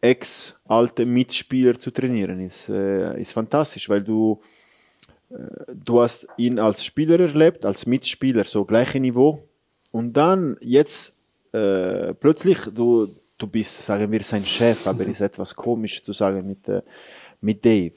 ex-alte 0.00 1.04
Mitspieler 1.04 1.78
zu 1.78 1.90
trainieren. 1.90 2.40
Ist, 2.40 2.68
äh, 2.68 3.18
ist 3.18 3.32
fantastisch, 3.32 3.88
weil 3.88 4.02
du, 4.02 4.40
du 5.30 6.00
hast 6.00 6.26
ihn 6.36 6.58
als 6.58 6.84
Spieler 6.84 7.20
erlebt, 7.20 7.64
als 7.64 7.86
Mitspieler, 7.86 8.44
so 8.44 8.64
gleiche 8.64 9.00
Niveau. 9.00 9.42
Und 9.92 10.16
dann 10.16 10.56
jetzt 10.60 11.16
äh, 11.52 12.14
plötzlich, 12.14 12.58
du, 12.74 13.08
du 13.36 13.46
bist, 13.46 13.82
sagen 13.82 14.10
wir, 14.10 14.22
sein 14.22 14.44
Chef, 14.44 14.86
aber 14.86 15.06
ist 15.06 15.20
etwas 15.28 15.54
komisch 15.54 16.02
zu 16.02 16.12
sagen 16.12 16.46
mit, 16.46 16.68
äh, 16.68 16.82
mit 17.40 17.64
Dave. 17.64 17.94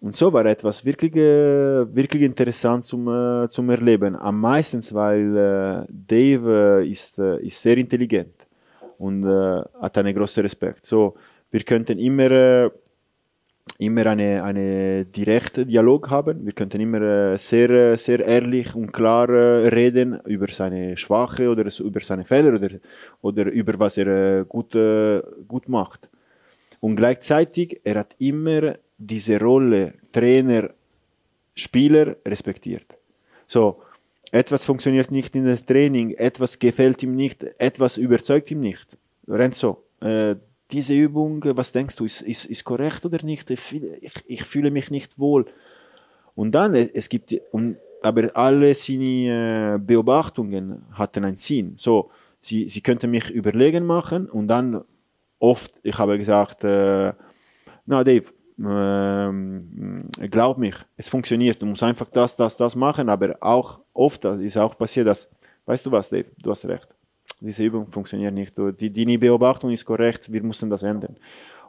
Und 0.00 0.14
so 0.14 0.32
war 0.32 0.44
etwas 0.44 0.84
wirklich, 0.84 1.16
äh, 1.16 1.94
wirklich 1.94 2.22
interessant 2.22 2.84
zum, 2.84 3.08
äh, 3.08 3.48
zum 3.48 3.70
Erleben. 3.70 4.16
Am 4.16 4.38
meisten, 4.38 4.82
weil 4.92 5.36
äh, 5.36 5.86
Dave 5.88 6.86
ist, 6.86 7.18
ist 7.18 7.62
sehr 7.62 7.78
intelligent 7.78 8.34
und 8.98 9.24
hat 9.26 9.98
einen 9.98 10.14
großen 10.14 10.42
Respekt. 10.42 10.86
So, 10.86 11.14
wir 11.50 11.60
könnten 11.62 11.98
immer, 11.98 12.70
immer 13.78 14.06
eine, 14.06 14.42
eine 14.42 15.04
direkte 15.04 15.66
Dialog 15.66 16.10
haben. 16.10 16.44
Wir 16.44 16.52
könnten 16.52 16.80
immer 16.80 17.00
äh, 17.00 17.38
sehr, 17.38 17.70
äh, 17.70 17.96
sehr 17.96 18.20
ehrlich 18.20 18.74
und 18.74 18.92
klar 18.92 19.28
äh, 19.28 19.68
reden 19.68 20.20
über 20.26 20.48
seine 20.48 20.96
Schwache 20.96 21.48
oder 21.50 21.64
über 21.80 22.00
seine 22.00 22.24
Fehler 22.24 22.54
oder, 22.54 22.68
oder 23.22 23.46
über 23.46 23.78
was 23.78 23.98
er 23.98 24.44
gut, 24.44 24.72
gut 25.48 25.68
macht. 25.68 26.08
Und 26.80 26.96
gleichzeitig, 26.96 27.80
er 27.84 28.00
hat 28.00 28.14
immer 28.18 28.74
diese 28.98 29.40
Rolle 29.40 29.94
Trainer, 30.12 30.70
Spieler 31.54 32.16
respektiert. 32.26 32.86
So, 33.46 33.80
etwas 34.30 34.64
funktioniert 34.64 35.10
nicht 35.10 35.34
in 35.34 35.44
der 35.44 35.64
Training, 35.64 36.10
etwas 36.12 36.58
gefällt 36.58 37.02
ihm 37.02 37.14
nicht, 37.14 37.44
etwas 37.58 37.96
überzeugt 37.96 38.50
ihm 38.50 38.60
nicht. 38.60 38.86
Renzo, 39.28 39.84
äh, 40.00 40.36
diese 40.70 40.94
Übung, 40.94 41.44
was 41.56 41.72
denkst 41.72 41.96
du, 41.96 42.04
ist, 42.04 42.22
ist, 42.22 42.46
ist 42.46 42.64
korrekt 42.64 43.04
oder 43.04 43.22
nicht? 43.24 43.50
Ich, 43.50 43.60
fühle- 43.60 43.96
ich, 44.00 44.12
ich 44.26 44.44
fühle 44.44 44.70
mich 44.70 44.90
nicht 44.90 45.18
wohl. 45.18 45.46
Und 46.34 46.52
dann, 46.54 46.74
äh, 46.74 46.88
es 46.94 47.08
gibt, 47.08 47.34
und, 47.52 47.76
aber 48.02 48.30
alle 48.34 48.74
seine 48.74 49.74
äh, 49.74 49.78
Beobachtungen 49.78 50.84
hatten 50.92 51.24
einen 51.24 51.36
Sinn. 51.36 51.74
So, 51.76 52.10
sie, 52.40 52.68
sie 52.68 52.80
könnten 52.80 53.10
mich 53.10 53.30
überlegen 53.30 53.84
machen 53.86 54.28
und 54.28 54.48
dann 54.48 54.82
oft, 55.38 55.80
ich 55.82 55.98
habe 55.98 56.18
gesagt, 56.18 56.64
äh, 56.64 57.12
na 57.86 58.02
Dave, 58.04 58.26
ähm, 58.58 60.08
glaub 60.30 60.58
mich, 60.58 60.76
es 60.96 61.08
funktioniert. 61.08 61.60
Du 61.60 61.66
musst 61.66 61.82
einfach 61.82 62.08
das, 62.10 62.36
das, 62.36 62.56
das 62.56 62.76
machen, 62.76 63.08
aber 63.08 63.36
auch 63.40 63.80
oft 63.92 64.24
ist 64.24 64.56
auch 64.56 64.76
passiert, 64.76 65.06
dass, 65.06 65.30
weißt 65.66 65.86
du 65.86 65.92
was, 65.92 66.10
Dave, 66.10 66.26
du 66.42 66.50
hast 66.50 66.64
recht. 66.66 66.88
Diese 67.44 67.64
Übung 67.64 67.90
funktioniert 67.90 68.32
nicht. 68.32 68.54
Die, 68.80 68.90
deine 68.90 69.18
Beobachtung 69.18 69.70
ist 69.70 69.84
korrekt, 69.84 70.32
wir 70.32 70.42
müssen 70.42 70.70
das 70.70 70.82
ändern. 70.82 71.16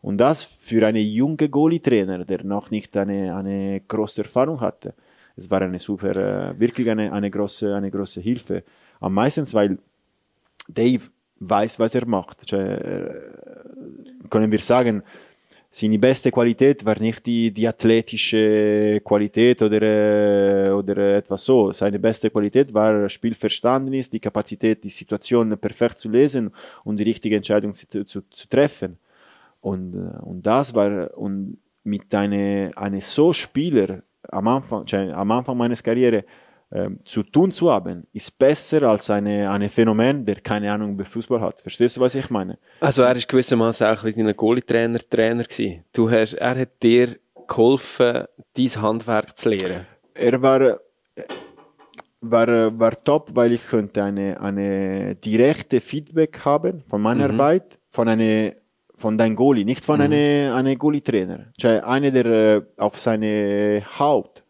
Und 0.01 0.17
das 0.17 0.43
für 0.43 0.85
einen 0.85 1.03
jungen 1.03 1.49
Goalie-Trainer, 1.49 2.25
der 2.25 2.43
noch 2.43 2.71
nicht 2.71 2.95
eine, 2.95 3.35
eine 3.35 3.81
große 3.81 4.23
Erfahrung 4.23 4.61
hatte, 4.61 4.93
es 5.35 5.49
war 5.51 5.61
eine 5.61 5.79
super, 5.79 6.15
äh, 6.15 6.59
wirklich 6.59 6.89
eine, 6.89 7.11
eine, 7.11 7.29
große, 7.29 7.75
eine 7.75 7.91
große 7.91 8.21
Hilfe. 8.21 8.63
Am 9.01 9.13
meisten, 9.13 9.51
weil 9.53 9.77
Dave 10.67 11.09
weiß, 11.39 11.79
was 11.79 11.95
er 11.95 12.07
macht. 12.07 12.51
Äh, 12.53 13.13
können 14.29 14.51
wir 14.51 14.59
sagen, 14.59 15.03
seine 15.77 15.99
beste 15.99 16.31
Qualität 16.31 16.85
war 16.85 16.97
nicht 16.99 17.25
die, 17.25 17.51
die 17.51 17.67
athletische 17.67 19.01
Qualität 19.03 19.61
oder, 19.61 20.77
oder 20.77 21.17
etwas 21.17 21.43
so. 21.43 21.73
Seine 21.73 21.99
beste 21.99 22.29
Qualität 22.29 22.73
war 22.73 23.09
Spielverständnis, 23.09 24.09
die 24.09 24.21
Kapazität, 24.21 24.85
die 24.85 24.89
Situation 24.89 25.57
perfekt 25.57 25.97
zu 25.97 26.07
lesen 26.07 26.51
und 26.85 26.95
die 26.95 27.03
richtige 27.03 27.35
Entscheidung 27.35 27.73
zu, 27.73 28.05
zu, 28.05 28.21
zu 28.21 28.47
treffen. 28.47 28.97
Und, 29.59 29.95
äh, 29.95 30.23
und 30.23 30.45
das 30.45 30.73
war, 30.73 31.09
und 31.17 31.57
mit 31.83 32.15
einem 32.15 32.71
eine 32.77 33.01
so 33.01 33.33
Spieler 33.33 34.01
am 34.29 34.47
Anfang, 34.47 34.87
am 34.93 35.31
Anfang 35.31 35.57
meines 35.57 35.83
Karriere 35.83 36.23
zu 37.03 37.23
tun 37.23 37.51
zu 37.51 37.71
haben, 37.71 38.07
ist 38.11 38.37
besser 38.37 38.83
als 38.83 39.09
eine, 39.09 39.49
eine 39.49 39.69
Phänomen, 39.69 40.25
der 40.25 40.35
keine 40.41 40.71
Ahnung 40.71 40.93
über 40.93 41.05
Fußball 41.05 41.39
hat. 41.39 41.61
Verstehst 41.61 41.97
du, 41.97 42.01
was 42.01 42.15
ich 42.15 42.29
meine? 42.29 42.57
Also 42.79 43.03
er 43.03 43.15
ist 43.15 43.29
gewissermaßen 43.29 43.87
auch 43.87 43.97
ein 43.97 44.03
bisschen 44.03 44.25
dein 44.25 44.35
Goalie-Trainer, 44.35 44.99
Trainer 44.99 45.43
gewesen. 45.43 45.83
Du 45.93 46.09
hast, 46.09 46.33
er 46.33 46.59
hat 46.59 46.81
dir 46.81 47.17
geholfen, 47.47 48.25
dein 48.57 48.81
Handwerk 48.81 49.37
zu 49.37 49.49
lernen. 49.49 49.85
Er 50.13 50.41
war, 50.41 50.61
äh, 50.61 50.75
war, 52.21 52.47
äh, 52.47 52.79
war 52.79 53.03
top, 53.03 53.29
weil 53.33 53.53
ich 53.53 53.65
könnte 53.65 54.03
eine, 54.03 54.39
eine 54.41 55.15
direkte 55.15 55.79
Feedback 55.81 56.39
haben 56.43 56.83
von 56.87 57.01
meiner 57.01 57.29
Arbeit, 57.29 57.77
von 57.89 58.07
eine 58.07 58.55
von 58.97 59.17
deinem 59.17 59.35
Goalie, 59.35 59.65
nicht 59.65 59.83
von 59.83 59.99
einem 59.99 60.53
eine 60.53 60.77
Goalie-Trainer. 60.77 61.51
Einer, 61.83 62.11
der 62.11 62.25
äh, 62.25 62.61
auf 62.77 62.97
seine 62.97 63.83
Haut 63.99 64.45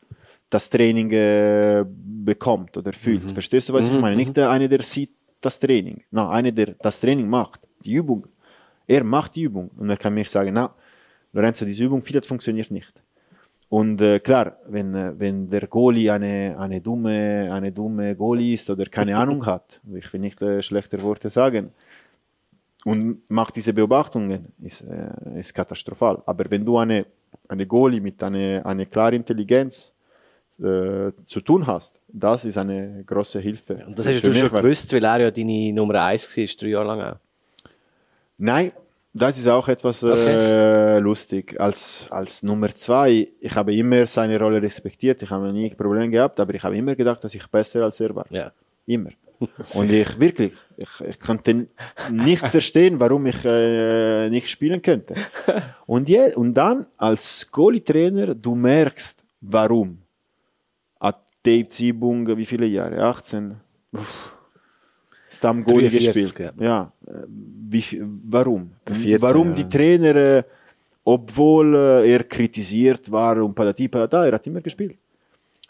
das 0.50 0.70
Training 0.70 1.12
äh, 1.12 1.84
bekommt 2.26 2.76
oder 2.78 2.92
fühlt. 2.94 3.32
Verstehst 3.32 3.70
du, 3.70 3.74
was 3.74 3.90
ich 3.90 4.00
meine? 4.00 4.16
Nicht 4.16 4.38
äh, 4.38 4.44
einer, 4.44 4.68
der 4.68 4.82
sieht 4.82 5.12
das 5.40 5.60
Training. 5.60 6.04
No, 6.12 6.30
einer, 6.30 6.52
der 6.52 6.76
das 6.82 7.00
Training 7.00 7.28
macht. 7.30 7.62
Die 7.84 7.94
Übung. 7.94 8.28
Er 8.88 9.04
macht 9.04 9.36
die 9.36 9.44
Übung. 9.44 9.70
Und 9.78 9.90
er 9.90 9.98
kann 9.98 10.14
mir 10.14 10.26
sagen, 10.26 10.54
na, 10.54 10.74
Lorenzo, 11.34 11.66
diese 11.66 11.84
Übung 11.84 12.02
vielleicht 12.02 12.26
funktioniert 12.26 12.72
nicht. 12.72 12.94
Und 13.70 14.00
äh, 14.02 14.20
klar, 14.20 14.58
wenn, 14.68 14.94
äh, 14.94 15.14
wenn 15.18 15.50
der 15.50 15.68
Goalie 15.68 16.12
eine, 16.12 16.56
eine, 16.58 16.82
dumme, 16.82 17.50
eine 17.52 17.72
dumme 17.72 18.16
Goalie 18.16 18.54
ist 18.54 18.70
oder 18.70 18.86
keine 18.86 19.18
Ahnung 19.22 19.46
hat, 19.46 19.82
ich 19.94 20.12
will 20.14 20.22
nicht 20.22 20.42
äh, 20.42 20.62
schlechte 20.62 21.02
Worte 21.02 21.30
sagen, 21.30 21.72
und 22.86 23.28
macht 23.30 23.56
diese 23.56 23.74
Beobachtungen, 23.74 24.54
ist, 24.62 24.82
äh, 24.82 25.40
ist 25.40 25.54
katastrophal. 25.54 26.22
Aber 26.28 26.46
wenn 26.52 26.64
du 26.64 26.78
eine, 26.78 27.08
eine 27.48 27.66
Goalie 27.66 28.00
mit 28.00 28.22
einer 28.22 28.64
eine 28.64 28.86
klaren 28.86 29.16
Intelligenz 29.16 29.95
äh, 30.60 31.12
zu 31.26 31.42
tun 31.42 31.66
hast, 31.68 32.00
das 32.08 32.46
ist 32.46 32.58
eine 32.58 33.04
große 33.06 33.40
Hilfe. 33.40 33.84
Und 33.86 33.98
das 33.98 34.08
hast 34.08 34.24
du 34.24 34.34
schon 34.34 34.50
gewusst, 34.50 34.92
weil 34.94 35.04
er 35.04 35.22
ja 35.22 35.32
deine 35.32 35.74
Nummer 35.74 36.02
1 36.04 36.38
war, 36.38 36.46
drei 36.60 36.68
Jahre 36.68 36.88
lang 36.88 37.02
auch. 37.02 37.18
Nein, 38.38 38.72
das 39.14 39.40
ist 39.40 39.48
auch 39.48 39.68
etwas 39.70 40.04
äh, 40.04 41.00
lustig. 41.00 41.60
Als, 41.60 42.08
als 42.10 42.44
Nummer 42.44 42.68
zwei, 42.76 43.28
ich 43.40 43.56
habe 43.56 43.74
immer 43.74 44.06
seine 44.06 44.38
Rolle 44.38 44.62
respektiert, 44.62 45.24
ich 45.24 45.30
habe 45.30 45.54
nie 45.54 45.70
Probleme 45.74 46.10
gehabt, 46.10 46.38
aber 46.40 46.54
ich 46.54 46.64
habe 46.64 46.76
immer 46.76 46.96
gedacht, 46.96 47.24
dass 47.24 47.34
ich 47.34 47.48
besser 47.48 47.84
als 47.84 48.00
er 48.02 48.14
war. 48.14 48.26
Ja. 48.30 48.52
Immer. 48.86 49.12
Und 49.76 49.92
ich 49.92 50.20
wirklich, 50.20 50.52
ich, 50.76 50.90
ich 51.08 51.20
konnte 51.20 51.68
nicht 52.12 52.46
verstehen, 52.48 53.00
warum 53.00 53.26
ich 53.26 53.38
äh, 53.46 54.30
nicht 54.30 54.50
spielen 54.50 54.82
könnte. 54.82 55.16
Und, 55.86 56.10
je, 56.10 56.34
und 56.36 56.54
dann 56.54 56.86
als 56.98 57.50
Goalie-Trainer, 57.52 58.36
du 58.36 58.56
merkst, 58.56 59.24
warum. 59.40 60.00
Ziebung, 61.68 62.38
wie 62.38 62.46
viele 62.46 62.66
Jahre? 62.66 63.04
18? 63.04 63.56
Uff. 63.94 64.36
Stammgoalie 65.30 65.90
43, 65.90 66.24
gespielt. 66.24 66.54
Ja. 66.60 66.92
Äh, 67.08 67.12
Wie, 67.28 67.84
warum? 68.26 68.72
14, 68.86 69.22
warum 69.22 69.50
ja. 69.50 69.56
die 69.56 69.70
Trainer, 69.70 70.16
äh, 70.16 70.44
obwohl 71.04 71.76
äh, 71.76 72.12
er 72.14 72.24
kritisiert 72.24 73.12
war 73.12 73.44
und 73.44 73.54
patati 73.54 73.88
patata, 73.88 74.26
er 74.26 74.34
hat 74.34 74.48
immer 74.48 74.62
gespielt. 74.62 74.98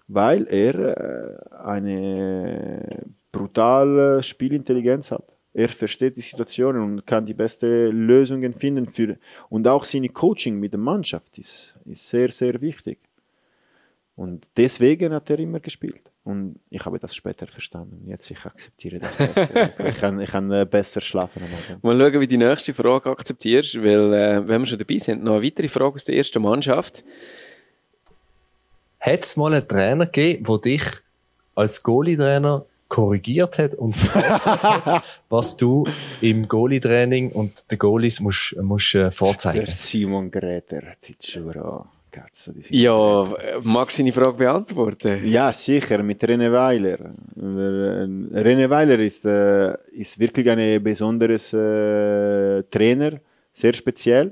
Weil 0.07 0.45
er 0.47 1.65
eine 1.65 3.06
brutale 3.31 4.22
Spielintelligenz 4.22 5.11
hat. 5.11 5.26
Er 5.52 5.68
versteht 5.68 6.15
die 6.15 6.22
Situationen 6.22 6.81
und 6.84 7.07
kann 7.07 7.26
die 7.26 7.34
besten 7.34 7.89
Lösungen 7.91 8.53
finden. 8.53 8.85
Für, 8.85 9.18
und 9.49 9.68
auch 9.68 9.84
seine 9.84 10.10
Coaching 10.10 10.60
mit 10.60 10.73
der 10.73 10.80
Mannschaft 10.80 11.39
ist, 11.39 11.76
ist 11.85 12.07
sehr, 12.07 12.30
sehr 12.30 12.61
wichtig. 12.61 12.99
Und 14.16 14.48
deswegen 14.56 15.14
hat 15.14 15.30
er 15.30 15.40
immer 15.40 15.60
gespielt. 15.60 16.12
Und 16.24 16.60
ich 16.70 16.84
habe 16.86 16.98
das 16.98 17.14
später 17.14 17.46
verstanden. 17.48 18.08
Jetzt 18.08 18.32
ich 18.32 18.46
akzeptiere 18.46 18.98
das 18.98 19.16
besser. 19.16 19.80
ich 19.88 19.98
kann, 19.98 20.20
ich 20.20 20.30
kann 20.32 20.52
äh, 20.52 20.66
besser 20.66 21.02
schlafen 21.02 21.44
am 21.44 21.50
Abend. 21.50 21.84
Mal 21.84 22.12
schauen, 22.12 22.22
wie 22.22 22.28
die 22.28 22.38
nächste 22.38 22.74
Frage 22.74 23.10
akzeptierst, 23.12 23.76
weil, 23.76 24.14
äh, 24.14 24.48
wenn 24.48 24.62
wir 24.62 24.66
schon 24.66 24.80
dabei 24.80 24.98
sind, 24.98 25.24
noch 25.24 25.34
eine 25.34 25.44
weitere 25.44 25.68
Frage 25.68 25.96
aus 25.96 26.06
der 26.06 26.16
ersten 26.16 26.42
Mannschaft. 26.42 27.04
Hat 29.00 29.24
es 29.24 29.38
mal 29.38 29.54
einen 29.54 29.68
Trainer 29.68 30.06
gegeben, 30.06 30.46
der 30.46 30.58
dich 30.58 30.84
als 31.54 31.84
Goalie-Trainer 31.84 32.66
korrigiert 32.88 33.60
hat 33.60 33.76
und 33.76 33.96
verbessert 33.96 34.64
hat, 34.64 35.04
was 35.30 35.58
du 35.58 35.88
im 36.22 36.48
Goalie-Training 36.48 37.32
und 37.34 37.70
den 37.70 37.78
Goalies 37.78 38.20
musst, 38.20 38.56
musst 38.62 38.96
äh, 38.96 39.12
vorzeigen? 39.12 39.66
Der 39.66 39.74
Simon 39.74 40.32
Gräter, 40.32 40.82
die 41.08 41.16
Giuro. 41.20 41.86
Cazzo, 42.16 42.52
sind- 42.54 42.72
Ja, 42.72 42.98
magst 43.64 43.98
du 43.98 44.04
deine 44.04 44.12
Frage 44.20 44.38
beantworten? 44.44 45.14
Ja, 45.26 45.52
sicher, 45.52 46.02
mit 46.04 46.22
René 46.24 46.50
Weiler. 46.52 47.00
Äh, 47.36 48.42
René 48.48 48.70
Weiler 48.70 49.00
ist, 49.00 49.26
äh, 49.26 49.74
ist 50.02 50.18
wirklich 50.20 50.50
ein 50.50 50.82
besonderes 50.84 51.54
äh, 51.54 52.64
Trainer, 52.74 53.14
sehr 53.52 53.74
speziell. 53.74 54.28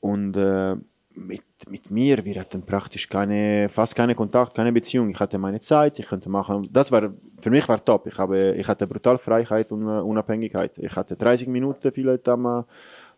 Und 0.00 0.36
äh, 0.36 0.74
mit, 1.14 1.42
mit 1.68 1.90
mir, 1.90 2.24
wir 2.24 2.40
hatten 2.40 2.62
praktisch 2.62 3.08
keine, 3.08 3.68
fast 3.68 3.94
keine 3.96 4.14
Kontakt, 4.14 4.54
keine 4.54 4.72
Beziehung. 4.72 5.10
Ich 5.10 5.18
hatte 5.18 5.38
meine 5.38 5.60
Zeit, 5.60 5.98
ich 5.98 6.06
könnte 6.06 6.28
machen. 6.28 6.66
Das 6.70 6.92
war, 6.92 7.12
für 7.40 7.50
mich 7.50 7.68
war 7.68 7.84
top. 7.84 8.06
Ich, 8.06 8.16
habe, 8.18 8.54
ich 8.56 8.66
hatte 8.68 8.86
brutal 8.86 9.18
Freiheit 9.18 9.72
und 9.72 9.82
Unabhängigkeit. 9.86 10.72
Ich 10.78 10.94
hatte 10.94 11.16
30 11.16 11.48
Minuten 11.48 11.90
vielleicht 11.92 12.28
am, 12.28 12.64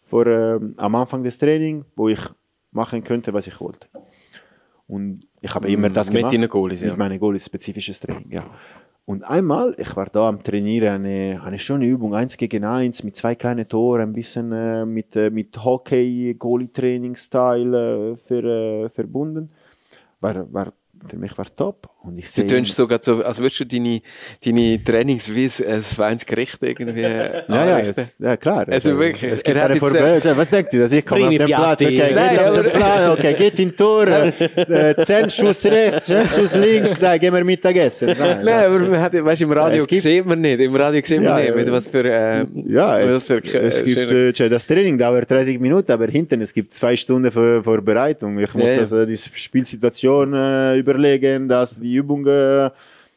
vor, 0.02 0.26
äh, 0.26 0.58
am 0.78 0.94
Anfang 0.94 1.22
des 1.22 1.38
Trainings, 1.38 1.84
wo 1.96 2.08
ich 2.08 2.20
machen 2.72 3.04
könnte, 3.04 3.32
was 3.32 3.46
ich 3.46 3.60
wollte. 3.60 3.86
Und 4.86 5.26
ich 5.40 5.54
habe 5.54 5.70
immer 5.70 5.88
das 5.88 6.08
Mit 6.08 6.18
gemacht. 6.18 6.34
deinen 6.34 6.48
Goalies, 6.48 6.82
ja. 6.82 6.88
Mit 6.88 6.98
meinen 6.98 7.20
Goalies, 7.20 7.46
spezifisches 7.46 8.00
Training, 8.00 8.30
ja. 8.30 8.44
Und 9.06 9.24
einmal, 9.24 9.74
ich 9.76 9.96
war 9.96 10.06
da 10.06 10.28
am 10.28 10.40
Trainieren, 10.40 11.04
eine, 11.04 11.42
eine 11.42 11.58
schöne 11.58 11.84
Übung, 11.84 12.14
eins 12.14 12.36
gegen 12.36 12.64
eins, 12.64 13.02
mit 13.02 13.16
zwei 13.16 13.34
kleinen 13.34 13.66
Toren, 13.66 14.10
ein 14.10 14.12
bisschen 14.12 14.52
äh, 14.52 14.86
mit, 14.86 15.16
äh, 15.16 15.30
mit 15.30 15.64
Hockey-Goalie-Training-Style 15.64 18.12
äh, 18.12 18.16
ver, 18.16 18.44
äh, 18.44 18.88
verbunden. 18.88 19.48
War, 20.20 20.52
war, 20.52 20.72
für 21.04 21.16
mich 21.16 21.36
war 21.36 21.46
top. 21.56 21.89
Und 22.02 22.16
ich 22.18 22.24
Du 22.24 22.30
sehe 22.30 22.46
tönst 22.46 22.74
sogar 22.74 22.98
so, 23.02 23.22
als 23.22 23.38
würdest 23.40 23.60
du 23.60 23.66
deine, 23.66 24.00
deine 24.42 24.82
Trainings 24.82 25.34
wie 25.34 25.44
ein, 25.44 25.72
ein 25.74 25.82
feines 25.82 26.24
Gericht 26.24 26.56
irgendwie 26.62 27.02
ja, 27.02 27.10
ja, 27.10 27.44
anrichten. 27.46 28.04
es, 28.04 28.18
ja, 28.18 28.36
klar. 28.38 28.66
Also 28.70 28.98
wirklich, 28.98 29.30
Es 29.30 29.42
gibt 29.42 29.56
er 29.58 29.64
hat 29.64 29.70
eine 29.70 29.80
jetzt, 29.80 29.90
Vorbe 29.92 30.20
ja, 30.24 30.36
Was 30.38 30.50
denkt 30.50 30.72
ihr, 30.72 30.80
dass 30.80 30.92
ich 30.92 31.04
komme 31.04 31.24
auf 31.26 31.30
den 31.30 31.46
Platz? 31.46 31.82
Okay, 31.82 31.96
Piatti. 31.96 32.06
geht 32.08 32.14
Nein, 32.16 32.38
auf 32.38 32.54
den 32.62 32.70
Platz, 32.72 33.18
okay, 33.18 33.34
geht 33.34 33.58
in 33.60 33.76
Tor, 33.76 34.06
äh, 34.56 34.94
10 35.02 35.28
Schuss 35.28 35.66
rechts, 35.66 36.06
10 36.06 36.26
Schuss 36.26 36.56
links, 36.56 36.98
da 36.98 37.18
gehen 37.18 37.34
wir 37.34 37.44
Mittagessen. 37.44 38.14
Nein, 38.18 38.44
Nein, 38.44 38.64
aber 38.64 38.78
man 38.78 39.00
hat, 39.00 39.12
weißt, 39.12 39.42
im 39.42 39.52
Radio 39.52 39.78
Es 39.80 39.86
gibt- 39.86 40.00
sieht 40.00 40.24
man 40.24 40.40
nicht, 40.40 40.58
im 40.58 40.74
Radio 40.74 41.02
sieht 41.04 41.18
man 41.18 41.24
Ja, 41.24 41.36
nicht, 41.36 41.48
ja. 41.50 41.54
mit 41.54 41.70
was 41.70 41.86
für, 41.86 42.04
äh, 42.04 42.46
Ja, 42.66 42.96
mit 42.98 43.08
was 43.14 43.14
es, 43.16 43.24
für, 43.26 43.34
äh, 43.58 43.66
es 43.66 43.84
gibt, 43.84 44.40
äh, 44.40 44.48
das 44.48 44.66
Training 44.66 44.96
dauert 44.96 45.30
30 45.30 45.60
Minuten, 45.60 45.92
aber 45.92 46.06
hinten 46.06 46.40
es 46.40 46.54
gibt 46.54 46.72
zwei 46.72 46.96
Stunden 46.96 47.30
Vor 47.30 47.62
Vorbereitung. 47.62 48.38
Ich 48.38 48.54
muss 48.54 48.64
Ja, 48.64 48.72
ja. 48.72 48.80
das, 48.80 48.92
äh, 48.92 49.06
die 49.06 49.16
Spielsituation 49.18 50.32
äh, 50.32 50.76
überlegen, 50.78 51.46
dass 51.46 51.78
die 51.78 51.89
Übung, 51.94 52.26
äh, 52.26 52.70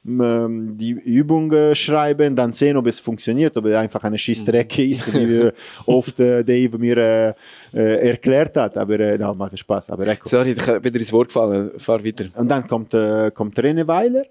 ähm, 0.06 0.76
die 0.76 0.92
Übung 0.92 1.52
äh, 1.52 1.76
schreiben, 1.76 2.36
dann 2.36 2.52
sehen, 2.52 2.76
ob 2.78 2.88
es 2.88 3.00
funktioniert, 3.00 3.56
ob 3.56 3.66
es 3.66 3.76
einfach 3.76 4.04
eine 4.04 4.18
Schießstrecke 4.18 4.86
ist, 4.86 5.14
wie 5.14 5.36
äh, 5.48 5.54
oft 5.86 6.20
äh, 6.20 6.44
Dave 6.44 6.78
mir 6.78 6.98
äh, 6.98 7.34
äh, 7.74 8.10
erklärt 8.10 8.58
hat. 8.58 8.78
Aber 8.78 9.00
äh, 9.00 9.18
na, 9.18 9.34
macht 9.34 9.58
Spaß. 9.58 9.92
Aber 9.92 10.08
ecco. 10.08 10.28
Sorry, 10.28 10.52
ich 10.52 10.66
bin 10.66 10.94
dir 10.94 11.00
ins 11.00 11.14
Wort 11.14 11.30
gefallen, 11.30 11.72
fahr 11.78 12.04
weiter. 12.04 12.26
Und 12.36 12.50
dann 12.50 12.68
kommt, 12.68 12.94
äh, 12.94 13.32
kommt 13.32 13.58
René 13.58 13.88
Weiler. 13.88 14.26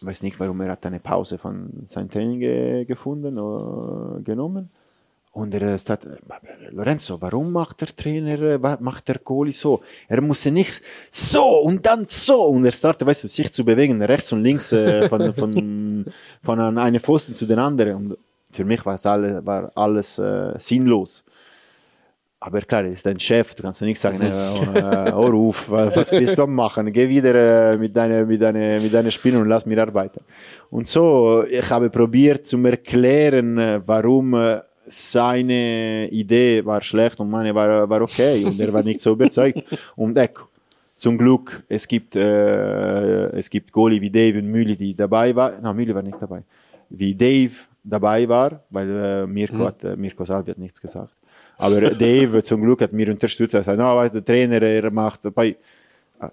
Ich 0.00 0.06
weiß 0.06 0.22
nicht, 0.22 0.38
warum 0.40 0.60
er 0.60 0.72
hat 0.72 0.84
eine 0.86 0.98
Pause 0.98 1.38
von 1.38 1.84
seinem 1.86 2.10
Training 2.10 2.40
ge 2.40 2.84
gefunden 2.84 3.38
oder 3.38 4.20
genommen. 4.20 4.68
Und 5.34 5.54
er 5.54 5.78
sagt, 5.78 6.06
Lorenzo, 6.72 7.16
warum 7.20 7.52
macht 7.52 7.80
der 7.80 7.88
Trainer, 7.88 8.38
äh, 8.38 8.58
macht 8.80 9.08
der 9.08 9.18
Goalie 9.18 9.52
so? 9.52 9.80
Er 10.06 10.20
muss 10.20 10.44
nicht 10.44 10.82
so 11.10 11.60
und 11.60 11.86
dann 11.86 12.04
so. 12.06 12.44
Und 12.48 12.66
er 12.66 12.72
startet, 12.72 13.06
weißt 13.08 13.24
du, 13.24 13.28
sich 13.28 13.50
zu 13.50 13.64
bewegen, 13.64 14.02
rechts 14.02 14.30
und 14.32 14.42
links 14.42 14.72
äh, 14.72 15.08
von, 15.08 15.32
von, 15.32 16.04
von 16.42 16.60
einem 16.78 17.00
Pfosten 17.00 17.34
zu 17.34 17.46
den 17.46 17.58
anderen. 17.58 17.94
Und 17.96 18.18
für 18.50 18.64
mich 18.66 18.84
war, 18.84 18.94
es 18.96 19.06
alle, 19.06 19.44
war 19.46 19.72
alles 19.74 20.18
äh, 20.18 20.52
sinnlos. 20.58 21.24
Aber 22.38 22.60
klar, 22.60 22.84
er 22.84 22.90
ist 22.92 23.06
dein 23.06 23.18
Chef, 23.20 23.54
du 23.54 23.62
kannst 23.62 23.80
nicht 23.82 24.00
sagen, 24.00 24.20
äh, 24.20 24.26
äh, 24.26 25.12
hör 25.12 25.32
auf, 25.32 25.70
wa- 25.70 25.90
was 25.94 26.10
bist 26.10 26.36
du 26.36 26.42
am 26.42 26.54
machen? 26.54 26.92
Geh 26.92 27.08
wieder 27.08 27.72
äh, 27.72 27.78
mit 27.78 27.96
deiner 27.96 28.26
mit 28.26 28.42
deiner 28.42 28.80
mit 28.80 28.92
deiner 28.92 29.10
Spielen 29.12 29.36
und 29.40 29.48
lass 29.48 29.64
mir 29.64 29.80
arbeiten. 29.80 30.20
Und 30.68 30.86
so, 30.88 31.42
ich 31.48 31.70
habe 31.70 31.88
probiert 31.88 32.44
zu 32.46 32.58
erklären, 32.66 33.56
äh, 33.58 33.80
warum 33.86 34.34
äh, 34.34 34.60
seine 34.92 36.08
Idee 36.10 36.64
war 36.64 36.82
schlecht 36.82 37.18
und 37.20 37.30
meine 37.30 37.54
war, 37.54 37.88
war 37.88 38.02
okay 38.02 38.44
und 38.44 38.58
er 38.60 38.72
war 38.72 38.82
nicht 38.82 39.00
so 39.00 39.12
überzeugt. 39.12 39.64
Und 39.96 40.16
ecco, 40.16 40.48
zum 40.96 41.18
Glück, 41.18 41.64
es 41.68 41.88
gibt, 41.88 42.14
äh, 42.14 43.26
es 43.36 43.50
gibt 43.50 43.72
Goalie 43.72 44.00
wie 44.00 44.10
Dave 44.10 44.38
und 44.38 44.46
Müli, 44.46 44.76
die 44.76 44.94
dabei 44.94 45.34
war. 45.34 45.52
Na, 45.60 45.72
Müli 45.72 45.94
war 45.94 46.02
nicht 46.02 46.20
dabei. 46.20 46.44
Wie 46.90 47.14
Dave 47.14 47.52
dabei 47.82 48.28
war, 48.28 48.62
weil 48.70 48.88
äh, 48.88 49.26
Mirko, 49.26 49.64
hat, 49.66 49.82
äh, 49.82 49.96
Mirko 49.96 50.24
Salvi 50.24 50.52
hat 50.52 50.58
nichts 50.58 50.80
gesagt. 50.80 51.14
Aber 51.58 51.80
Dave 51.90 52.42
zum 52.42 52.62
Glück 52.62 52.82
hat 52.82 52.92
mir 52.92 53.08
unterstützt. 53.10 53.54
Er 53.54 53.60
hat 53.60 53.66
gesagt, 53.66 53.78
no, 53.78 54.08
der 54.08 54.24
Trainer, 54.24 54.62
er 54.62 54.90
macht, 54.90 55.22
bei, 55.34 55.56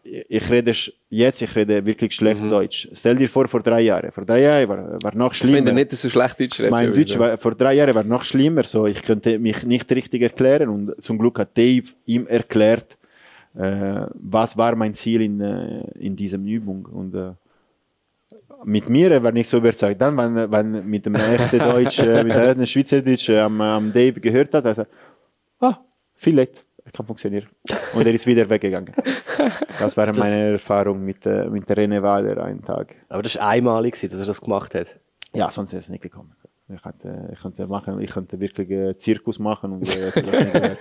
ich 0.03 0.49
rede 0.49 0.73
jetzt, 1.09 1.41
ich 1.41 1.55
rede 1.55 1.85
wirklich 1.85 2.13
schlecht 2.13 2.41
Deutsch. 2.41 2.87
Stell 2.93 3.15
dir 3.15 3.27
vor, 3.27 3.47
vor 3.47 3.61
drei 3.61 3.81
Jahren. 3.81 4.11
Vor 4.11 4.25
drei 4.25 4.41
Jahren 4.41 4.69
war, 4.69 5.03
war 5.03 5.15
noch 5.15 5.31
Ich 5.31 5.39
schlimmer. 5.39 5.57
finde 5.57 5.73
nicht, 5.73 5.91
dass 5.91 6.01
du 6.01 6.09
schlecht 6.09 6.39
Deutsch 6.39 6.59
redest. 6.59 6.71
Mein 6.71 6.93
Deutsch 6.93 7.17
war, 7.17 7.37
vor 7.37 7.55
drei 7.55 7.73
Jahren 7.73 7.95
war 7.95 8.03
noch 8.03 8.23
schlimmer, 8.23 8.63
so 8.63 8.85
ich 8.87 9.01
könnte 9.01 9.39
mich 9.39 9.65
nicht 9.65 9.91
richtig 9.91 10.21
erklären 10.21 10.69
und 10.69 11.03
zum 11.03 11.17
Glück 11.17 11.39
hat 11.39 11.57
Dave 11.57 11.85
ihm 12.05 12.27
erklärt, 12.27 12.97
äh, 13.55 14.05
was 14.13 14.57
war 14.57 14.75
mein 14.75 14.93
Ziel 14.93 15.21
in, 15.21 15.41
äh, 15.41 15.81
in 15.99 16.15
dieser 16.15 16.37
Übung 16.37 16.85
und 16.85 17.15
äh, 17.15 17.31
mit 18.65 18.89
mir 18.89 19.11
er 19.11 19.23
war 19.23 19.31
nicht 19.31 19.47
so 19.49 19.57
überzeugt. 19.57 20.01
Dann, 20.01 20.17
wenn, 20.17 20.51
wenn 20.51 20.89
mit 20.89 21.05
dem 21.05 21.15
echten 21.15 21.59
Deutsch, 21.71 21.99
äh, 21.99 22.23
mit 22.23 22.35
dem 22.35 22.65
Schweizerdeutsch 22.65 23.29
äh, 23.29 23.39
am, 23.39 23.59
am 23.61 23.93
Dave 23.93 24.19
gehört 24.19 24.53
hat, 24.53 24.65
er 24.65 24.75
sagt, 24.75 24.91
ah, 25.59 25.77
vielleicht, 26.15 26.65
kann 26.93 27.05
funktionieren. 27.05 27.47
Und 27.93 28.05
er 28.05 28.13
ist 28.13 28.25
wieder 28.27 28.49
weggegangen. 28.49 28.93
Das 29.77 29.95
war 29.95 30.13
meine 30.17 30.51
Erfahrung 30.53 31.03
mit, 31.03 31.25
äh, 31.25 31.45
mit 31.45 31.69
der 31.69 31.77
René 31.77 32.01
Weiler 32.01 32.43
einen 32.43 32.63
Tag. 32.63 32.95
Aber 33.07 33.23
das 33.23 33.35
war 33.37 33.47
einmalig, 33.47 33.99
dass 33.99 34.13
er 34.13 34.25
das 34.25 34.41
gemacht 34.41 34.75
hat. 34.75 34.87
Ja, 35.35 35.49
sonst 35.51 35.71
wäre 35.73 35.81
es 35.81 35.89
nicht 35.89 36.01
gekommen. 36.01 36.35
Ich 36.73 36.81
könnte, 36.81 37.29
ich 37.33 37.41
könnte, 37.41 37.65
machen, 37.67 37.99
ich 37.99 38.11
könnte 38.11 38.39
wirklich 38.39 38.69
äh, 38.69 38.95
Zirkus 38.97 39.39
machen 39.39 39.71
und 39.73 39.95
äh, 39.95 40.75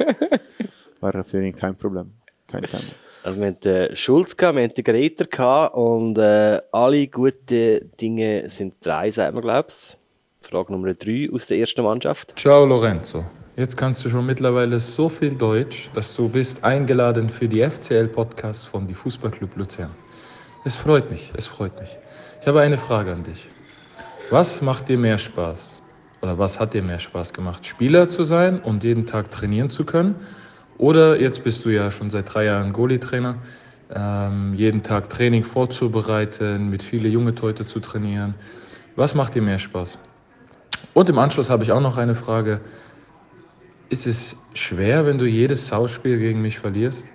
war 1.01 1.25
für 1.25 1.43
ihn 1.43 1.57
kein 1.57 1.77
Problem. 1.77 2.13
Kein 2.47 2.63
Thema. 2.63 2.83
Also 3.23 3.41
wir 3.41 3.49
hatten 3.49 3.61
den 3.61 3.97
Schulz, 3.97 4.37
gehabt, 4.37 4.57
wir 4.57 4.65
hatten 4.65 4.75
den 4.75 4.85
Greter 4.85 5.27
gehabt 5.27 5.75
und 5.75 6.19
äh, 6.19 6.61
alle 6.73 7.07
guten 7.09 7.91
Dinge 8.01 8.49
sind 8.49 8.75
drei, 8.81 9.11
sagt 9.11 9.35
man, 9.35 9.43
glaube 9.43 9.69
ich. 9.69 9.97
Frage 10.41 10.73
Nummer 10.73 10.95
drei 10.95 11.29
aus 11.33 11.47
der 11.47 11.59
ersten 11.59 11.83
Mannschaft. 11.83 12.39
Ciao 12.39 12.65
Lorenzo. 12.65 13.25
Jetzt 13.59 13.77
kannst 13.77 14.05
du 14.05 14.09
schon 14.09 14.25
mittlerweile 14.25 14.79
so 14.79 15.09
viel 15.09 15.35
Deutsch, 15.35 15.91
dass 15.93 16.15
du 16.15 16.29
bist 16.29 16.63
eingeladen 16.63 17.29
für 17.29 17.49
die 17.49 17.69
FCL-Podcast 17.69 18.69
von 18.69 18.87
die 18.87 18.95
Fußballclub 18.95 19.57
Luzern. 19.57 19.91
Es 20.65 20.77
freut 20.77 21.11
mich, 21.11 21.33
es 21.37 21.49
freut 21.49 21.77
mich. 21.81 21.99
Ich 22.41 22.47
habe 22.47 22.61
eine 22.61 22.79
Frage 22.79 23.11
an 23.11 23.25
dich. 23.25 23.51
Was 24.31 24.63
macht 24.63 24.89
dir 24.89 24.97
mehr 24.97 25.19
Spaß? 25.19 25.83
Oder 26.23 26.39
was 26.39 26.61
hat 26.61 26.73
dir 26.73 26.85
mehr 26.85 27.01
Spaß 27.01 27.33
gemacht? 27.33 27.67
Spieler 27.67 28.07
zu 28.07 28.23
sein 28.23 28.61
und 28.61 28.85
jeden 28.85 29.07
Tag 29.07 29.33
trainieren 29.33 29.71
zu 29.71 29.85
können? 29.85 30.15
Oder 30.77 31.21
jetzt 31.21 31.43
bist 31.43 31.65
du 31.65 31.71
ja 31.71 31.91
schon 31.91 32.11
seit 32.11 32.33
drei 32.33 32.45
Jahren 32.45 32.73
Goalie-Trainer, 32.73 33.39
ähm, 33.93 34.55
jeden 34.55 34.85
Tag 34.85 35.11
Training 35.11 35.43
vorzubereiten, 35.43 36.71
mit 36.71 36.85
viele 36.85 37.09
junge 37.09 37.33
Leute 37.33 37.67
zu 37.67 37.81
trainieren. 37.81 38.37
Was 38.95 39.17
macht 39.17 39.35
dir 39.35 39.43
mehr 39.43 39.59
Spaß? 39.59 39.99
Und 40.95 41.09
im 41.09 41.19
Anschluss 41.19 41.51
habe 41.51 41.65
ich 41.65 41.73
auch 41.73 41.81
noch 41.81 41.97
eine 41.97 42.15
Frage. 42.15 42.61
Ist 43.91 44.07
es 44.07 44.37
schwer, 44.53 45.07
wenn 45.07 45.17
du 45.17 45.25
jedes 45.25 45.69
Sau-Spiel 45.69 46.19
gegen 46.19 46.43
mich 46.43 46.59
verlierst? 46.59 47.07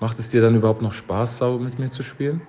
Macht 0.00 0.18
es 0.18 0.28
dir 0.28 0.42
dann 0.42 0.54
überhaupt 0.54 0.82
noch 0.82 0.92
Spaß, 0.92 1.38
Sau 1.38 1.58
mit 1.58 1.78
mir 1.78 1.90
zu 1.90 2.02
spielen? 2.02 2.42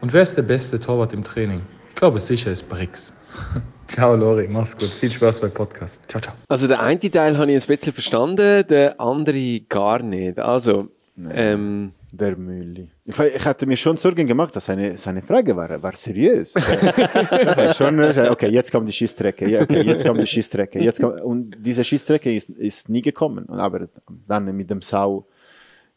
Und 0.00 0.12
wer 0.12 0.22
ist 0.22 0.36
der 0.36 0.42
beste 0.42 0.78
Torwart 0.78 1.12
im 1.12 1.24
Training? 1.24 1.62
Ich 1.88 1.96
glaube 1.96 2.20
sicher 2.20 2.52
ist 2.52 2.68
BRICS. 2.68 3.12
ciao 3.88 4.14
Lori, 4.14 4.46
mach's 4.46 4.76
gut. 4.76 4.90
Viel 4.90 5.10
Spaß 5.10 5.40
beim 5.40 5.50
Podcast. 5.50 6.02
Ciao, 6.08 6.20
ciao. 6.20 6.34
Also 6.48 6.68
der 6.68 6.80
eine 6.80 7.00
Teil 7.00 7.36
habe 7.36 7.50
ich 7.50 7.62
ein 7.62 7.66
bisschen 7.66 7.92
verstanden, 7.92 8.64
der 8.68 9.00
andere 9.00 9.60
gar 9.68 10.00
nicht. 10.02 10.38
Also, 10.38 10.88
ähm, 11.32 11.92
Der 12.16 12.36
Mülli. 12.36 12.88
Ich, 13.04 13.18
ich 13.18 13.44
hatte 13.44 13.66
mir 13.66 13.76
schon 13.76 13.96
Sorgen 13.96 14.24
gemacht, 14.24 14.54
dass 14.54 14.66
seine, 14.66 14.96
seine 14.96 15.20
Frage 15.20 15.56
war, 15.56 15.82
war 15.82 15.96
seriös. 15.96 16.54
Schon, 17.76 17.98
okay, 18.30 18.50
jetzt 18.50 18.70
kommt 18.70 18.88
die 18.88 18.92
Schießstrecke. 18.92 19.48
Ja, 19.48 19.62
okay, 19.62 19.82
jetzt 19.82 20.06
kommt 20.06 20.22
die 20.22 20.26
Schießstrecke. 20.26 20.78
Jetzt 20.78 21.00
kommt, 21.00 21.20
und 21.22 21.56
diese 21.58 21.82
Schießstrecke 21.82 22.32
ist, 22.32 22.50
ist 22.50 22.88
nie 22.88 23.02
gekommen. 23.02 23.48
Aber 23.48 23.88
dann 24.28 24.56
mit 24.56 24.70
dem 24.70 24.80
Sau 24.80 25.24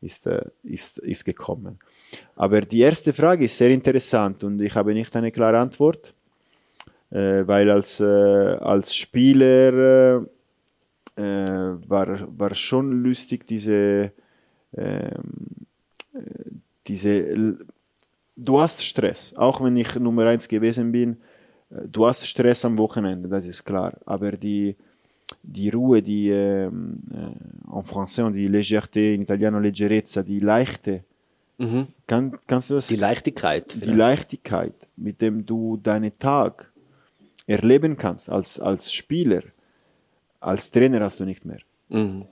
ist, 0.02 0.26
äh, 0.26 0.42
ist, 0.64 0.98
ist 0.98 1.24
gekommen. 1.24 1.78
Aber 2.36 2.62
die 2.62 2.80
erste 2.80 3.14
Frage 3.14 3.46
ist 3.46 3.56
sehr 3.56 3.70
interessant 3.70 4.44
und 4.44 4.60
ich 4.60 4.74
habe 4.74 4.96
nicht 4.96 5.16
eine 5.16 5.32
klare 5.32 5.60
Antwort, 5.60 6.16
äh, 7.12 7.46
weil 7.46 7.70
als, 7.70 8.00
äh, 8.00 8.04
als 8.04 8.96
Spieler 8.96 10.26
war, 11.20 12.28
war 12.38 12.54
schon 12.54 12.92
lustig 13.04 13.48
diese, 13.48 14.12
ähm, 14.76 14.78
äh, 14.78 15.67
diese, 16.88 17.28
L- 17.30 17.66
du 18.36 18.60
hast 18.60 18.84
Stress, 18.84 19.36
auch 19.36 19.62
wenn 19.64 19.76
ich 19.78 19.96
Nummer 19.96 20.26
eins 20.28 20.48
gewesen 20.48 20.92
bin, 20.92 21.18
äh, 21.70 21.88
du 21.92 22.06
hast 22.08 22.26
Stress 22.28 22.66
am 22.66 22.78
Wochenende, 22.78 23.28
das 23.30 23.46
ist 23.46 23.64
klar, 23.64 23.94
aber 24.06 24.32
die, 24.34 24.76
die 25.44 25.70
Ruhe, 25.70 26.02
die 26.02 26.30
ähm, 26.30 26.98
äh, 27.12 27.78
en 27.78 27.84
français 27.84 28.24
und 28.24 28.34
die 28.34 28.48
Legerté, 28.48 29.14
in 29.14 29.22
Italiano 29.24 29.60
Leggerezza, 29.60 30.24
die 30.24 30.40
Leichte, 30.40 31.04
Mhm. 31.60 31.88
kann, 32.06 32.38
kannst 32.46 32.70
du 32.70 32.76
das? 32.76 32.86
Die 32.88 32.96
Leichtigkeit. 32.98 33.84
Die 33.84 33.90
Leichtigkeit, 33.92 34.76
mit 34.96 35.22
dem 35.22 35.44
du 35.44 35.78
deinen 35.78 36.16
Tag 36.20 36.72
erleben 37.48 37.98
kannst 37.98 38.30
als, 38.30 38.60
als 38.60 38.94
Spieler, 38.94 39.42
als 40.40 40.70
Trainer 40.70 41.00
hast 41.00 41.20
du 41.20 41.26
nicht 41.26 41.46
mehr. 41.46 41.58
mhm. 41.90 42.26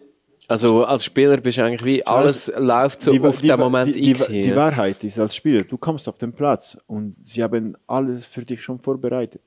Also 0.48 0.86
als 0.86 1.04
Spieler 1.04 1.38
bist 1.38 1.58
du 1.58 1.64
eigentlich 1.64 1.86
wie, 1.86 2.06
alles 2.06 2.52
läuft 2.58 3.02
so 3.02 3.12
auf 3.26 3.42
den 3.42 3.60
Moment 3.60 3.96
die, 3.96 4.12
X 4.12 4.28
die, 4.28 4.42
die 4.42 4.56
Wahrheit 4.56 5.04
ist 5.04 5.20
als 5.20 5.36
Spieler, 5.36 5.64
du 5.64 5.78
kommst 5.78 6.08
auf 6.08 6.18
den 6.18 6.34
Platz 6.34 6.78
und 6.88 7.16
sie 7.24 7.44
haben 7.44 7.76
alles 7.88 8.26
für 8.26 8.44
dich 8.44 8.62
schon 8.62 8.80
vorbereitet. 8.80 9.42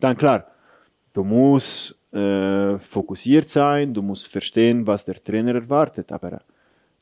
Dann 0.00 0.16
klar, 0.16 0.46
du 1.12 1.24
musst 1.24 1.96
äh, 2.12 2.78
fokussiert 2.78 3.48
sein, 3.48 3.92
du 3.92 4.02
musst 4.02 4.28
verstehen, 4.28 4.86
was 4.86 5.04
der 5.04 5.22
Trainer 5.22 5.54
erwartet, 5.54 6.10
aber 6.12 6.40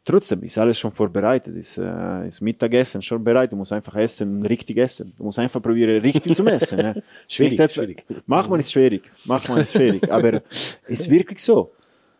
trotzdem 0.06 0.42
ist 0.42 0.56
alles 0.56 0.78
schon 0.78 0.92
vorbereitet, 0.92 1.54
ist, 1.56 1.76
äh, 1.76 2.28
ist 2.28 2.40
Mittagessen 2.40 3.02
schon 3.02 3.22
bereit, 3.22 3.52
du 3.52 3.56
musst 3.56 3.72
einfach 3.72 3.94
essen, 3.96 4.46
richtig 4.46 4.78
essen. 4.78 5.12
Du 5.16 5.24
musst 5.24 5.38
einfach 5.38 5.60
probieren, 5.60 6.00
richtig 6.00 6.34
zu 6.34 6.46
essen. 6.46 6.78
Ja. 6.78 6.94
Schwierig, 7.28 7.72
schwierig. 7.72 8.04
Macht 8.24 8.48
man 8.48 8.60
ist 8.60 8.72
schwierig, 8.72 9.10
macht 9.24 9.48
man 9.48 9.58
ist 9.58 9.72
schwierig, 9.72 10.10
aber 10.10 10.42
es 10.50 10.78
ist 10.86 11.10
wirklich 11.10 11.42
so. 11.42 11.72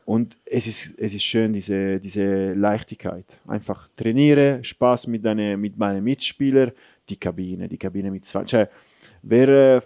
Und 0.07 0.39
es 0.45 0.69
ist, 0.69 0.99
es 1.01 1.15
ist 1.15 1.25
schön, 1.25 1.53
diese, 1.53 1.99
diese 1.99 2.53
Leichtigkeit. 2.53 3.27
Einfach 3.49 3.89
trainiere, 3.97 4.63
Spaß 4.63 5.09
mit, 5.09 5.25
deine, 5.25 5.57
mit 5.57 5.77
meinen 5.77 6.03
Mitspielern, 6.05 6.71
die 7.09 7.17
Kabine, 7.17 7.67
die 7.67 7.77
Kabine 7.77 8.13
mit 8.13 8.25
zwei. 8.25 8.45
Cioè, 8.45 8.69
wer 9.23 9.49
äh, 9.49 9.81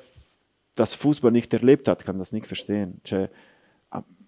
das 0.75 0.95
Fußball 0.95 1.33
nicht 1.33 1.53
erlebt 1.55 1.89
hat, 1.89 2.05
kann 2.05 2.19
das 2.19 2.33
nicht 2.33 2.47
verstehen. 2.47 3.01
Cioè, 3.03 3.29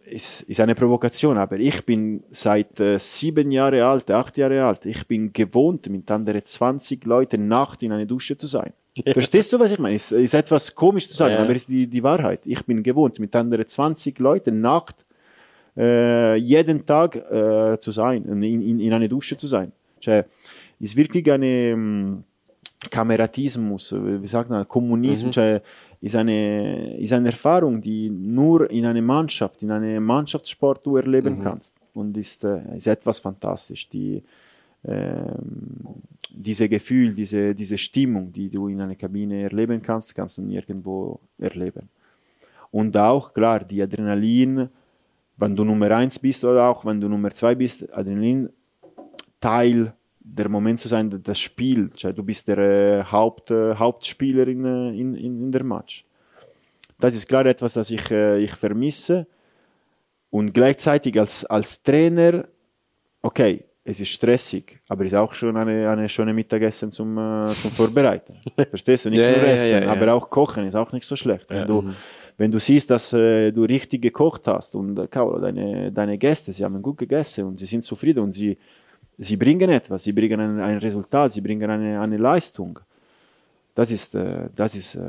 ist, 0.06 0.40
ist 0.42 0.60
eine 0.60 0.74
Provokation, 0.74 1.36
aber 1.36 1.58
ich 1.58 1.84
bin 1.84 2.24
seit 2.30 2.80
äh, 2.80 2.98
sieben 2.98 3.50
Jahre 3.50 3.84
alt, 3.84 4.10
acht 4.10 4.38
Jahre 4.38 4.64
alt. 4.64 4.86
Ich 4.86 5.06
bin 5.06 5.30
gewohnt, 5.30 5.90
mit 5.90 6.10
anderen 6.10 6.42
20 6.42 7.04
Leuten 7.04 7.48
Nacht 7.48 7.82
in 7.82 7.92
einer 7.92 8.06
Dusche 8.06 8.36
zu 8.38 8.46
sein. 8.46 8.72
Verstehst 9.12 9.52
du, 9.52 9.60
was 9.60 9.70
ich 9.70 9.78
meine? 9.78 9.96
Es 9.96 10.10
ist 10.10 10.32
etwas 10.32 10.74
komisch 10.74 11.08
zu 11.10 11.16
sagen, 11.18 11.34
Ja. 11.34 11.42
aber 11.42 11.50
es 11.54 11.62
ist 11.62 11.68
die, 11.68 11.86
die 11.86 12.02
Wahrheit. 12.02 12.46
Ich 12.46 12.64
bin 12.64 12.82
gewohnt, 12.82 13.18
mit 13.18 13.36
anderen 13.36 13.66
20 13.66 14.18
Leuten 14.18 14.62
Nacht 14.62 15.04
jeden 15.74 16.84
Tag 16.84 17.16
äh, 17.16 17.78
zu 17.78 17.92
sein, 17.92 18.24
in, 18.24 18.42
in, 18.42 18.80
in 18.80 18.92
einer 18.92 19.08
Dusche 19.08 19.36
zu 19.36 19.46
sein. 19.46 19.72
Cioè, 20.02 20.24
ist 20.80 20.96
wirklich 20.96 21.30
eine 21.30 21.76
mm, 21.76 22.24
Kameratismus, 22.90 23.92
äh, 23.92 24.22
wie 24.22 24.26
sagt 24.26 24.50
man, 24.50 24.66
Kommunismus, 24.66 25.34
cioè, 25.34 25.60
ist, 26.00 26.16
eine, 26.16 26.96
ist 26.98 27.12
eine 27.12 27.28
Erfahrung, 27.28 27.80
die 27.80 28.10
nur 28.10 28.70
in 28.70 28.84
einer 28.84 29.00
Mannschaft, 29.02 29.62
in 29.62 29.70
einem 29.70 30.04
Mannschaftssport 30.04 30.84
du 30.84 30.96
erleben 30.96 31.42
kannst. 31.42 31.76
Und 31.94 32.16
ist, 32.16 32.44
äh, 32.44 32.76
ist 32.76 32.86
etwas 32.86 33.18
fantastisch. 33.20 33.88
Die, 33.88 34.22
ähm, 34.84 36.02
diese 36.30 36.68
Gefühl, 36.68 37.14
diese, 37.14 37.54
diese 37.54 37.78
Stimmung, 37.78 38.32
die 38.32 38.50
du 38.50 38.68
in 38.68 38.80
einer 38.80 38.96
Kabine 38.96 39.42
erleben 39.42 39.80
kannst, 39.80 40.14
kannst 40.14 40.38
du 40.38 40.42
nirgendwo 40.42 41.20
erleben. 41.38 41.88
Und 42.70 42.96
auch, 42.96 43.32
klar, 43.32 43.60
die 43.60 43.82
Adrenalin, 43.82 44.68
wenn 45.36 45.56
du 45.56 45.64
Nummer 45.64 45.90
eins 45.90 46.18
bist 46.18 46.44
oder 46.44 46.68
auch 46.68 46.84
wenn 46.84 47.00
du 47.00 47.08
Nummer 47.08 47.30
zwei 47.32 47.54
bist, 47.54 47.92
Adrenalin 47.92 48.50
Teil 49.40 49.92
der 50.24 50.48
Moment 50.48 50.80
zu 50.80 50.88
sein, 50.88 51.10
das 51.22 51.38
Spiel. 51.38 51.90
Du 52.14 52.22
bist 52.22 52.48
der 52.48 52.58
äh, 52.58 53.04
Haupt, 53.04 53.50
äh, 53.50 53.74
Hauptspieler 53.74 54.46
in, 54.46 54.64
äh, 54.64 54.88
in, 54.90 55.14
in, 55.14 55.42
in 55.42 55.52
der 55.52 55.64
Match. 55.64 56.04
Das 57.00 57.14
ist 57.14 57.26
klar 57.26 57.44
etwas, 57.46 57.72
das 57.74 57.90
ich, 57.90 58.10
ich 58.10 58.52
vermisse. 58.52 59.26
Und 60.30 60.54
gleichzeitig 60.54 61.18
als, 61.18 61.44
als 61.44 61.82
Trainer, 61.82 62.44
okay, 63.20 63.64
es 63.82 63.98
ist 63.98 64.10
stressig, 64.10 64.78
aber 64.88 65.04
es 65.04 65.12
ist 65.12 65.18
auch 65.18 65.34
schon 65.34 65.56
eine, 65.56 65.90
eine 65.90 66.08
schöne 66.08 66.32
Mittagessen 66.32 66.92
zum, 66.92 67.16
zum 67.60 67.70
Vorbereiten. 67.72 68.36
Verstehst 68.70 69.04
du? 69.04 69.10
Nicht 69.10 69.18
Ja, 69.18 69.32
nur 69.32 69.42
Essen, 69.42 69.82
ja, 69.82 69.84
ja. 69.86 69.90
aber 69.90 70.14
auch 70.14 70.30
Kochen 70.30 70.64
ist 70.64 70.76
auch 70.76 70.92
nicht 70.92 71.04
so 71.04 71.16
schlecht. 71.16 71.50
Wenn, 71.50 71.66
du, 71.66 71.92
wenn 72.42 72.50
du 72.50 72.58
siehst, 72.58 72.90
dass 72.90 73.12
äh, 73.12 73.52
du 73.52 73.62
richtig 73.62 74.02
gekocht 74.02 74.48
hast 74.48 74.74
und 74.74 74.98
äh, 74.98 75.06
deine, 75.12 75.92
deine 75.92 76.18
Gäste, 76.18 76.52
sie 76.52 76.64
haben 76.64 76.82
gut 76.82 76.98
gegessen 76.98 77.44
und 77.44 77.60
sie 77.60 77.66
sind 77.66 77.84
zufrieden 77.84 78.18
und 78.18 78.32
sie, 78.32 78.58
sie 79.16 79.36
bringen 79.36 79.70
etwas, 79.70 80.02
sie 80.02 80.12
bringen 80.12 80.40
ein, 80.40 80.58
ein 80.58 80.78
Resultat, 80.78 81.30
sie 81.30 81.40
bringen 81.40 81.70
eine, 81.70 82.00
eine 82.00 82.16
Leistung. 82.16 82.80
Das 83.76 83.92
ist, 83.92 84.16
äh, 84.16 84.48
das 84.56 84.74
ist, 84.74 84.96
äh, 84.96 85.02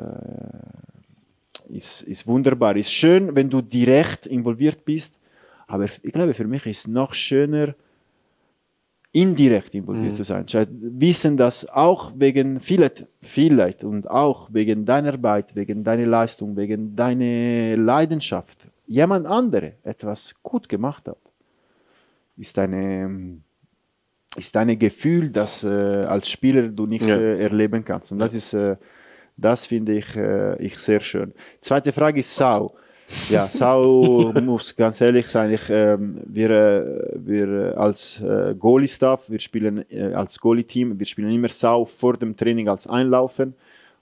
ist, 1.69 2.03
ist 2.03 2.27
wunderbar. 2.27 2.77
Ist 2.77 2.93
schön, 2.93 3.35
wenn 3.35 3.49
du 3.49 3.61
direkt 3.61 4.27
involviert 4.27 4.85
bist, 4.85 5.19
aber 5.65 5.85
ich 5.85 6.14
glaube, 6.14 6.35
für 6.35 6.45
mich 6.45 6.68
ist 6.68 6.88
noch 6.88 7.15
schöner, 7.15 7.73
indirekt 9.14 9.76
involviert 9.76 10.15
zu 10.15 10.23
sein. 10.23 10.45
Wissen, 10.81 11.38
dass 11.38 11.69
auch 11.69 12.11
wegen 12.18 12.60
vielleicht, 12.60 13.06
vielleicht 13.22 13.84
und 13.84 14.10
auch 14.10 14.49
wegen 14.52 14.85
deiner 14.85 15.14
Arbeit, 15.14 15.56
wegen 15.56 15.84
deiner 15.84 16.07
Leistung, 16.07 16.57
wegen 16.57 16.95
deiner 16.95 17.77
Leidenschaft 17.77 18.68
jemand 18.88 19.27
andere 19.27 19.73
etwas 19.84 20.34
gut 20.41 20.68
gemacht 20.68 21.07
hat, 21.07 21.18
ist 22.35 22.57
eine 22.60 23.38
ist 24.35 24.57
ein 24.57 24.80
Gefühl, 24.80 25.30
das 25.30 25.64
äh, 25.64 25.68
als 25.68 26.27
Spieler 26.27 26.64
du 26.69 26.88
nicht 26.88 27.06
Ja. 27.06 27.15
äh, 27.15 27.38
erleben 27.44 27.85
kannst. 27.85 28.11
Und 28.11 28.18
das 28.18 28.34
ist, 28.34 28.53
äh, 28.53 28.77
das 29.38 29.68
finde 29.68 29.94
ich, 29.94 30.15
äh, 30.15 30.56
ich 30.57 30.76
sehr 30.80 30.99
schön. 30.99 31.34
Zweite 31.61 31.91
Frage 31.91 32.18
ist 32.19 32.35
Sau. 32.35 32.73
Ja, 33.30 33.47
Sau 33.47 34.34
muss 34.41 34.75
ganz 34.75 35.01
ehrlich 35.01 35.27
sein. 35.27 35.51
Ich, 35.51 35.69
ähm, 35.69 36.21
wir, 36.25 36.49
äh, 36.49 37.11
wir 37.15 37.47
äh, 37.47 37.73
als 37.75 38.21
äh, 38.21 38.55
Goalie-Staff, 38.57 39.30
wir 39.30 39.39
spielen 39.39 39.85
äh, 39.89 40.13
als 40.13 40.39
Goalie-Team, 40.39 40.99
wir 40.99 41.05
spielen 41.05 41.31
immer 41.31 41.49
Sau 41.49 41.85
vor 41.85 42.17
dem 42.17 42.35
Training 42.35 42.69
als 42.69 42.88
Einlaufen. 42.88 43.55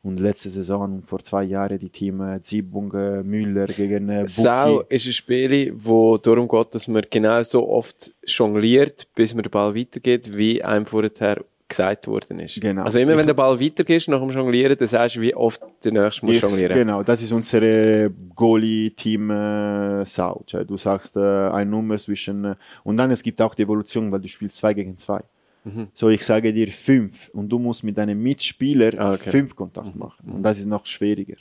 Und 0.03 0.19
letzte 0.19 0.49
Saison, 0.49 1.03
vor 1.03 1.19
zwei 1.19 1.43
Jahren, 1.43 1.77
die 1.77 1.89
Team 1.89 2.21
äh, 2.21 2.41
Ziebung, 2.41 2.91
äh, 2.93 3.21
Müller 3.21 3.67
gegen 3.67 4.09
äh, 4.09 4.27
Sau 4.27 4.77
Buki. 4.79 4.95
ist 4.95 5.05
ein 5.05 5.13
Spiel, 5.13 5.73
wo 5.75 6.17
darum 6.17 6.47
geht, 6.47 6.73
dass 6.73 6.87
man 6.87 7.05
genau 7.07 7.43
so 7.43 7.69
oft 7.69 8.11
jongliert, 8.25 9.07
bis 9.13 9.35
man 9.35 9.43
den 9.43 9.51
Ball 9.51 9.75
weitergeht, 9.75 10.35
wie 10.35 10.63
einem 10.63 10.87
vorher 10.87 11.43
gesagt 11.71 12.07
worden 12.07 12.39
ist. 12.39 12.59
Genau. 12.61 12.83
Also 12.83 12.99
immer 12.99 13.17
wenn 13.17 13.25
der 13.25 13.33
Ball 13.33 13.59
weitergeht 13.59 14.07
nach 14.07 14.19
dem 14.19 14.29
Jonglieren, 14.29 14.77
dann 14.77 14.87
sagst 14.87 15.15
du, 15.15 15.21
wie 15.21 15.33
oft 15.35 15.61
der 15.83 15.91
nächste 15.91 16.25
muss 16.25 16.35
Ich, 16.35 16.41
jonglieren. 16.41 16.73
genau, 16.73 17.01
das 17.03 17.21
ist 17.21 17.31
unsere 17.31 18.11
äh, 18.11 20.05
Sau. 20.05 20.43
Cioè, 20.47 20.63
du 20.65 20.77
sagst 20.77 21.17
äh, 21.17 21.19
eine 21.19 21.69
Nummer 21.69 21.97
zwischen 21.97 22.45
äh, 22.45 22.55
und 22.83 22.97
dann 22.97 23.11
es 23.11 23.23
gibt 23.23 23.41
auch 23.41 23.55
die 23.55 23.63
Evolution, 23.63 24.11
weil 24.11 24.19
du 24.19 24.27
spielst 24.27 24.57
zwei 24.57 24.73
gegen 24.73 24.95
zwei. 24.97 25.21
Mhm. 25.63 25.87
So, 25.93 26.09
ich 26.09 26.25
sage 26.25 26.51
dir 26.53 26.67
fünf 26.71 27.29
und 27.33 27.49
du 27.49 27.59
musst 27.59 27.83
mit 27.83 27.97
deinem 27.97 28.21
Mitspieler 28.21 28.89
Ah, 28.97 29.13
okay. 29.13 29.23
Mhm. 29.27 29.31
fünf 29.31 29.55
Kontakt 29.55 29.95
machen. 29.95 30.31
Und 30.31 30.43
das 30.43 30.59
ist 30.59 30.65
noch 30.65 30.85
schwieriger. 30.85 31.35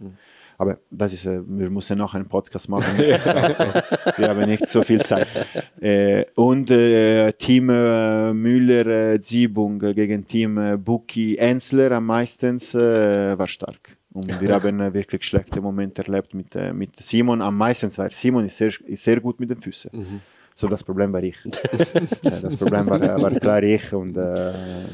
Aber 0.60 0.76
das 0.90 1.14
ist, 1.14 1.24
äh, 1.24 1.40
wir 1.46 1.70
müssen 1.70 1.96
noch 1.96 2.12
einen 2.12 2.28
Podcast 2.28 2.68
machen. 2.68 2.94
mit 2.98 3.22
Sau, 3.22 3.54
so. 3.54 3.64
Wir 4.18 4.28
haben 4.28 4.44
nicht 4.44 4.68
so 4.68 4.82
viel 4.82 5.00
Zeit. 5.00 5.26
Äh, 5.80 6.26
und 6.34 6.70
äh, 6.70 7.32
Team 7.32 7.70
äh, 7.70 8.34
Müller, 8.34 9.14
äh, 9.14 9.20
Ziebung 9.22 9.80
äh, 9.80 9.94
gegen 9.94 10.26
Team 10.26 10.58
äh, 10.58 10.76
Buki 10.76 11.38
Ensler 11.38 11.92
am 11.92 12.04
meisten 12.04 12.60
war 12.60 13.48
stark. 13.48 13.96
Und 14.12 14.38
wir 14.38 14.50
haben 14.54 14.92
wirklich 14.92 15.24
schlechte 15.24 15.62
Momente 15.62 16.04
erlebt 16.04 16.34
mit, 16.34 16.54
mit 16.74 16.94
Simon 16.96 17.40
am 17.40 17.56
meisten, 17.56 17.90
weil 17.96 18.12
Simon 18.12 18.44
ist 18.44 18.58
sehr, 18.58 18.68
ist 18.68 19.02
sehr 19.02 19.18
gut 19.18 19.40
mit 19.40 19.48
den 19.48 19.62
Füßen. 19.62 20.20
So, 20.54 20.68
das 20.68 20.84
Problem 20.84 21.10
war 21.10 21.22
ich. 21.22 21.38
das 22.22 22.54
Problem 22.54 22.86
war, 22.86 23.00
war 23.00 23.30
klar 23.30 23.62
ich 23.62 23.94
und 23.94 24.18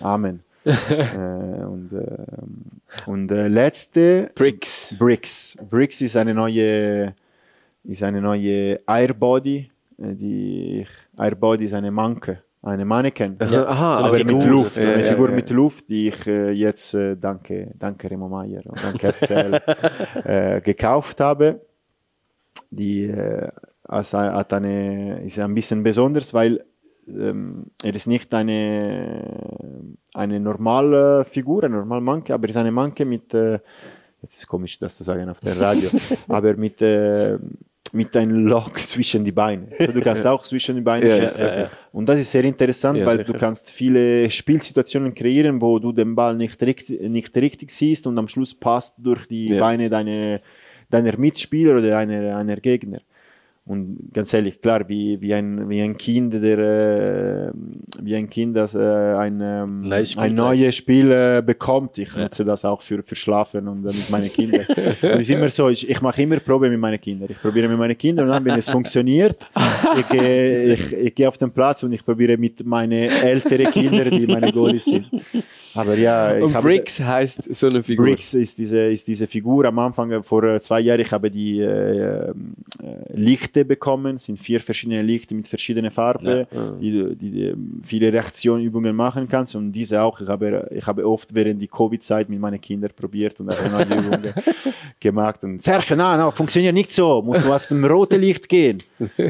Amen. 0.01 0.45
äh, 0.91 1.65
und 1.65 1.93
äh, 1.93 3.11
und 3.11 3.31
äh, 3.31 3.47
letzte 3.49 4.31
Bricks. 4.35 4.95
Bricks. 4.99 5.57
Bricks 5.71 6.01
ist 6.01 6.17
eine 6.17 6.35
neue 6.35 7.15
ist 7.85 8.03
eine 8.03 8.21
neue 8.21 8.81
Airbody, 8.87 9.69
äh, 9.99 10.15
die 10.15 10.81
ich, 10.81 10.89
Airbody 11.17 11.67
ist 11.67 11.75
eine 11.75 11.93
Manke, 11.93 12.43
eine 12.63 12.85
Mannequin, 12.85 13.37
Ja. 13.49 13.67
Aha, 13.69 13.93
aber 13.99 14.07
aber 14.07 14.25
mit 14.25 14.43
Figur. 14.43 14.47
Luft, 14.47 14.77
Ja, 14.77 14.93
eine 14.93 15.05
ja, 15.05 15.11
Figur 15.13 15.29
ja. 15.29 15.35
mit 15.37 15.51
Luft, 15.51 15.89
die 15.89 16.09
ich 16.09 16.27
äh, 16.27 16.51
jetzt 16.51 16.95
äh, 16.95 17.17
danke 17.17 17.71
danke 17.79 18.11
Remo 18.11 18.29
Meier 18.29 18.63
und 18.67 18.83
danke 18.83 19.07
RCL 19.15 19.63
äh, 20.25 20.61
gekauft 20.61 21.21
habe. 21.21 21.61
Die 22.71 23.05
äh, 23.05 23.49
hat 23.89 24.53
eine, 24.53 25.23
ist 25.23 25.39
ein 25.39 25.55
bisschen 25.55 25.85
besonders, 25.85 26.35
weil 26.35 26.65
ähm, 27.09 27.67
er 27.83 27.95
ist 27.95 28.07
nicht 28.07 28.33
eine, 28.35 29.59
eine 30.15 30.41
normale 30.41 31.25
Figur, 31.25 31.65
eine 31.65 31.77
normale 31.77 32.01
Manke, 32.01 32.35
aber 32.35 32.45
er 32.47 32.51
ist 32.51 32.57
eine 32.57 32.73
Manke 32.73 33.05
mit, 33.05 33.33
äh, 33.35 33.59
jetzt 34.23 34.37
ist 34.37 34.47
komisch, 34.47 34.79
das 34.79 34.97
zu 34.97 35.05
sagen 35.05 35.29
auf 35.29 35.41
der 35.41 35.59
Radio, 35.61 35.91
aber 36.29 36.57
mit, 36.57 36.81
äh, 36.83 37.39
mit 37.93 38.17
einem 38.17 38.47
Loch 38.47 38.73
zwischen 38.75 39.25
die 39.25 39.33
Beine. 39.33 39.69
So, 39.79 39.93
du 39.93 40.01
kannst 40.01 40.27
auch 40.27 40.43
zwischen 40.43 40.75
die 40.77 40.83
Beine 40.83 41.09
Ja, 41.09 41.17
schießen. 41.17 41.47
ja, 41.47 41.59
ja. 41.61 41.71
Und 41.93 42.09
das 42.09 42.21
ist 42.21 42.31
sehr 42.31 42.45
interessant, 42.45 43.05
weil 43.05 43.19
sicher. 43.19 43.33
du 43.33 43.39
kannst 43.39 43.71
viele 43.71 44.29
Spielsituationen 44.31 45.15
kreieren, 45.15 45.61
wo 45.61 45.79
du 45.79 45.93
den 45.93 46.15
Ball 46.15 46.37
nicht 46.37 46.61
richtig, 46.63 47.01
nicht 47.01 47.35
richtig 47.37 47.71
siehst 47.71 48.07
und 48.07 48.19
am 48.19 48.29
Schluss 48.29 48.55
passt 48.55 48.97
durch 48.99 49.27
die. 49.27 49.59
Beine 49.59 49.89
deine, 49.89 50.41
deiner 50.91 51.17
Mitspieler 51.17 51.79
oder 51.79 51.97
einer, 51.97 52.37
einer 52.37 52.57
Gegner. 52.57 53.01
Und 53.69 54.13
ganz 54.13 54.33
ehrlich, 54.33 54.61
klar, 54.63 54.89
wie, 54.89 55.21
wie, 55.21 55.35
ein, 55.35 55.69
wie 55.69 55.83
ein 55.83 55.97
Kind, 55.97 56.35
der, 56.35 56.59
äh, 56.59 57.53
wie 58.01 58.15
ein 58.15 58.31
Kind, 58.31 58.55
das 58.55 58.77
äh, 58.77 58.79
ein, 58.79 59.43
ähm, 59.45 59.81
Neues 59.89 60.13
Spiel 60.13 60.23
ein 60.23 60.35
neues 60.35 60.77
Spiel 60.77 61.11
äh, 61.11 61.43
bekommt. 61.45 61.99
Ich 61.99 62.15
nutze 62.15 62.45
das 62.45 62.65
auch 62.65 62.81
für, 62.81 63.03
für 63.03 63.17
Schlafen 63.17 63.67
und 63.67 63.85
äh, 63.85 63.89
mit 63.89 64.09
meinen 64.09 64.33
Kindern. 64.33 64.67
und 64.69 65.03
es 65.03 65.23
ist 65.23 65.31
immer 65.31 65.51
so, 65.51 65.69
ich, 65.69 65.89
ich 65.91 66.01
mache 66.01 66.23
immer 66.23 66.39
Probe 66.39 66.71
mit 66.71 66.79
meinen 66.79 67.01
Kindern. 67.01 67.29
Ich 67.29 67.41
probiere 67.43 67.67
mit 67.67 67.77
meinen 67.77 67.99
Kindern 67.99 68.27
und 68.27 68.33
dann, 68.35 68.45
wenn 68.45 68.57
es 68.57 68.69
funktioniert, 68.69 69.37
ich 69.99 70.09
gehe 70.11 70.73
ich, 70.75 70.93
ich 70.93 71.15
gehe 71.17 71.27
auf 71.27 71.37
den 71.37 71.51
Platz 71.51 71.83
und 71.83 71.91
ich 71.93 72.05
probiere 72.05 72.37
mit 72.37 72.65
meinen 72.65 73.11
älteren 73.11 73.69
Kindern, 73.73 74.11
die 74.11 74.29
meine 74.29 74.53
Goalies 74.53 74.85
sind. 74.85 75.07
Aber 75.75 75.95
ja, 75.97 76.33
Und 76.37 76.55
habe- 76.55 76.69
Bricks 76.69 77.01
heisst 77.01 77.55
so 77.55 77.69
eine 77.69 77.83
Figur. 77.83 78.07
Bricks 78.07 78.33
ist 78.33 78.59
diese, 78.59 78.87
ist 78.87 79.07
diese 79.09 79.27
Figur. 79.27 79.67
Am 79.67 79.79
Anfang, 79.79 80.11
äh, 80.11 80.23
vor 80.23 80.43
äh, 80.45 80.61
zwei 80.61 80.81
Jahren, 80.81 81.01
ich 81.01 81.13
habe 81.13 81.31
die 81.31 81.61
äh, 81.61 82.31
äh, 82.31 82.33
Lichte 83.57 83.65
bekommen, 83.65 84.19
sind 84.19 84.39
vier 84.39 84.61
verschiedene 84.61 85.03
Lichte 85.03 85.35
mit 85.35 85.49
verschiedenen 85.49 85.91
Farben, 85.91 86.47
die, 86.81 86.91
die, 86.91 87.17
die 87.17 87.43
ähm, 87.45 87.81
viele 87.83 88.13
Reaktionübungen 88.13 88.95
machen 88.95 89.29
kannst. 89.29 89.57
Und 89.57 89.73
diese 89.73 90.03
auch, 90.03 90.21
ich 90.21 90.29
habe, 90.29 90.69
ich 90.71 90.87
habe 90.87 91.07
oft 91.07 91.35
während 91.35 91.61
die 91.61 91.69
Covid-Zeit 91.69 92.29
mit 92.29 92.39
meinen 92.41 92.61
Kindern 92.61 92.91
probiert 92.95 93.41
und 93.41 93.51
auch 93.51 93.71
neue 93.71 93.99
Übungen 93.99 94.35
gemacht. 95.01 95.45
Und 95.45 95.63
Sergio, 95.63 95.97
nein, 95.97 96.19
nein, 96.19 96.33
funktioniert 96.33 96.75
nicht 96.75 96.93
so, 96.93 97.23
musst 97.23 97.45
du 97.45 97.53
auf 97.53 97.67
dem 97.67 97.85
roten 97.85 98.21
Licht 98.21 98.49
gehen. 98.49 98.83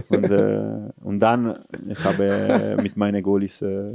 Und, 0.09 0.24
äh, 0.24 0.90
und 1.03 1.20
dann, 1.20 1.59
ich 1.89 2.05
habe 2.05 2.24
äh, 2.27 2.82
mit 2.82 2.97
meinen 2.97 3.23
Goalies 3.23 3.62
äh, 3.62 3.93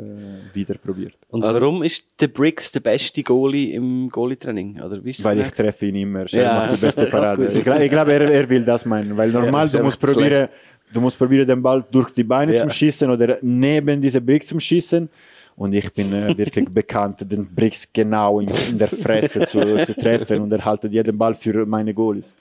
wieder 0.54 0.76
probiert. 0.76 1.14
Und 1.30 1.44
warum 1.44 1.84
ist 1.84 2.06
der 2.20 2.28
Briggs 2.28 2.72
der 2.72 2.82
beste 2.82 3.24
Goalie 3.24 3.74
im 3.74 4.10
Goalie-Training? 4.10 4.82
Oder 4.82 5.04
wie 5.04 5.12
ist 5.12 5.20
das 5.20 5.26
Weil 5.26 5.40
ich 5.40 5.52
treffe 5.52 5.86
ihn 5.86 5.96
immer. 5.96 6.26
Ja. 6.28 6.42
Er 6.42 6.54
macht 6.56 6.74
die 6.74 6.82
beste 6.86 7.02
Ich 7.06 7.10
Parade. 7.10 7.38
gewusst. 7.38 7.58
Ich 7.58 7.64
glaube, 7.64 7.90
glaub, 7.90 8.08
er, 8.08 8.22
er 8.30 8.50
will 8.50 8.66
das 8.66 8.86
meinen. 8.86 9.16
Weil 9.16 9.32
normal, 9.32 9.66
ist 9.66 9.74
du 9.74 9.82
musst 9.82 10.04
einfach 10.04 10.16
probieren, 10.22 10.50
du 10.94 11.02
musst 11.02 11.18
probieren, 11.18 11.48
den 11.48 11.62
Ball 11.62 11.84
durch 11.92 12.10
die 12.14 12.24
Beine 12.24 12.54
Ja. 12.54 12.60
zum 12.62 12.70
Schießen 12.70 13.10
oder 13.10 13.38
neben 13.42 14.02
diese 14.02 14.22
Brick 14.22 14.46
zum 14.46 14.60
Schießen. 14.60 15.10
Und 15.58 15.74
ich 15.74 15.92
bin 15.94 16.12
äh, 16.14 16.36
wirklich 16.38 16.68
bekannt, 16.74 17.30
den 17.30 17.46
Bricks 17.46 17.92
genau 17.92 18.40
in, 18.40 18.50
in 18.70 18.78
der 18.78 18.88
Fresse 18.88 19.42
zu, 19.42 19.60
zu 19.86 19.94
treffen 19.96 20.42
und 20.42 20.52
er 20.52 20.64
haltet 20.64 20.92
jeden 20.94 21.18
Ball 21.18 21.34
für 21.34 21.66
meine 21.66 21.94
Goalies. 21.94 22.36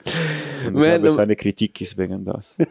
Und 0.65 0.75
ich 0.77 0.81
glaube, 0.81 1.11
seine 1.11 1.35
Kritik 1.35 1.79
ist 1.81 1.97
wegen 1.97 2.23
das. 2.25 2.55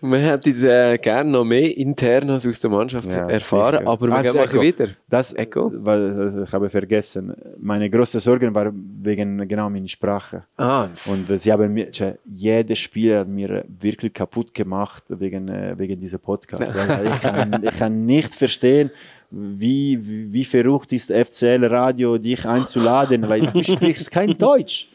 Man 0.00 0.20
hätte 0.20 0.50
äh, 0.50 0.96
gerne 0.98 1.28
noch 1.30 1.44
mehr 1.44 1.76
Internas 1.76 2.46
aus 2.46 2.60
der 2.60 2.70
Mannschaft 2.70 3.08
Ja, 3.08 3.28
erfahren, 3.28 3.78
sicher. 3.78 3.88
aber 3.90 4.06
wir 4.06 4.14
Ah, 4.14 4.22
gehen 4.22 4.36
Echo. 4.36 4.60
wieder. 4.62 4.88
Das, 5.08 5.34
Echo? 5.34 5.72
weil, 5.74 6.44
ich 6.46 6.52
habe 6.52 6.70
vergessen. 6.70 7.34
Meine 7.58 7.90
größte 7.90 8.20
Sorge 8.20 8.54
war 8.54 8.70
wegen 8.72 9.48
genau 9.48 9.68
meiner 9.68 9.88
Sprache. 9.88 10.44
Ah, 10.56 10.86
Und 11.06 11.28
äh, 11.28 11.36
sie 11.36 11.52
haben 11.52 11.72
mir, 11.72 11.88
jeder 12.26 12.76
Spieler 12.76 13.20
hat 13.20 13.28
mir 13.28 13.64
wirklich 13.80 14.12
kaputt 14.12 14.54
gemacht 14.54 15.02
wegen, 15.08 15.48
äh, 15.48 15.74
wegen 15.76 15.98
dieser 15.98 16.18
Podcast. 16.18 16.62
Ich, 17.04 17.20
kann, 17.20 17.60
ich 17.64 17.76
kann 17.78 18.06
nicht 18.06 18.36
verstehen, 18.36 18.90
wie, 19.30 19.98
wie, 20.00 20.32
wie 20.32 20.44
verrückt 20.44 20.92
ist 20.92 21.10
FCL 21.12 21.64
Radio, 21.64 22.18
dich 22.18 22.46
einzuladen, 22.46 23.28
weil 23.28 23.50
du 23.50 23.62
sprichst 23.64 24.12
kein 24.12 24.38
Deutsch. 24.38 24.90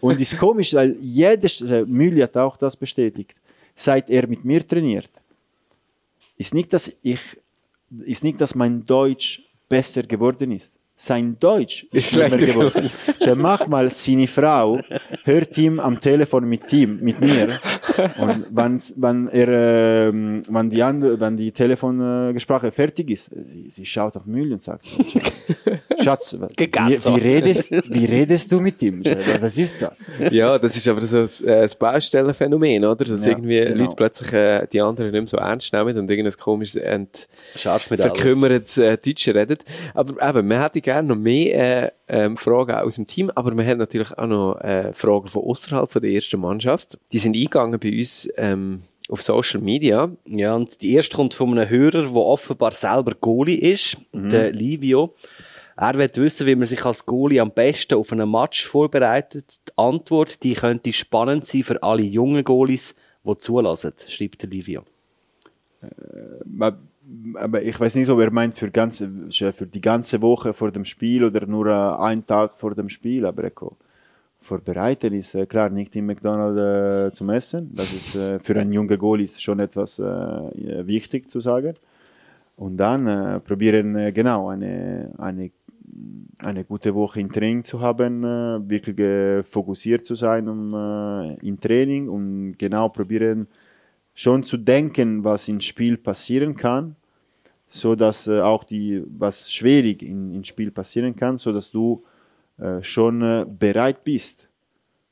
Und 0.00 0.16
es 0.20 0.32
ist 0.32 0.38
komisch, 0.38 0.74
weil 0.74 0.96
jeder, 1.00 1.48
äh, 1.70 1.84
Müller 1.86 2.24
hat 2.24 2.36
auch 2.36 2.56
das 2.56 2.76
bestätigt, 2.76 3.34
seit 3.78 4.10
er 4.10 4.26
mit 4.26 4.44
mir 4.44 4.66
trainiert, 4.66 5.10
ist 6.36 6.54
nicht, 6.54 6.72
dass 6.72 6.96
ich, 7.02 7.20
ist 8.00 8.24
nicht, 8.24 8.40
dass 8.40 8.54
mein 8.54 8.84
Deutsch 8.84 9.42
besser 9.68 10.02
geworden 10.02 10.52
ist. 10.52 10.76
Sein 10.94 11.38
Deutsch 11.38 11.86
ist 11.92 12.10
schlimmer 12.10 12.30
schlechter 12.38 12.46
geworden. 12.46 12.90
Schau, 13.22 13.36
manchmal 13.36 13.90
seine 13.92 14.26
Frau 14.26 14.80
hört 15.24 15.56
ihm 15.56 15.78
am 15.78 16.00
Telefon 16.00 16.48
mit 16.48 16.72
ihm, 16.72 16.98
mit 17.00 17.20
mir. 17.20 17.60
Und 18.18 18.46
wenn, 18.50 18.80
wenn 18.96 19.28
er, 19.28 20.08
ähm, 20.08 20.42
wenn 20.48 20.70
die 20.70 20.82
andere, 20.82 21.20
wenn 21.20 21.36
die 21.36 21.52
Telefongespräche 21.52 22.72
fertig 22.72 23.10
ist, 23.10 23.30
sie, 23.34 23.70
sie 23.70 23.86
schaut 23.86 24.16
auf 24.16 24.26
Müll 24.26 24.52
und 24.52 24.62
sagt, 24.62 24.86
Schatz, 26.02 26.36
wie, 26.56 26.68
wie, 26.68 27.20
redest, 27.20 27.92
wie 27.92 28.04
redest 28.04 28.52
du 28.52 28.60
mit 28.60 28.82
ihm? 28.82 29.02
Was 29.40 29.58
ist 29.58 29.82
das? 29.82 30.10
ja, 30.30 30.58
das 30.58 30.76
ist 30.76 30.88
aber 30.88 31.00
so 31.02 31.20
ein, 31.20 31.28
äh, 31.44 31.62
ein 31.62 31.70
Baustellenphänomen, 31.78 32.84
oder? 32.84 33.04
Dass 33.04 33.24
Ja, 33.24 33.32
irgendwie 33.32 33.60
genau. 33.60 33.84
Leute 33.84 33.96
plötzlich 33.96 34.32
äh, 34.32 34.66
die 34.72 34.80
anderen 34.80 35.10
nicht 35.10 35.20
mehr 35.20 35.26
so 35.28 35.36
ernst 35.36 35.72
nehmen 35.72 35.96
und 35.98 36.10
irgendein 36.10 36.38
komisches 36.38 36.76
ent 36.76 37.28
verkümmertes 37.54 38.78
äh, 38.78 38.96
Deutsch 38.96 39.28
reden. 39.28 39.58
Aber 39.94 40.28
eben, 40.28 40.48
wir 40.48 40.62
hätten 40.62 40.82
gerne 40.82 41.08
noch 41.08 41.16
mehr 41.16 41.86
äh, 41.86 41.90
ähm, 42.08 42.36
Fragen 42.36 42.72
aus 42.72 42.96
dem 42.96 43.06
Team, 43.06 43.30
aber 43.34 43.56
wir 43.56 43.64
haben 43.64 43.78
natürlich 43.78 44.16
auch 44.16 44.26
noch 44.26 44.60
äh, 44.60 44.92
Fragen 44.92 45.28
von 45.28 45.42
außerhalb 45.44 45.90
von 45.90 46.02
der 46.02 46.10
ersten 46.10 46.40
Mannschaft. 46.40 46.98
Die 47.12 47.18
sind 47.18 47.36
eingegangen 47.36 47.78
bei 47.78 47.87
uns 47.90 48.28
ähm, 48.36 48.82
auf 49.08 49.22
Social 49.22 49.60
Media. 49.60 50.10
Ja, 50.26 50.54
und 50.54 50.80
die 50.82 50.94
erste 50.94 51.16
kommt 51.16 51.34
von 51.34 51.56
einem 51.56 51.68
Hörer, 51.68 52.02
der 52.02 52.14
offenbar 52.14 52.72
selber 52.72 53.14
Goalie 53.14 53.56
ist, 53.56 53.96
der 54.12 54.52
Livio. 54.52 55.14
Er 55.76 55.96
will 55.96 56.10
wissen, 56.14 56.46
wie 56.46 56.56
man 56.56 56.66
sich 56.66 56.84
als 56.84 57.06
Goalie 57.06 57.40
am 57.40 57.52
besten 57.52 57.94
auf 57.94 58.12
einen 58.12 58.30
Match 58.30 58.66
vorbereitet. 58.66 59.44
Die 59.68 59.72
Antwort, 59.76 60.42
die 60.42 60.54
könnte 60.54 60.92
spannend 60.92 61.46
sein 61.46 61.62
für 61.62 61.80
alle 61.82 62.02
jungen 62.02 62.42
Goalies, 62.42 62.96
die 63.24 63.36
zulassen, 63.36 63.92
schreibt 64.08 64.42
der 64.42 64.50
Livio. 64.50 64.82
Aber, 65.80 66.78
aber 67.34 67.62
ich 67.62 67.78
weiß 67.78 67.94
nicht, 67.94 68.08
ob 68.08 68.18
er 68.20 68.32
meint 68.32 68.54
für, 68.54 68.70
ganze, 68.72 69.08
für 69.30 69.66
die 69.66 69.80
ganze 69.80 70.20
Woche 70.20 70.52
vor 70.52 70.72
dem 70.72 70.84
Spiel 70.84 71.22
oder 71.22 71.46
nur 71.46 71.66
äh, 71.66 72.02
einen 72.02 72.26
Tag 72.26 72.54
vor 72.54 72.74
dem 72.74 72.88
Spiel. 72.88 73.24
Aber 73.24 73.44
Eko, 73.44 73.76
vorbereiten 74.40 75.14
ist 75.14 75.34
äh, 75.34 75.46
klar 75.46 75.70
nicht 75.70 75.94
im 75.96 76.06
McDonald's 76.06 77.12
äh, 77.12 77.16
zum 77.16 77.30
Essen. 77.30 77.70
Das 77.74 77.92
ist 77.92 78.14
äh, 78.14 78.38
für 78.38 78.58
einen 78.58 78.72
jungen 78.72 78.98
Goal 78.98 79.20
ist 79.20 79.42
schon 79.42 79.60
etwas 79.60 79.98
äh, 79.98 80.86
wichtig 80.86 81.30
zu 81.30 81.40
sagen. 81.40 81.74
Und 82.56 82.76
dann 82.76 83.06
äh, 83.06 83.40
probieren 83.40 83.96
äh, 83.96 84.12
genau 84.12 84.48
eine, 84.48 85.12
eine, 85.18 85.50
eine 86.38 86.64
gute 86.64 86.94
Woche 86.94 87.20
im 87.20 87.32
Training 87.32 87.64
zu 87.64 87.80
haben, 87.80 88.22
wirklich 88.68 89.44
fokussiert 89.46 90.06
zu 90.06 90.14
sein 90.14 90.46
um, 90.48 91.36
im 91.42 91.58
Training 91.58 92.08
und 92.08 92.56
genau 92.58 92.88
probieren 92.90 93.48
schon 94.14 94.44
zu 94.44 94.58
denken, 94.58 95.24
was 95.24 95.48
im 95.48 95.60
Spiel 95.60 95.96
passieren 95.96 96.54
kann, 96.54 96.94
so 97.66 97.96
dass 97.96 98.28
auch 98.28 98.62
die 98.62 99.02
was 99.08 99.50
schwierig 99.50 100.02
im 100.02 100.44
Spiel 100.44 100.70
passieren 100.70 101.16
kann, 101.16 101.38
so 101.38 101.52
dass 101.52 101.72
du 101.72 102.04
schon 102.82 103.22
äh, 103.22 103.46
bereit 103.48 104.04
bist, 104.04 104.48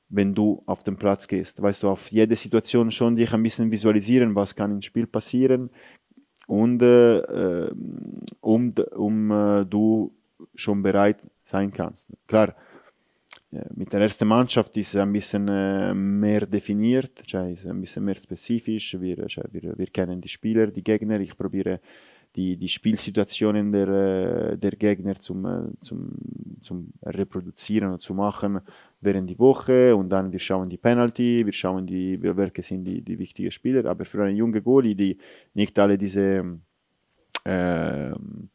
wenn 0.08 0.34
du 0.34 0.62
auf 0.66 0.82
den 0.82 0.96
Platz 0.96 1.26
gehst. 1.26 1.60
Weißt 1.60 1.82
du, 1.82 1.88
auf 1.88 2.10
jede 2.10 2.36
Situation 2.36 2.90
schon 2.90 3.16
dich 3.16 3.32
ein 3.32 3.42
bisschen 3.42 3.70
visualisieren, 3.70 4.34
was 4.34 4.54
kann 4.54 4.70
im 4.72 4.82
Spiel 4.82 5.06
passieren 5.06 5.70
und 6.46 6.80
äh, 6.82 7.18
äh, 7.18 7.72
um, 8.40 8.74
um 8.94 9.30
äh, 9.30 9.64
du 9.64 10.12
schon 10.54 10.82
bereit 10.82 11.26
sein 11.44 11.72
kannst. 11.72 12.12
Klar, 12.26 12.54
äh, 13.52 13.64
mit 13.74 13.92
der 13.92 14.00
ersten 14.00 14.28
Mannschaft 14.28 14.76
ist 14.76 14.94
es 14.94 15.00
ein 15.00 15.12
bisschen 15.12 15.48
äh, 15.48 15.92
mehr 15.92 16.46
definiert, 16.46 17.22
ist 17.24 17.66
ein 17.66 17.80
bisschen 17.80 18.04
mehr 18.04 18.16
spezifisch. 18.16 18.96
Wir, 19.00 19.16
wir, 19.16 19.78
wir 19.78 19.86
kennen 19.86 20.20
die 20.20 20.28
Spieler, 20.28 20.68
die 20.68 20.84
Gegner. 20.84 21.20
Ich 21.20 21.36
probiere 21.36 21.80
die, 22.36 22.56
die 22.56 22.68
Spielsituationen 22.68 23.72
der, 23.72 23.88
äh, 23.88 24.58
der 24.58 24.72
Gegner 24.72 25.16
zum, 25.16 25.44
äh, 25.46 25.80
zum, 25.80 26.12
zum 26.60 26.92
Reproduzieren 27.02 27.92
und 27.92 28.02
zu 28.02 28.14
machen 28.14 28.60
während 29.00 29.28
die 29.30 29.38
Woche 29.38 29.94
und 29.96 30.10
dann 30.10 30.32
wir 30.32 30.38
schauen 30.38 30.68
die 30.68 30.76
Penalty, 30.76 31.44
wir 31.44 31.52
schauen 31.52 31.86
die, 31.86 32.20
welche 32.22 32.62
sind 32.62 32.84
die, 32.84 33.02
die 33.02 33.18
wichtigen 33.18 33.50
Spieler. 33.50 33.84
Aber 33.86 34.04
für 34.04 34.22
einen 34.22 34.36
jungen 34.36 34.62
Goalie, 34.62 34.94
die 34.94 35.18
nicht 35.54 35.78
alle 35.78 35.96
diese 35.96 36.58
ähm, 37.44 38.50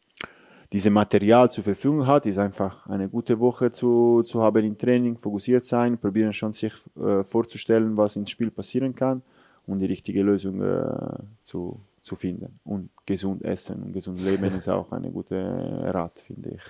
diese 0.72 0.90
Material 0.90 1.50
zur 1.50 1.66
Verfügung 1.66 2.08
hat, 2.08 2.26
ist 2.26 2.38
einfach 2.38 2.88
eine 2.88 3.10
gute 3.10 3.40
Woche 3.40 3.72
zu, 3.72 4.24
zu 4.24 4.42
haben 4.42 4.64
im 4.64 4.78
Training, 4.78 5.18
fokussiert 5.18 5.66
sein, 5.66 5.98
probieren 5.98 6.32
schon 6.32 6.54
sich 6.54 6.74
äh, 6.96 7.24
vorzustellen, 7.24 7.98
was 7.98 8.16
im 8.16 8.26
Spiel 8.26 8.52
passieren 8.52 8.96
kann 8.96 9.22
und 9.68 9.80
die 9.80 9.86
richtige 9.86 10.24
Lösung 10.24 10.62
äh, 10.62 11.20
zu, 11.44 11.80
zu 12.02 12.16
finden. 12.16 12.60
Und 12.64 12.90
gesund 13.06 13.44
essen 13.44 13.84
und 13.84 13.94
gesund 13.94 14.24
leben 14.24 14.56
ist 14.58 14.68
auch 14.70 14.92
eine 14.92 15.12
gute 15.12 15.36
Rat, 15.94 16.20
finde 16.20 16.52
ich. 16.56 16.62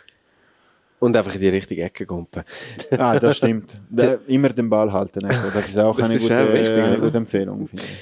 Und 1.00 1.18
einfach 1.18 1.34
in 1.34 1.42
die 1.42 1.50
richtige 1.50 1.84
Ecke 1.84 2.06
kumpen. 2.06 2.44
Ah, 2.92 3.18
das 3.20 3.38
stimmt. 3.38 3.74
Da, 3.90 4.20
immer 4.28 4.50
den 4.50 4.70
Ball 4.70 4.92
halten. 4.92 5.26
einfach. 5.26 5.52
Das 5.54 5.68
ist 5.68 5.78
auch 5.80 5.96
Das 5.96 6.06
eine, 6.06 6.16
ist 6.16 6.24
gute, 6.24 6.44
auch 6.44 6.54
wichtig, 6.54 6.84
eine 6.84 7.00
gute 7.00 7.18
Empfehlung, 7.18 7.68
finde 7.68 7.84
ich. 7.84 7.98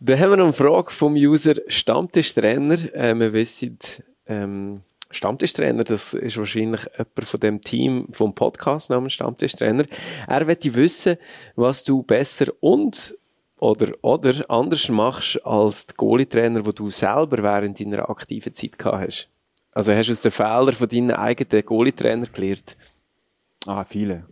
Dann 0.00 0.20
haben 0.20 0.30
wir 0.30 0.36
noch 0.36 0.44
eine 0.44 0.52
Frage 0.52 0.90
vom 0.90 1.14
User 1.14 1.54
Stammtischtrainer. 1.68 2.94
Äh, 2.94 3.14
wir 3.14 3.32
wissen, 3.32 3.78
ähm, 4.26 4.82
Stammtischtrainer, 5.10 5.84
das 5.84 6.12
ist 6.12 6.36
wahrscheinlich 6.36 6.82
jemand 6.98 7.28
von 7.28 7.40
dem 7.40 7.60
Team 7.62 8.08
vom 8.10 8.34
Podcast 8.34 8.90
namens 8.90 9.14
Stammtischtrainer. 9.14 9.86
Er 10.26 10.44
möchte 10.44 10.74
wissen, 10.74 11.16
was 11.56 11.84
du 11.84 12.02
besser 12.02 12.46
und 12.60 13.16
oder, 13.64 13.92
oder 14.02 14.50
anders 14.50 14.90
machst 14.90 15.44
als 15.46 15.86
die 15.86 15.94
Goalie-Trainer, 15.96 16.62
die 16.62 16.74
du 16.74 16.90
selber 16.90 17.42
während 17.42 17.80
deiner 17.80 18.10
aktiven 18.10 18.52
Zeit 18.52 18.78
gehabt 18.78 19.06
hast. 19.06 19.28
Also 19.72 19.92
hast 19.94 20.08
du 20.08 20.12
aus 20.12 20.20
den 20.20 20.32
Fehlern 20.32 20.72
von 20.72 20.88
deinen 20.88 21.12
eigenen 21.12 21.64
Goalie-Trainer 21.64 22.26
gelernt? 22.26 22.76
Ah, 23.66 23.84
viele. 23.84 24.26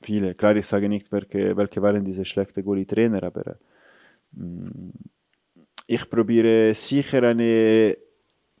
Viele. 0.00 0.34
Klar, 0.34 0.56
ich 0.56 0.66
sage 0.66 0.88
nicht, 0.88 1.12
welche, 1.12 1.56
welche 1.56 1.80
waren 1.80 2.04
diese 2.04 2.24
schlechten 2.24 2.64
Goalie-Trainer, 2.64 3.22
aber 3.22 3.54
mm, 4.32 4.90
ich 5.86 6.10
probiere 6.10 6.74
sicher 6.74 7.22
eine 7.22 7.96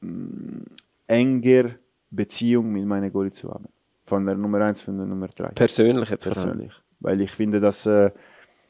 mm, 0.00 0.62
enger 1.08 1.70
Beziehung 2.10 2.72
mit 2.72 2.86
meiner 2.86 3.10
Goalie 3.10 3.32
zu 3.32 3.50
haben. 3.50 3.66
Von 4.04 4.24
der 4.24 4.36
Nummer 4.36 4.60
1 4.60 4.82
von 4.82 4.96
der 4.98 5.06
Nummer 5.06 5.26
3. 5.26 5.48
Persönlich 5.48 6.10
jetzt. 6.10 6.24
Persönlich. 6.24 6.72
Weil 7.00 7.20
ich 7.20 7.32
finde, 7.32 7.58
dass 7.58 7.86
äh, 7.86 8.12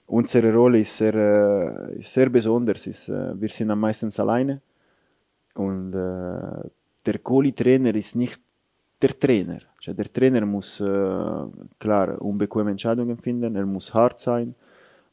unsere 0.07 0.53
Rolle 0.53 0.81
ist 0.81 0.97
sehr, 0.97 1.91
ist 1.99 2.13
sehr 2.13 2.29
besonders. 2.29 2.87
Ist, 2.87 3.09
äh, 3.09 3.41
wir 3.41 3.49
sind 3.49 3.71
am 3.71 3.81
meisten 3.81 4.11
alleine. 4.19 4.61
Und 5.55 5.93
äh, 5.95 6.69
der 7.07 7.19
Goalie-Trainer 7.23 7.95
ist 7.95 8.17
nicht 8.17 8.41
der 9.01 9.19
Trainer. 9.19 9.59
Also 9.77 9.93
der 9.93 10.13
Trainer 10.13 10.47
muss 10.47 10.81
äh, 10.81 10.85
klar 11.79 12.21
unbequeme 12.23 12.71
Entscheidungen 12.71 13.19
finden, 13.19 13.57
er 13.57 13.67
muss 13.67 13.93
hart 13.93 14.21
sein. 14.21 14.55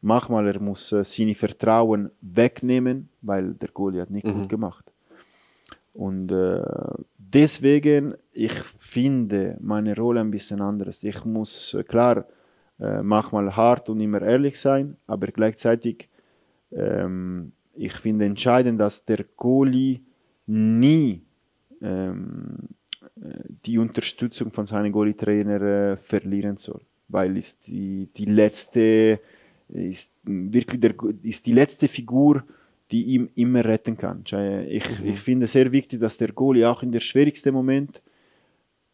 Manchmal 0.01 0.47
er 0.47 0.59
muss 0.61 0.91
äh, 0.91 1.03
seine 1.03 1.35
Vertrauen 1.35 2.11
wegnehmen, 2.21 3.09
weil 3.21 3.53
der 3.55 3.69
Goalie 3.69 4.01
hat 4.01 4.11
nicht 4.11 4.25
Mhm. 4.27 4.33
gut 4.41 4.49
gemacht. 4.49 4.85
Und 5.93 6.31
äh, 6.31 6.61
deswegen, 7.17 8.13
ich 8.31 8.53
finde 8.53 9.57
meine 9.59 9.95
Rolle 9.95 10.21
ein 10.21 10.31
bisschen 10.31 10.61
anders. 10.61 11.03
Ich 11.03 11.25
muss 11.25 11.75
klar 11.87 12.25
äh, 12.79 13.01
manchmal 13.03 13.55
hart 13.55 13.89
und 13.89 13.99
immer 13.99 14.21
ehrlich 14.21 14.59
sein, 14.59 14.97
aber 15.07 15.27
gleichzeitig 15.27 16.09
ähm, 16.71 17.51
ich 17.75 17.93
finde 17.93 18.25
entscheidend, 18.25 18.79
dass 18.79 19.05
der 19.05 19.25
Goalie 19.37 20.01
nie 20.47 21.21
ähm, 21.81 22.57
äh, 23.21 23.29
die 23.65 23.77
Unterstützung 23.77 24.51
von 24.51 24.65
seinem 24.65 24.91
Goalie-Trainer 24.91 25.61
äh, 25.61 25.97
verlieren 25.97 26.57
soll, 26.57 26.81
weil 27.07 27.37
ist 27.37 27.67
die, 27.67 28.09
die 28.15 28.25
letzte 28.25 29.19
ist 29.69 30.15
wirklich 30.23 30.81
der, 30.81 30.95
ist 31.21 31.45
die 31.45 31.53
letzte 31.53 31.87
Figur, 31.87 32.43
die 32.91 33.03
ihm 33.03 33.29
immer 33.35 33.63
retten 33.63 33.95
kann. 33.95 34.23
Also, 34.31 34.67
Ich, 34.67 34.83
ich 35.05 35.19
finde 35.19 35.45
sehr 35.45 35.71
wichtig, 35.71 35.99
dass 35.99 36.17
der 36.17 36.31
Goalie 36.31 36.67
auch 36.67 36.81
in 36.81 36.91
der 36.91 36.99
schwierigsten 36.99 37.53
Moment 37.53 38.01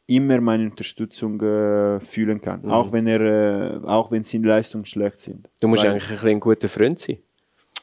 immer 0.07 0.39
meine 0.41 0.65
Unterstützung 0.65 1.41
äh, 1.41 1.99
fühlen 1.99 2.39
kann, 2.41 2.61
Mhm. 2.63 2.71
auch 2.71 2.91
wenn 2.91 3.07
er, 3.07 3.21
äh, 3.21 3.85
auch 3.85 4.11
wenn 4.11 4.23
seine 4.23 4.47
Leistungen 4.47 4.85
schlecht 4.85 5.19
sind. 5.19 5.49
Du 5.61 5.67
musst 5.67 5.83
Weil- 5.83 5.91
eigentlich 5.93 6.21
ein, 6.23 6.27
ein 6.29 6.39
guter 6.39 6.69
Freund 6.69 6.99
sein. 6.99 7.17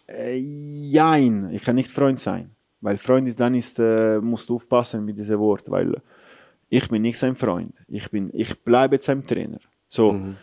äh, 0.08 0.36
jein, 0.36 1.50
ich 1.52 1.64
kann 1.64 1.76
nicht 1.76 1.90
Freund 1.90 2.18
sein. 2.18 2.50
Weil 2.80 2.96
Freund 2.96 3.26
ist, 3.28 3.38
dann 3.40 3.54
ist, 3.54 3.78
äh, 3.78 4.18
musst 4.20 4.48
du 4.48 4.56
aufpassen 4.56 5.04
mit 5.04 5.16
diesem 5.16 5.38
Wort, 5.38 5.70
weil 5.70 5.94
ich 6.68 6.88
bin 6.88 7.02
nicht 7.02 7.18
sein 7.18 7.34
Freund. 7.36 7.72
Ich 7.88 8.10
bin, 8.10 8.30
ich 8.32 8.58
bleibe 8.60 8.98
sein 8.98 9.24
Trainer. 9.26 9.58
So, 9.88 10.12
Mhm. 10.12 10.36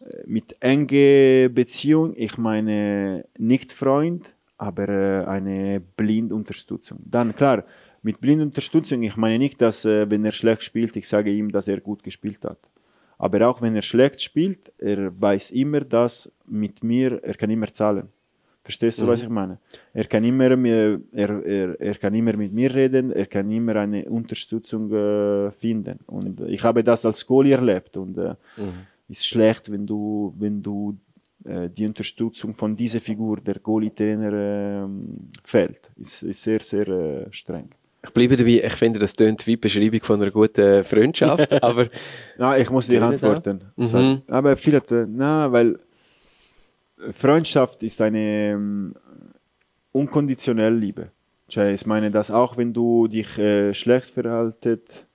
äh, 0.00 0.22
mit 0.26 0.56
enge 0.60 1.50
Beziehung, 1.50 2.14
ich 2.16 2.38
meine 2.38 3.24
nicht 3.38 3.72
Freund, 3.72 4.34
aber 4.56 4.88
äh, 4.88 5.24
eine 5.26 5.80
Blindunterstützung. 5.96 6.98
Dann 7.04 7.34
klar, 7.36 7.64
mit 8.04 8.20
Blindunterstützung, 8.20 9.02
ich 9.02 9.16
meine 9.16 9.38
nicht, 9.38 9.60
dass 9.60 9.84
äh, 9.84 10.08
wenn 10.10 10.24
er 10.24 10.32
schlecht 10.32 10.62
spielt, 10.62 10.94
ich 10.94 11.08
sage 11.08 11.30
ihm, 11.30 11.50
dass 11.50 11.68
er 11.68 11.80
gut 11.80 12.02
gespielt 12.02 12.44
hat. 12.44 12.58
Aber 13.18 13.48
auch 13.48 13.62
wenn 13.62 13.74
er 13.74 13.82
schlecht 13.82 14.20
spielt, 14.22 14.72
er 14.78 15.18
weiß 15.20 15.52
immer, 15.52 15.80
dass 15.80 16.30
mit 16.46 16.84
mir, 16.84 17.20
er 17.24 17.34
kann 17.34 17.50
immer 17.50 17.72
zahlen. 17.72 18.08
Verstehst 18.62 18.98
du, 18.98 19.04
Mhm. 19.04 19.08
was 19.08 19.22
ich 19.22 19.28
meine? 19.28 19.58
Er 19.92 20.04
kann 20.04 20.24
immer, 20.24 20.56
mir, 20.56 21.00
er, 21.12 21.30
er, 21.44 21.80
er 21.80 21.94
kann 21.96 22.14
immer 22.14 22.34
mit 22.36 22.52
mir 22.52 22.74
reden, 22.74 23.10
er 23.10 23.26
kann 23.26 23.50
immer 23.50 23.76
eine 23.76 24.04
Unterstützung 24.04 24.90
äh, 24.92 25.50
finden. 25.50 25.98
Und 26.06 26.40
ich 26.42 26.62
habe 26.62 26.82
das 26.82 27.04
als 27.06 27.26
Goalie 27.26 27.54
erlebt 27.54 27.96
und 27.96 28.16
äh, 28.18 28.34
ist 29.08 29.26
schlecht, 29.26 29.70
wenn 29.70 29.86
du, 29.86 30.34
wenn 30.38 30.62
du 30.62 30.96
äh, 31.44 31.68
die 31.70 31.86
Unterstützung 31.86 32.54
von 32.54 32.74
dieser 32.74 33.00
Figur, 33.00 33.38
der 33.38 33.58
Goalie-Trainer, 33.60 34.32
ähm, 34.32 35.28
fehlt. 35.42 35.90
Ist, 35.96 36.22
ist 36.22 36.42
sehr, 36.42 36.60
sehr 36.60 36.88
äh, 36.88 37.26
streng. 37.32 37.68
Ich 38.04 38.10
bleibe 38.10 38.36
dabei, 38.36 38.62
ich 38.64 38.72
finde, 38.74 38.98
das 38.98 39.14
tönt 39.14 39.46
wie 39.46 39.52
die 39.52 39.56
Beschreibung 39.56 40.00
von 40.02 40.20
einer 40.20 40.30
guten 40.30 40.84
Freundschaft, 40.84 41.52
aber... 41.62 41.88
Na, 42.38 42.56
ich 42.58 42.70
muss 42.70 42.86
dir 42.86 43.02
antworten. 43.02 43.60
Mhm. 43.76 43.86
So, 43.86 44.18
Aber 44.28 44.56
viele, 44.56 44.82
na, 45.08 45.50
weil 45.50 45.78
Freundschaft 47.12 47.82
ist 47.82 48.00
eine 48.00 48.52
ähm, 48.52 48.94
unkonditionelle 49.92 50.76
Liebe. 50.76 51.08
Ich 51.48 51.86
meine, 51.86 52.10
dass 52.10 52.30
auch 52.30 52.56
wenn 52.56 52.72
du 52.72 53.06
dich 53.06 53.38
äh, 53.38 53.72
schlecht 53.74 54.10
verhaltet, 54.10 55.06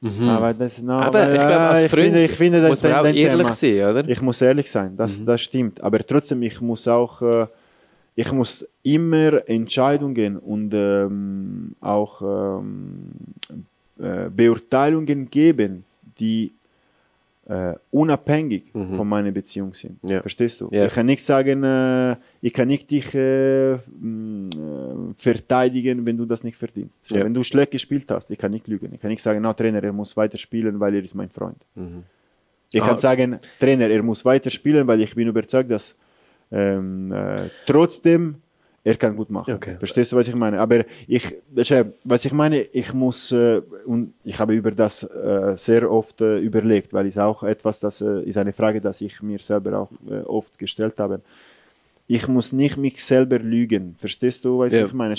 Mhm. 0.00 0.28
aber 0.28 0.54
das, 0.54 0.80
na, 0.80 1.00
Aber 1.00 1.32
ich 1.32 1.40
glaube, 1.40 1.58
als 1.58 1.82
ich 1.82 1.90
Freund 1.90 2.02
finde, 2.04 2.24
ich 2.24 2.30
finde, 2.30 2.68
muss 2.68 2.84
man 2.84 2.92
auch 2.92 3.04
ehrlich 3.06 3.46
Thema. 3.48 3.52
sein, 3.52 3.90
oder? 3.90 4.02
Mhm. 4.04 4.08
Ich 4.10 4.22
muss 4.22 4.40
ehrlich 4.42 4.70
sein, 4.70 4.96
das, 4.96 5.24
das 5.24 5.40
stimmt. 5.40 5.82
Aber 5.82 5.98
trotzdem, 6.06 6.40
ich 6.42 6.60
muss 6.60 6.86
auch, 6.86 7.20
äh, 7.20 7.46
ich 8.22 8.32
muss 8.32 8.66
immer 8.82 9.48
Entscheidungen 9.48 10.32
und 10.38 10.72
ähm, 10.74 11.76
auch 11.80 12.20
ähm, 12.22 13.12
äh, 14.00 14.28
Beurteilungen 14.28 15.30
geben, 15.30 15.84
die 16.18 16.52
äh, 17.48 17.74
unabhängig 17.92 18.64
von 18.72 19.08
meiner 19.08 19.30
Beziehung 19.30 19.72
sind. 19.72 20.02
Mhm. 20.02 20.10
Ja. 20.10 20.20
Verstehst 20.20 20.60
du? 20.60 20.68
Ja. 20.72 20.86
Ich 20.86 20.94
kann 20.94 21.06
nicht 21.06 21.24
sagen, 21.24 21.62
äh, 21.62 22.16
ich 22.42 22.52
kann 22.52 22.66
nicht 22.68 22.90
dich 22.90 23.14
äh, 23.14 23.74
äh, 23.74 23.78
verteidigen, 25.16 26.04
wenn 26.04 26.16
du 26.16 26.26
das 26.26 26.42
nicht 26.44 26.56
verdienst. 26.56 27.08
Ja. 27.10 27.24
Wenn 27.24 27.32
du 27.34 27.42
schlecht 27.44 27.70
gespielt 27.70 28.10
hast, 28.10 28.30
ich 28.32 28.38
kann 28.38 28.50
nicht 28.50 28.66
lügen. 28.68 28.92
Ich 28.94 29.00
kann 29.00 29.10
nicht 29.10 29.22
sagen, 29.22 29.40
na 29.42 29.52
Trainer, 29.54 29.82
er 29.82 29.92
muss 29.92 30.16
weiter 30.16 30.36
spielen, 30.38 30.78
weil 30.80 30.94
er 30.96 31.02
ist 31.04 31.14
mein 31.14 31.30
Freund. 31.30 31.56
Ich 32.72 32.82
Ah. 32.82 32.86
kann 32.88 32.98
sagen, 32.98 33.38
Trainer, 33.60 33.88
er 33.88 34.02
muss 34.02 34.24
weiter 34.24 34.50
spielen, 34.50 34.86
weil 34.88 35.00
ich 35.00 35.14
bin 35.14 35.28
überzeugt, 35.28 35.70
dass 35.70 35.96
ähm, 36.50 37.12
äh, 37.12 37.36
trotzdem 37.66 38.36
er 38.84 38.96
kann 38.96 39.16
gut 39.16 39.28
machen. 39.28 39.54
Okay. 39.54 39.76
Verstehst 39.78 40.12
du, 40.12 40.16
was 40.16 40.28
ich 40.28 40.34
meine? 40.34 40.58
Aber 40.60 40.82
ich, 41.06 41.36
was 42.04 42.24
ich 42.24 42.32
meine, 42.32 42.60
ich 42.62 42.94
muss 42.94 43.32
äh, 43.32 43.60
und 43.84 44.14
ich 44.24 44.38
habe 44.38 44.54
über 44.54 44.70
das 44.70 45.02
äh, 45.02 45.52
sehr 45.56 45.90
oft 45.90 46.20
äh, 46.22 46.38
überlegt, 46.38 46.92
weil 46.94 47.06
es 47.06 47.18
auch 47.18 47.42
etwas, 47.42 47.80
das 47.80 48.00
äh, 48.00 48.22
ist 48.22 48.38
eine 48.38 48.52
Frage, 48.52 48.80
die 48.80 49.04
ich 49.04 49.20
mir 49.20 49.40
selber 49.40 49.78
auch 49.80 49.90
äh, 50.08 50.20
oft 50.20 50.58
gestellt 50.58 50.98
habe. 51.00 51.20
Ich 52.06 52.26
muss 52.28 52.52
nicht 52.52 52.78
mich 52.78 53.04
selber 53.04 53.38
lügen. 53.38 53.94
Verstehst 53.94 54.44
du, 54.46 54.58
was 54.60 54.74
Ja. 54.74 54.86
ich 54.86 54.92
meine? 54.94 55.14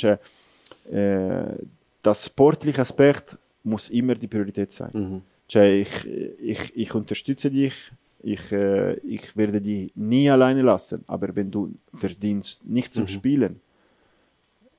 Äh, 0.92 1.56
das 2.02 2.26
sportliche 2.26 2.82
Aspekt 2.82 3.38
muss 3.64 3.90
immer 3.90 4.16
die 4.16 4.28
Priorität 4.28 4.72
sein. 4.72 4.90
Mhm. 4.94 5.22
Ich, 5.52 6.08
ich, 6.42 6.76
ich 6.76 6.96
unterstütze 6.96 7.52
dich, 7.52 7.92
ich, 8.22 8.52
äh, 8.52 8.94
ich 9.00 9.36
werde 9.38 9.62
dich 9.62 9.92
nie 9.96 10.30
alleine 10.30 10.62
lassen, 10.62 11.04
aber 11.08 11.36
wenn 11.36 11.50
du 11.52 11.74
verdienst 11.94 12.66
nicht 12.66 12.94
zum 12.94 13.04
Mhm. 13.04 13.08
Spielen, 13.08 13.62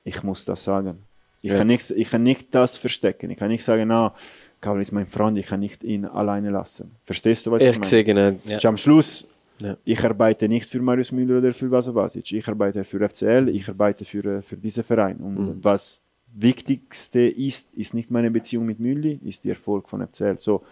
ich 0.03 0.23
muss 0.23 0.45
das 0.45 0.63
sagen. 0.63 0.99
Ich, 1.43 1.51
Ja. 1.51 1.57
kann 1.57 1.67
nicht, 1.67 1.89
ich 1.91 2.09
kann 2.09 2.23
nicht 2.23 2.53
das 2.53 2.77
verstecken. 2.77 3.31
Ich 3.31 3.37
kann 3.37 3.49
nicht 3.49 3.63
sagen, 3.63 3.87
na, 3.87 4.13
Kabel 4.59 4.81
ist 4.81 4.91
mein 4.91 5.07
Freund, 5.07 5.37
ich 5.39 5.47
kann 5.47 5.59
nicht 5.59 5.83
ihn 5.83 6.05
alleine 6.05 6.49
lassen. 6.49 6.91
Verstehst 7.03 7.45
du, 7.47 7.51
was 7.51 7.61
ich, 7.63 7.69
Ich 7.69 7.75
meine? 7.77 7.85
sehe 7.87 8.03
genau. 8.03 8.31
Ja. 8.45 8.59
Am 8.69 8.77
Schluss, 8.77 9.27
Ja. 9.59 9.75
ich 9.83 10.03
arbeite 10.03 10.47
nicht 10.47 10.69
für 10.69 10.79
Marius 10.81 11.11
Müller 11.11 11.39
oder 11.39 11.51
für 11.53 11.69
Vaso 11.71 11.93
Basic. 11.93 12.31
Ich 12.33 12.47
arbeite 12.47 12.83
für 12.83 12.99
FCL, 13.01 13.49
ich 13.49 13.67
arbeite 13.67 14.05
für, 14.05 14.23
äh, 14.37 14.41
für 14.43 14.57
diesen 14.57 14.83
Verein. 14.83 15.17
Und 15.17 15.33
Mhm. 15.39 15.63
was 15.63 16.03
Wichtigste 16.33 17.21
ist, 17.21 17.73
ist 17.73 17.93
nicht 17.95 18.09
meine 18.11 18.29
Beziehung 18.31 18.65
mit 18.65 18.79
Mülli, 18.79 19.19
ist 19.25 19.43
der 19.43 19.51
Erfolg 19.55 19.89
von 19.89 20.01
FCL. 20.01 20.37
So, 20.39 20.63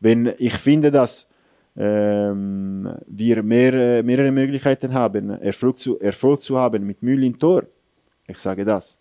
wenn 0.00 0.32
ich 0.38 0.54
finde, 0.54 0.90
dass 0.90 1.28
ähm, 1.78 2.92
wir 3.06 3.42
mehr, 3.42 3.72
äh, 3.72 4.02
mehrere 4.02 4.32
Möglichkeiten 4.32 4.92
haben, 4.92 5.30
Erfolg 5.30 5.78
zu, 5.78 5.98
Erfolg 6.00 6.40
zu 6.42 6.58
haben 6.58 6.84
mit 6.84 7.02
Mülli 7.02 7.26
im 7.28 7.38
Tor, 7.38 7.64
ich 8.26 8.38
sage 8.38 8.64
das. 8.64 8.98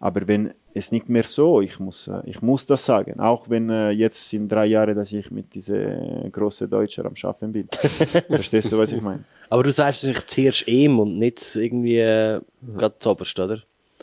Aber 0.00 0.26
wenn 0.26 0.50
ist 0.74 0.90
nicht 0.90 1.08
mehr 1.08 1.22
so. 1.22 1.60
Ich 1.60 1.78
muss, 1.78 2.08
äh, 2.08 2.20
ich 2.26 2.42
muss 2.42 2.66
das 2.66 2.84
sagen. 2.84 3.20
Auch 3.20 3.48
wenn 3.48 3.70
äh, 3.70 3.90
jetzt 3.90 4.28
sind 4.28 4.50
drei 4.50 4.66
Jahre, 4.66 4.94
dass 4.94 5.12
ich 5.12 5.30
mit 5.30 5.54
diesen 5.54 6.30
großen 6.32 6.68
Deutschen 6.68 7.06
am 7.06 7.14
Schaffen 7.14 7.52
bin. 7.52 7.68
Verstehst 8.28 8.72
du, 8.72 8.78
was 8.78 8.92
ich 8.92 9.00
meine? 9.00 9.24
Aber 9.48 9.62
du 9.62 9.70
sagst 9.72 10.02
natürlich 10.02 10.26
zuerst 10.26 10.68
ihm 10.68 10.98
und 10.98 11.18
nicht 11.18 11.54
irgendwie 11.54 11.98
äh, 11.98 12.40
gerade 12.76 12.96
zuoberst, 12.98 13.38
oder? 13.38 13.62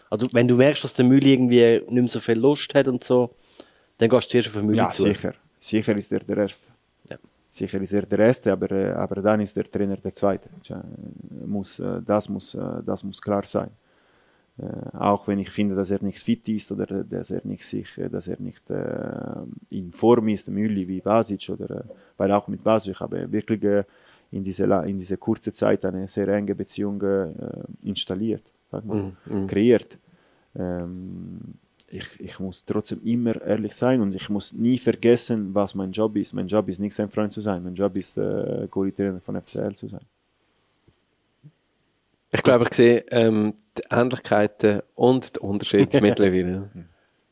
Also 0.10 0.28
wenn 0.32 0.48
du 0.48 0.56
merkst, 0.56 0.84
dass 0.84 0.94
der 0.94 1.06
Müller 1.06 1.28
irgendwie 1.28 1.82
nicht 1.82 1.92
mehr 1.92 2.08
so 2.08 2.20
viel 2.20 2.40
Lust 2.40 2.74
hat 2.74 2.88
und 2.88 3.04
so, 3.04 3.36
dann 3.98 4.10
gehst 4.10 4.28
du 4.28 4.32
zuerst 4.32 4.48
auf 4.48 4.54
den 4.54 4.66
Müller 4.68 4.84
Ja, 4.84 4.90
zu. 4.92 5.04
sicher. 5.04 5.34
Sicher 5.60 5.96
ist 5.96 6.12
er 6.12 6.22
der 6.22 6.38
Erste. 6.38 6.70
Sicher 7.54 7.82
ist 7.82 7.92
er 7.92 8.04
der 8.04 8.20
Erste, 8.20 8.54
aber, 8.54 8.96
aber 8.96 9.22
dann 9.22 9.42
ist 9.42 9.58
der 9.58 9.66
Trainer 9.66 9.98
der 9.98 10.14
Zweite. 10.14 10.50
Muss, 11.46 11.80
äh, 11.80 12.02
das, 12.02 12.30
muss, 12.30 12.56
äh, 12.56 12.82
das 12.86 13.04
muss 13.04 13.22
klar 13.22 13.44
sein. 13.44 13.72
Äh, 14.58 14.98
Auch 14.98 15.28
wenn 15.28 15.38
ich 15.38 15.50
finde, 15.50 15.76
dass 15.76 15.92
er 15.92 16.02
nicht 16.02 16.20
fit 16.20 16.48
ist 16.48 16.72
oder 16.72 17.04
dass 17.04 17.30
er 17.30 17.42
nicht, 17.44 17.66
sich, 17.66 17.90
dass 18.10 18.28
er 18.30 18.40
nicht 18.40 18.64
in 19.70 19.92
Form 19.92 20.30
ist, 20.30 20.50
Mülli 20.50 20.88
wie 20.88 21.02
Basic. 21.02 21.50
Oder, 21.50 21.84
weil 22.16 22.32
auch 22.32 22.48
mit 22.48 22.64
Basic 22.64 22.98
habe 23.02 23.24
ich 23.24 23.32
wirklich 23.34 23.86
in 24.32 24.44
diese, 24.44 24.66
la- 24.66 24.84
in 24.84 24.98
diese 24.98 25.18
kurze 25.18 25.52
Zeit 25.52 25.84
eine 25.84 26.08
sehr 26.08 26.30
enge 26.30 26.56
Beziehung 26.56 27.04
installiert, 27.84 28.44
sag 28.72 28.86
mal, 28.86 29.12
mhm. 29.26 29.48
kreiert. 29.48 29.98
Ähm, 30.56 31.40
ich, 31.92 32.20
ich 32.20 32.40
muss 32.40 32.66
trotzdem 32.66 33.02
immer 33.04 33.42
ehrlich 33.42 33.74
sein 33.74 34.02
und 34.02 34.14
ich 34.14 34.30
muss 34.30 34.54
nie 34.54 34.78
vergessen, 34.78 35.54
was 35.54 35.76
mein 35.76 35.92
Job 35.92 36.16
ist. 36.16 36.34
Mein 36.34 36.48
Job 36.48 36.68
ist 36.70 36.80
nicht 36.80 36.94
sein 36.94 37.10
Freund 37.10 37.34
zu 37.34 37.42
sein, 37.42 37.64
mein 37.64 37.76
Job 37.76 37.96
ist 37.98 38.18
äh, 38.18 38.68
Goalie-Trainer 38.70 39.20
von 39.20 39.42
FCL 39.42 39.76
zu 39.76 39.88
sein. 39.88 40.02
Ich 42.34 42.44
glaube, 42.44 42.66
ich 42.66 42.74
sehe 42.74 43.06
ähm, 43.10 43.56
die 43.78 43.84
Ähnlichkeiten 43.90 44.82
und 44.96 45.36
den 45.36 45.42
Unterschied 45.42 45.94
mittlerweile. 46.02 46.70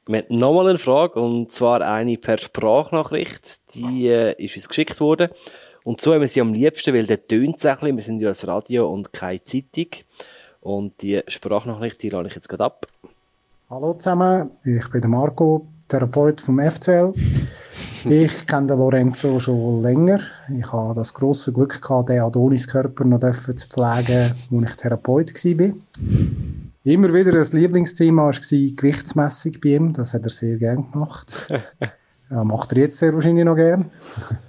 Wir 0.06 0.24
haben 0.24 0.38
nochmal 0.38 0.68
eine 0.70 0.80
Frage, 0.80 1.20
und 1.20 1.52
zwar 1.52 1.82
eine 1.82 2.18
per 2.18 2.38
Sprachnachricht. 2.38 3.76
Die 3.76 4.08
äh, 4.08 4.34
ist 4.44 4.56
uns 4.56 4.68
geschickt 4.68 5.00
worden. 5.00 5.30
Und 5.84 6.02
so 6.02 6.14
haben 6.14 6.22
wir 6.22 6.28
sie 6.28 6.42
am 6.42 6.54
liebsten, 6.54 6.94
weil 6.94 7.06
der 7.06 7.26
tönt 7.26 7.58
es 7.58 7.66
ein 7.66 7.76
bisschen. 7.78 7.96
Wir 7.96 8.04
sind 8.04 8.20
ja 8.20 8.30
ein 8.30 8.50
Radio 8.50 8.92
und 8.92 9.14
keine 9.14 9.42
Zeitung. 9.44 9.88
Und 10.62 11.02
die 11.02 11.22
Sprachnachricht, 11.28 12.02
die 12.04 12.10
lade 12.10 12.28
ich 12.28 12.36
jetzt 12.36 12.50
gerade 12.50 12.66
ab. 12.66 12.88
Hallo 13.72 13.94
zusammen, 13.94 14.50
ich 14.64 14.90
bin 14.90 15.02
der 15.02 15.12
Marco, 15.12 15.68
Therapeut 15.90 16.42
vom 16.42 16.60
FCL. 16.60 17.14
Ich 18.06 18.48
kenne 18.48 18.66
den 18.66 18.80
Lorenzo 18.80 19.40
schon 19.40 19.84
länger. 19.84 20.20
Ich 20.58 20.74
habe 20.74 20.96
das 20.96 21.14
große 21.14 21.54
Glück 21.54 21.80
gehabt, 21.80 22.10
den 22.10 22.20
Adonis-Körper 22.20 23.06
noch 23.06 23.20
zu 23.20 23.54
pflegen, 23.54 24.34
als 24.52 24.72
ich 24.72 24.76
Therapeut 24.76 25.32
war. 25.36 25.74
Immer 26.84 27.14
wieder 27.14 27.40
ein 27.40 27.48
Lieblingsthema 27.52 28.24
war 28.24 28.32
Gewichtsmessung 28.32 29.52
bei 29.64 29.70
ihm. 29.70 29.94
Das 29.94 30.16
hat 30.16 30.24
er 30.24 30.32
sehr 30.32 30.58
gern 30.58 30.90
gemacht. 30.92 31.48
Ja, 32.32 32.44
macht 32.44 32.72
er 32.74 32.80
jetzt 32.80 32.98
sehr 32.98 33.14
wahrscheinlich 33.14 33.46
noch 33.46 33.56
gern. 33.56 33.86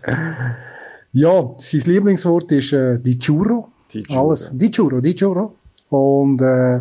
ja, 1.12 1.50
sein 1.58 1.80
Lieblingswort 1.80 2.52
ist 2.52 2.72
äh, 2.72 2.98
die 2.98 3.18
Churro. 3.18 3.68
Die 3.92 4.02
Churro. 4.02 4.28
Alles. 4.28 4.50
Die 4.54 4.70
Churro, 4.70 5.00
die 5.00 5.14
Churro. 5.14 5.54
Und, 5.88 6.42
äh, 6.42 6.80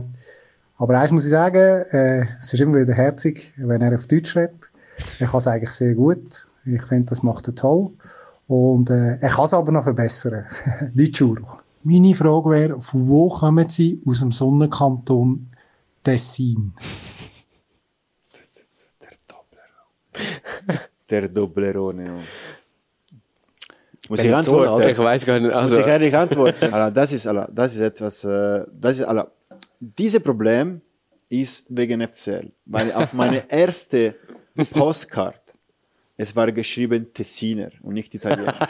aber 0.80 0.97
eins 0.97 1.11
muss 1.11 1.26
ich 1.26 1.31
sagen, 1.31 1.85
äh, 1.91 2.26
es 2.39 2.53
ist 2.53 2.61
immer 2.61 2.80
wieder 2.80 2.93
herzig, 2.93 3.53
wenn 3.57 3.81
er 3.81 3.93
auf 3.93 4.07
Deutsch 4.07 4.35
redet. 4.38 4.72
Er 5.19 5.27
kann 5.27 5.39
es 5.39 5.47
eigentlich 5.47 5.72
sehr 5.72 5.93
gut. 5.93 6.47
Ich 6.65 6.81
finde, 6.84 7.10
das 7.10 7.22
macht 7.22 7.47
er 7.47 7.56
toll. 7.56 7.91
Und 8.47 8.89
äh, 8.89 9.18
er 9.19 9.30
kann 9.30 9.45
es 9.45 9.53
aber 9.53 9.73
noch 9.73 9.84
verbessern. 9.84 10.45
die 10.93 11.11
Churro. 11.11 11.60
Meine 11.84 12.15
Frage 12.15 12.49
wäre, 12.49 12.81
von 12.81 13.07
wo 13.10 13.30
kommen 13.30 13.68
Sie 13.68 14.01
aus 14.06 14.22
dem 14.22 14.31
Sonnenkanton 14.31 15.51
Tessin? 16.03 16.73
Der 21.10 21.27
Doblerone. 21.27 22.06
ja. 22.06 22.19
Muss 24.07 24.23
ich 24.23 24.34
antworten? 24.34 24.89
Ich 24.89 24.97
weiss 24.97 25.26
gar 25.26 25.39
nicht, 25.39 25.53
also- 25.53 25.76
Muss 25.76 25.85
ich 25.85 25.91
ehrlich 25.91 26.15
antworten? 26.15 26.72
Das, 26.93 27.11
ist, 27.11 27.26
das 27.26 27.76
ist 27.76 27.80
etwas. 27.81 28.23
Äh, 28.23 28.65
das 28.80 28.99
ist, 28.99 29.06
dieses 29.80 30.22
Problem 30.22 30.81
ist 31.30 31.65
wegen 31.69 32.06
FCL. 32.06 32.51
Weil 32.65 32.91
auf 32.93 33.14
meine 33.14 33.43
erste 33.49 34.15
Postcard 34.72 35.41
es 36.22 36.35
war 36.35 36.51
geschrieben 36.51 37.14
Tessiner 37.14 37.69
und 37.81 37.93
nicht 37.93 38.14
Italiener. 38.14 38.68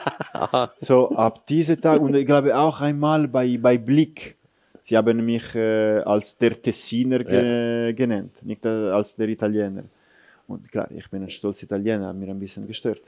so 0.78 1.10
ab 1.10 1.48
diesem 1.48 1.82
Tag 1.82 2.00
und 2.00 2.16
ich 2.16 2.24
glaube 2.24 2.56
auch 2.56 2.80
einmal 2.80 3.28
bei, 3.28 3.58
bei 3.58 3.76
Blick. 3.80 4.38
Sie 4.84 4.96
haben 4.96 5.26
mich 5.26 5.56
äh, 5.56 6.02
als 6.02 6.38
der 6.38 6.62
Tessiner 6.62 7.24
ge 7.24 7.92
genannt, 7.94 8.34
nicht 8.44 8.64
äh, 8.66 8.92
als 8.92 9.16
der 9.16 9.30
Italiener. 9.30 9.86
Und 10.48 10.72
klar, 10.72 10.92
ich 10.92 11.10
bin 11.10 11.24
ein 11.24 11.30
stolzer 11.32 11.64
Italiener, 11.64 12.10
hat 12.10 12.16
mir 12.16 12.30
ein 12.30 12.40
bisschen 12.40 12.68
gestört. 12.68 13.02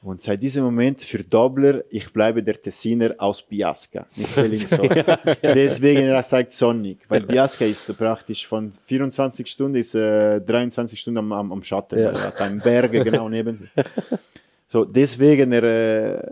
Und 0.00 0.20
seit 0.20 0.40
diesem 0.40 0.62
Moment 0.64 1.00
für 1.00 1.24
Dobler, 1.24 1.82
ich 1.90 2.12
bleibe 2.12 2.42
der 2.42 2.60
Tessiner 2.60 3.14
aus 3.18 3.42
Biasca, 3.42 4.06
nicht 4.16 4.34
Bellinzona. 4.34 5.18
Deswegen 5.42 6.02
er 6.02 6.22
sagt 6.22 6.52
sonnig, 6.52 6.98
weil 7.08 7.22
Biasca 7.22 7.64
ist 7.64 7.96
praktisch 7.98 8.46
von 8.46 8.72
24 8.72 9.46
Stunden 9.46 9.76
ist 9.76 9.94
äh, 9.96 10.40
23 10.40 10.98
Stunden 11.00 11.18
am, 11.18 11.32
am, 11.32 11.52
am 11.52 11.62
Schatten, 11.64 11.98
Ja. 11.98 12.12
hat 12.12 12.40
einen 12.40 12.60
Berge 12.60 13.02
genau 13.02 13.28
neben. 13.28 13.70
So, 14.68 14.84
deswegen 14.84 15.50
er, 15.52 15.62
äh, 15.64 16.22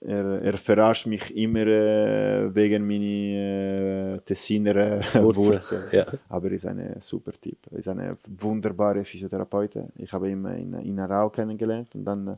er, 0.00 0.42
er 0.42 0.56
verarscht 0.56 1.06
mich 1.06 1.36
immer 1.36 1.66
äh, 1.66 2.54
wegen 2.54 2.86
meiner 2.86 4.16
äh, 4.16 4.18
Tessiner 4.24 4.76
äh, 4.76 5.00
Wurzeln, 5.22 5.34
Wurzeln. 5.52 5.84
ja. 5.90 6.06
Aber 6.28 6.46
er 6.48 6.52
ist 6.52 6.66
ein 6.66 6.94
super 7.00 7.32
Typ. 7.32 7.58
Er 7.72 7.78
ist 7.78 7.88
eine 7.88 8.10
wunderbare 8.38 9.04
Physiotherapeutin. 9.04 9.88
Ich 9.96 10.12
habe 10.12 10.30
ihn 10.30 10.44
in, 10.44 10.74
in 10.74 11.00
Arau 11.00 11.30
kennengelernt 11.30 11.88
und 11.94 12.04
dann 12.04 12.28
äh, 12.28 12.36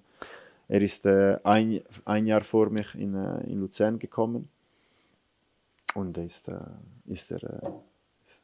er 0.68 0.82
ist 0.82 1.06
äh, 1.06 1.36
ein, 1.44 1.80
ein 2.04 2.26
Jahr 2.26 2.42
vor 2.42 2.70
mich 2.70 2.94
in, 2.94 3.14
äh, 3.14 3.44
in 3.50 3.60
Luzern 3.60 3.98
gekommen 3.98 4.48
und 5.94 6.16
er 6.18 6.24
ist, 6.24 6.48
äh, 6.48 6.54
ist 7.06 7.30
er 7.32 7.42
äh, 7.42 7.68
ist 8.24 8.40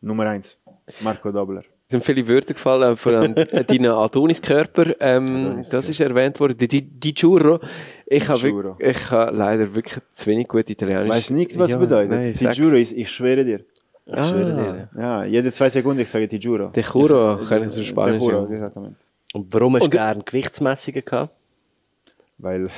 Nummer 0.00 0.26
eins, 0.26 0.58
Marco 1.00 1.30
Dobler. 1.30 1.60
Es 1.86 1.92
sind 1.92 2.04
viele 2.04 2.26
Wörter 2.26 2.54
gefallen, 2.54 2.96
vor 2.96 3.12
allem 3.12 3.34
deinen 3.66 3.90
Adonis-Körper. 3.92 4.94
Ähm, 4.98 5.62
das 5.70 5.88
ist 5.90 6.00
erwähnt 6.00 6.40
worden. 6.40 6.56
Die, 6.56 6.66
die, 6.66 6.80
die 6.82 7.12
Churro. 7.14 7.60
Ich 8.06 8.26
habe 8.28 8.64
habe 9.10 9.36
leider 9.36 9.74
wirklich 9.74 10.02
zu 10.14 10.26
wenig 10.26 10.48
gut 10.48 10.68
Italienisch. 10.70 11.10
Weißt 11.10 11.30
nicht, 11.32 11.56
was 11.58 11.70
Ja, 11.70 11.76
es 11.76 11.80
bedeutet? 11.82 12.10
nein, 12.10 12.32
die 12.32 12.44
sag's. 12.44 12.56
Juro 12.56 12.76
ist, 12.76 12.92
ich 12.92 13.10
schwöre 13.10 13.44
dir. 13.44 13.60
Ich 14.06 14.14
schwöre 14.14 14.88
dir, 14.94 15.00
Ja, 15.00 15.24
jede 15.24 15.52
zwei 15.52 15.68
Sekunden 15.68 16.00
ich 16.00 16.08
sage 16.10 16.26
die 16.26 16.38
Juro. 16.38 16.68
De 16.68 16.82
Juro, 16.82 17.40
Ich- 17.40 17.48
können 17.48 17.70
Sie 17.70 17.80
De 17.82 17.88
Spanisch, 17.90 18.22
Juro, 18.22 18.46
ja. 18.46 18.54
exatamente. 18.54 18.96
Und 19.34 19.52
warum 19.52 19.76
hast 19.76 19.84
du 19.84 19.90
gerne 19.90 20.22
Gewichtsmessungen 20.24 21.04
gehabt? 21.04 21.32
Weil 22.42 22.68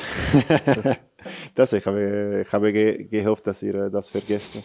das, 1.54 1.72
ich 1.72 1.84
habe, 1.86 2.42
ich 2.46 2.52
habe 2.52 2.72
ge 2.72 3.04
gehofft, 3.04 3.46
dass 3.46 3.62
ihr 3.62 3.74
äh, 3.74 3.90
das 3.90 4.10
vergessen, 4.10 4.62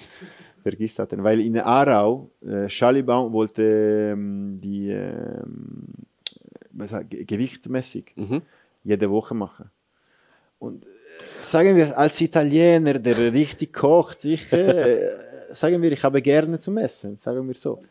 vergisst 0.61 0.99
hatten. 0.99 1.23
Weil 1.23 1.39
in 1.39 1.57
Aarau, 1.57 2.30
äh, 2.41 2.67
Schalibaum 2.69 3.31
wollte 3.34 3.63
ähm, 4.13 4.57
die 4.61 4.91
sagt, 6.85 7.09
Ge- 7.09 7.23
gewichtmäßig 7.23 8.13
jede 8.84 9.09
Woche 9.09 9.34
machen. 9.34 9.69
Und 10.59 10.85
äh, 10.85 10.89
sagen 11.41 11.76
wir, 11.76 11.97
als 11.97 12.19
Italiener, 12.21 12.99
der 12.99 13.34
richtig 13.34 13.73
kocht, 13.73 14.26
ich, 14.26 14.51
äh, 14.51 15.09
sagen 15.51 15.81
wir, 15.81 15.91
ich 15.91 16.03
habe 16.03 16.21
gerne 16.21 16.59
zum 16.59 16.77
Essen, 16.77 17.15
sagen 17.15 17.47
wir 17.47 17.55
so. 17.55 17.81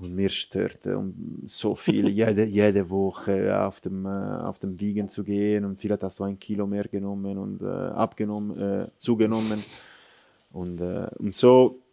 Und 0.00 0.14
mir 0.14 0.30
störte 0.30 0.96
um 0.96 1.42
so 1.44 1.74
viel, 1.74 2.08
jede, 2.20 2.44
jede 2.44 2.88
Woche 2.88 3.64
auf 3.64 3.80
dem, 3.80 4.06
äh, 4.06 4.08
auf 4.08 4.58
dem 4.58 4.80
Wiegen 4.80 5.08
zu 5.08 5.22
gehen 5.22 5.64
und 5.64 5.78
vielleicht 5.78 6.02
hast 6.02 6.18
du 6.18 6.24
ein 6.24 6.38
Kilo 6.38 6.66
mehr 6.66 6.84
genommen 6.84 7.36
und 7.38 7.62
äh, 7.62 7.66
abgenommen, 7.66 8.58
äh, 8.58 8.88
zugenommen. 8.98 9.62
Und, 10.52 10.80
äh, 10.80 11.08
und 11.18 11.34
so, 11.34 11.82
äh, 11.82 11.89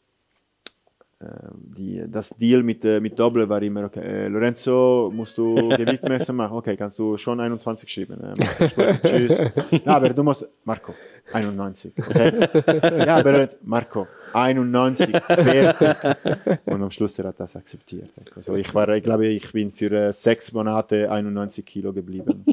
die, 1.19 2.03
das 2.07 2.30
Deal 2.30 2.61
mit, 2.61 2.85
äh, 2.85 2.99
mit 2.99 3.18
Doppel 3.18 3.49
war 3.49 3.61
immer, 3.64 3.85
okay, 3.85 4.02
äh, 4.02 4.27
Lorenzo, 4.27 5.11
musst 5.14 5.38
du 5.38 5.69
Gewicht 5.69 6.03
mehr 6.03 6.22
machen? 6.34 6.57
Okay, 6.57 6.77
kannst 6.77 6.99
du 6.99 7.18
schon 7.18 7.39
21 7.39 7.89
schieben. 7.89 8.19
Äh, 8.22 8.98
tschüss. 9.03 9.44
Ja, 9.84 9.95
aber 9.95 10.10
du 10.10 10.22
musst, 10.22 10.48
Marco, 10.64 10.94
91. 11.34 11.94
Okay? 11.98 12.48
Ja, 13.06 13.18
aber 13.18 13.31
Lorenzo, 13.31 13.57
Marco, 13.64 14.07
91, 14.34 15.10
fertig. 15.27 16.60
Und 16.65 16.84
am 16.84 16.91
Schluss 16.91 17.18
er 17.18 17.30
hat 17.30 17.39
das 17.39 17.56
akzeptiert. 17.56 18.11
Also 18.35 18.56
ich 18.56 18.73
war, 18.76 18.88
ich 18.89 19.03
glaube, 19.03 19.26
ich 19.27 19.52
bin 19.52 19.72
für 19.72 19.91
äh, 19.91 20.14
sechs 20.14 20.52
Monate 20.53 21.10
91 21.10 21.65
Kilo 21.65 21.94
geblieben. 21.94 22.45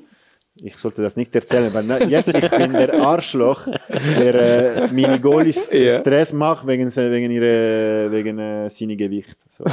Ich 0.62 0.76
sollte 0.76 1.02
das 1.02 1.16
nicht 1.16 1.35
erzählen, 1.35 1.72
weil 1.74 1.82
na, 1.85 2.01
jetzt 2.05 2.32
ich 2.32 2.48
bin 2.48 2.72
der 2.72 2.94
Arschloch, 3.02 3.66
der 3.89 4.85
äh, 4.85 4.93
meine 4.93 5.20
Goalies 5.20 5.70
Ja. 5.72 5.90
Stress 5.90 6.32
macht 6.32 6.66
wegen, 6.66 6.86
wegen 6.94 7.31
ihre, 7.32 8.09
wegen 8.10 8.39
äh, 8.39 8.70
seinem 8.70 8.97
Gewicht. 8.97 9.36
So. 9.48 9.64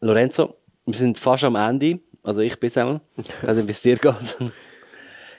Lorenzo, 0.00 0.56
wir 0.84 0.94
sind 0.94 1.16
fast 1.16 1.44
am 1.44 1.56
Ende. 1.56 2.00
Also 2.22 2.40
ich 2.42 2.58
bin 2.60 2.70
einmal. 2.76 3.00
Also 3.46 3.66
wie 3.66 3.70
es 3.70 3.80
dir 3.80 3.96
geht. 3.96 4.14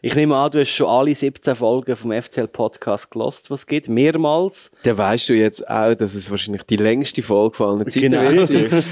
Ich 0.06 0.16
nehme 0.16 0.36
an, 0.36 0.52
du 0.52 0.60
hast 0.60 0.70
schon 0.72 0.88
alle 0.88 1.16
17 1.16 1.56
Folgen 1.56 1.96
vom 1.96 2.12
FCL-Podcast 2.12 3.10
gelost, 3.10 3.50
was 3.50 3.62
es 3.62 3.68
gibt, 3.68 3.88
mehrmals. 3.88 4.70
Dann 4.84 4.98
weißt 4.98 5.30
du 5.30 5.34
jetzt 5.34 5.66
auch, 5.70 5.94
dass 5.96 6.14
es 6.16 6.30
wahrscheinlich 6.30 6.64
die 6.64 6.76
längste 6.76 7.22
Folge 7.24 7.56
von 7.56 7.70
allen 7.80 7.90
Zeiten 7.90 8.12
Genau. 8.12 8.30
wird. 8.50 8.84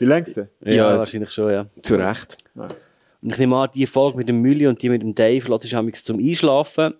Die 0.00 0.04
längste? 0.06 0.48
Ja, 0.64 0.72
Ja. 0.72 0.98
wahrscheinlich 0.98 1.30
schon, 1.30 1.50
ja. 1.52 1.66
Zu 1.82 1.96
Recht. 1.96 2.38
Nice. 2.54 2.88
Und 3.22 3.32
ich 3.32 3.38
nehme 3.38 3.56
an, 3.56 3.70
die 3.74 3.86
Folge 3.86 4.18
mit 4.18 4.28
dem 4.28 4.40
Mülli 4.40 4.66
und 4.66 4.82
die 4.82 4.88
mit 4.88 5.02
dem 5.02 5.14
Dave 5.14 5.48
lässt 5.48 5.74
amigs 5.74 6.04
zum 6.04 6.18
Einschlafen. 6.18 6.94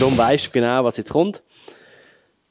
Darum 0.00 0.16
weißt 0.16 0.46
du 0.46 0.50
genau, 0.50 0.84
was 0.84 0.96
jetzt 0.96 1.12
kommt. 1.12 1.42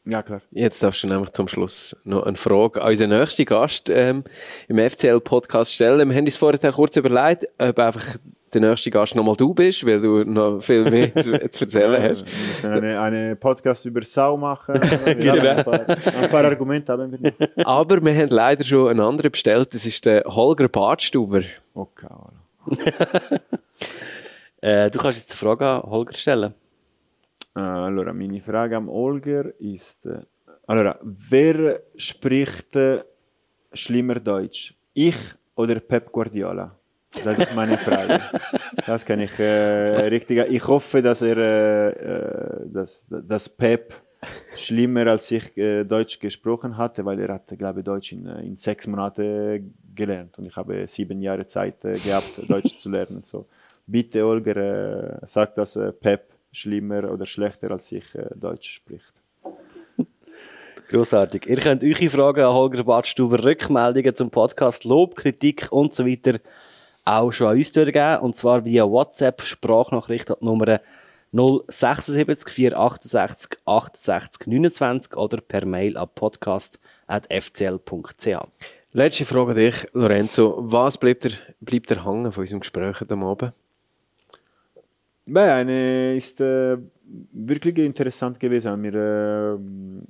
Ja, 0.08 0.22
klar. 0.22 0.42
Jetzt 0.52 0.84
darfst 0.84 1.04
du 1.04 1.08
nämlich 1.08 1.32
zum 1.32 1.48
Schluss 1.48 1.96
noch 2.04 2.24
eine 2.24 2.38
Frage 2.38 2.82
an 2.82 2.90
unseren 2.90 3.10
nächsten 3.10 3.46
Gast 3.46 3.90
ähm, 3.90 4.24
im 4.68 4.78
FCL-Podcast 4.78 5.74
stellen. 5.74 6.08
Wir 6.10 6.16
haben 6.16 6.26
uns 6.26 6.36
vorher 6.36 6.72
kurz 6.72 6.96
überlegt, 6.96 7.48
ob 7.58 7.80
einfach 7.80 8.18
der 8.54 8.62
nächste 8.62 8.92
Gast 8.92 9.16
nochmal 9.16 9.36
du 9.36 9.54
bist, 9.56 9.84
weil 9.86 10.00
du 10.00 10.24
noch 10.24 10.62
viel 10.62 10.90
mehr 10.90 11.14
zu, 11.16 11.32
zu 11.50 11.66
erzählen 11.66 12.04
hast. 12.04 12.26
Wir 12.26 12.48
müssen 12.48 12.72
eine, 12.72 13.02
eine 13.02 13.36
Podcast 13.36 13.86
über 13.86 14.02
Sau 14.04 14.38
machen. 14.38 14.80
Genau. 15.06 15.34
ein, 15.34 15.64
paar, 15.64 15.90
ein 15.90 16.30
paar 16.30 16.46
Argumente 16.46 16.92
haben 16.92 17.12
wir 17.12 17.32
noch. 17.32 17.66
Aber 17.66 18.04
wir 18.04 18.16
haben 18.16 18.30
leider 18.30 18.64
schon 18.64 18.90
einen 18.90 19.00
anderen 19.00 19.32
bestellt. 19.32 19.74
Das 19.74 19.86
ist 19.86 20.06
der 20.06 20.24
Holger 20.26 20.68
Badstuber. 20.68 21.42
Okay. 21.74 22.08
Äh, 24.62 24.90
du 24.90 24.98
kannst 24.98 25.20
jetzt 25.20 25.32
eine 25.32 25.38
Frage 25.38 25.68
an 25.68 25.84
Holger 25.84 26.16
stellen. 26.16 26.54
Äh, 27.56 27.60
allora, 27.60 28.14
meine 28.14 28.42
Frage 28.42 28.76
am 28.78 28.90
Olger 28.90 29.54
ist, 29.60 30.06
äh, 30.08 30.22
allora, 30.66 30.98
wer 31.04 31.84
spricht 31.96 32.76
äh, 32.76 33.04
schlimmer 33.74 34.16
Deutsch? 34.20 34.74
Ich 34.94 35.18
oder 35.56 35.80
Pep 35.80 36.12
Guardiola? 36.12 36.76
Das 37.24 37.38
ist 37.38 37.54
meine 37.54 37.78
Frage. 37.78 38.20
Das 38.86 39.06
kann 39.06 39.20
ich 39.20 39.40
äh, 39.40 40.08
richtig. 40.08 40.50
Ich 40.50 40.68
hoffe, 40.68 41.02
dass 41.02 41.22
er, 41.22 41.38
äh, 41.38 42.68
dass, 42.68 43.06
dass 43.08 43.48
Pep 43.48 43.94
schlimmer 44.56 45.08
als 45.08 45.30
ich 45.32 45.56
äh, 45.58 45.84
Deutsch 45.84 46.20
gesprochen 46.20 46.76
hatte, 46.76 47.06
weil 47.06 47.20
er 47.20 47.36
hatte, 47.36 47.56
glaube 47.56 47.80
ich, 47.82 47.86
Deutsch 47.86 48.14
in, 48.14 48.26
in 48.26 48.58
sechs 48.58 48.88
Monaten 48.88 49.74
gelernt 49.96 50.38
und 50.38 50.46
ich 50.46 50.56
habe 50.56 50.88
sieben 50.88 51.22
Jahre 51.22 51.46
Zeit 51.46 51.84
äh, 51.86 51.98
gehabt, 51.98 52.32
Deutsch 52.50 52.78
zu 52.78 52.90
lernen. 52.90 53.24
So, 53.24 53.48
bitte, 53.88 54.26
Olger, 54.26 55.22
äh, 55.22 55.26
sag, 55.26 55.56
dass 55.56 55.76
äh, 55.76 55.92
Pep 55.92 56.34
schlimmer 56.52 57.12
oder 57.12 57.26
schlechter 57.26 57.72
als 57.72 57.92
ich 57.92 58.06
Deutsch 58.34 58.70
spricht. 58.70 59.14
Grossartig. 60.90 61.48
Ihr 61.48 61.58
könnt 61.58 61.84
eure 61.84 62.10
Fragen 62.10 62.46
an 62.46 62.54
Holger 62.54 62.84
Badstuber, 62.84 63.44
Rückmeldungen 63.44 64.16
zum 64.16 64.30
Podcast, 64.30 64.86
Lob, 64.86 65.16
Kritik 65.16 65.68
und 65.72 65.94
so 65.94 66.06
weiter 66.06 66.40
auch 67.06 67.32
schon 67.32 67.48
an 67.48 67.58
uns 67.58 67.72
durchgeben. 67.72 68.20
Und 68.20 68.36
zwar 68.36 68.66
via 68.66 68.90
WhatsApp, 68.90 69.42
Sprachnachricht 69.42 70.30
an 70.32 70.38
Nummer 70.42 70.82
076 71.32 72.50
468 72.50 73.60
68 73.66 74.48
29 74.48 75.16
oder 75.16 75.40
per 75.42 75.66
Mail 75.66 75.98
an 75.98 76.10
podcast.fcl.ch. 76.14 78.38
Letzte 78.98 79.26
Frage 79.26 79.50
an 79.52 79.58
dich, 79.58 79.76
Lorenzo. 79.92 80.56
Was 80.58 80.98
bleibt 80.98 81.26
dir, 81.26 81.32
bleibt 81.60 81.90
dir 81.90 82.06
hängen 82.06 82.32
von 82.32 82.44
unserem 82.44 82.62
Gespräch 82.62 83.02
heute 83.02 83.14
Abend? 83.16 83.52
Eine 85.34 86.16
ist 86.16 86.40
äh, 86.40 86.78
wirklich 87.34 87.78
interessant 87.80 88.40
gewesen. 88.40 88.72
Hat 88.72 88.80
mir 88.80 88.94
äh, 88.96 89.58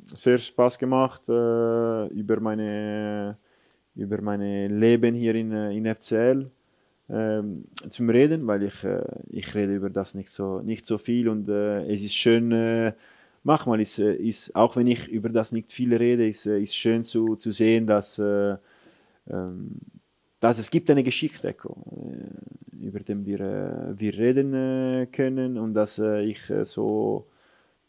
sehr 0.04 0.38
Spaß 0.38 0.78
gemacht 0.78 1.28
äh, 1.28 2.06
über 2.10 2.40
meine 2.40 3.38
über 3.96 4.22
meine 4.22 4.68
Leben 4.68 5.16
hier 5.16 5.34
in, 5.34 5.52
äh, 5.52 5.72
in 5.76 5.88
FCL 5.96 6.52
ähm, 7.10 7.66
zum 7.90 8.08
Reden, 8.12 8.46
weil 8.46 8.62
ich 8.66 8.84
äh, 8.84 9.02
ich 9.32 9.56
rede 9.56 9.74
über 9.74 9.90
das 9.90 10.14
nicht 10.14 10.30
so 10.30 10.62
nicht 10.62 10.86
so 10.86 11.00
viel 11.00 11.28
und 11.28 11.50
äh, 11.50 11.92
es 11.92 12.04
ist 12.04 12.14
schön. 12.14 12.94
Manchmal 13.42 13.80
ist, 13.80 13.98
ist 13.98 14.56
auch 14.56 14.76
wenn 14.76 14.88
ich 14.88 15.08
über 15.08 15.30
das 15.30 15.52
nicht 15.52 15.72
viel 15.72 15.96
rede, 15.96 16.28
ist 16.28 16.46
ist 16.46 16.76
schön 16.76 17.04
zu, 17.04 17.36
zu 17.36 17.52
sehen, 17.52 17.88
dass 17.88 18.20
dass 20.46 20.60
es 20.60 20.70
gibt 20.70 20.92
eine 20.92 21.04
Geschichte, 21.04 21.50
äh, 21.50 22.86
über 22.86 23.00
den 23.00 23.26
wir, 23.26 23.40
äh, 23.40 24.00
wir 24.00 24.14
reden 24.18 24.54
äh, 24.54 25.08
können 25.08 25.58
und 25.58 25.74
dass 25.74 25.98
ich 26.00 26.40
so, 26.64 27.28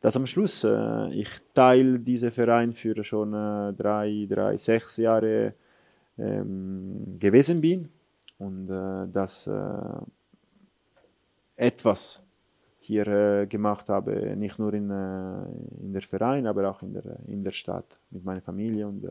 dass 0.01 0.17
am 0.17 0.27
Schluss 0.27 0.65
ich 1.11 1.29
Teil 1.53 1.99
dieser 1.99 2.31
Verein 2.31 2.73
für 2.73 3.03
schon 3.03 3.33
drei, 3.33 4.27
drei, 4.29 4.57
sechs 4.57 4.97
Jahre 4.97 5.55
ähm, 6.19 7.17
gewesen 7.19 7.61
bin 7.61 7.89
und 8.39 8.69
dass 8.69 9.51
etwas 11.57 12.23
hier 12.79 13.47
gemacht 13.47 13.89
habe, 13.89 14.37
nicht 14.37 14.59
nur 14.59 14.73
in, 14.75 14.91
in 14.91 15.93
der 15.93 16.03
Verein, 16.03 16.47
aber 16.47 16.71
auch 16.71 16.83
in 16.83 16.93
der, 16.93 17.19
in 17.27 17.43
der 17.43 17.51
Stadt 17.51 17.99
mit 18.11 18.25
meiner 18.25 18.43
Familie 18.43 18.87
und 18.87 19.05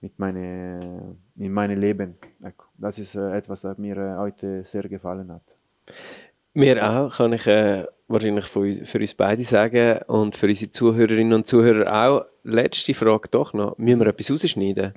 mit 0.00 0.18
meine, 0.18 1.16
in 1.36 1.52
meinem 1.52 1.78
Leben. 1.80 2.16
Das 2.78 2.98
ist 2.98 3.14
äh, 3.14 3.36
etwas, 3.36 3.62
das 3.62 3.78
mir 3.78 3.96
äh, 3.96 4.16
heute 4.16 4.62
sehr 4.64 4.82
gefallen 4.88 5.32
hat. 5.32 5.42
Mir 6.54 6.88
auch, 6.88 7.14
kann 7.16 7.32
ich 7.32 7.46
äh, 7.46 7.84
wahrscheinlich 8.08 8.46
für, 8.46 8.60
uns- 8.60 8.88
für 8.88 8.98
uns 8.98 9.14
beide 9.14 9.42
sagen 9.42 10.00
und 10.06 10.34
für 10.36 10.46
unsere 10.46 10.70
Zuhörerinnen 10.70 11.32
und 11.32 11.46
Zuhörer 11.46 11.92
auch. 12.08 12.24
Letzte 12.44 12.94
Frage 12.94 13.28
doch 13.30 13.52
noch. 13.52 13.76
Müssen 13.78 14.00
wir 14.00 14.06
etwas 14.06 14.30
rausschneiden? 14.30 14.92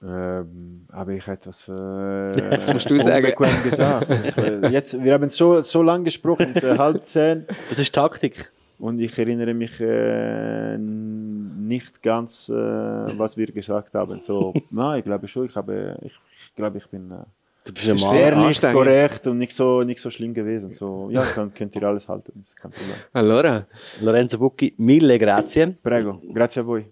Ähm, 0.00 0.86
habe 0.92 1.16
ich 1.16 1.26
etwas 1.26 1.68
äh, 1.68 1.72
Das 2.50 2.72
musst 2.72 2.88
du 2.88 2.98
sagen. 2.98 3.34
gesagt. 3.64 4.10
Ich, 4.10 4.36
äh, 4.36 4.68
jetzt, 4.68 5.02
wir 5.02 5.12
haben 5.14 5.28
so, 5.28 5.60
so 5.62 5.82
lange 5.82 6.04
gesprochen, 6.04 6.50
es 6.52 6.58
ist 6.62 6.78
halb 6.78 7.02
zehn. 7.04 7.46
Das 7.68 7.78
ist 7.80 7.92
Taktik. 7.94 8.52
Und 8.78 9.00
ich 9.00 9.18
erinnere 9.18 9.54
mich 9.54 9.80
äh, 9.80 10.78
nicht 10.78 12.02
ganz, 12.02 12.48
äh, 12.48 12.54
was 12.54 13.36
wir 13.36 13.46
gesagt 13.46 13.94
haben. 13.94 14.22
So, 14.22 14.54
nein, 14.70 15.00
ich 15.00 15.04
glaube 15.04 15.26
schon, 15.26 15.46
ich, 15.46 15.56
habe, 15.56 15.98
ich, 16.02 16.12
ich 16.32 16.54
glaube, 16.54 16.78
ich 16.78 16.86
bin 16.88 17.10
äh, 17.10 17.24
Du 17.64 17.74
bist 17.74 18.12
ehrlich, 18.14 18.62
korrekt 18.62 19.26
und 19.26 19.36
nicht 19.36 19.52
so, 19.52 19.82
nicht 19.82 20.00
so 20.00 20.10
schlimm 20.10 20.32
gewesen. 20.32 20.72
So, 20.72 21.10
ja, 21.10 21.22
dann 21.36 21.52
könnt 21.52 21.76
ihr 21.76 21.82
alles 21.82 22.08
halten, 22.08 22.32
das 22.36 22.50
ist 22.50 22.56
kein 22.56 22.70
Problem. 22.70 22.96
Allora. 23.12 23.66
Lorenzo 24.00 24.38
Bucchi, 24.38 24.72
mille 24.78 25.18
grazie. 25.18 25.76
Prego, 25.82 26.18
grazie 26.32 26.60
a 26.60 26.66
voi. 26.66 26.86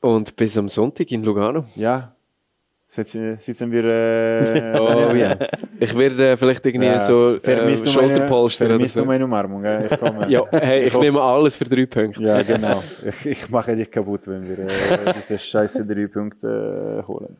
Und 0.00 0.34
bis 0.34 0.56
am 0.56 0.68
Sonntag 0.68 1.10
in 1.12 1.22
Lugano. 1.22 1.64
Ja, 1.76 2.14
sitzen, 2.94 3.36
sitzen 3.38 3.70
wir... 3.72 3.84
Äh, 3.84 4.78
Oh 4.80 5.14
ja. 5.14 5.36
Ich 5.80 5.96
werde 5.96 6.30
äh, 6.32 6.36
vielleicht 6.36 6.64
irgendwie 6.66 6.86
Ja, 6.86 7.00
so 7.00 7.36
äh, 7.36 7.38
du 7.40 7.56
meine- 7.64 7.76
Schulterpolster 7.76 8.66
oder 8.66 8.74
vermisst 8.74 8.94
so. 8.94 9.00
du 9.00 9.06
meine 9.06 9.24
Umarmung? 9.24 9.64
äh, 9.64 9.86
Ich 9.86 9.98
komme. 9.98 10.26
Ja, 10.30 10.44
hey, 10.52 10.84
ich, 10.84 10.92
hoffe- 10.94 11.04
nehme 11.04 11.20
alles 11.20 11.56
für 11.56 11.64
drei 11.64 11.86
Punkte. 11.86 12.22
Ja, 12.22 12.42
genau. 12.42 12.82
Ich, 13.08 13.26
ich 13.26 13.50
mache 13.50 13.74
dich 13.74 13.90
kaputt, 13.90 14.26
wenn 14.26 14.46
wir 14.48 14.58
äh, 14.58 15.14
diese 15.16 15.38
scheiße 15.38 15.86
drei 15.86 16.06
Punkte 16.06 17.00
äh, 17.02 17.06
holen. 17.06 17.36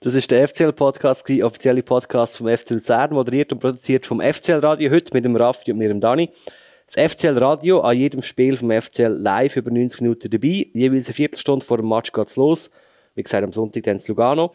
Das 0.00 0.14
ist 0.14 0.30
der 0.30 0.48
FCL-Podcast, 0.48 1.24
gewesen, 1.24 1.44
offizielle 1.44 1.82
Podcast 1.82 2.38
vom 2.38 2.48
FC 2.48 2.70
Luzern, 2.70 3.12
moderiert 3.12 3.52
und 3.52 3.60
produziert 3.60 4.04
vom 4.06 4.20
FCL-Radio, 4.20 4.90
heute 4.90 5.12
mit 5.14 5.24
dem 5.24 5.36
Raffi 5.36 5.72
und 5.72 5.78
mir, 5.78 5.88
dem 5.88 6.00
Dani. 6.00 6.30
Das 6.86 7.12
FCL-Radio, 7.12 7.80
an 7.80 7.96
jedem 7.96 8.22
Spiel 8.22 8.56
vom 8.56 8.70
FCL 8.70 9.12
live 9.12 9.56
über 9.56 9.70
90 9.70 10.00
Minuten 10.00 10.30
dabei, 10.30 10.66
jeweils 10.72 11.06
eine 11.08 11.14
Viertelstunde 11.14 11.64
vor 11.64 11.76
dem 11.78 11.88
Match 11.88 12.12
geht's 12.12 12.36
los. 12.36 12.70
Wie 13.14 13.22
gesagt, 13.22 13.42
am 13.44 13.52
Sonntag 13.52 13.82
dann 13.84 13.98
zu 13.98 14.12
Lugano. 14.12 14.52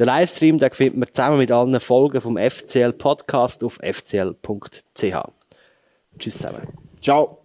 Den 0.00 0.06
Livestream, 0.06 0.56
den 0.56 0.70
findet 0.72 0.96
man 0.96 1.08
zusammen 1.12 1.36
mit 1.36 1.50
allen 1.50 1.78
Folgen 1.78 2.22
vom 2.22 2.38
FCL-Podcast 2.38 3.62
auf 3.62 3.78
fcl.ch. 3.82 5.14
Tschüss 6.18 6.38
zusammen. 6.38 6.68
Ciao. 7.02 7.42